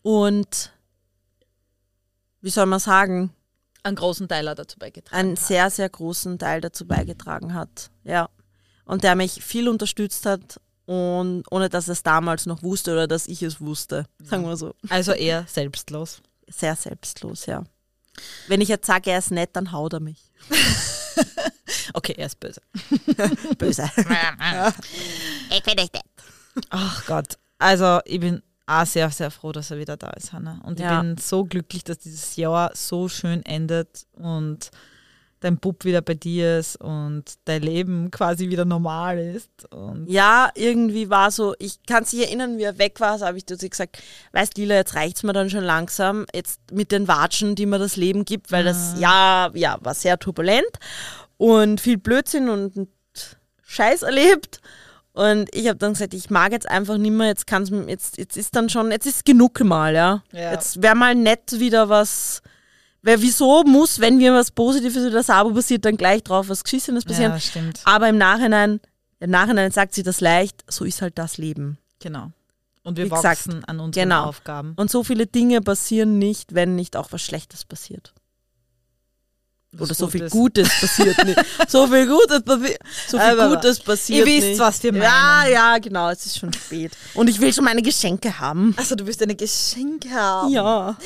und 0.03 0.73
wie 2.41 2.51
soll 2.51 2.67
man 2.67 2.79
sagen, 2.81 3.33
Einen 3.83 3.97
großen 3.97 4.29
Teil 4.29 4.49
hat 4.49 4.59
dazu 4.59 4.79
beigetragen. 4.79 5.17
einen 5.17 5.37
sehr, 5.37 5.71
sehr 5.71 5.89
großen 5.89 6.39
Teil 6.39 6.61
dazu 6.61 6.87
beigetragen 6.87 7.55
hat. 7.55 7.91
Ja. 8.05 8.29
Und 8.85 9.05
der 9.05 9.15
mich 9.15 9.43
viel 9.45 9.69
unterstützt 9.69 10.25
hat 10.27 10.61
und 10.87 11.45
ohne 11.51 11.69
dass 11.69 11.89
er 11.89 11.93
es 11.93 12.03
damals 12.03 12.47
noch 12.47 12.63
wusste 12.63 12.93
oder 12.93 13.07
dass 13.07 13.27
ich 13.29 13.43
es 13.43 13.61
wusste. 13.61 14.07
Sagen 14.23 14.45
wir 14.45 14.57
so. 14.57 14.75
Also 14.89 15.13
eher 15.13 15.45
selbstlos. 15.47 16.23
Sehr 16.49 16.75
selbstlos, 16.77 17.47
ja. 17.47 17.65
Wenn 18.49 18.61
ich 18.61 18.69
jetzt 18.69 18.87
sage, 18.87 19.11
er 19.11 19.19
ist 19.19 19.31
nett, 19.31 19.51
dann 19.53 19.73
haut 19.73 19.93
er 19.93 20.01
mich. 20.01 20.31
Okay, 21.95 22.15
er 22.17 22.27
ist 22.27 22.39
böse. 22.39 22.61
Böse. 23.59 23.91
Ich 25.51 25.63
bin 25.63 25.75
nicht 25.75 25.95
nett. 25.95 26.03
Ach 26.71 27.05
Gott. 27.07 27.39
Also 27.59 28.01
ich 28.05 28.21
bin 28.21 28.43
auch 28.69 28.87
sehr, 28.87 29.11
sehr 29.11 29.31
froh, 29.31 29.53
dass 29.53 29.71
er 29.71 29.79
wieder 29.79 29.97
da 29.97 30.11
ist, 30.11 30.33
Hanna. 30.33 30.61
Und 30.65 30.79
Ja. 30.79 31.01
ich 31.01 31.07
bin 31.07 31.17
so 31.19 31.45
glücklich, 31.45 31.85
dass 31.85 31.99
dieses 31.99 32.37
Jahr 32.37 32.71
so 32.75 33.09
schön 33.09 33.45
endet 33.45 34.07
und 34.13 34.71
dein 35.41 35.57
Bub 35.57 35.85
wieder 35.85 36.03
bei 36.03 36.15
dir 36.15 36.59
ist 36.59 36.77
und 36.81 37.23
dein 37.45 37.63
Leben 37.63 38.11
quasi 38.11 38.49
wieder 38.49 38.65
normal 38.65 39.19
ist. 39.19 39.73
Und 39.73 40.07
Ja, 40.09 40.51
irgendwie 40.55 41.11
war 41.11 41.31
so, 41.31 41.55
ich 41.59 41.83
kann 41.87 42.05
sich 42.05 42.21
erinnern, 42.21 42.59
wie 42.59 42.65
er 42.65 42.79
weg 42.79 42.99
war, 43.01 43.19
so 43.19 43.25
habe 43.27 43.39
ich 43.39 43.47
zu 43.47 43.57
sie 43.57 43.71
gesagt, 43.71 44.03
weißt 44.33 44.59
Lila, 44.59 44.75
jetzt 44.75 44.95
reicht's 44.97 45.23
mir 45.23 45.33
dann 45.33 45.49
schon 45.49 45.65
langsam, 45.65 46.27
jetzt 46.35 46.61
mit 46.73 46.91
den 46.93 47.07
Watschen, 47.09 47.55
die 47.55 47.67
mir 47.67 47.79
das 47.79 47.97
Leben 47.97 48.25
gibt, 48.25 48.51
weil 48.51 48.65
das 48.65 48.99
Jahr 48.99 49.57
ja, 49.57 49.79
war 49.81 49.95
sehr 49.95 50.19
turbulent 50.19 50.67
und 51.37 51.81
viel 51.81 51.99
Blödsinn 51.99 52.49
und 52.49 52.89
Scheiß 53.63 54.03
erlebt. 54.03 54.61
Und 55.19 55.53
ich 55.53 55.67
habe 55.67 55.77
dann 55.77 55.95
gesagt, 55.95 56.15
ich 56.15 56.31
mag 56.31 56.53
jetzt 56.53 56.71
einfach 56.71 56.97
nicht 56.97 57.11
mehr, 57.11 57.27
jetzt 57.27 57.49
kann's 57.49 57.73
jetzt, 57.89 58.19
jetzt 58.19 58.37
ist 58.37 58.55
dann 58.55 58.69
schon, 58.69 58.93
jetzt 58.93 59.05
ist 59.05 59.25
genug 59.25 59.59
mal, 59.65 59.93
ja. 59.93 60.23
Ja. 60.31 60.53
Jetzt 60.53 60.81
wäre 60.81 60.95
mal 60.95 61.17
nett 61.17 61.59
wieder 61.59 61.89
was. 61.89 62.41
Weil 63.03 63.21
wieso 63.21 63.65
muss, 63.65 63.99
wenn 63.99 64.19
mir 64.19 64.33
was 64.33 64.53
Positives 64.53 65.05
oder 65.05 65.25
Sabo 65.25 65.51
passiert, 65.51 65.85
dann 65.85 65.97
gleich 65.97 66.23
drauf 66.23 66.49
was 66.49 66.63
Geschissenes 66.63 67.05
passieren? 67.05 67.33
ja, 67.33 67.41
stimmt. 67.41 67.81
Aber 67.83 68.09
im 68.09 68.17
Nachhinein, 68.17 68.79
im 69.19 69.31
Nachhinein 69.31 69.73
sagt 69.73 69.93
sie 69.93 70.05
das 70.05 70.21
leicht, 70.21 70.63
so 70.69 70.85
ist 70.85 71.03
halt 71.03 71.19
das 71.19 71.37
Leben. 71.37 71.79
Genau. 71.99 72.31
Und 72.85 72.97
wir 72.97 73.07
Wie 73.07 73.09
gesagt, 73.09 73.45
wachsen 73.45 73.65
an 73.65 73.81
unseren 73.81 74.05
genau. 74.05 74.27
Aufgaben. 74.27 74.75
Und 74.77 74.89
so 74.89 75.03
viele 75.03 75.27
Dinge 75.27 75.63
passieren 75.63 76.19
nicht, 76.21 76.55
wenn 76.55 76.77
nicht 76.77 76.97
auch 76.97 77.11
was 77.11 77.23
Schlechtes 77.23 77.65
passiert. 77.65 78.15
Oder 79.79 79.93
so 79.95 80.07
viel 80.07 80.29
Gutes. 80.31 80.69
Gutes 80.69 80.81
passiert 80.81 81.25
nicht. 81.27 81.39
So 81.69 81.87
viel 81.87 82.07
Gutes, 82.07 82.39
passi- 82.45 82.79
so 83.07 83.19
viel 83.19 83.27
Aber 83.41 83.55
Gutes 83.57 83.81
passiert 83.81 84.27
ihr 84.27 84.35
wisst, 84.35 84.49
nicht. 84.49 84.59
was 84.59 84.83
wir 84.83 84.95
Ja, 84.95 85.11
meinen. 85.43 85.53
ja, 85.53 85.79
genau, 85.79 86.09
es 86.09 86.25
ist 86.25 86.39
schon 86.39 86.53
spät. 86.55 86.93
Und 87.15 87.29
ich 87.29 87.39
will 87.39 87.53
schon 87.53 87.65
meine 87.65 87.83
Geschenke 87.83 88.39
haben. 88.41 88.75
Also 88.79 88.95
du 88.95 89.07
willst 89.07 89.23
eine 89.23 89.35
Geschenke 89.37 90.09
haben. 90.11 90.51
Ja. 90.53 90.97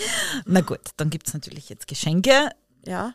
Na 0.47 0.61
gut, 0.61 0.79
dann 0.97 1.11
gibt 1.11 1.27
es 1.27 1.35
natürlich 1.35 1.69
jetzt 1.71 1.89
Geschenke. 1.89 2.51
Ja. 2.87 3.15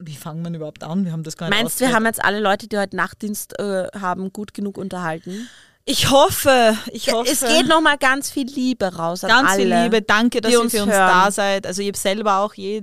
Wie 0.00 0.16
fangen 0.16 0.42
wir 0.44 0.52
überhaupt 0.56 0.82
an? 0.82 1.04
Wir 1.04 1.12
haben 1.12 1.22
das 1.22 1.36
gar 1.36 1.48
nicht 1.48 1.56
Meinst 1.58 1.80
du, 1.80 1.84
wir 1.86 1.94
haben 1.94 2.04
jetzt 2.06 2.24
alle 2.24 2.40
Leute, 2.40 2.66
die 2.66 2.76
heute 2.76 2.96
Nachtdienst 2.96 3.56
äh, 3.60 3.86
haben, 3.98 4.32
gut 4.32 4.54
genug 4.54 4.76
unterhalten? 4.76 5.48
Ich 5.84 6.10
hoffe, 6.10 6.76
ich 6.92 7.12
hoffe. 7.12 7.30
Es 7.30 7.40
geht 7.40 7.68
nochmal 7.68 7.96
ganz 7.98 8.28
viel 8.30 8.46
Liebe 8.48 8.86
raus 8.96 9.22
an 9.22 9.28
ganz 9.28 9.50
alle. 9.50 9.62
viel 9.62 9.72
Liebe. 9.74 10.02
Danke, 10.02 10.40
dass 10.40 10.50
ihr 10.50 10.60
uns 10.60 10.72
für 10.72 10.82
uns 10.82 10.92
hören. 10.92 11.08
da 11.08 11.30
seid. 11.30 11.66
Also 11.66 11.80
ich 11.82 11.88
habe 11.88 11.98
selber 11.98 12.38
auch 12.38 12.54
je, 12.54 12.82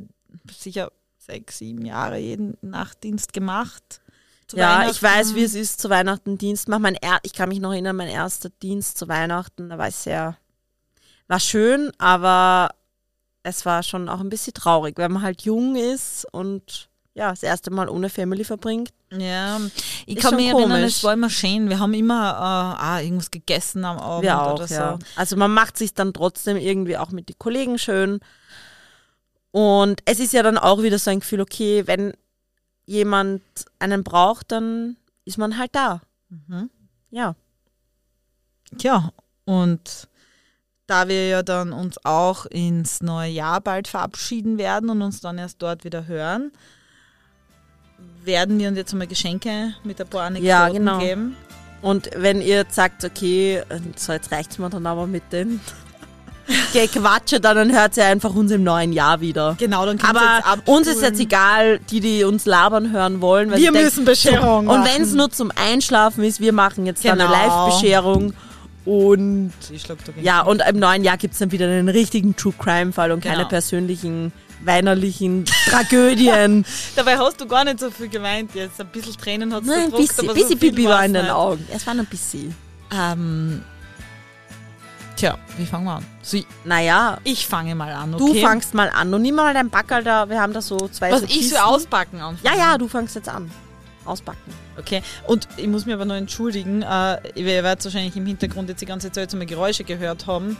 sicher 0.58 0.90
sechs, 1.26 1.60
sieben 1.60 1.86
Jahre 1.86 2.18
jeden 2.18 2.58
Nachtdienst 2.62 3.34
gemacht. 3.34 4.02
zu 4.48 4.58
Ja, 4.58 4.90
ich 4.90 5.02
weiß, 5.02 5.36
wie 5.36 5.44
es 5.44 5.56
ist, 5.56 5.80
zu 5.80 5.90
Weihnachten 5.90 6.38
Dienst 6.38 6.68
machen. 6.68 6.82
Mein 6.82 6.96
er 6.96 7.20
ich 7.24 7.34
kann 7.34 7.50
mich 7.50 7.60
noch 7.60 7.72
erinnern, 7.72 7.96
mein 7.96 8.08
erster 8.08 8.50
Dienst 8.50 8.98
zu 8.98 9.08
Weihnachten, 9.08 9.70
da 9.70 9.78
war 9.78 9.88
ich 9.88 9.96
sehr, 9.96 10.38
war 11.28 11.40
schön, 11.40 11.92
aber 11.98 12.72
es 13.44 13.66
war 13.66 13.84
schon 13.84 14.10
auch 14.10 14.20
ein 14.20 14.30
bisschen 14.30 14.54
traurig, 14.54 14.98
weil 14.98 15.10
man 15.10 15.22
halt 15.22 15.44
jung 15.44 15.76
ist 15.76 16.26
und 16.32 16.90
ja, 17.14 17.30
das 17.30 17.44
erste 17.44 17.72
Mal 17.72 17.90
ohne 17.90 18.10
Family 18.10 18.44
verbringt. 18.44 18.92
Ja, 19.12 19.60
ich 20.06 20.18
Ist 20.18 20.24
kann 20.24 20.36
mich 20.38 20.48
erinnern, 20.48 20.84
es 20.84 21.04
war 21.04 21.14
immer 21.14 21.30
schön. 21.30 21.68
Wir 21.68 21.80
haben 21.80 21.94
immer 21.94 22.32
äh, 22.32 22.82
ah, 22.82 23.02
irgendwas 23.02 23.30
gegessen 23.30 23.84
am 23.84 24.00
Abend 24.00 24.30
auch, 24.30 24.54
oder 24.54 24.68
so. 24.68 24.74
ja. 24.74 25.00
Also 25.18 25.36
man 25.36 25.54
macht 25.54 25.78
sich 25.78 25.94
dann 25.94 26.14
trotzdem 26.14 26.56
irgendwie 26.56 26.98
auch 26.98 27.12
mit 27.12 27.28
den 27.28 27.38
Kollegen 27.38 27.78
schön. 27.78 28.22
Und 29.52 30.02
es 30.06 30.20
ist 30.20 30.34
ja 30.34 30.44
dann 30.44 30.58
auch 30.58 30.82
wieder 30.82 30.98
so 30.98 31.12
ein 31.12 31.20
Gefühl, 31.20 31.42
okay, 31.42 31.84
wenn 31.86 32.14
jemand 32.86 33.42
einen 33.80 34.04
braucht, 34.04 34.52
dann 34.52 34.98
ist 35.26 35.38
man 35.38 35.58
halt 35.58 35.76
da. 35.76 36.02
Mhm. 36.30 36.70
Ja. 37.10 37.36
Ja, 38.80 39.12
und 39.46 40.08
da 40.88 41.08
wir 41.08 41.28
ja 41.28 41.44
dann 41.44 41.74
uns 41.74 42.04
auch 42.06 42.46
ins 42.46 43.02
neue 43.02 43.30
Jahr 43.32 43.62
bald 43.62 43.88
verabschieden 43.88 44.58
werden 44.58 44.90
und 44.90 45.02
uns 45.02 45.22
dann 45.22 45.38
erst 45.38 45.62
dort 45.62 45.84
wieder 45.84 46.08
hören, 46.08 46.52
werden 48.24 48.60
wir 48.60 48.70
uns 48.70 48.78
jetzt 48.78 48.94
einmal 48.94 49.08
Geschenke 49.08 49.74
mit 49.84 50.00
ein 50.00 50.08
paar 50.08 50.24
Anekdoten 50.24 50.48
Ja, 50.48 50.70
genau. 50.70 51.00
geben. 51.00 51.36
Und 51.82 52.10
wenn 52.16 52.42
ihr 52.42 52.66
sagt, 52.70 53.04
okay, 53.04 53.64
so 53.96 54.14
jetzt 54.14 54.32
reicht's 54.32 54.60
mir 54.60 54.70
dann 54.70 54.86
aber 54.86 55.08
mit 55.08 55.32
den 55.32 55.60
Gequatsche, 56.74 57.40
dann 57.40 57.72
hört 57.72 57.98
ihr 57.98 58.06
einfach 58.06 58.34
uns 58.34 58.52
im 58.52 58.64
neuen 58.64 58.94
Jahr 58.94 59.22
wieder. 59.22 59.56
Genau, 59.60 59.86
dann 59.86 59.98
könnt 59.98 60.16
ihr 60.16 60.46
Aber 60.46 60.62
uns 60.68 60.88
ist 60.88 61.02
jetzt 61.02 61.20
egal, 61.20 61.80
die, 61.90 62.00
die 62.00 62.24
uns 62.24 62.46
labern 62.46 62.92
hören 62.92 63.22
wollen. 63.22 63.52
weil 63.52 63.60
Wir 63.60 63.72
sie 63.74 63.84
müssen 63.84 64.06
Bescherung 64.06 64.68
Und 64.68 64.84
wenn 64.86 65.02
es 65.02 65.14
nur 65.14 65.30
zum 65.32 65.52
Einschlafen 65.56 66.24
ist, 66.24 66.40
wir 66.40 66.54
machen 66.54 66.86
jetzt 66.86 67.04
dann 67.06 67.20
eine 67.20 67.30
Genau. 67.30 67.32
Live-Bescherung. 67.68 68.34
Und 68.84 69.54
Ich 69.72 69.82
schlag 69.84 70.00
da 70.06 70.12
ja, 70.22 70.42
und 70.42 70.62
im 70.68 70.80
neuen 70.80 71.04
Jahr 71.04 71.18
gibt's 71.18 71.38
dann 71.38 71.52
wieder 71.52 71.68
einen 71.68 71.88
richtigen 71.90 72.36
True 72.36 72.54
Crime-Fall 72.58 73.12
und 73.12 73.22
keine 73.24 73.38
Genau. 73.38 73.50
persönlichen, 73.50 74.32
weinerlichen 74.66 75.46
Tragödien. 75.70 76.66
Dabei 76.96 77.18
hast 77.20 77.40
du 77.40 77.46
gar 77.46 77.64
nicht 77.64 77.80
so 77.80 77.92
viel 77.92 78.08
geweint 78.08 78.56
jetzt. 78.56 78.82
Ein 78.82 78.88
bisschen 78.88 79.16
Tränen 79.18 79.54
hat 79.54 79.62
es 79.62 79.68
Nein, 79.68 79.84
ein 79.86 79.92
bisschen, 79.92 80.26
aber 80.26 80.34
bisschen 80.34 80.50
so 80.50 80.58
viel 80.58 80.72
Pipi 80.72 80.86
war 80.88 81.06
in 81.06 81.14
den. 81.14 81.30
Augen. 81.30 81.66
Es 81.72 81.86
war 81.86 81.94
nur 81.94 82.04
ein 82.06 82.08
bisschen. 82.10 82.56
Ähm, 82.92 83.62
tja, 85.22 85.38
wie 85.58 85.66
fangen 85.66 85.86
wir 85.86 85.96
an? 85.98 86.06
Ich- 86.32 86.46
Naja, 86.66 87.18
ich 87.24 87.48
fange 87.48 87.76
mal 87.76 87.92
an, 87.94 88.12
du 88.12 88.30
okay? 88.30 88.42
fangst 88.42 88.74
mal 88.74 88.90
an 88.90 89.14
und 89.14 89.22
nimm 89.22 89.36
mal 89.36 89.54
dein 89.54 89.70
Backerl 89.70 90.04
da. 90.04 90.30
Wir 90.30 90.42
haben 90.42 90.54
da 90.54 90.62
so 90.62 90.78
zwei 90.90 91.12
Was 91.12 91.22
so 91.22 91.28
ich 91.28 91.50
so 91.50 91.58
auspacken 91.58 92.20
anfangen. 92.22 92.40
Ja, 92.44 92.56
ja, 92.72 92.78
du 92.78 92.88
fangst 92.88 93.16
jetzt 93.16 93.30
an. 93.30 93.52
Auspacken. 94.04 94.52
Okay, 94.80 95.04
und 95.28 95.48
ich 95.58 95.68
muss 95.68 95.86
mir 95.86 95.94
aber 95.94 96.06
noch 96.06 96.16
entschuldigen, 96.16 96.82
äh, 96.82 97.18
ihr 97.36 97.46
werdet 97.46 97.84
wahrscheinlich 97.86 98.16
im 98.16 98.26
Hintergrund 98.26 98.68
jetzt 98.70 98.82
die 98.82 98.88
ganze 98.88 99.12
Zeit 99.12 99.30
so 99.30 99.38
mal 99.38 99.46
Geräusche 99.46 99.84
gehört 99.84 100.26
haben. 100.26 100.58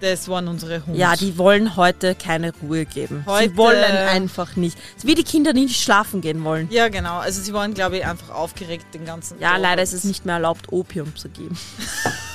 Das 0.00 0.28
waren 0.28 0.46
unsere 0.48 0.84
Hunde. 0.84 0.98
Ja, 0.98 1.16
die 1.16 1.36
wollen 1.38 1.76
heute 1.76 2.14
keine 2.14 2.52
Ruhe 2.62 2.84
geben. 2.86 3.24
Heute- 3.26 3.50
Sie 3.50 3.56
wollen 3.56 3.82
einfach 3.84 4.54
nicht. 4.56 4.76
Es 4.96 5.04
ist 5.04 5.06
wie 5.06 5.14
die 5.14 5.22
Kinder, 5.24 5.52
die 5.54 5.62
nicht 5.62 5.82
schlafen 5.82 6.20
gehen 6.20 6.44
wollen. 6.44 6.68
Ja, 6.70 6.88
genau. 6.88 7.18
Also 7.18 7.40
sie 7.42 7.52
waren, 7.54 7.72
glaube 7.74 7.98
ich, 7.98 8.06
einfach 8.06 8.30
aufgeregt 8.30 8.86
den 8.94 9.04
ganzen 9.06 9.38
Ja, 9.40 9.52
Tag. 9.52 9.60
leider 9.60 9.82
ist 9.82 9.92
es 9.94 10.04
nicht 10.04 10.24
mehr 10.26 10.34
erlaubt, 10.36 10.70
Opium 10.70 11.14
zu 11.16 11.28
geben. 11.30 11.58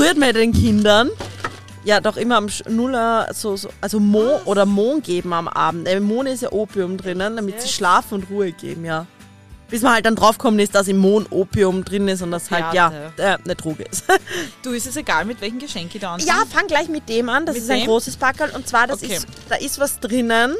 Früher 0.00 0.14
man 0.14 0.32
den 0.32 0.52
Kindern 0.52 1.10
ja 1.84 2.00
doch 2.00 2.16
immer 2.16 2.36
am 2.36 2.48
Nuller 2.68 3.28
so, 3.34 3.56
so 3.56 3.68
also 3.82 4.00
Mo 4.00 4.40
oder 4.46 4.64
Mohn 4.64 5.02
geben 5.02 5.32
am 5.34 5.46
Abend. 5.46 5.86
Im 5.88 6.04
Mohn 6.04 6.26
ist 6.26 6.40
ja 6.42 6.52
Opium 6.52 6.96
drinnen, 6.96 7.36
damit 7.36 7.60
sie 7.60 7.68
schlafen 7.68 8.14
und 8.14 8.30
Ruhe 8.30 8.52
geben, 8.52 8.86
ja. 8.86 9.06
Bis 9.68 9.82
man 9.82 9.92
halt 9.92 10.06
dann 10.06 10.16
draufkommen 10.16 10.58
ist, 10.58 10.74
dass 10.74 10.88
im 10.88 10.96
Mohn 10.96 11.26
Opium 11.28 11.84
drin 11.84 12.08
ist 12.08 12.22
und 12.22 12.30
das 12.30 12.50
halt, 12.50 12.72
ja, 12.74 12.92
äh, 13.18 13.36
eine 13.44 13.54
Droge 13.54 13.82
ist. 13.84 14.04
Du, 14.62 14.70
ist 14.70 14.86
es 14.86 14.96
egal, 14.96 15.26
mit 15.26 15.40
welchen 15.42 15.58
Geschenk 15.58 15.94
ich 15.94 16.00
da 16.00 16.14
anfange? 16.14 16.28
Ja, 16.30 16.44
fang 16.50 16.66
gleich 16.66 16.88
mit 16.88 17.06
dem 17.08 17.28
an. 17.28 17.44
Das 17.44 17.54
Mit 17.54 17.64
ist 17.64 17.70
ein 17.70 17.80
dem? 17.80 17.86
großes 17.86 18.16
Packerl. 18.16 18.50
Und 18.50 18.66
zwar, 18.66 18.86
das 18.86 19.02
Okay. 19.02 19.16
ist, 19.16 19.26
da 19.50 19.56
ist 19.56 19.78
was 19.78 20.00
drinnen. 20.00 20.54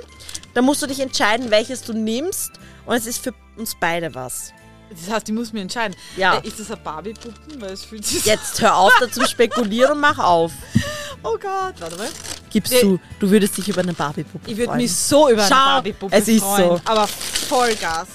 Da 0.53 0.61
musst 0.63 0.83
du 0.83 0.87
dich 0.87 1.01
entscheiden, 1.01 1.51
welches 1.51 1.83
du 1.83 1.93
nimmst. 1.95 2.53
Und 2.87 2.95
es 2.95 3.07
ist 3.07 3.25
für 3.25 3.33
uns 3.57 3.75
beide 3.81 4.15
was. 4.15 4.53
Das 4.91 5.09
heißt, 5.15 5.29
ich 5.29 5.35
muss 5.35 5.53
mir 5.53 5.61
entscheiden. 5.61 5.97
Ja. 6.17 6.39
Äh, 6.39 6.47
ist 6.49 6.59
das 6.61 6.71
ein 6.71 6.83
Barbie-Puppen? 6.83 7.61
Weil 7.61 7.71
es 7.73 7.85
fühlt 7.85 8.05
sich 8.05 8.25
Jetzt 8.25 8.61
hör 8.61 8.77
auf, 8.77 8.93
da 9.01 9.11
zu 9.11 9.25
spekulieren 9.27 9.93
und 9.93 10.01
mach 10.01 10.19
auf. 10.19 10.53
Oh 11.23 11.37
Gott, 11.39 11.75
warte 11.81 11.97
mal. 11.99 12.09
Gibst 12.49 12.73
Wir- 12.73 12.81
du, 12.81 12.99
du 13.19 13.31
würdest 13.31 13.55
dich 13.59 13.69
über 13.69 13.83
eine 13.83 13.93
Barbie-Puppe 13.93 14.51
Ich 14.51 14.57
würde 14.57 14.69
freuen. 14.69 14.79
mich 14.79 14.97
so 14.97 15.29
über 15.29 15.43
eine 15.43 15.51
Schau, 15.55 15.65
Barbie-Puppe 15.67 16.17
es 16.17 16.29
ist 16.29 16.41
freuen. 16.43 16.71
so. 16.71 16.81
Aber 16.87 17.07
Vollgas. 17.07 18.07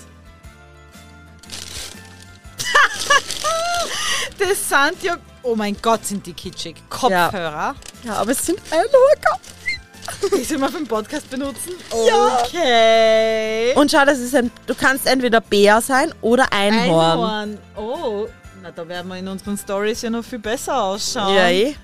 das 4.39 4.69
sind 4.69 5.03
ja... 5.03 5.17
Oh 5.43 5.55
mein 5.55 5.77
Gott, 5.79 6.03
sind 6.03 6.25
die 6.25 6.33
kitschig. 6.33 6.77
Kopfhörer. 6.89 7.75
Ja, 8.03 8.13
aber 8.15 8.31
es 8.31 8.43
sind 8.43 8.59
Einhorn. 8.71 8.87
Die 10.37 10.43
soll 10.43 10.57
man 10.57 10.71
für 10.71 10.77
den 10.77 10.87
Podcast 10.87 11.29
benutzen? 11.29 11.73
Okay. 11.89 13.73
Und 13.75 13.91
schau, 13.91 14.05
das 14.05 14.19
ist 14.19 14.35
ein, 14.35 14.51
du 14.67 14.75
kannst 14.75 15.07
entweder 15.07 15.41
Bär 15.41 15.81
sein 15.81 16.13
oder 16.21 16.51
Einhorn. 16.51 17.19
Einhorn. 17.19 17.57
Oh, 17.75 18.27
na 18.61 18.71
da 18.71 18.87
werden 18.87 19.07
wir 19.09 19.17
in 19.17 19.27
unseren 19.27 19.57
Stories 19.57 20.01
ja 20.01 20.09
noch 20.09 20.23
viel 20.23 20.39
besser 20.39 20.81
ausschauen. 20.81 21.35
Ja, 21.35 21.49
eh. 21.49 21.75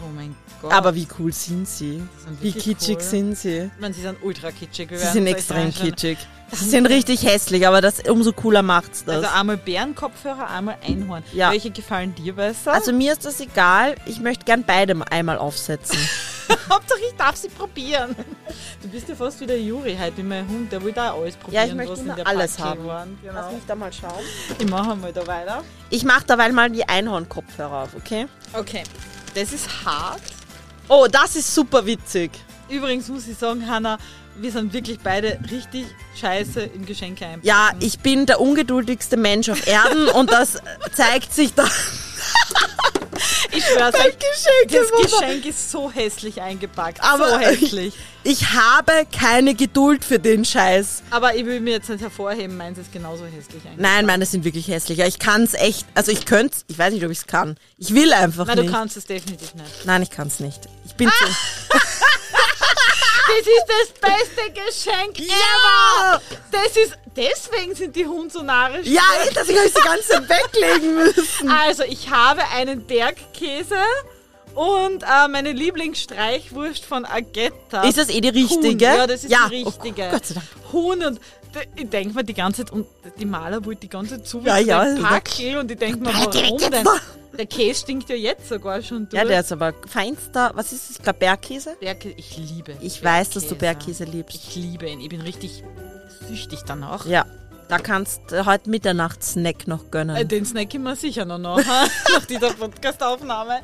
Oh 0.00 0.08
mein 0.14 0.34
Gott. 0.62 0.72
Aber 0.72 0.94
wie 0.94 1.06
cool 1.18 1.32
sind 1.32 1.68
sie? 1.68 2.02
sind 2.24 2.40
Wie 2.40 2.44
wirklich 2.54 2.64
kitschig 2.64 2.96
cool. 2.96 3.02
sind 3.02 3.38
sie? 3.38 3.70
Ich 3.74 3.80
meine, 3.80 3.94
sie 3.94 4.02
sind 4.02 4.18
ultra 4.22 4.50
kitschig. 4.50 4.90
wir 4.90 4.98
Sie 4.98 5.04
werden 5.04 5.12
sind 5.14 5.26
es 5.26 5.32
euch 5.32 5.38
extrem 5.38 5.72
sagen. 5.72 5.84
kitschig. 5.90 6.18
Sie 6.52 6.68
sind 6.68 6.86
richtig 6.86 7.22
hässlich, 7.24 7.66
aber 7.66 7.80
das 7.80 8.00
umso 8.08 8.32
cooler 8.32 8.62
macht's 8.62 9.04
das. 9.04 9.16
Also 9.16 9.28
einmal 9.28 9.56
Bärenkopfhörer, 9.56 10.48
einmal 10.48 10.76
Einhorn. 10.86 11.22
Ja. 11.32 11.52
Welche 11.52 11.70
gefallen 11.70 12.14
dir 12.14 12.34
besser? 12.34 12.72
Also 12.72 12.92
mir 12.92 13.12
ist 13.12 13.24
das 13.24 13.40
egal. 13.40 13.94
Ich 14.06 14.20
möchte 14.20 14.44
gern 14.46 14.64
beide 14.66 14.96
einmal 15.10 15.38
aufsetzen. 15.38 15.98
Hauptsache 16.70 17.00
ich 17.08 17.16
darf 17.16 17.36
sie 17.36 17.48
probieren. 17.48 18.14
Du 18.82 18.88
bist 18.88 19.08
ja 19.08 19.14
fast 19.14 19.40
wie 19.40 19.46
der 19.46 19.60
Juri 19.60 19.96
heute 20.00 20.16
wie 20.18 20.22
mein 20.22 20.48
Hund, 20.48 20.72
der 20.72 20.82
will 20.82 20.92
da 20.92 21.14
alles 21.14 21.36
probieren, 21.36 21.68
ich 21.68 21.74
möchte 21.74 22.00
immer 22.00 22.26
alles 22.26 22.56
Packung 22.56 22.70
haben. 22.70 22.86
Waren. 22.86 23.18
Genau. 23.22 23.60
da 23.66 23.74
mal 23.74 23.92
schauen. 23.92 24.24
Ich 24.58 24.68
mache 24.68 24.96
mal 24.96 25.12
da 25.12 25.26
weiter. 25.26 25.62
Ich 25.90 26.04
mache 26.04 26.24
dabei 26.26 26.50
mal 26.50 26.70
die 26.70 26.88
Einhorn-Kopfhörer 26.88 27.84
auf, 27.84 27.94
okay? 27.94 28.26
Okay, 28.52 28.82
das 29.34 29.52
ist 29.52 29.68
hart. 29.84 30.22
Oh, 30.88 31.06
das 31.10 31.36
ist 31.36 31.54
super 31.54 31.86
witzig. 31.86 32.30
Übrigens 32.68 33.08
muss 33.08 33.26
ich 33.28 33.36
sagen, 33.36 33.68
Hanna, 33.68 33.98
wir 34.36 34.52
sind 34.52 34.72
wirklich 34.72 35.00
beide 35.00 35.38
richtig 35.50 35.86
scheiße 36.18 36.60
in 36.60 36.86
Geschenke 36.86 37.24
einpacken. 37.24 37.46
Ja, 37.46 37.70
ich 37.80 37.98
bin 38.00 38.26
der 38.26 38.40
ungeduldigste 38.40 39.16
Mensch 39.16 39.48
auf 39.48 39.66
Erden 39.66 40.08
und 40.08 40.30
das 40.30 40.58
zeigt 40.94 41.34
sich 41.34 41.54
da. 41.54 41.64
ich 43.52 43.64
schwör's 43.64 43.94
euch, 43.94 44.16
das 44.68 44.90
Geschenk 44.90 45.46
ist 45.46 45.70
so 45.70 45.90
hässlich 45.90 46.40
eingepackt. 46.40 47.02
Aber 47.02 47.30
so 47.30 47.38
hässlich. 47.38 47.94
Ich 48.22 48.52
habe 48.52 49.06
keine 49.16 49.54
Geduld 49.54 50.04
für 50.04 50.18
den 50.18 50.44
Scheiß. 50.44 51.02
Aber 51.10 51.34
ich 51.34 51.46
will 51.46 51.60
mir 51.60 51.74
jetzt 51.74 51.88
nicht 51.88 52.02
hervorheben, 52.02 52.56
meins 52.56 52.78
ist 52.78 52.92
genauso 52.92 53.24
hässlich 53.24 53.64
eingepackt. 53.64 53.80
Nein, 53.80 54.06
meine 54.06 54.26
sind 54.26 54.44
wirklich 54.44 54.68
hässlich. 54.68 54.98
Ich 55.00 55.18
kann 55.18 55.42
es 55.42 55.54
echt. 55.54 55.86
Also 55.94 56.12
ich 56.12 56.26
könnte 56.26 56.58
ich 56.68 56.78
weiß 56.78 56.92
nicht, 56.92 57.04
ob 57.04 57.10
ich 57.10 57.18
es 57.18 57.26
kann. 57.26 57.56
Ich 57.78 57.94
will 57.94 58.12
einfach 58.12 58.46
Nein, 58.46 58.56
du 58.56 58.62
nicht. 58.62 58.72
kannst 58.72 58.96
es 58.96 59.06
definitiv 59.06 59.54
nicht. 59.54 59.86
Nein, 59.86 60.02
ich 60.02 60.10
kann 60.10 60.28
es 60.28 60.40
nicht. 60.40 60.68
Ich 60.84 60.94
bin 60.94 61.08
zu. 61.08 61.24
Das 63.38 63.46
ist 63.46 63.64
das 63.68 64.10
beste 64.10 64.50
Geschenk 64.52 65.18
ever! 65.20 66.20
Das 66.50 66.76
ist, 66.76 66.96
deswegen 67.16 67.74
sind 67.74 67.94
die 67.96 68.06
Hunde 68.06 68.30
so 68.30 68.42
narrisch. 68.42 68.86
Ja, 68.86 69.02
deswegen 69.34 69.58
habe 69.58 69.68
ich 69.68 69.74
die 69.74 69.80
ganze 69.82 70.28
weglegen 70.28 70.94
müssen. 70.96 71.50
Also, 71.50 71.84
ich 71.84 72.10
habe 72.10 72.42
einen 72.54 72.84
Bergkäse 72.86 73.76
und 74.54 75.02
äh, 75.04 75.28
meine 75.28 75.52
Lieblingsstreichwurst 75.52 76.84
von 76.84 77.04
Agetta. 77.04 77.82
Ist 77.84 77.98
das 77.98 78.08
eh 78.10 78.20
die 78.20 78.28
richtige? 78.30 78.68
Huhn. 78.90 78.96
Ja, 78.98 79.06
das 79.06 79.24
ist 79.24 79.30
Ja. 79.30 79.48
die 79.48 79.62
richtige. 79.62 80.08
Oh, 80.08 80.10
Gott 80.12 80.26
sei 80.26 80.34
Dank. 80.34 80.46
Huhn 80.72 81.04
und 81.04 81.20
ich 81.76 81.88
denke 81.90 82.14
mir 82.14 82.24
die 82.24 82.34
ganze 82.34 82.64
Zeit, 82.64 82.72
und 82.72 82.86
die 83.18 83.26
Maler 83.26 83.64
wollte 83.64 83.80
die 83.82 83.88
ganze 83.88 84.16
Zeit 84.18 84.26
zu 84.28 84.40
Ja, 84.40 84.58
ja, 84.58 84.84
Packel 85.02 85.58
und 85.58 85.70
ich 85.70 85.78
denke 85.78 85.98
mir, 85.98 86.12
warum 86.14 86.58
denn? 86.58 86.88
Der 87.40 87.46
Käse 87.46 87.80
stinkt 87.80 88.10
ja 88.10 88.16
jetzt 88.16 88.50
sogar 88.50 88.82
schon 88.82 89.08
durch. 89.08 89.18
Ja, 89.22 89.26
der 89.26 89.40
ist 89.40 89.50
aber 89.50 89.72
feinster. 89.88 90.50
Was 90.54 90.72
ist 90.72 90.90
das? 90.90 90.96
Ich 90.98 91.02
glaube 91.02 91.20
Bergkäse. 91.20 91.74
Bergkäse, 91.80 92.14
ich 92.18 92.36
liebe 92.36 92.76
Ich 92.82 93.02
weiß, 93.02 93.30
dass 93.30 93.48
du 93.48 93.54
Bergkäse 93.54 94.04
liebst. 94.04 94.36
Ich 94.36 94.56
liebe 94.56 94.86
ihn. 94.90 95.00
Ich 95.00 95.08
bin 95.08 95.22
richtig 95.22 95.64
süchtig 96.28 96.60
danach. 96.66 97.06
Ja. 97.06 97.24
Da 97.68 97.78
kannst 97.78 98.20
du 98.28 98.44
heute 98.44 98.68
Mitternachtssnack 98.68 99.66
noch 99.68 99.90
gönnen. 99.90 100.16
Äh, 100.16 100.26
Den 100.26 100.44
snack 100.44 100.74
ich 100.74 100.78
mir 100.80 100.96
sicher 100.96 101.24
noch 101.24 101.38
nach, 101.38 101.56
nach 102.12 102.26
dieser 102.28 102.52
Podcast-Aufnahme. 102.52 103.60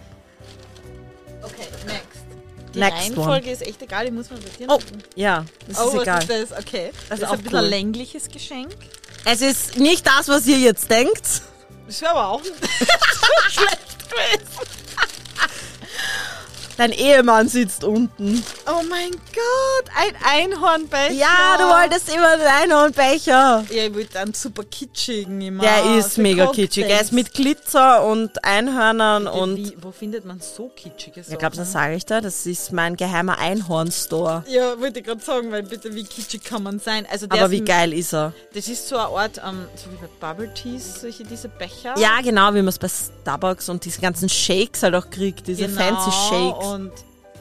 Okay, 1.43 1.67
next. 1.87 2.73
Die 2.75 2.79
Next 2.79 2.97
Reihenfolge 2.99 3.51
ist 3.51 3.61
echt 3.61 3.83
egal, 3.83 4.07
ich 4.07 4.13
muss 4.13 4.31
mal 4.31 4.41
sortieren. 4.41 4.71
oh, 4.73 4.79
ja, 5.17 5.45
das 5.69 5.79
oh 5.79 5.89
ist 5.89 5.95
was 5.97 6.03
egal. 6.03 6.23
ist 6.23 6.31
das? 6.53 6.59
Okay. 6.59 6.91
Das 7.11 7.21
Das, 7.21 7.29
ist 7.29 7.35
ein 7.35 7.43
bisschen 7.43 7.59
cool. 7.59 7.65
ein 7.65 7.71
längliches 7.71 8.29
Geschenk. 8.29 8.75
Es 9.27 9.43
ist 9.43 9.77
nicht 9.79 10.07
das, 10.07 10.29
was 10.29 10.47
ihr 10.47 10.59
jetzt 10.61 10.91
denkt. 10.91 11.43
Das 11.87 12.01
wäre 12.01 12.11
aber 12.13 12.29
auch 12.29 12.43
schlecht 13.49 14.11
gewesen. 14.11 14.49
Dein 16.77 16.93
Ehemann 16.93 17.49
sitzt 17.49 17.85
unten. 17.85 18.43
Oh 18.67 18.83
mein 18.91 19.11
Gott, 19.11 19.91
ein 19.97 20.15
Einhornbecher. 20.25 21.13
Ja, 21.13 21.57
du 21.57 21.65
wolltest 21.65 22.15
immer 22.15 22.37
den 22.37 22.47
Einhornbecher. 22.47 23.65
Ja, 23.71 23.85
ich 23.85 23.95
wollte 23.95 24.21
einen 24.21 24.35
super 24.35 24.63
kitschigen 24.65 25.41
immer. 25.41 25.63
Der 25.63 25.97
ist 25.97 26.19
mega 26.19 26.45
Cocktails. 26.45 26.69
kitschig. 26.69 26.91
Er 26.91 27.01
ist 27.01 27.13
mit 27.13 27.33
Glitzer 27.33 28.05
und 28.05 28.45
Einhörnern 28.45 29.27
und. 29.27 29.57
Wie, 29.57 29.77
wo 29.81 29.91
findet 29.91 30.27
man 30.27 30.41
so 30.41 30.69
kitschige 30.69 31.23
Sachen? 31.23 31.33
Ich 31.33 31.39
glaube, 31.39 31.57
das 31.57 31.73
sage 31.73 31.95
ich 31.95 32.05
da. 32.05 32.21
Das 32.21 32.45
ist 32.45 32.73
mein 32.73 32.97
geheimer 32.97 33.39
Einhorn-Store. 33.39 34.45
Ja, 34.47 34.79
wollte 34.79 34.99
ich 34.99 35.07
gerade 35.07 35.23
sagen, 35.23 35.51
weil 35.53 35.63
bitte, 35.63 35.95
wie 35.95 36.05
kitschig 36.05 36.45
kann 36.45 36.63
man 36.63 36.79
sein? 36.79 37.07
Also 37.11 37.27
Aber 37.31 37.51
wie 37.51 37.63
geil 37.63 37.95
ist 37.95 38.13
er? 38.13 38.35
Das 38.53 38.69
ist 38.69 38.87
so 38.87 38.97
eine 38.97 39.09
Art, 39.09 39.39
ähm, 39.39 39.67
so 39.77 39.91
wie 39.91 39.97
bei 39.97 40.09
Bubble 40.21 40.53
Teas, 40.53 41.01
solche 41.01 41.25
diese 41.25 41.49
Becher. 41.49 41.95
Ja, 41.99 42.21
genau, 42.23 42.51
wie 42.53 42.59
man 42.59 42.69
es 42.69 42.79
bei 42.79 42.89
Starbucks 42.89 43.71
und 43.71 43.85
diese 43.85 44.01
ganzen 44.01 44.29
Shakes 44.29 44.83
halt 44.83 44.95
auch 44.95 45.09
kriegt. 45.09 45.47
Diese 45.47 45.67
genau. 45.67 45.81
fancy 45.81 46.11
Shakes. 46.11 46.66
Und 46.75 46.93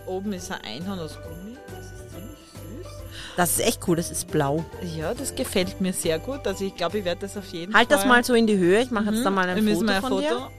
oben 0.06 0.34
ist 0.34 0.52
ein 0.52 0.62
Einhorn 0.64 1.00
aus 1.00 1.16
Gummi. 1.22 1.56
Das 1.68 1.86
ist 1.86 2.12
ziemlich 2.14 2.38
süß. 2.84 2.92
Das 3.38 3.50
ist 3.52 3.60
echt 3.62 3.88
cool. 3.88 3.96
Das 3.98 4.12
ist 4.12 4.28
blau. 4.32 4.64
Ja, 4.98 5.14
das 5.14 5.36
gefällt 5.36 5.82
mir 5.82 5.94
sehr 5.94 6.20
gut. 6.20 6.46
Also 6.48 6.66
ich 6.66 6.76
glaube, 6.76 7.00
ich 7.00 7.06
werde 7.06 7.22
das 7.22 7.36
auf 7.38 7.48
jeden 7.48 7.74
Halt 7.74 7.90
Fall. 7.90 7.98
das 7.98 8.06
mal 8.08 8.24
so 8.24 8.34
in 8.34 8.48
die 8.48 8.58
Höhe. 8.58 8.82
Ich 8.82 8.92
mache 8.92 9.12
jetzt 9.12 9.26
da 9.26 9.30
mal 9.30 9.48
Wir 9.48 9.56
ein 9.56 9.64
müssen 9.66 9.80
Foto 9.80 9.86
mal 9.88 9.96
ein 9.96 10.02
von 10.02 10.10
Foto 10.12 10.22
dir. 10.22 10.50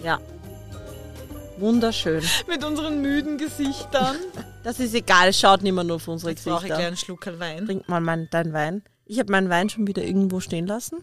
Ja. 0.04 0.18
Wunderschön. 1.58 2.22
mit 2.48 2.64
unseren 2.64 3.02
müden 3.02 3.36
Gesichtern. 3.38 4.16
Das 4.62 4.78
ist 4.78 4.94
egal. 4.94 5.28
Es 5.30 5.40
schaut 5.40 5.62
nicht 5.62 5.72
mehr 5.72 5.84
nur 5.84 5.96
auf 5.96 6.06
unsere 6.06 6.32
Jetzt 6.32 6.44
brauche 6.44 6.56
ich 6.56 6.60
Gesichter. 6.64 6.76
gleich 6.76 6.86
einen 6.88 6.96
Schluck 6.98 7.26
Wein. 7.38 7.64
Trink 7.64 7.88
mal 7.88 8.02
mein, 8.02 8.28
deinen 8.30 8.52
Wein. 8.52 8.82
Ich 9.06 9.18
habe 9.18 9.32
meinen 9.32 9.48
Wein 9.48 9.70
schon 9.70 9.86
wieder 9.86 10.02
irgendwo 10.02 10.40
stehen 10.40 10.66
lassen. 10.66 10.98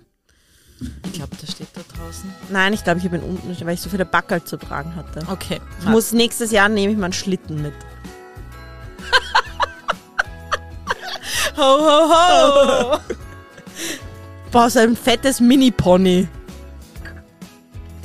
Ich 0.79 1.13
glaube, 1.13 1.35
der 1.35 1.47
steht 1.47 1.69
da 1.73 1.81
draußen. 1.95 2.31
Nein, 2.49 2.73
ich 2.73 2.83
glaube, 2.83 2.99
ich 2.99 3.05
habe 3.05 3.17
ihn 3.17 3.23
unten, 3.23 3.65
weil 3.65 3.73
ich 3.73 3.81
so 3.81 3.89
viele 3.89 4.05
Backerl 4.05 4.43
zu 4.43 4.57
tragen 4.57 4.95
hatte. 4.95 5.21
Okay. 5.31 5.59
Ich 5.79 5.87
muss 5.87 6.11
nächstes 6.11 6.51
Jahr 6.51 6.69
nehme 6.69 6.93
ich 6.93 6.99
meinen 6.99 7.13
Schlitten 7.13 7.59
mit. 7.61 7.73
ho, 11.57 11.61
ho, 11.61 12.09
ho. 12.09 12.99
Boah, 14.51 14.69
so 14.69 14.79
ein 14.79 14.95
fettes 14.95 15.39
Mini-Pony. 15.39 16.27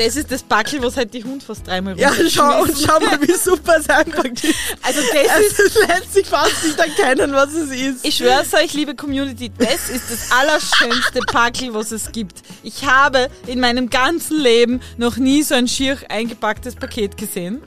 Das 0.05 0.17
ist 0.17 0.33
das 0.33 0.43
Backel, 0.43 0.83
was 0.83 0.97
halt 0.97 1.15
die 1.15 1.23
Hund 1.23 1.45
fast 1.45 1.65
dreimal 1.67 1.99
Ja, 1.99 2.13
schau, 2.29 2.63
und 2.63 2.73
schau 2.77 2.99
mal, 2.99 3.21
wie 3.23 3.33
super 3.35 3.77
es 3.79 3.89
eingepackt 3.89 4.43
ist. 4.43 4.55
Also 4.83 5.01
das 5.01 5.47
ist, 5.47 5.61
Es 5.61 5.75
lässt 5.87 6.15
sich 6.15 6.27
fast 6.27 6.65
nicht 6.65 6.79
erkennen, 6.79 7.33
was 7.33 7.53
es 7.55 7.71
ist. 7.71 8.05
ich 8.05 8.17
schwör's 8.17 8.53
euch, 8.55 8.73
liebe 8.75 8.97
Community, 8.97 9.51
das 9.57 9.91
ist 9.91 10.11
das 10.11 10.33
allerschönste 10.33 11.21
Packel, 11.21 11.73
was 11.73 11.93
es 11.93 12.11
gibt. 12.11 12.43
Ich 12.65 12.85
habe 12.85 13.29
in 13.47 13.61
meinem 13.61 13.91
ganzen 13.91 14.41
Leben 14.41 14.81
noch 14.97 15.19
nie 15.19 15.43
so 15.45 15.55
ein 15.55 15.69
schier 15.69 15.97
eingepacktes 16.09 16.75
Paket 16.75 17.17
gesehen. 17.17 17.63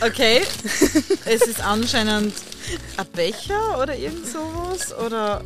Okay, 0.00 0.42
es 1.24 1.42
ist 1.42 1.60
anscheinend 1.64 2.34
ein 2.96 3.06
Becher 3.14 3.78
oder 3.80 3.96
irgend 3.96 4.26
sowas 4.26 4.92
oder 4.98 5.42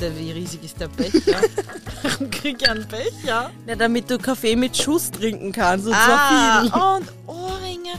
bitte, 0.00 0.18
wie 0.18 0.32
riesig 0.32 0.64
ist 0.64 0.80
der 0.80 0.88
Becher? 0.88 1.40
Warum 2.02 2.30
krieg 2.30 2.56
ich 2.62 2.68
einen 2.68 2.86
Becher? 2.88 3.50
Ja, 3.66 3.76
damit 3.76 4.10
du 4.10 4.18
Kaffee 4.18 4.56
mit 4.56 4.76
Schuss 4.76 5.10
trinken 5.10 5.52
kannst. 5.52 5.86
Und 5.86 5.94
Ah, 5.94 6.04
zwar 6.04 6.62
viel. 6.62 7.02
und 7.02 7.12
Ohrringe, 7.26 7.90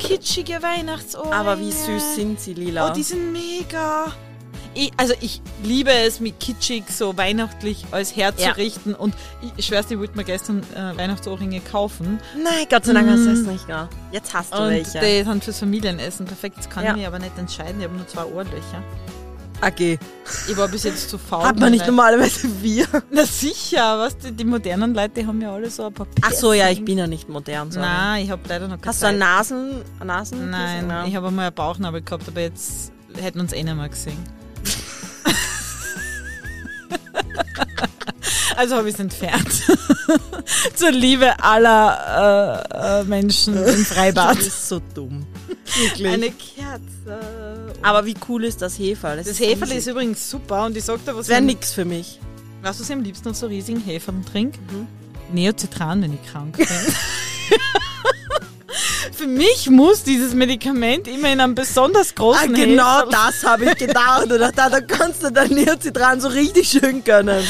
kitschige 0.00 0.62
Weihnachtsohrringe. 0.62 1.34
Aber 1.34 1.58
wie 1.58 1.70
süß 1.72 2.14
sind 2.16 2.40
sie, 2.40 2.54
Lila. 2.54 2.90
Oh, 2.90 2.94
die 2.94 3.02
sind 3.02 3.32
mega. 3.32 4.12
Ich, 4.76 4.90
also 4.96 5.14
ich 5.20 5.40
liebe 5.62 5.92
es, 5.92 6.18
mit 6.18 6.40
kitschig 6.40 6.82
so 6.90 7.16
weihnachtlich 7.16 7.84
alles 7.92 8.16
herzurichten. 8.16 8.94
Und 8.96 9.14
ich 9.56 9.66
schwör's 9.66 9.86
dir, 9.86 9.94
ich 9.94 10.00
wollte 10.00 10.16
mir 10.16 10.24
gestern 10.24 10.64
äh, 10.74 10.96
Weihnachtsohrringe 10.98 11.60
kaufen. 11.60 12.18
Nein, 12.42 12.66
Gott 12.68 12.84
sei 12.84 12.92
Dank 12.92 13.08
hast 13.08 13.24
du 13.24 13.30
es 13.30 13.46
nicht. 13.46 13.66
Gell? 13.68 13.88
Jetzt 14.10 14.34
hast 14.34 14.52
du 14.52 14.58
Und 14.58 14.70
welche. 14.70 14.98
die 14.98 15.22
sind 15.22 15.44
fürs 15.44 15.60
Familienessen 15.60 16.26
perfekt. 16.26 16.58
Das 16.58 16.68
kann 16.68 16.82
Ja. 16.84 16.90
ich 16.90 16.96
mich 16.96 17.06
aber 17.06 17.20
nicht 17.20 17.38
entscheiden. 17.38 17.78
Ich 17.78 17.84
habe 17.86 17.94
nur 17.96 18.08
zwei 18.08 18.24
Ohrlöcher. 18.24 18.82
Okay. 19.60 19.98
Ich 20.48 20.56
war 20.56 20.68
bis 20.68 20.84
jetzt 20.84 21.08
zu 21.10 21.18
faul. 21.18 21.44
Hat 21.44 21.58
man 21.58 21.70
nicht 21.70 21.86
normalerweise 21.86 22.48
wir? 22.62 22.86
Na 23.10 23.24
sicher, 23.24 23.98
was 23.98 24.16
die, 24.18 24.32
die 24.32 24.44
modernen 24.44 24.94
Leute, 24.94 25.20
die 25.20 25.26
haben 25.26 25.40
ja 25.40 25.52
alle 25.52 25.70
so 25.70 25.86
ein 25.86 25.92
paar 25.92 26.06
Ach 26.22 26.32
so, 26.32 26.52
ja, 26.52 26.70
ich 26.70 26.84
bin 26.84 26.98
ja 26.98 27.06
nicht 27.06 27.28
modern. 27.28 27.70
sorry. 27.70 27.86
Nein, 27.86 28.24
ich 28.24 28.30
habe 28.30 28.42
leider 28.48 28.68
noch 28.68 28.76
keine 28.76 28.86
Hast 28.88 29.02
du 29.02 29.06
eine 29.06 29.18
Zeit. 29.18 29.28
Nasen, 29.28 29.82
eine 30.00 30.06
Nasen? 30.06 30.50
Nein, 30.50 30.86
Nein. 30.86 31.08
ich 31.08 31.16
habe 31.16 31.28
einmal 31.28 31.46
einen 31.46 31.54
Bauchnabel 31.54 32.02
gehabt, 32.02 32.28
aber 32.28 32.40
jetzt 32.40 32.92
hätten 33.18 33.38
wir 33.38 33.42
uns 33.42 33.52
eh 33.52 33.62
nicht 33.62 33.76
mehr 33.76 33.88
gesehen. 33.88 34.18
also 38.56 38.76
habe 38.76 38.88
ich 38.88 38.94
es 38.94 39.00
entfernt. 39.00 39.48
Zur 40.74 40.90
Liebe 40.90 41.42
aller 41.42 42.64
äh, 42.72 43.00
äh, 43.00 43.04
Menschen 43.04 43.56
im 43.56 43.84
Freibad. 43.84 44.36
Das 44.36 44.46
ist 44.46 44.68
so 44.68 44.80
dumm. 44.94 45.26
Wirklich. 45.76 46.06
Eine 46.06 46.30
Kerze. 46.30 47.72
Aber 47.82 48.04
wie 48.06 48.14
cool 48.28 48.44
ist 48.44 48.60
das 48.62 48.78
Heferl? 48.78 49.22
Das 49.22 49.38
Heferl 49.40 49.72
ist 49.72 49.86
übrigens 49.86 50.28
super 50.30 50.66
und 50.66 50.76
ich 50.76 50.84
sag 50.84 51.04
dir, 51.04 51.16
was 51.16 51.28
wäre 51.28 51.40
nix 51.40 51.72
für 51.72 51.84
mich. 51.84 52.20
Weißt 52.62 52.78
du, 52.78 52.82
was 52.82 52.88
ich 52.90 52.94
am 52.96 53.02
liebsten 53.02 53.28
aus 53.30 53.40
so 53.40 53.46
riesigen 53.46 53.80
Heferl 53.80 54.14
trinke? 54.30 54.58
Mhm. 54.70 54.86
Neocitran, 55.32 56.02
wenn 56.02 56.14
ich 56.14 56.30
krank 56.30 56.56
bin. 56.56 56.66
Für 59.12 59.26
mich 59.28 59.70
muss 59.70 60.02
dieses 60.02 60.34
Medikament 60.34 61.06
immer 61.06 61.32
in 61.32 61.40
einem 61.40 61.54
besonders 61.54 62.10
Ah, 62.10 62.14
großen 62.16 62.54
genau 62.54 63.00
Heferl- 63.02 63.10
das 63.10 63.44
habe 63.44 63.64
ich 63.66 63.76
gedacht. 63.76 64.24
Und 64.24 64.38
dachte, 64.40 64.54
da 64.56 64.80
kannst 64.80 65.22
du 65.22 65.30
dein 65.30 65.50
Neocitran 65.50 66.20
so 66.20 66.28
richtig 66.28 66.68
schön 66.68 67.04
gönnen. 67.04 67.42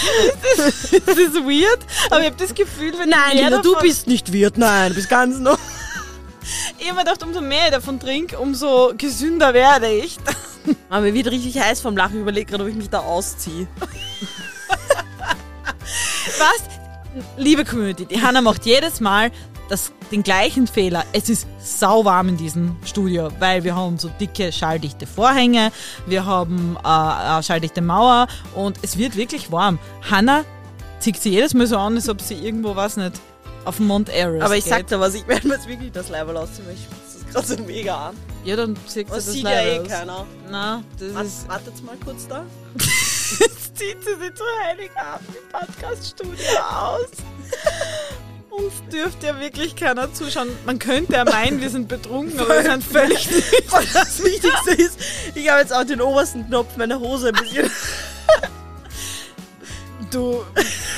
Das 0.56 1.16
ist 1.16 1.34
weird, 1.36 1.78
aber 2.10 2.20
ich 2.20 2.26
habe 2.26 2.36
das 2.36 2.54
Gefühl, 2.54 2.92
wenn 2.98 3.08
Nein, 3.08 3.18
ich 3.32 3.40
mehr 3.40 3.50
Lila, 3.50 3.62
du 3.62 3.72
davon, 3.72 3.88
bist 3.88 4.06
nicht 4.06 4.32
Wirt. 4.32 4.58
Nein, 4.58 4.90
du 4.90 4.96
bist 4.96 5.08
ganz 5.08 5.38
noch. 5.38 5.58
Ich 6.78 6.86
habe 6.86 6.96
mir 6.96 7.04
gedacht, 7.04 7.22
umso 7.22 7.40
mehr 7.40 7.66
ich 7.66 7.70
davon 7.70 7.98
trinke, 7.98 8.38
umso 8.38 8.92
gesünder 8.96 9.54
werde 9.54 9.90
ich. 9.90 10.18
Aber 10.88 11.02
mir 11.02 11.14
wird 11.14 11.28
richtig 11.28 11.58
heiß 11.60 11.80
vom 11.80 11.96
Lachen. 11.96 12.16
Ich 12.16 12.22
überlege 12.22 12.50
gerade, 12.50 12.64
ob 12.64 12.70
ich 12.70 12.76
mich 12.76 12.90
da 12.90 13.00
ausziehe. 13.00 13.66
Was? 16.38 16.62
Liebe 17.36 17.64
Community, 17.64 18.06
die 18.06 18.20
Hanna 18.20 18.40
macht 18.40 18.66
jedes 18.66 19.00
Mal 19.00 19.30
das, 19.68 19.92
den 20.10 20.22
gleichen 20.22 20.66
Fehler. 20.66 21.04
Es 21.12 21.28
ist 21.28 21.46
sauwarm 21.60 22.30
in 22.30 22.36
diesem 22.36 22.76
Studio, 22.84 23.28
weil 23.38 23.64
wir 23.64 23.76
haben 23.76 23.98
so 23.98 24.08
dicke, 24.20 24.52
schalldichte 24.52 25.06
Vorhänge, 25.06 25.72
wir 26.06 26.26
haben 26.26 26.76
äh, 26.82 26.88
eine 26.88 27.42
schalldichte 27.42 27.80
Mauer 27.82 28.26
und 28.54 28.78
es 28.82 28.98
wird 28.98 29.16
wirklich 29.16 29.50
warm. 29.52 29.78
Hanna 30.10 30.44
zieht 30.98 31.20
sie 31.20 31.30
jedes 31.30 31.54
Mal 31.54 31.66
so 31.66 31.78
an, 31.78 31.96
als 31.96 32.08
ob 32.08 32.20
sie 32.20 32.34
irgendwo, 32.34 32.76
was 32.76 32.96
nicht, 32.96 33.20
auf 33.64 33.76
dem 33.76 33.86
Mount 33.86 34.08
Everest 34.08 34.42
Aber 34.44 34.56
ich 34.56 34.64
geht. 34.64 34.72
sag 34.72 34.86
dir 34.86 35.00
was, 35.00 35.14
ich 35.14 35.26
werde 35.26 35.48
mir 35.48 35.54
jetzt 35.54 35.68
wirklich 35.68 35.92
das 35.92 36.08
Level 36.08 36.36
ausziehen, 36.36 36.66
weil 36.66 36.74
ich 36.74 36.86
das 37.22 37.32
gerade 37.32 37.46
so 37.46 37.56
mega 37.66 38.08
an. 38.08 38.16
Ja, 38.44 38.56
dann 38.56 38.76
zieht 38.86 38.92
sie 39.08 39.14
Das 39.14 39.24
das 39.24 39.34
sieht 39.34 39.44
ja 39.44 39.60
eh 39.62 39.80
aus. 39.80 39.88
keiner. 39.88 40.26
Na, 40.50 40.82
das 40.98 41.14
Wart- 41.14 41.26
ist... 41.26 41.48
Wartet 41.48 41.84
mal 41.84 41.96
kurz 42.04 42.28
da. 42.28 42.44
Jetzt 43.40 43.76
zieht 43.78 43.98
sie 44.04 44.14
sich 44.20 44.34
zu 44.34 44.44
Heiligabend 44.64 45.28
im 45.30 45.48
Podcaststudio 45.50 46.60
aus. 46.70 47.08
Uns 48.50 48.74
dürfte 48.92 49.26
ja 49.26 49.40
wirklich 49.40 49.74
keiner 49.74 50.12
zuschauen. 50.12 50.48
Man 50.64 50.78
könnte 50.78 51.14
ja 51.14 51.24
meinen, 51.24 51.60
wir 51.60 51.70
sind 51.70 51.88
betrunken, 51.88 52.38
aber 52.38 52.62
wir 52.62 52.70
sind 52.70 52.84
völlig 52.84 53.28
nicht. 53.28 53.72
Und 53.72 53.94
das 53.94 54.22
Wichtigste 54.22 54.70
ist, 54.76 54.98
ich 55.34 55.48
habe 55.50 55.60
jetzt 55.60 55.72
auch 55.72 55.82
den 55.84 56.00
obersten 56.00 56.46
Knopf 56.46 56.76
meiner 56.76 57.00
Hose 57.00 57.28
ein 57.28 57.34
bisschen. 57.34 57.68
Du, 60.10 60.44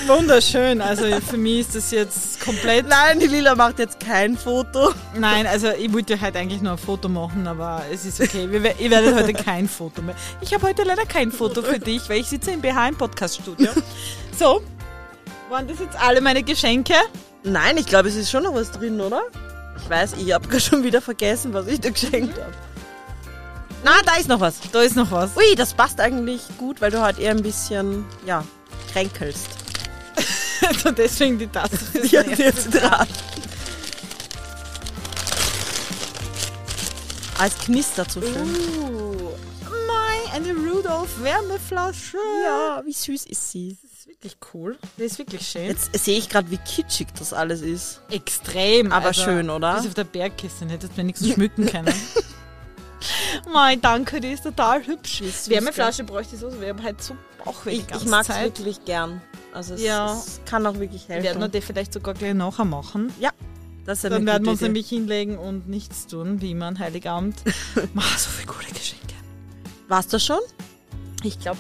wunderschön. 0.07 0.81
Also 0.81 1.05
für 1.21 1.37
mich 1.37 1.61
ist 1.61 1.75
das 1.75 1.91
jetzt 1.91 2.41
komplett... 2.41 2.89
Nein, 2.89 3.21
die 3.21 3.27
Lila 3.27 3.55
macht 3.55 3.79
jetzt 3.79 4.01
kein 4.01 4.37
Foto. 4.37 4.93
Nein, 5.15 5.47
also 5.47 5.69
ich 5.71 5.93
wollte 5.93 6.21
heute 6.21 6.39
eigentlich 6.39 6.61
nur 6.63 6.73
ein 6.73 6.79
Foto 6.79 7.09
machen, 7.09 7.47
aber 7.47 7.83
es 7.93 8.05
ist 8.05 8.21
okay. 8.21 8.51
Wir, 8.51 8.63
we- 8.63 8.75
ihr 8.79 8.91
werdet 8.91 9.15
heute 9.15 9.33
kein 9.33 9.69
Foto 9.69 10.03
mehr. 10.03 10.15
Ich 10.41 10.53
habe 10.55 10.67
heute 10.67 10.83
leider 10.83 11.05
kein 11.05 11.31
Foto 11.31 11.63
für 11.63 11.79
dich, 11.79 12.09
weil 12.09 12.21
ich 12.21 12.27
sitze 12.27 12.51
im 12.51 12.61
BH 12.61 12.89
im 12.89 12.97
Podcaststudio. 12.97 13.71
So, 14.37 14.63
waren 15.51 15.69
das 15.69 15.79
jetzt 15.79 15.97
alle 16.01 16.21
meine 16.21 16.43
Geschenke? 16.43 16.95
Nein, 17.45 17.77
ich 17.77 17.87
glaube, 17.87 18.09
es 18.09 18.17
ist 18.17 18.31
schon 18.31 18.43
noch 18.43 18.55
was 18.55 18.71
drin, 18.73 19.01
oder? 19.01 19.23
Ich 19.83 19.89
weiß, 19.89 20.15
ich 20.19 20.33
habe 20.33 20.59
schon 20.61 20.83
wieder 20.83 21.01
vergessen, 21.01 21.53
was 21.55 21.67
ich 21.69 21.81
dir 21.81 21.93
geschenkt 21.93 22.35
habe. 22.41 22.53
Na, 23.85 23.93
da 24.05 24.17
ist 24.17 24.29
noch 24.29 24.41
was. 24.41 24.57
Da 24.73 24.81
ist 24.83 24.97
noch 24.97 25.11
was. 25.13 25.37
Ui, 25.37 25.55
das 25.55 25.75
passt 25.75 26.01
eigentlich 26.01 26.43
gut, 26.59 26.81
weil 26.81 26.91
du 26.91 27.01
halt 27.01 27.19
eher 27.19 27.31
ein 27.31 27.43
bisschen, 27.43 28.05
ja, 28.27 28.43
kränkelst. 28.97 29.49
Also 30.67 30.91
deswegen 30.91 31.39
die 31.39 31.47
Tasse. 31.47 31.79
Die 32.03 32.19
hat 32.19 32.39
jetzt 32.39 32.75
dran. 32.75 33.07
Als 37.39 37.59
knistert 37.59 38.11
so 38.11 38.23
schön. 38.23 38.33
Uh, 38.35 39.31
Mai, 39.87 40.33
eine 40.35 40.55
Rudolf 40.55 41.23
Wärmeflasche. 41.23 42.17
Ja, 42.43 42.83
wie 42.85 42.93
süß 42.93 43.27
ist 43.27 43.53
sie? 43.53 43.77
Das 43.83 43.93
ist 43.93 44.09
wirklich 44.09 44.37
cool. 44.55 44.79
Das 44.97 45.07
ist 45.07 45.19
wirklich 45.19 45.47
schön. 45.47 45.67
Jetzt 45.67 45.97
sehe 45.97 46.19
ich 46.19 46.31
gerade, 46.31 46.51
wie 46.51 46.57
kitschig 46.57 47.09
das 47.19 47.35
alles 47.35 47.61
ist. 47.61 48.01
Extrem. 48.11 48.93
Aber 48.93 49.13
schön, 49.13 49.51
oder? 49.51 49.77
Bis 49.77 49.87
auf 49.87 49.95
der 49.95 50.05
Bergkiste 50.05 50.67
hättest 50.67 50.95
du 50.95 51.01
mir 51.03 51.05
nichts 51.05 51.29
schmücken 51.29 51.67
können. 51.71 51.95
Mai, 53.53 53.77
danke, 53.77 54.21
die 54.21 54.33
ist 54.33 54.43
total 54.43 54.85
hübsch. 54.85 55.19
Die 55.19 55.27
ist 55.27 55.51
Wärmeflasche 55.51 56.03
bräuchte 56.03 56.35
ich 56.35 56.41
so, 56.41 56.61
wir 56.61 56.71
haben 56.71 56.83
halt 56.83 57.03
so 57.03 57.15
Die 57.65 57.71
Ich, 57.71 57.85
ich 57.95 58.05
mag 58.07 58.29
es 58.29 58.41
wirklich 58.41 58.85
gern. 58.85 59.21
Also 59.53 59.75
es, 59.75 59.83
Ja. 59.83 60.13
es 60.13 60.41
kann 60.45 60.67
auch 60.67 60.79
wirklich 60.79 61.09
helfen. 61.09 61.25
Werden 61.25 61.41
wir 61.43 61.49
die 61.49 61.61
vielleicht 61.61 61.93
sogar 61.93 62.15
gleich 62.15 62.35
nachher 62.35 62.65
machen? 62.65 63.13
das 63.87 63.99
ist 63.99 64.05
eine 64.07 64.17
Dann 64.17 64.27
werden 64.27 64.45
wir 64.45 64.51
uns 64.53 64.61
Idee. 64.61 64.69
nämlich 64.69 64.89
hinlegen 64.89 65.39
und 65.39 65.69
nichts 65.69 66.07
tun, 66.07 66.41
wie 66.41 66.51
immer 66.51 66.67
an 66.67 66.79
Heiligabend. 66.79 67.37
Mach 67.95 68.19
so 68.19 68.29
viele 68.31 68.53
gute 68.53 68.73
Geschenke. 68.75 69.15
War's 69.89 70.09
das 70.09 70.25
schon? 70.25 70.41
Ich 71.23 71.39
glaube, 71.39 71.59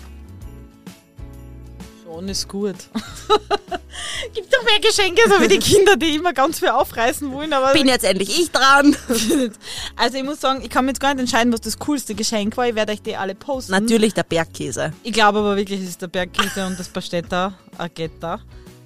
schon 2.07 2.29
ist 2.29 2.49
gut. 2.49 2.77
Gibt 4.35 4.53
doch 4.53 4.63
mehr 4.65 4.81
Geschenke, 4.81 5.23
so 5.29 5.41
wie 5.41 5.49
die 5.49 5.59
Kinder, 5.59 5.97
die 5.97 6.17
immer 6.17 6.33
ganz 6.33 6.59
viel 6.59 6.69
aufreißen 6.69 7.33
wollen. 7.33 7.53
Aber 7.53 7.73
Bin 7.73 7.89
jetzt 7.89 8.05
endlich 8.05 8.39
ich 8.39 8.51
dran. 8.51 8.97
also 9.97 10.19
ich 10.19 10.25
muss 10.25 10.41
sagen, 10.41 10.63
ich 10.63 10.71
kann 10.71 10.85
mir 10.85 10.91
jetzt 10.91 11.01
gar 11.01 11.15
nicht 11.15 11.21
entscheiden, 11.21 11.53
was 11.53 11.61
das 11.61 11.79
coolste 11.79 12.15
Geschenk 12.15 12.57
war. 12.57 12.69
Ich 12.69 12.75
werde 12.75 12.93
euch 12.93 13.03
die 13.03 13.17
alle 13.17 13.35
posten. 13.35 13.73
Natürlich 13.73 14.15
der 14.15 14.23
Bergkäse. 14.23 14.93
Ich 15.03 15.13
glaube 15.13 15.39
aber 15.41 15.57
wirklich, 15.57 15.81
es 15.81 15.91
ist 15.91 16.03
der 16.03 16.09
Bergkäse 16.09 16.67
und 16.67 16.79
das 16.79 16.89
Pastetta, 16.89 17.55
Agetta, 17.79 18.41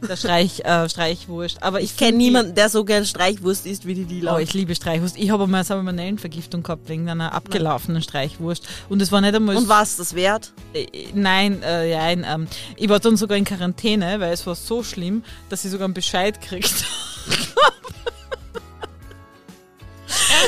der 0.08 0.16
Streich, 0.16 0.60
äh, 0.64 0.88
Streichwurst. 0.88 1.62
Aber 1.62 1.80
ich, 1.80 1.90
Ich 1.92 1.96
kenne 1.96 2.16
niemanden, 2.16 2.54
der 2.54 2.68
so 2.68 2.84
gern 2.84 3.04
Streichwurst 3.04 3.66
isst 3.66 3.86
wie 3.86 3.94
die 3.94 4.04
Lila. 4.04 4.34
Oh, 4.36 4.38
ich 4.38 4.54
liebe 4.54 4.74
Streichwurst. 4.74 5.16
Ich 5.16 5.30
habe 5.30 5.44
einmal 5.44 5.60
eine 5.60 5.64
Salmonellenvergiftung 5.64 6.62
gehabt 6.62 6.88
wegen 6.88 7.08
einer 7.08 7.32
abgelaufenen 7.32 8.02
Streichwurst. 8.02 8.66
Und 8.88 9.02
es 9.02 9.12
war 9.12 9.20
nicht 9.20 9.34
einmal 9.34 9.56
Und 9.56 9.68
was 9.68 9.96
das 9.96 10.14
wert? 10.14 10.52
Äh, 10.72 10.86
Nein, 11.14 11.62
äh, 11.62 11.90
ja, 11.90 12.08
ähm, 12.10 12.46
ich 12.76 12.88
war 12.88 13.00
dann 13.00 13.16
sogar 13.16 13.36
in 13.36 13.44
Quarantäne, 13.44 14.20
weil 14.20 14.32
es 14.32 14.46
war 14.46 14.54
so 14.54 14.82
schlimm, 14.82 15.22
dass 15.48 15.64
ich 15.64 15.70
sogar 15.70 15.84
einen 15.86 15.94
Bescheid 15.94 16.40
kriegt. 16.40 16.84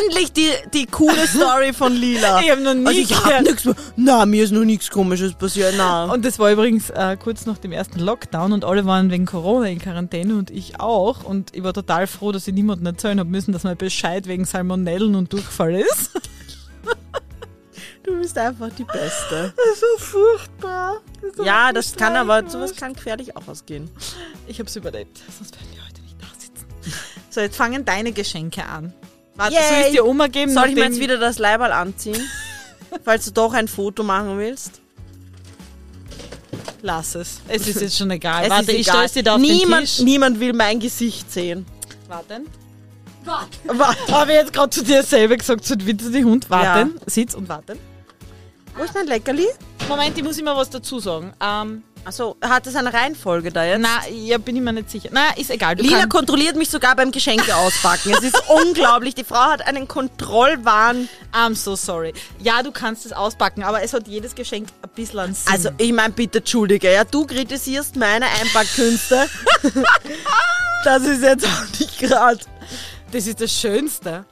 Endlich 0.01 0.32
die, 0.32 0.51
die 0.73 0.86
coole 0.86 1.27
Story 1.27 1.73
von 1.73 1.94
Lila. 1.94 2.40
Ich 2.43 2.51
hab 2.51 2.60
noch 2.60 2.74
nie 2.74 2.86
also 2.86 3.01
ich 3.01 3.24
hab 3.24 3.43
nichts. 3.43 3.69
Na, 3.97 4.27
mir 4.27 4.44
ist 4.44 4.52
noch 4.52 4.64
nichts 4.64 4.90
komisches 4.90 5.35
passiert. 5.35 5.74
Na. 5.77 6.05
Und 6.05 6.24
das 6.24 6.39
war 6.39 6.51
übrigens 6.51 6.90
äh, 6.90 7.16
kurz 7.16 7.47
nach 7.47 7.59
dem 7.59 7.73
ersten 7.73 8.01
Lockdown 8.01 8.52
und 8.52 8.64
alle 8.64 8.85
waren 8.86 9.10
wegen 9.10 9.27
Corona 9.27 9.66
in 9.66 9.78
Quarantäne 9.78 10.35
und 10.35 10.51
ich 10.51 10.81
auch. 10.81 11.24
Und 11.24 11.55
ich 11.55 11.62
war 11.62 11.73
total 11.73 12.06
froh, 12.06 12.32
dass 12.32 12.47
ich 12.48 12.55
niemandem 12.55 12.86
erzählen 12.86 13.19
habe 13.20 13.31
müssen, 13.31 13.52
dass 13.52 13.64
mein 13.64 13.77
Bescheid 13.77 14.27
wegen 14.27 14.44
Salmonellen 14.44 15.14
und 15.14 15.32
Durchfall 15.32 15.74
ist. 15.74 16.10
Du 18.05 18.19
bist 18.19 18.36
einfach 18.36 18.69
die 18.77 18.85
Beste. 18.85 19.55
Das 19.56 19.74
ist 19.74 19.81
so 19.81 20.05
furchtbar. 20.19 21.01
Das 21.20 21.31
ist 21.31 21.36
so 21.36 21.44
Ja, 21.44 21.73
das 21.73 21.94
kann 21.94 22.16
aber, 22.16 22.48
sowas 22.48 22.74
kann 22.74 22.94
gefährlich 22.94 23.36
auch 23.36 23.47
ausgehen. 23.47 23.89
Ich 24.48 24.59
habe 24.59 24.69
es 24.69 24.74
überlebt, 24.74 25.20
sonst 25.39 25.55
werden 25.55 25.69
wir 25.73 25.85
heute 25.86 26.02
nicht 26.02 26.16
da 26.20 26.27
sitzen. 26.36 26.66
So, 27.31 27.40
jetzt 27.40 27.56
fangen 27.56 27.85
deine 27.85 28.10
Geschenke 28.12 28.66
an. 28.66 28.93
Warte, 29.37 29.55
Yay. 29.55 29.63
soll 29.69 29.79
ich 29.87 29.93
dir 29.93 30.05
Oma 30.07 30.27
geben? 30.27 30.53
Soll 30.53 30.69
ich 30.69 30.75
mir 30.75 30.85
jetzt 30.85 31.01
wieder 31.01 31.19
das 31.19 31.39
Leiberl 31.39 31.73
anziehen? 31.73 32.21
Falls 33.05 33.25
du 33.25 33.31
doch 33.33 33.53
ein 33.55 33.69
Foto 33.69 34.03
machen 34.03 34.39
willst. 34.39 34.81
Lass 36.83 37.15
es. 37.15 37.41
Es 37.49 37.67
ist 37.67 37.81
jetzt 37.81 37.97
schon 37.97 38.11
egal. 38.13 38.45
Es 38.45 38.51
Warte, 38.51 38.73
ich 38.73 38.87
egal. 38.87 38.97
stell's 38.97 39.13
dir 39.13 39.23
da 39.23 39.35
auf 39.37 39.41
niemand, 39.41 39.83
den 39.83 39.87
Tisch. 39.87 40.01
niemand 40.01 40.41
will 40.41 40.53
mein 40.53 40.81
Gesicht 40.81 41.31
sehen. 41.33 41.65
Warten. 42.09 42.47
Warte. 43.25 43.57
Habe 44.13 44.33
ich 44.33 44.39
jetzt 44.39 44.53
gerade 44.53 44.71
zu 44.71 44.83
dir 44.83 45.03
selber 45.03 45.37
gesagt, 45.37 45.65
so 45.65 45.75
wie 45.79 45.95
die 45.95 46.25
Hund. 46.25 46.51
Warten. 46.51 47.01
Sitz 47.07 47.35
und 47.35 47.49
warten. 47.49 47.79
Wo 48.77 48.83
ist 48.83 48.95
mein 48.95 49.07
Leckerli? 49.07 49.47
Moment, 49.89 50.17
ich 50.17 50.25
muss 50.25 50.39
immer 50.39 50.57
was 50.57 50.71
dazu 50.71 50.99
sagen. 50.99 51.33
Ähm, 51.41 51.83
Achso, 52.05 52.37
hat 52.43 52.66
es 52.66 52.74
eine 52.74 52.93
Reihenfolge 52.93 53.53
da 53.53 53.65
jetzt? 53.65 53.81
na, 53.81 54.09
ja, 54.09 54.37
bin 54.39 54.57
ich 54.57 54.62
mir 54.62 54.73
nicht 54.73 54.91
sicher. 54.91 55.11
Na, 55.12 55.31
ist 55.37 55.51
egal. 55.51 55.77
Du 55.77 55.85
Lila 55.85 56.07
kontrolliert 56.07 56.57
mich 56.57 56.69
sogar 56.69 56.97
beim 56.97 57.12
Geschenke 57.12 57.55
auspacken. 57.55 58.12
Es 58.12 58.24
ist 58.24 58.43
unglaublich. 58.49 59.15
Die 59.15 59.23
Frau 59.23 59.51
hat 59.51 59.65
einen 59.66 59.87
Kontrollwahn. 59.87 61.09
I'm 61.33 61.55
so 61.55 61.77
sorry. 61.77 62.12
Ja, 62.41 62.62
du 62.62 62.73
kannst 62.73 63.07
es 63.07 63.12
auspacken, 63.12 63.62
aber 63.62 63.83
es 63.83 63.93
hat 63.93 64.09
jedes 64.09 64.35
Geschenk 64.35 64.69
ein 64.83 64.91
bisschen 64.97 65.20
einen 65.20 65.35
Sinn. 65.35 65.53
Also, 65.53 65.70
ich 65.79 65.93
meine, 65.93 66.12
bitte 66.12 66.39
entschuldige, 66.39 66.93
ja, 66.93 67.05
du 67.05 67.24
kritisierst 67.24 67.95
meine 67.95 68.27
Einpackkünste. 68.41 69.29
das 70.85 71.03
ist 71.05 71.23
jetzt 71.23 71.47
auch 71.47 71.79
nicht 71.79 71.99
gerade. 72.01 72.41
das 73.12 73.27
ist 73.29 73.41
das 73.41 73.53
Schönste. 73.53 74.24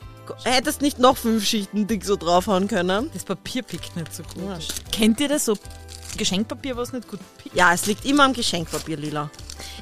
Hättest 0.45 0.81
nicht 0.81 0.99
noch 0.99 1.17
fünf 1.17 1.45
Schichten 1.45 1.87
dick 1.87 2.05
so 2.05 2.17
draufhauen 2.17 2.69
können? 2.69 3.11
Das 3.13 3.25
Papier 3.25 3.63
pickt 3.63 3.97
nicht 3.97 4.15
so 4.15 4.23
gut. 4.23 4.43
Ja. 4.49 4.59
Kennt 4.93 5.21
ihr 5.21 5.29
das 5.29 5.45
so? 5.45 5.57
Geschenkpapier, 6.17 6.77
was 6.77 6.93
nicht 6.93 7.09
gut 7.09 7.21
pickt? 7.43 7.55
Ja, 7.55 7.73
es 7.73 7.87
liegt 7.87 8.05
immer 8.05 8.25
am 8.25 8.33
Geschenkpapier, 8.33 8.97
Lila. 8.97 9.31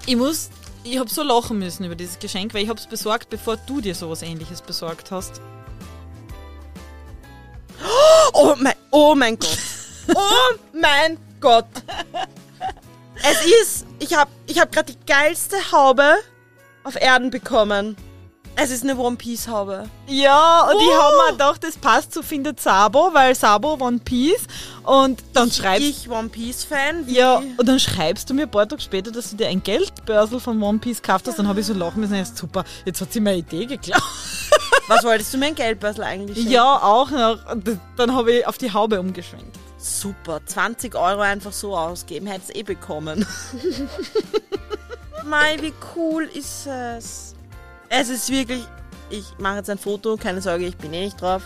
Ich 0.06 0.16
muss, 0.16 0.50
ich 0.84 0.98
habe 0.98 1.10
so 1.10 1.22
lachen 1.22 1.58
müssen 1.58 1.84
über 1.84 1.94
dieses 1.94 2.18
Geschenk, 2.18 2.54
weil 2.54 2.62
ich 2.62 2.68
habe 2.68 2.78
es 2.78 2.86
besorgt, 2.86 3.30
bevor 3.30 3.56
du 3.56 3.80
dir 3.80 3.94
sowas 3.94 4.22
ähnliches 4.22 4.62
besorgt 4.62 5.10
hast. 5.10 5.40
Oh 8.32 8.54
mein, 8.58 8.74
oh 8.90 9.14
mein 9.14 9.38
Gott. 9.38 9.58
Oh 10.14 10.54
mein 10.72 11.18
Gott. 11.38 11.66
Es 13.22 13.44
ist, 13.44 13.84
ich 13.98 14.14
habe 14.14 14.30
ich 14.46 14.58
hab 14.58 14.72
gerade 14.72 14.94
die 14.94 15.06
geilste 15.06 15.56
Haube 15.70 16.14
auf 16.82 16.96
Erden 16.96 17.28
bekommen. 17.28 17.94
Es 18.60 18.70
ist 18.70 18.82
eine 18.82 18.96
One 18.96 19.14
Piece 19.14 19.46
Haube. 19.46 19.88
Ja, 20.08 20.62
und 20.68 20.80
ich 20.80 20.88
Oh. 20.88 21.00
habe 21.02 21.16
mir 21.26 21.32
gedacht, 21.32 21.62
das 21.62 21.76
passt 21.76 22.12
zu 22.12 22.22
Findet 22.24 22.58
Sabo, 22.60 23.10
weil 23.12 23.34
Sabo 23.36 23.74
One 23.78 24.00
Piece. 24.04 24.46
Und 24.82 25.22
dann 25.32 25.50
schreibst 25.52 25.86
Ich 25.86 26.10
One 26.10 26.28
Piece 26.28 26.64
Fan. 26.64 27.04
ja, 27.08 27.36
und 27.36 27.68
dann 27.68 27.78
schreibst 27.78 28.28
du 28.28 28.34
mir 28.34 28.42
ein 28.42 28.50
paar 28.50 28.68
Tage 28.68 28.82
später, 28.82 29.12
dass 29.12 29.30
du 29.30 29.36
dir 29.36 29.46
ein 29.46 29.62
Geldbörsel 29.62 30.40
von 30.40 30.60
One 30.60 30.78
Piece 30.78 31.00
gekauft 31.00 31.28
hast. 31.28 31.38
Dann 31.38 31.46
habe 31.46 31.60
ich 31.60 31.66
so 31.66 31.72
lachen 31.72 32.00
müssen, 32.00 32.16
ja, 32.16 32.24
super, 32.24 32.64
jetzt 32.84 33.00
hat 33.00 33.12
sie 33.12 33.20
meine 33.20 33.38
Idee 33.38 33.66
geklaut. 33.66 34.02
Was 34.88 35.04
wolltest 35.04 35.32
du 35.34 35.38
mir 35.38 35.46
ein 35.46 35.54
Geldbörsel 35.54 36.02
eigentlich 36.02 36.38
schenken? 36.38 36.52
Ja, 36.52 36.82
auch 36.82 37.10
noch. 37.10 37.38
Dann 37.96 38.12
habe 38.14 38.32
ich 38.32 38.46
auf 38.46 38.58
die 38.58 38.72
Haube 38.72 38.98
umgeschwenkt. 38.98 39.56
Super, 39.76 40.40
20 40.44 40.96
Euro 40.96 41.20
einfach 41.20 41.52
so 41.52 41.76
ausgeben, 41.76 42.26
hättest 42.26 42.56
eh 42.56 42.64
bekommen. 42.64 43.24
Mei, 45.24 45.58
wie 45.60 45.72
cool 45.94 46.24
ist 46.34 46.66
es? 46.66 47.34
Es 47.90 48.08
ist 48.08 48.30
wirklich, 48.30 48.64
ich 49.10 49.24
mache 49.38 49.56
jetzt 49.56 49.70
ein 49.70 49.78
Foto, 49.78 50.16
keine 50.16 50.40
Sorge, 50.42 50.66
ich 50.66 50.76
bin 50.76 50.92
eh 50.92 51.04
nicht 51.06 51.20
drauf. 51.20 51.42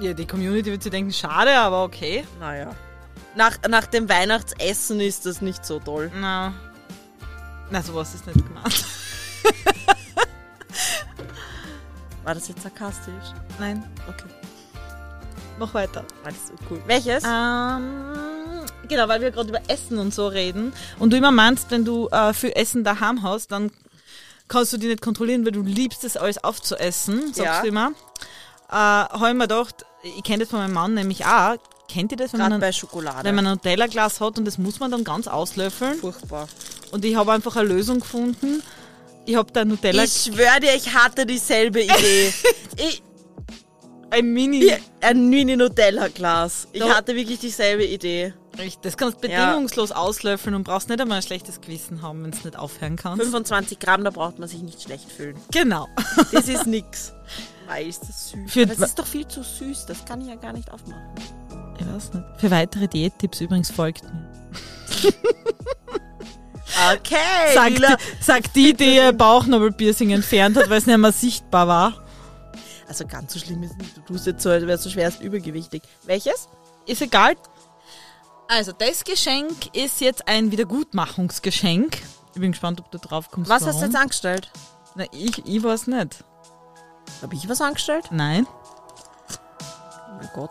Ja, 0.00 0.12
die 0.12 0.26
Community 0.26 0.70
wird 0.70 0.82
sich 0.82 0.92
denken, 0.92 1.12
schade, 1.12 1.56
aber 1.56 1.84
okay. 1.84 2.24
Naja. 2.38 2.74
Nach, 3.34 3.56
nach 3.68 3.86
dem 3.86 4.08
Weihnachtsessen 4.08 5.00
ist 5.00 5.24
das 5.26 5.40
nicht 5.40 5.64
so 5.64 5.78
toll. 5.78 6.10
Na, 6.14 6.52
na 7.70 7.82
sowas 7.82 8.14
ist 8.14 8.26
nicht 8.26 8.46
gemeint. 8.46 8.84
War 12.24 12.34
das 12.34 12.48
jetzt 12.48 12.62
sarkastisch? 12.62 13.12
Nein, 13.58 13.84
Okay, 14.08 14.24
mach 15.58 15.72
weiter. 15.74 16.04
alles 16.24 16.48
so 16.48 16.54
cool. 16.70 16.82
Welches? 16.86 17.22
Ähm, 17.24 18.64
genau, 18.88 19.08
weil 19.08 19.20
wir 19.20 19.30
gerade 19.30 19.48
über 19.48 19.60
Essen 19.68 19.98
und 19.98 20.12
so 20.12 20.26
reden. 20.26 20.72
Und 20.98 21.12
du 21.12 21.16
immer 21.16 21.30
meinst, 21.30 21.70
wenn 21.70 21.84
du 21.84 22.08
äh, 22.08 22.32
viel 22.34 22.50
Essen 22.54 22.82
daheim 22.84 23.22
hast, 23.22 23.52
dann 23.52 23.70
kannst 24.48 24.72
du 24.72 24.76
die 24.78 24.86
nicht 24.88 25.02
kontrollieren, 25.02 25.44
weil 25.44 25.52
du 25.52 25.62
liebst 25.62 26.04
es, 26.04 26.16
alles 26.16 26.42
aufzuessen, 26.42 27.32
sagst 27.34 27.38
Ja. 27.38 27.60
du 27.62 27.68
immer. 27.68 27.92
Äh, 28.68 28.72
habe 28.74 29.28
ich 29.28 29.34
mir 29.34 29.44
gedacht, 29.48 29.84
ich 30.02 30.22
kenne 30.22 30.38
das 30.40 30.50
von 30.50 30.58
meinem 30.60 30.72
Mann 30.74 30.94
nämlich 30.94 31.24
auch. 31.24 31.56
Kennt 31.88 32.10
ihr 32.12 32.16
das, 32.18 32.32
wenn 32.32 32.40
Gerade 32.40 32.50
man, 32.54 32.60
bei 32.60 32.66
ein, 32.68 32.72
Schokolade. 32.72 33.24
wenn 33.24 33.34
man 33.36 33.46
ein 33.46 33.52
Nutella-Glas 33.54 34.20
hat 34.20 34.38
und 34.38 34.44
das 34.44 34.58
muss 34.58 34.80
man 34.80 34.90
dann 34.90 35.04
ganz 35.04 35.28
auslöffeln? 35.28 35.94
Furchtbar. 35.98 36.48
Und 36.90 37.04
ich 37.04 37.14
habe 37.14 37.32
einfach 37.32 37.54
eine 37.56 37.68
Lösung 37.68 38.00
gefunden. 38.00 38.62
Ich 39.24 39.36
habe 39.36 39.52
da 39.52 39.64
Nutella, 39.64 40.02
Ich 40.04 40.12
schwöre 40.32 40.60
dir, 40.60 40.74
ich 40.74 40.92
hatte 40.94 41.26
dieselbe 41.26 41.82
Idee. 41.82 42.32
ich, 42.76 43.02
ein 44.10 44.32
Mini, 44.32 44.72
ein 45.00 45.28
Mini-Nutella-Glas. 45.28 46.68
Ich 46.72 46.82
hatte 46.82 47.14
wirklich 47.14 47.38
dieselbe 47.38 47.84
Idee. 47.84 48.34
Das 48.82 48.96
kannst 48.96 49.22
du 49.22 49.28
Ja. 49.28 49.46
bedingungslos 49.50 49.92
auslöffeln 49.92 50.54
und 50.54 50.64
brauchst 50.64 50.88
nicht 50.88 51.00
einmal 51.00 51.18
ein 51.18 51.22
schlechtes 51.22 51.60
Gewissen 51.60 52.02
haben, 52.02 52.22
wenn 52.24 52.30
du 52.30 52.38
nicht 52.44 52.56
aufhören 52.58 52.96
kannst. 52.96 53.22
25 53.22 53.78
Gramm, 53.78 54.04
da 54.04 54.10
braucht 54.10 54.38
man 54.38 54.48
sich 54.48 54.62
nicht 54.62 54.82
schlecht 54.82 55.10
fühlen. 55.10 55.36
Genau. 55.52 55.88
Das 56.32 56.48
ist 56.48 56.66
nix. 56.66 57.12
Mei, 57.66 57.84
ist 57.84 58.02
das 58.08 58.30
süß. 58.30 58.52
Für- 58.52 58.62
es 58.70 58.78
ist 58.78 58.98
doch 58.98 59.06
viel 59.06 59.26
zu 59.26 59.42
süß, 59.42 59.86
das 59.86 60.04
kann 60.04 60.20
ich 60.20 60.28
ja 60.28 60.36
gar 60.36 60.52
nicht 60.52 60.70
aufmachen. 60.70 61.02
Ich 61.78 61.86
weiß 61.86 62.14
nicht. 62.14 62.24
Für 62.38 62.50
weitere 62.50 62.86
Diättipps 62.88 63.40
übrigens 63.40 63.70
folgt 63.70 64.02
mir. 64.04 64.28
Okay, 66.92 67.54
Sagt, 67.54 67.78
die, 67.78 68.22
sagt 68.22 68.56
die, 68.56 68.74
die 68.74 68.96
ihr 68.96 69.12
Bauchnabelpiercing 69.12 70.10
entfernt 70.10 70.56
hat, 70.56 70.68
weil 70.68 70.78
es 70.78 70.86
nicht 70.86 70.98
mehr 70.98 71.12
sichtbar 71.12 71.66
war. 71.68 72.04
Also 72.86 73.06
ganz 73.06 73.32
so 73.32 73.38
schlimm 73.38 73.62
ist 73.62 73.70
es 73.72 73.76
nicht. 73.78 73.96
Du 73.96 74.00
tust 74.02 74.26
jetzt 74.26 74.42
so, 74.42 74.50
als 74.50 74.66
wärst 74.66 74.84
du 74.84 74.90
schwerst 74.90 75.22
übergewichtig. 75.22 75.82
Welches? 76.04 76.48
Ist 76.86 77.00
egal. 77.02 77.34
Also, 78.48 78.72
das 78.72 79.04
Geschenk 79.04 79.74
ist 79.74 80.00
jetzt 80.00 80.28
ein 80.28 80.52
Wiedergutmachungsgeschenk. 80.52 81.98
Ich 82.34 82.40
bin 82.40 82.52
gespannt, 82.52 82.80
ob 82.80 82.90
du 82.90 82.98
drauf 82.98 83.30
kommst. 83.30 83.50
Was 83.50 83.62
warum. 83.62 83.74
hast 83.74 83.80
du 83.80 83.86
jetzt 83.86 83.96
angestellt? 83.96 84.50
Na, 84.94 85.04
ich, 85.12 85.44
ich 85.44 85.62
weiß 85.62 85.88
nicht. 85.88 86.24
Habe 87.22 87.34
ich 87.34 87.48
was 87.48 87.60
angestellt? 87.60 88.06
Nein. 88.10 88.46
Oh 88.48 90.16
mein 90.18 90.30
Gott. 90.34 90.50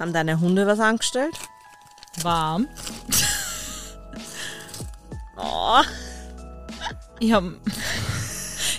Haben 0.00 0.12
deine 0.12 0.40
Hunde 0.40 0.66
was 0.66 0.80
angestellt? 0.80 1.34
Warm. 2.22 2.68
Oh. 5.44 5.80
Ich 7.18 7.32
habe 7.32 7.58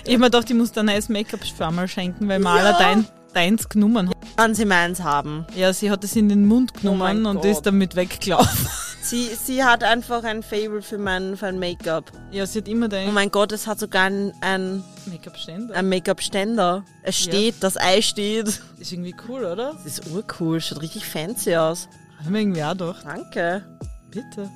ich 0.04 0.14
hab 0.14 0.20
mir 0.20 0.26
gedacht, 0.26 0.48
ich 0.48 0.56
muss 0.56 0.72
dir 0.72 0.80
ein 0.80 0.86
neues 0.86 1.08
Make-up 1.08 1.40
für 1.44 1.66
einmal 1.66 1.88
schenken, 1.88 2.28
weil 2.28 2.38
Maler 2.38 2.74
dein, 2.78 3.06
deins 3.34 3.68
genommen 3.68 4.08
hat. 4.08 4.13
Kann 4.36 4.54
sie 4.54 4.64
meins 4.64 5.00
haben. 5.02 5.46
Ja, 5.54 5.72
sie 5.72 5.90
hat 5.90 6.02
es 6.04 6.16
in 6.16 6.28
den 6.28 6.46
Mund 6.46 6.74
genommen 6.74 7.24
Oh 7.24 7.30
und 7.30 7.36
Gott. 7.36 7.44
ist 7.44 7.62
damit 7.62 7.94
weggelaufen. 7.96 8.68
Sie, 9.04 9.28
sie 9.34 9.62
hat 9.62 9.84
einfach 9.84 10.24
ein 10.24 10.42
Fable 10.42 10.80
für 10.80 10.96
mein, 10.96 11.36
für 11.36 11.44
mein 11.44 11.58
Make-up. 11.58 12.10
Ja, 12.30 12.46
sie 12.46 12.60
hat 12.60 12.68
immer 12.68 12.86
Oh 12.86 12.88
den 12.88 13.12
mein 13.12 13.30
Gott, 13.30 13.52
es 13.52 13.66
hat 13.66 13.78
sogar 13.78 14.04
ein, 14.04 14.32
ein, 14.40 14.82
Make-up-Ständer. 15.04 15.74
ein 15.74 15.90
Make-up-Ständer. 15.90 16.84
Es 17.02 17.18
steht, 17.18 17.56
das 17.60 17.76
Ei 17.76 18.00
steht. 18.00 18.48
Ist 18.78 18.92
irgendwie 18.92 19.14
cool, 19.28 19.44
oder? 19.44 19.74
Das 19.74 19.84
ist 19.84 20.06
urcool, 20.10 20.58
schaut 20.62 20.80
richtig 20.80 21.04
fancy 21.04 21.54
aus. 21.54 21.86
Haben 22.24 22.32
wir 22.32 22.40
irgendwie 22.40 22.64
auch 22.64 22.70
gedacht. 22.72 23.04
Danke. 23.04 23.62
Bitte. 24.10 24.48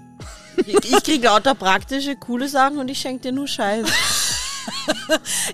Ich, 0.64 0.74
ich 0.94 1.02
krieg 1.02 1.22
lauter 1.22 1.54
praktische, 1.54 2.16
coole 2.16 2.48
Sachen 2.48 2.78
und 2.78 2.88
ich 2.88 2.98
schenke 3.00 3.24
dir 3.24 3.32
nur 3.32 3.46
Scheiß. 3.48 3.86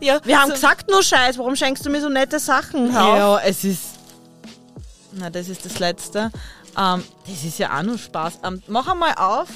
Ja, 0.01 0.21
Wir 0.25 0.41
haben 0.41 0.49
so- 0.49 0.55
gesagt 0.55 0.89
nur 0.91 1.03
Scheiß, 1.03 1.39
warum 1.39 1.57
schenkst 1.57 1.85
du 1.85 1.91
mir 1.91 2.01
so 2.01 2.09
nette 2.09 2.39
Sachen? 2.39 2.89
Auf. 2.91 3.17
Ja, 3.17 3.39
es 3.41 3.65
ist. 3.65 3.81
Na, 5.17 5.31
das 5.31 5.49
ist 5.49 5.65
das 5.65 5.79
Letzte. 5.79 6.31
Ähm, 6.77 7.03
das 7.27 7.45
ist 7.45 7.59
ja 7.59 7.79
auch 7.79 7.83
nur 7.83 7.99
Spaß. 7.99 8.41
Ähm, 8.45 8.63
mach 8.67 8.89
einmal 8.89 9.15
auf. 9.15 9.49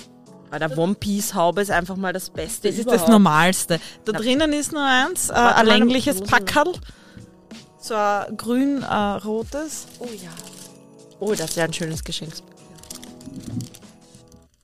Bei 0.51 0.59
der 0.59 0.76
One 0.78 0.94
Piece 0.94 1.35
Haube 1.35 1.60
ist 1.60 1.70
einfach 1.70 1.97
mal 1.97 2.12
das 2.12 2.30
Beste. 2.30 2.68
Das 2.68 2.78
ist 2.78 2.82
überhaupt. 2.85 3.02
das 3.02 3.09
Normalste. 3.10 3.80
Da 4.05 4.12
Na. 4.12 4.18
drinnen 4.18 4.52
ist 4.55 4.72
nur 4.72 4.82
eins, 4.82 5.28
äh, 5.28 5.35
ein 5.35 5.66
längliches 5.66 6.22
Packerl. 6.22 6.72
So 7.80 7.94
ein 7.94 8.36
grün-rotes. 8.36 9.86
Oh 9.98 10.06
ja. 10.06 10.30
Oh, 11.20 11.35
das 11.35 11.51
ist 11.51 11.56
ja 11.56 11.64
ein 11.64 11.72
schönes 11.72 12.02
Geschenk. 12.02 12.32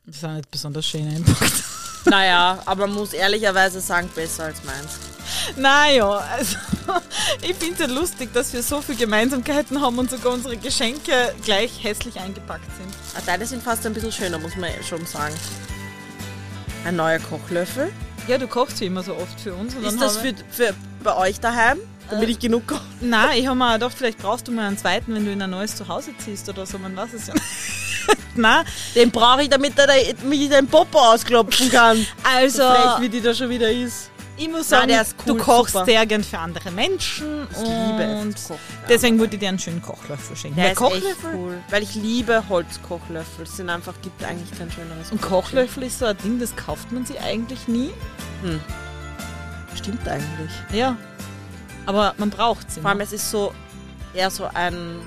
das 0.06 0.16
ist 0.16 0.24
auch 0.24 0.30
nicht 0.30 0.50
besonders 0.50 0.86
schön 0.86 1.06
einpackt. 1.06 1.64
Naja, 2.06 2.58
aber 2.66 2.86
man 2.86 2.96
muss 2.96 3.12
ehrlicherweise 3.12 3.80
sagen, 3.80 4.10
besser 4.14 4.44
als 4.44 4.62
meins. 4.64 4.98
Naja, 5.56 6.09
also 6.10 6.56
ich 7.42 7.55
finde 7.56 7.74
es 7.74 7.78
ja 7.80 7.86
lustig, 7.86 8.32
dass 8.32 8.52
wir 8.52 8.62
so 8.62 8.80
viele 8.80 8.98
Gemeinsamkeiten 8.98 9.80
haben 9.80 9.98
und 9.98 10.10
sogar 10.10 10.32
unsere 10.32 10.56
Geschenke 10.56 11.34
gleich 11.44 11.82
hässlich 11.82 12.18
eingepackt 12.20 12.64
sind. 12.76 12.92
Ah, 13.16 13.20
Deine 13.26 13.46
sind 13.46 13.62
fast 13.62 13.86
ein 13.86 13.94
bisschen 13.94 14.12
schöner, 14.12 14.38
muss 14.38 14.56
man 14.56 14.70
schon 14.88 15.05
sagen. 15.06 15.34
Ein 16.84 16.96
neuer 16.96 17.18
Kochlöffel. 17.18 17.90
Ja, 18.26 18.38
du 18.38 18.46
kochst 18.46 18.80
wie 18.80 18.86
immer 18.86 19.02
so 19.02 19.14
oft 19.16 19.40
für 19.40 19.55
uns. 19.55 19.74
Und 19.74 19.84
Ist 19.84 20.01
das 20.01 20.16
für, 20.18 20.34
für 20.51 20.74
bei 21.02 21.16
euch 21.16 21.40
daheim? 21.40 21.78
Damit 22.10 22.28
ich 22.28 22.38
genug 22.38 22.66
koche? 22.66 22.82
Nein, 23.01 23.38
ich 23.38 23.46
habe 23.46 23.56
mir 23.56 23.74
gedacht, 23.74 23.94
vielleicht 23.96 24.18
brauchst 24.18 24.46
du 24.46 24.52
mal 24.52 24.66
einen 24.66 24.76
zweiten, 24.76 25.14
wenn 25.14 25.24
du 25.24 25.32
in 25.32 25.40
ein 25.40 25.51
neues 25.51 25.74
Zuhause 25.76 26.10
ziehst 26.18 26.48
oder 26.48 26.66
so. 26.66 26.78
Man 26.78 26.94
weiß 26.94 27.14
es 27.14 27.26
ja 27.28 27.34
nicht. 27.34 27.46
Nein, 28.34 28.64
Den 28.94 29.10
brauche 29.10 29.42
ich, 29.42 29.48
damit 29.48 29.78
er 29.78 29.86
da, 29.86 29.94
damit 30.22 30.38
ich 30.40 30.51
den 30.51 30.66
Popo 30.66 30.98
ausklopfen 30.98 31.70
kann. 31.70 32.06
also 32.22 32.62
Frech, 32.62 33.01
wie 33.01 33.09
die 33.09 33.22
da 33.22 33.32
schon 33.32 33.48
wieder 33.48 33.70
ist. 33.70 34.10
Ich 34.36 34.48
muss 34.48 34.69
sagen, 34.69 34.90
ist 34.90 35.15
cool, 35.20 35.36
du 35.36 35.43
kochst 35.43 35.73
super. 35.74 35.85
sehr 35.85 36.06
gern 36.06 36.24
für 36.24 36.39
andere 36.39 36.70
Menschen. 36.70 37.47
Ich 37.51 37.59
liebe 37.59 38.02
es 38.02 38.23
und. 38.23 38.59
Deswegen 38.89 39.19
wollte 39.19 39.36
ich 39.36 39.40
dir 39.40 39.48
einen 39.48 39.59
schönen 39.59 39.82
Kochlöffel 39.82 40.36
schenken. 40.36 40.56
Der 40.56 40.65
Weil 40.65 40.73
ist 40.73 40.78
Kochlöffel, 40.78 41.11
echt 41.11 41.35
cool. 41.35 41.59
Weil 41.70 41.82
ich 41.82 41.94
liebe 41.94 42.48
Holzkochlöffel. 42.48 43.44
Es 43.44 43.56
sind 43.56 43.70
einfach, 43.70 43.94
gibt 44.02 44.24
eigentlich 44.24 44.59
kein 44.59 44.70
schöneres. 44.70 45.12
Und 45.12 45.23
Kochlöffel 45.23 45.85
ist 45.85 45.98
so 45.98 46.06
ein 46.06 46.16
Ding, 46.19 46.40
das 46.40 46.55
kauft 46.56 46.90
man 46.93 47.06
sie 47.06 47.19
eigentlich 47.19 47.69
nie. 47.69 47.90
Stimmt 49.77 50.06
eigentlich. 50.09 50.51
Ja. 50.73 50.97
Aber 51.86 52.15
man 52.19 52.31
braucht 52.31 52.70
sie. 52.70 52.81
Vor 52.81 52.90
allem, 52.90 53.01
es 53.01 53.12
ist 53.12 53.31
so 53.31 53.52
eher 54.15 54.31
so 54.31 54.48
ein 54.52 55.01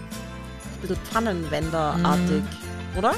bisschen 0.81 0.97
Pfannenwender-artig, 1.11 2.43
oder? 2.97 3.13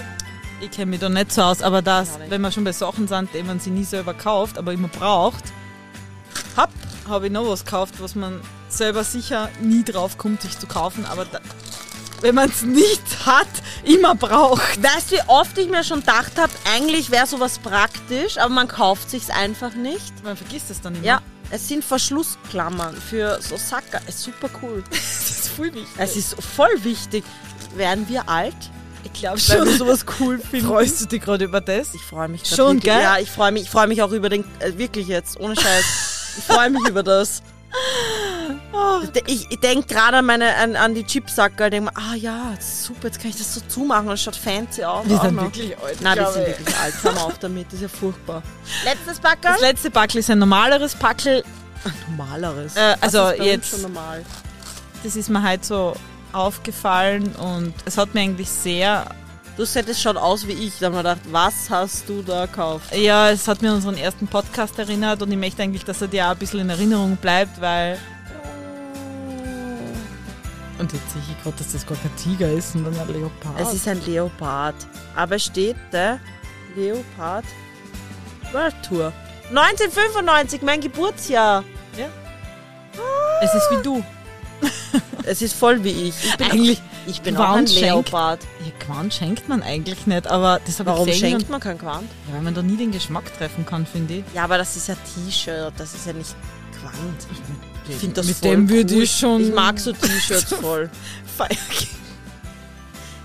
Ich 0.61 0.71
kenne 0.71 0.91
mich 0.91 0.99
da 0.99 1.09
nicht 1.09 1.31
so 1.31 1.41
aus, 1.41 1.61
aber 1.61 1.81
das, 1.81 2.19
wenn 2.29 2.41
wir 2.41 2.51
schon 2.51 2.63
bei 2.63 2.71
Sachen 2.71 3.07
sind, 3.07 3.29
die 3.33 3.43
man 3.43 3.59
sie 3.59 3.69
nie 3.69 3.83
selber 3.83 4.13
kauft, 4.13 4.57
aber 4.57 4.73
immer 4.73 4.89
braucht, 4.89 5.43
hab, 6.55 6.69
habe 7.07 7.27
ich 7.27 7.31
noch 7.31 7.47
was 7.47 7.65
gekauft, 7.65 7.95
was 7.99 8.15
man 8.15 8.39
selber 8.69 9.03
sicher 9.03 9.49
nie 9.61 9.83
drauf 9.83 10.17
kommt, 10.17 10.41
sich 10.41 10.57
zu 10.57 10.67
kaufen, 10.67 11.05
aber 11.05 11.25
da, 11.25 11.39
wenn 12.21 12.35
man 12.35 12.49
es 12.49 12.61
nicht 12.63 13.01
hat, 13.25 13.47
immer 13.83 14.15
braucht. 14.15 14.81
Weißt 14.81 15.11
du, 15.11 15.15
wie 15.15 15.21
oft 15.27 15.57
ich 15.57 15.69
mir 15.69 15.83
schon 15.83 16.01
gedacht 16.01 16.33
habe, 16.37 16.51
eigentlich 16.75 17.11
wäre 17.11 17.25
sowas 17.27 17.59
praktisch, 17.59 18.37
aber 18.37 18.53
man 18.53 18.67
kauft 18.67 19.09
sich's 19.09 19.29
einfach 19.29 19.73
nicht. 19.73 20.23
Man 20.23 20.37
vergisst 20.37 20.69
es 20.69 20.81
dann 20.81 20.95
immer. 20.95 21.05
Ja, 21.05 21.21
es 21.51 21.67
sind 21.67 21.83
Verschlussklammern 21.83 22.95
für 22.95 23.39
so 23.41 23.57
Sacker. 23.57 24.01
Ist 24.07 24.21
super 24.21 24.49
cool. 24.61 24.83
das 24.89 25.29
ist 25.29 25.49
voll 25.49 25.73
wichtig. 25.73 25.87
Es 25.97 26.15
ist 26.15 26.35
voll 26.43 26.83
wichtig. 26.83 27.23
Werden 27.75 28.07
wir 28.09 28.27
alt? 28.29 28.55
ich 29.03 29.13
glaube 29.13 29.39
Weil 29.47 29.59
wir 29.59 29.65
schon. 29.67 29.77
sowas 29.77 30.05
cool 30.19 30.39
finden. 30.39 30.67
Freust 30.67 31.01
du 31.01 31.05
dich 31.05 31.21
gerade 31.21 31.45
über 31.45 31.61
das? 31.61 31.93
Ich 31.93 32.01
freue 32.01 32.27
mich 32.27 32.45
Schon, 32.45 32.77
wirklich. 32.77 32.83
gell? 32.83 33.01
Ja, 33.01 33.17
ich 33.17 33.29
freue 33.29 33.51
mich, 33.51 33.63
ich 33.63 33.69
freue 33.69 33.87
mich 33.87 34.01
auch 34.01 34.11
über 34.11 34.29
den, 34.29 34.43
äh, 34.59 34.77
wirklich 34.77 35.07
jetzt, 35.07 35.39
ohne 35.39 35.55
Scheiß. 35.55 35.85
Ich 36.39 36.43
freue 36.55 36.69
mich 36.69 36.87
über 36.87 37.03
das. 37.03 37.41
Oh. 38.73 39.01
Ich, 39.27 39.45
ich 39.51 39.59
denke 39.59 39.87
gerade 39.93 40.17
an, 40.17 40.25
meine- 40.25 40.55
an, 40.55 40.75
an 40.75 40.95
die 40.95 41.03
Chipsacker, 41.03 41.69
denke 41.69 41.91
mir, 41.91 41.97
ah 41.97 42.15
ja, 42.15 42.53
das 42.55 42.85
super, 42.85 43.07
jetzt 43.07 43.19
kann 43.21 43.29
ich 43.29 43.37
das 43.37 43.53
so 43.53 43.61
zumachen 43.67 44.07
und 44.07 44.13
es 44.13 44.23
schaut 44.23 44.35
fancy 44.35 44.83
aus. 44.83 45.05
Auch 45.11 45.21
sind 45.23 45.35
noch. 45.35 45.43
wirklich 45.43 45.77
alt. 45.77 46.01
Nein, 46.01 46.17
glaube 46.17 46.33
sind 46.33 46.47
ich. 46.47 46.57
wirklich 46.59 46.77
alt. 46.77 46.93
Hör 47.03 47.25
auf 47.25 47.37
damit, 47.39 47.67
das 47.67 47.73
ist 47.75 47.81
ja 47.81 47.87
furchtbar. 47.87 48.41
Letztes 48.85 49.19
Backerl? 49.19 49.51
Das 49.53 49.61
letzte 49.61 49.91
Backel 49.91 50.17
ist 50.19 50.29
ein 50.29 50.39
normaleres 50.39 50.95
Backel. 50.95 51.43
Normaleres. 52.09 52.75
Äh, 52.75 52.95
also 53.01 53.17
das 53.19 53.37
uns 53.39 53.45
jetzt- 53.45 53.81
normal. 53.81 54.25
Das 55.03 55.15
ist 55.15 55.29
mir 55.29 55.41
halt 55.43 55.63
so 55.63 55.95
aufgefallen 56.33 57.33
und 57.35 57.73
es 57.85 57.97
hat 57.97 58.13
mir 58.13 58.21
eigentlich 58.21 58.49
sehr 58.49 59.05
Du 59.59 59.65
hättest 59.65 60.01
schaut 60.01 60.15
aus 60.15 60.47
wie 60.47 60.53
ich. 60.53 60.79
Da 60.79 60.85
haben 60.85 60.93
wir 60.93 60.99
gedacht, 60.99 61.19
was 61.31 61.69
hast 61.69 62.07
du 62.07 62.21
da 62.21 62.45
gekauft? 62.45 62.95
Ja, 62.95 63.29
es 63.29 63.45
hat 63.45 63.61
mir 63.61 63.73
unseren 63.73 63.97
ersten 63.97 64.25
Podcast 64.25 64.79
erinnert 64.79 65.21
und 65.21 65.29
ich 65.33 65.37
möchte 65.37 65.61
eigentlich, 65.61 65.83
dass 65.83 66.01
er 66.01 66.07
dir 66.07 66.27
auch 66.27 66.31
ein 66.31 66.37
bisschen 66.37 66.61
in 66.61 66.69
Erinnerung 66.69 67.17
bleibt, 67.17 67.59
weil. 67.59 67.99
Und 70.79 70.93
jetzt 70.93 71.11
sehe 71.11 71.21
ich 71.29 71.43
gerade, 71.43 71.57
dass 71.57 71.73
das 71.73 71.85
gar 71.85 71.97
kein 71.97 72.15
Tiger 72.15 72.49
ist, 72.49 72.71
sondern 72.71 72.97
ein 72.97 73.07
Leopard. 73.11 73.59
Es 73.59 73.73
ist 73.73 73.85
ein 73.89 74.01
Leopard. 74.05 74.75
Aber 75.13 75.35
es 75.35 75.43
steht 75.43 75.75
der 75.91 76.21
Leopard 76.77 77.43
World 78.53 78.75
Tour. 78.87 79.11
1995, 79.49 80.61
mein 80.61 80.79
Geburtsjahr. 80.79 81.65
es 83.41 83.53
ist 83.53 83.71
wie 83.71 83.83
du. 83.83 84.01
Es 85.23 85.41
ist 85.41 85.53
voll 85.53 85.83
wie 85.83 85.89
ich. 85.89 86.15
Ich 86.25 86.37
bin, 86.37 86.51
Eigentlich, 86.51 86.81
ich 87.05 87.21
bin 87.21 87.37
warum 87.37 87.51
auch 87.51 87.57
ein 87.57 87.67
schenkt- 87.67 87.81
Leopard. 87.81 88.39
ja, 88.65 88.71
Quant 88.85 89.13
schenkt 89.13 89.47
man 89.47 89.61
eigentlich 89.61 90.07
nicht, 90.07 90.25
aber 90.27 90.59
das 90.65 90.79
habe 90.79 90.89
ich 90.89 90.93
Warum 90.95 91.05
gesehen. 91.07 91.19
schenkt 91.19 91.43
und- 91.43 91.49
man 91.51 91.59
kein 91.59 91.77
Quant? 91.77 92.09
Ja, 92.27 92.33
weil 92.33 92.41
man 92.41 92.53
da 92.55 92.61
nie 92.63 92.77
den 92.77 92.91
Geschmack 92.91 93.31
treffen 93.37 93.65
kann, 93.65 93.85
finde 93.85 94.15
ich. 94.15 94.23
Ja, 94.33 94.43
aber 94.45 94.57
das 94.57 94.75
ist 94.75 94.87
ja 94.87 94.95
T-Shirt, 94.95 95.73
das 95.77 95.93
ist 95.93 96.07
ja 96.07 96.13
nicht 96.13 96.35
Quant. 96.81 97.27
Ich 97.87 97.95
finde 97.95 98.15
das 98.15 98.27
Mit 98.27 98.37
voll 98.37 98.49
dem 98.51 98.69
würde 98.69 98.95
cool. 98.95 99.03
ich 99.03 99.11
schon- 99.11 99.41
Ich 99.49 99.53
mag 99.53 99.79
so 99.79 99.91
T-Shirts 99.93 100.53
voll. 100.53 100.89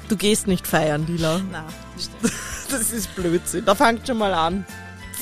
Du 0.09 0.17
gehst 0.17 0.47
nicht 0.47 0.67
feiern, 0.67 1.07
Lila. 1.07 1.39
Nein, 1.51 1.65
das 1.97 2.05
stimmt. 2.05 2.33
Das 2.71 2.91
ist 2.93 3.15
Blödsinn. 3.15 3.65
Da 3.65 3.75
fangt 3.75 4.07
schon 4.07 4.19
mal 4.19 4.35
an. 4.35 4.65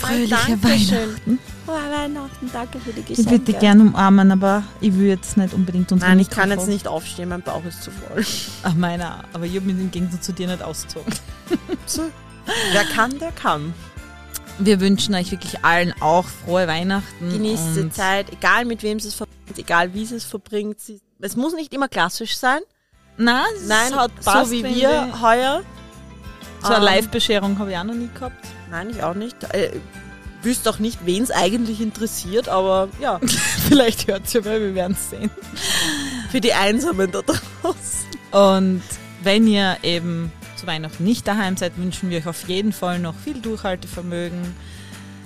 Fröhliche 0.07 0.35
Dankeschön. 0.59 0.99
Weihnachten. 0.99 1.39
Frohe 1.65 1.77
Weihnachten, 1.77 2.51
danke 2.53 2.79
für 2.81 2.93
die 2.93 3.01
Ich 3.01 3.07
Geschenke. 3.07 3.31
würde 3.31 3.45
dich 3.45 3.59
gerne 3.59 3.83
umarmen, 3.83 4.31
aber 4.33 4.63
ich 4.81 4.95
will 4.97 5.07
jetzt 5.07 5.37
nicht 5.37 5.55
unbedingt 5.55 5.91
unsere 5.93 6.11
Nein, 6.11 6.19
ich 6.19 6.29
kann 6.31 6.51
jetzt 6.51 6.67
nicht 6.69 6.89
aufstehen, 6.89 7.29
mein 7.29 7.43
Bauch 7.43 7.65
ist 7.65 7.83
zu 7.83 7.91
voll. 7.91 8.25
Ach, 8.65 8.75
meiner. 8.75 9.25
Aber 9.33 9.45
ich 9.45 9.55
habe 9.57 9.67
mich 9.67 9.77
im 9.79 9.91
Gegensatz 9.91 10.27
zu 10.27 10.33
dir 10.33 10.49
nicht 10.49 10.63
ausgezogen. 10.63 11.13
Wer 12.73 12.85
kann, 12.85 13.19
der 13.19 13.33
kann. 13.33 13.73
Wir 14.59 14.81
wünschen 14.81 15.15
euch 15.15 15.31
wirklich 15.31 15.65
allen 15.65 15.95
auch 16.01 16.27
frohe 16.27 16.67
Weihnachten. 16.69 17.31
Genießt 17.33 17.77
die 17.77 17.81
und 17.81 17.95
Zeit, 17.95 18.31
egal 18.33 18.65
mit 18.65 18.83
wem 18.83 18.99
es 18.99 19.15
verbringt, 19.15 19.59
egal 19.59 19.95
wie 19.95 20.03
es 20.03 20.11
es 20.13 20.25
verbringt. 20.25 20.81
Sie- 20.81 21.01
Es 21.21 21.37
muss 21.37 21.55
nicht 21.55 21.73
immer 21.73 21.89
klassisch 21.89 22.37
sein. 22.37 22.61
Nein, 23.17 23.45
es 23.57 23.69
Nein, 23.69 23.95
hat 23.95 24.11
so 24.21 24.31
passt, 24.31 24.51
wie 24.51 24.63
finde 24.63 24.79
wir 24.81 25.09
ich. 25.15 25.21
heuer. 25.23 25.63
So 26.63 26.69
eine 26.69 26.77
Ähm, 26.77 26.83
Live-Bescherung 26.83 27.59
habe 27.59 27.71
ich 27.73 27.77
auch 27.79 27.85
noch 27.85 27.95
nie 27.95 28.09
gehabt. 28.13 28.45
Nein, 28.73 28.91
ich 28.91 29.03
auch 29.05 29.15
nicht. 29.15 29.37
Äh, 29.55 29.71
wüsste 30.43 30.71
auch 30.71 30.81
nicht, 30.81 30.99
wen 31.07 31.23
es 31.23 31.31
eigentlich 31.31 31.81
interessiert, 31.81 32.49
aber 32.49 32.89
ja, 33.01 33.21
Vielleicht 33.69 34.09
hört 34.09 34.25
es 34.27 34.33
ja, 34.33 34.45
weil 34.45 34.61
wir 34.61 34.75
werden 34.75 34.97
es 34.99 35.11
sehen. 35.11 35.31
für 36.33 36.41
die 36.41 36.53
Einsamen 36.55 37.13
da 37.13 37.21
draußen. 37.23 38.09
Und 38.33 38.83
wenn 39.23 39.47
ihr 39.47 39.77
eben 39.85 40.33
zu 40.57 40.67
Weihnachten 40.67 41.05
nicht 41.05 41.29
daheim 41.29 41.57
seid, 41.57 41.77
wünschen 41.77 42.11
wir 42.11 42.19
euch 42.19 42.27
auf 42.27 42.49
jeden 42.49 42.73
Fall 42.73 42.99
noch 42.99 43.15
viel 43.15 43.41
Durchhaltevermögen, 43.41 44.41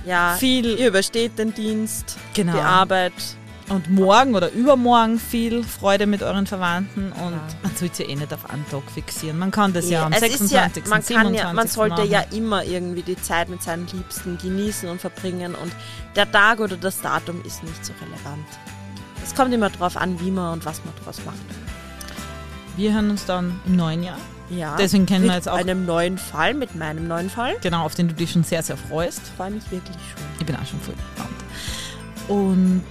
Ja, 0.04 0.36
viel 0.38 0.78
ihr 0.78 0.88
übersteht 0.88 1.38
den 1.38 1.54
Dienst, 1.54 2.16
Genau. 2.34 2.52
die 2.54 2.58
Arbeit. 2.60 3.12
Und 3.68 3.90
morgen 3.90 4.34
oder 4.34 4.52
übermorgen 4.52 5.18
viel 5.18 5.64
Freude 5.64 6.06
mit 6.06 6.22
euren 6.22 6.46
Verwandten 6.46 7.10
und 7.12 7.32
Ja. 7.32 7.40
man 7.62 7.74
sollte 7.76 8.04
ja 8.04 8.10
eh 8.10 8.14
nicht 8.16 8.32
auf 8.32 8.48
einen 8.48 8.64
Tag 8.70 8.82
fixieren. 8.92 9.38
Man 9.38 9.50
kann 9.50 9.72
das 9.72 9.90
ja 9.90 10.04
am 10.06 10.12
es 10.12 10.20
26. 10.20 10.84
ist 10.84 10.88
ja, 10.90 10.94
man 10.96 11.04
kann 11.04 11.34
ja, 11.34 11.40
27. 11.50 11.54
man 11.56 11.68
sollte 11.68 11.96
machen. 11.96 12.10
ja 12.10 12.20
immer 12.30 12.64
irgendwie 12.64 13.02
die 13.02 13.16
Zeit 13.20 13.48
mit 13.48 13.62
seinen 13.62 13.86
Liebsten 13.88 14.38
genießen 14.38 14.88
und 14.88 15.00
verbringen 15.00 15.54
und 15.56 15.72
der 16.14 16.30
Tag 16.30 16.60
oder 16.60 16.76
das 16.76 17.00
Datum 17.00 17.42
ist 17.44 17.62
nicht 17.64 17.84
so 17.84 17.92
relevant. 18.00 18.46
Es 19.24 19.34
kommt 19.34 19.52
immer 19.52 19.70
drauf 19.70 19.96
an, 19.96 20.20
wie 20.20 20.30
man 20.30 20.52
und 20.52 20.64
was 20.64 20.80
man 20.84 20.94
draus 21.04 21.20
macht. 21.26 21.36
Wir 22.76 22.92
hören 22.92 23.10
uns 23.10 23.24
dann 23.26 23.58
im 23.66 23.74
neuen 23.76 24.02
Jahr. 24.04 24.18
Ja. 24.48 24.76
Deswegen 24.76 25.06
kennen 25.06 25.24
wir 25.24 25.34
jetzt 25.34 25.48
auch- 25.48 25.56
einem 25.56 25.86
neuen 25.86 26.18
Fall, 26.18 26.54
mit 26.54 26.76
meinem 26.76 27.08
neuen 27.08 27.28
Fall. 27.30 27.56
Genau, 27.62 27.84
auf 27.84 27.96
den 27.96 28.06
du 28.06 28.14
dich 28.14 28.30
schon 28.30 28.44
sehr, 28.44 28.62
sehr 28.62 28.76
freust. 28.76 29.22
Ich 29.24 29.30
freue 29.36 29.50
mich 29.50 29.68
wirklich 29.72 29.96
schon. 29.96 30.22
Ich 30.38 30.46
bin 30.46 30.54
auch 30.54 30.64
schon 30.66 30.80
voll 30.80 30.94
gespannt. 30.94 31.34
Und 32.28 32.84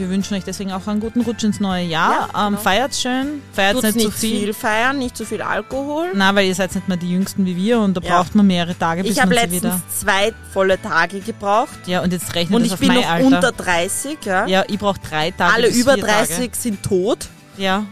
wir 0.00 0.08
wünschen 0.10 0.34
euch 0.36 0.42
deswegen 0.44 0.72
auch 0.72 0.86
einen 0.88 0.98
guten 0.98 1.20
Rutsch 1.20 1.44
ins 1.44 1.60
neue 1.60 1.84
Jahr. 1.84 2.28
Ja, 2.32 2.46
ähm, 2.46 2.52
genau. 2.54 2.62
feiert 2.62 2.94
schön, 2.96 3.42
feiert 3.52 3.74
Tut's 3.74 3.84
nicht, 3.84 3.96
nicht 3.96 4.04
zu 4.06 4.12
viel. 4.12 4.40
viel 4.40 4.54
feiern, 4.54 4.98
nicht 4.98 5.16
zu 5.16 5.24
viel 5.24 5.42
Alkohol. 5.42 6.10
Na, 6.14 6.34
weil 6.34 6.46
ihr 6.48 6.54
seid 6.54 6.74
nicht 6.74 6.88
mehr 6.88 6.96
die 6.96 7.10
Jüngsten 7.12 7.46
wie 7.46 7.54
wir 7.56 7.78
und 7.80 7.94
da 7.96 8.00
Ja. 8.00 8.16
braucht 8.16 8.34
man 8.34 8.46
mehrere 8.48 8.76
Tage, 8.76 9.02
bis 9.02 9.12
Ich 9.12 9.20
habe 9.20 9.34
letztens 9.34 9.62
wieder... 9.62 9.80
zwei 9.94 10.32
volle 10.52 10.80
Tage 10.82 11.20
gebraucht 11.20 11.78
Ja, 11.86 12.00
und 12.02 12.12
jetzt 12.12 12.34
rechnet 12.34 12.56
und 12.56 12.62
das 12.62 12.66
ich 12.68 12.72
auf 12.74 12.80
bin 12.80 12.88
mein 12.88 13.00
noch 13.02 13.08
Alter. 13.08 13.26
unter 13.26 13.52
30. 13.52 14.18
Ja. 14.24 14.46
ja, 14.46 14.64
ich 14.66 14.78
brauche 14.78 14.98
drei 15.08 15.30
Tage 15.30 15.54
Alle 15.54 15.68
über 15.68 15.94
vier 15.94 16.02
30 16.04 16.36
Tage. 16.36 16.50
sind 16.56 16.82
tot. 16.82 17.28
Ja, 17.56 17.84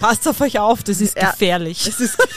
passt 0.00 0.26
auf 0.28 0.40
euch 0.40 0.58
auf, 0.58 0.82
das 0.82 1.00
ist 1.00 1.16
Ja. 1.16 1.30
gefährlich. 1.30 1.86
Es 1.86 2.00
ist 2.00 2.18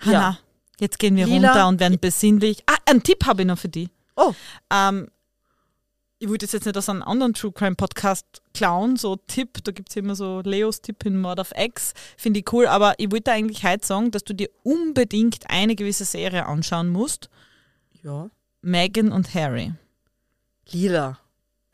Hanna, 0.00 0.12
Ja. 0.12 0.38
jetzt 0.80 0.98
gehen 0.98 1.16
wir 1.16 1.26
Lila. 1.26 1.48
runter 1.48 1.68
und 1.68 1.80
werden 1.80 1.98
besinnlich. 2.00 2.62
Ah, 2.66 2.76
einen 2.86 3.02
Tipp 3.02 3.26
habe 3.26 3.42
ich 3.42 3.48
noch 3.48 3.58
für 3.58 3.68
die. 3.68 3.90
Oh, 4.18 4.34
Ähm, 4.70 5.08
ich 6.18 6.28
wollte 6.28 6.46
jetzt 6.46 6.66
nicht 6.66 6.76
aus 6.76 6.88
einem 6.88 7.02
anderen 7.02 7.32
True 7.32 7.52
Crime 7.52 7.76
Podcast 7.76 8.26
klauen, 8.52 8.96
so 8.96 9.14
Tipp, 9.14 9.62
da 9.62 9.70
gibt 9.70 9.90
es 9.90 9.96
immer 9.96 10.16
so 10.16 10.40
Leos 10.44 10.80
Tipp 10.80 11.06
in 11.06 11.20
Mord 11.20 11.38
of 11.38 11.52
X, 11.56 11.94
finde 12.16 12.40
ich 12.40 12.52
cool, 12.52 12.66
aber 12.66 12.94
ich 12.98 13.12
wollte 13.12 13.30
eigentlich 13.30 13.62
heute 13.62 13.86
sagen, 13.86 14.10
dass 14.10 14.24
du 14.24 14.34
dir 14.34 14.50
unbedingt 14.64 15.48
eine 15.48 15.76
gewisse 15.76 16.04
Serie 16.04 16.46
anschauen 16.46 16.88
musst, 16.88 17.28
ja. 18.02 18.28
Meghan 18.62 19.12
und 19.12 19.32
Harry. 19.34 19.72
Lila. 20.70 21.18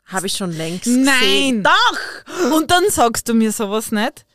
Habe 0.05 0.27
ich 0.27 0.33
schon 0.37 0.51
längst 0.51 0.85
Nein. 0.85 1.03
gesehen. 1.19 1.63
Doch! 1.63 2.55
Und 2.55 2.69
dann 2.69 2.83
sagst 2.91 3.27
du 3.27 3.33
mir 3.33 3.51
sowas 3.51 3.91
nicht. 3.91 4.25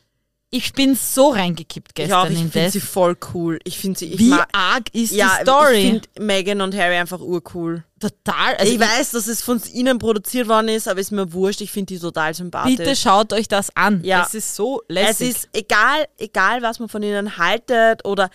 Ich 0.53 0.73
bin 0.73 0.95
so 0.95 1.29
reingekippt 1.29 1.91
Ich, 1.91 1.95
gestern 1.95 2.17
auch, 2.19 2.25
ich 2.25 2.31
in 2.31 2.51
finde 2.51 2.65
das. 2.65 2.73
sie 2.73 2.81
voll 2.81 3.15
cool. 3.33 3.57
Ich 3.63 3.77
finde 3.79 3.97
sie, 3.97 4.07
ich 4.07 4.19
Wie 4.19 4.29
mag, 4.31 4.49
arg 4.51 4.93
ist 4.93 5.13
ja, 5.13 5.37
die 5.37 5.43
Story? 5.43 5.75
ich 5.77 5.89
finde 5.91 6.09
Meghan 6.19 6.59
und 6.59 6.75
Harry 6.75 6.97
einfach 6.97 7.21
urcool. 7.21 7.85
Total. 8.01 8.55
Also 8.57 8.73
ich 8.73 8.79
weiß, 8.79 9.11
dass 9.11 9.27
es 9.27 9.41
von 9.41 9.61
ihnen 9.71 9.97
produziert 9.97 10.49
worden 10.49 10.67
ist, 10.67 10.89
aber 10.89 10.99
ist 10.99 11.11
mir 11.11 11.31
wurscht. 11.31 11.61
Ich 11.61 11.71
finde 11.71 11.93
die 11.93 11.99
total 11.99 12.33
sympathisch. 12.33 12.75
bitte 12.75 12.95
schaut 12.97 13.31
euch 13.31 13.47
das 13.47 13.73
an. 13.77 14.03
Ja. 14.03 14.25
Es 14.27 14.33
ist 14.33 14.53
so 14.53 14.81
es 14.89 14.93
lässig. 14.93 15.29
ist 15.29 15.49
egal, 15.53 16.05
egal, 16.17 16.61
was 16.61 16.79
man 16.79 16.89
von 16.89 17.01
ihnen 17.01 17.37
haltet 17.37 18.03
oder 18.03 18.29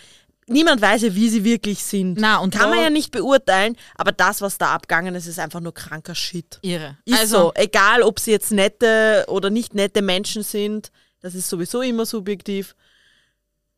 niemand 0.46 0.80
weiß 0.80 1.02
ja, 1.02 1.14
wie 1.14 1.28
sie 1.28 1.44
wirklich 1.44 1.84
sind. 1.84 2.18
Na, 2.18 2.38
und 2.38 2.54
Kann 2.54 2.70
man 2.70 2.80
ja 2.80 2.88
nicht 2.88 3.10
beurteilen, 3.10 3.76
aber 3.94 4.12
das, 4.12 4.40
was 4.40 4.56
da 4.56 4.72
abgegangen 4.72 5.14
ist, 5.16 5.26
ist 5.26 5.38
einfach 5.38 5.60
nur 5.60 5.74
kranker 5.74 6.14
Shit. 6.14 6.60
irre. 6.62 6.96
Ist 7.04 7.18
also, 7.20 7.36
so, 7.36 7.52
egal 7.56 8.02
ob 8.02 8.20
sie 8.20 8.30
jetzt 8.30 8.52
nette 8.52 9.26
oder 9.28 9.50
nicht 9.50 9.74
nette 9.74 10.00
Menschen 10.00 10.42
sind, 10.42 10.90
das 11.26 11.34
ist 11.34 11.48
sowieso 11.48 11.82
immer 11.82 12.06
subjektiv. 12.06 12.76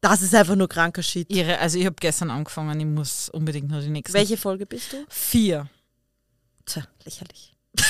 Das 0.02 0.20
ist 0.20 0.34
einfach 0.34 0.54
nur 0.54 0.68
kranker 0.68 1.02
Shit. 1.02 1.32
irre. 1.32 1.58
Also 1.58 1.78
ich 1.78 1.86
habe 1.86 1.96
gestern 1.98 2.30
angefangen, 2.30 2.78
ich 2.78 2.84
muss 2.84 3.30
unbedingt 3.30 3.70
noch 3.70 3.80
die 3.80 3.88
nächsten 3.88 4.12
Welche 4.12 4.36
Folge 4.36 4.66
bist 4.66 4.92
du? 4.92 4.98
vier. 5.08 5.66
Tja, 6.66 6.82
lächerlich. 7.06 7.56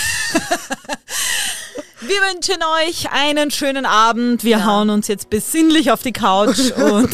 Wir 2.01 2.21
wünschen 2.33 2.63
euch 2.87 3.11
einen 3.11 3.51
schönen 3.51 3.85
Abend. 3.85 4.45
Wir 4.45 4.65
hauen 4.65 4.91
uns 4.91 5.09
jetzt 5.09 5.29
besinnlich 5.29 5.91
auf 5.91 6.03
die 6.03 6.13
Couch 6.13 6.71
und 6.77 7.11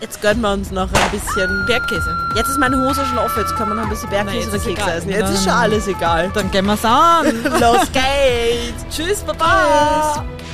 Jetzt 0.00 0.22
gönnen 0.22 0.42
wir 0.42 0.52
uns 0.52 0.70
noch 0.70 0.88
ein 0.92 1.10
bisschen. 1.10 1.66
Bergkäse. 1.66 2.16
Jetzt 2.36 2.50
ist 2.50 2.58
meine 2.58 2.80
Hose 2.80 3.04
schon 3.06 3.18
offen, 3.18 3.40
jetzt 3.40 3.56
können 3.56 3.70
wir 3.70 3.74
noch 3.74 3.82
ein 3.84 3.88
bisschen 3.88 4.10
Nein, 4.10 4.26
Bergkäse 4.26 4.38
jetzt 4.38 4.48
oder 4.48 4.56
ist 4.56 4.64
Keks 4.66 4.78
egal. 4.82 4.98
essen. 4.98 5.08
Jetzt 5.10 5.30
ist 5.30 5.38
schon 5.38 5.46
Nein. 5.46 5.62
alles 5.72 5.86
egal. 5.88 6.30
Dann 6.34 6.50
gehen 6.52 6.66
wir's 6.66 6.84
an. 6.84 7.42
Los 7.60 7.90
geht's! 7.90 8.84
Tschüss, 8.94 9.20
Baba. 9.22 10.24
Tschüss. 10.24 10.53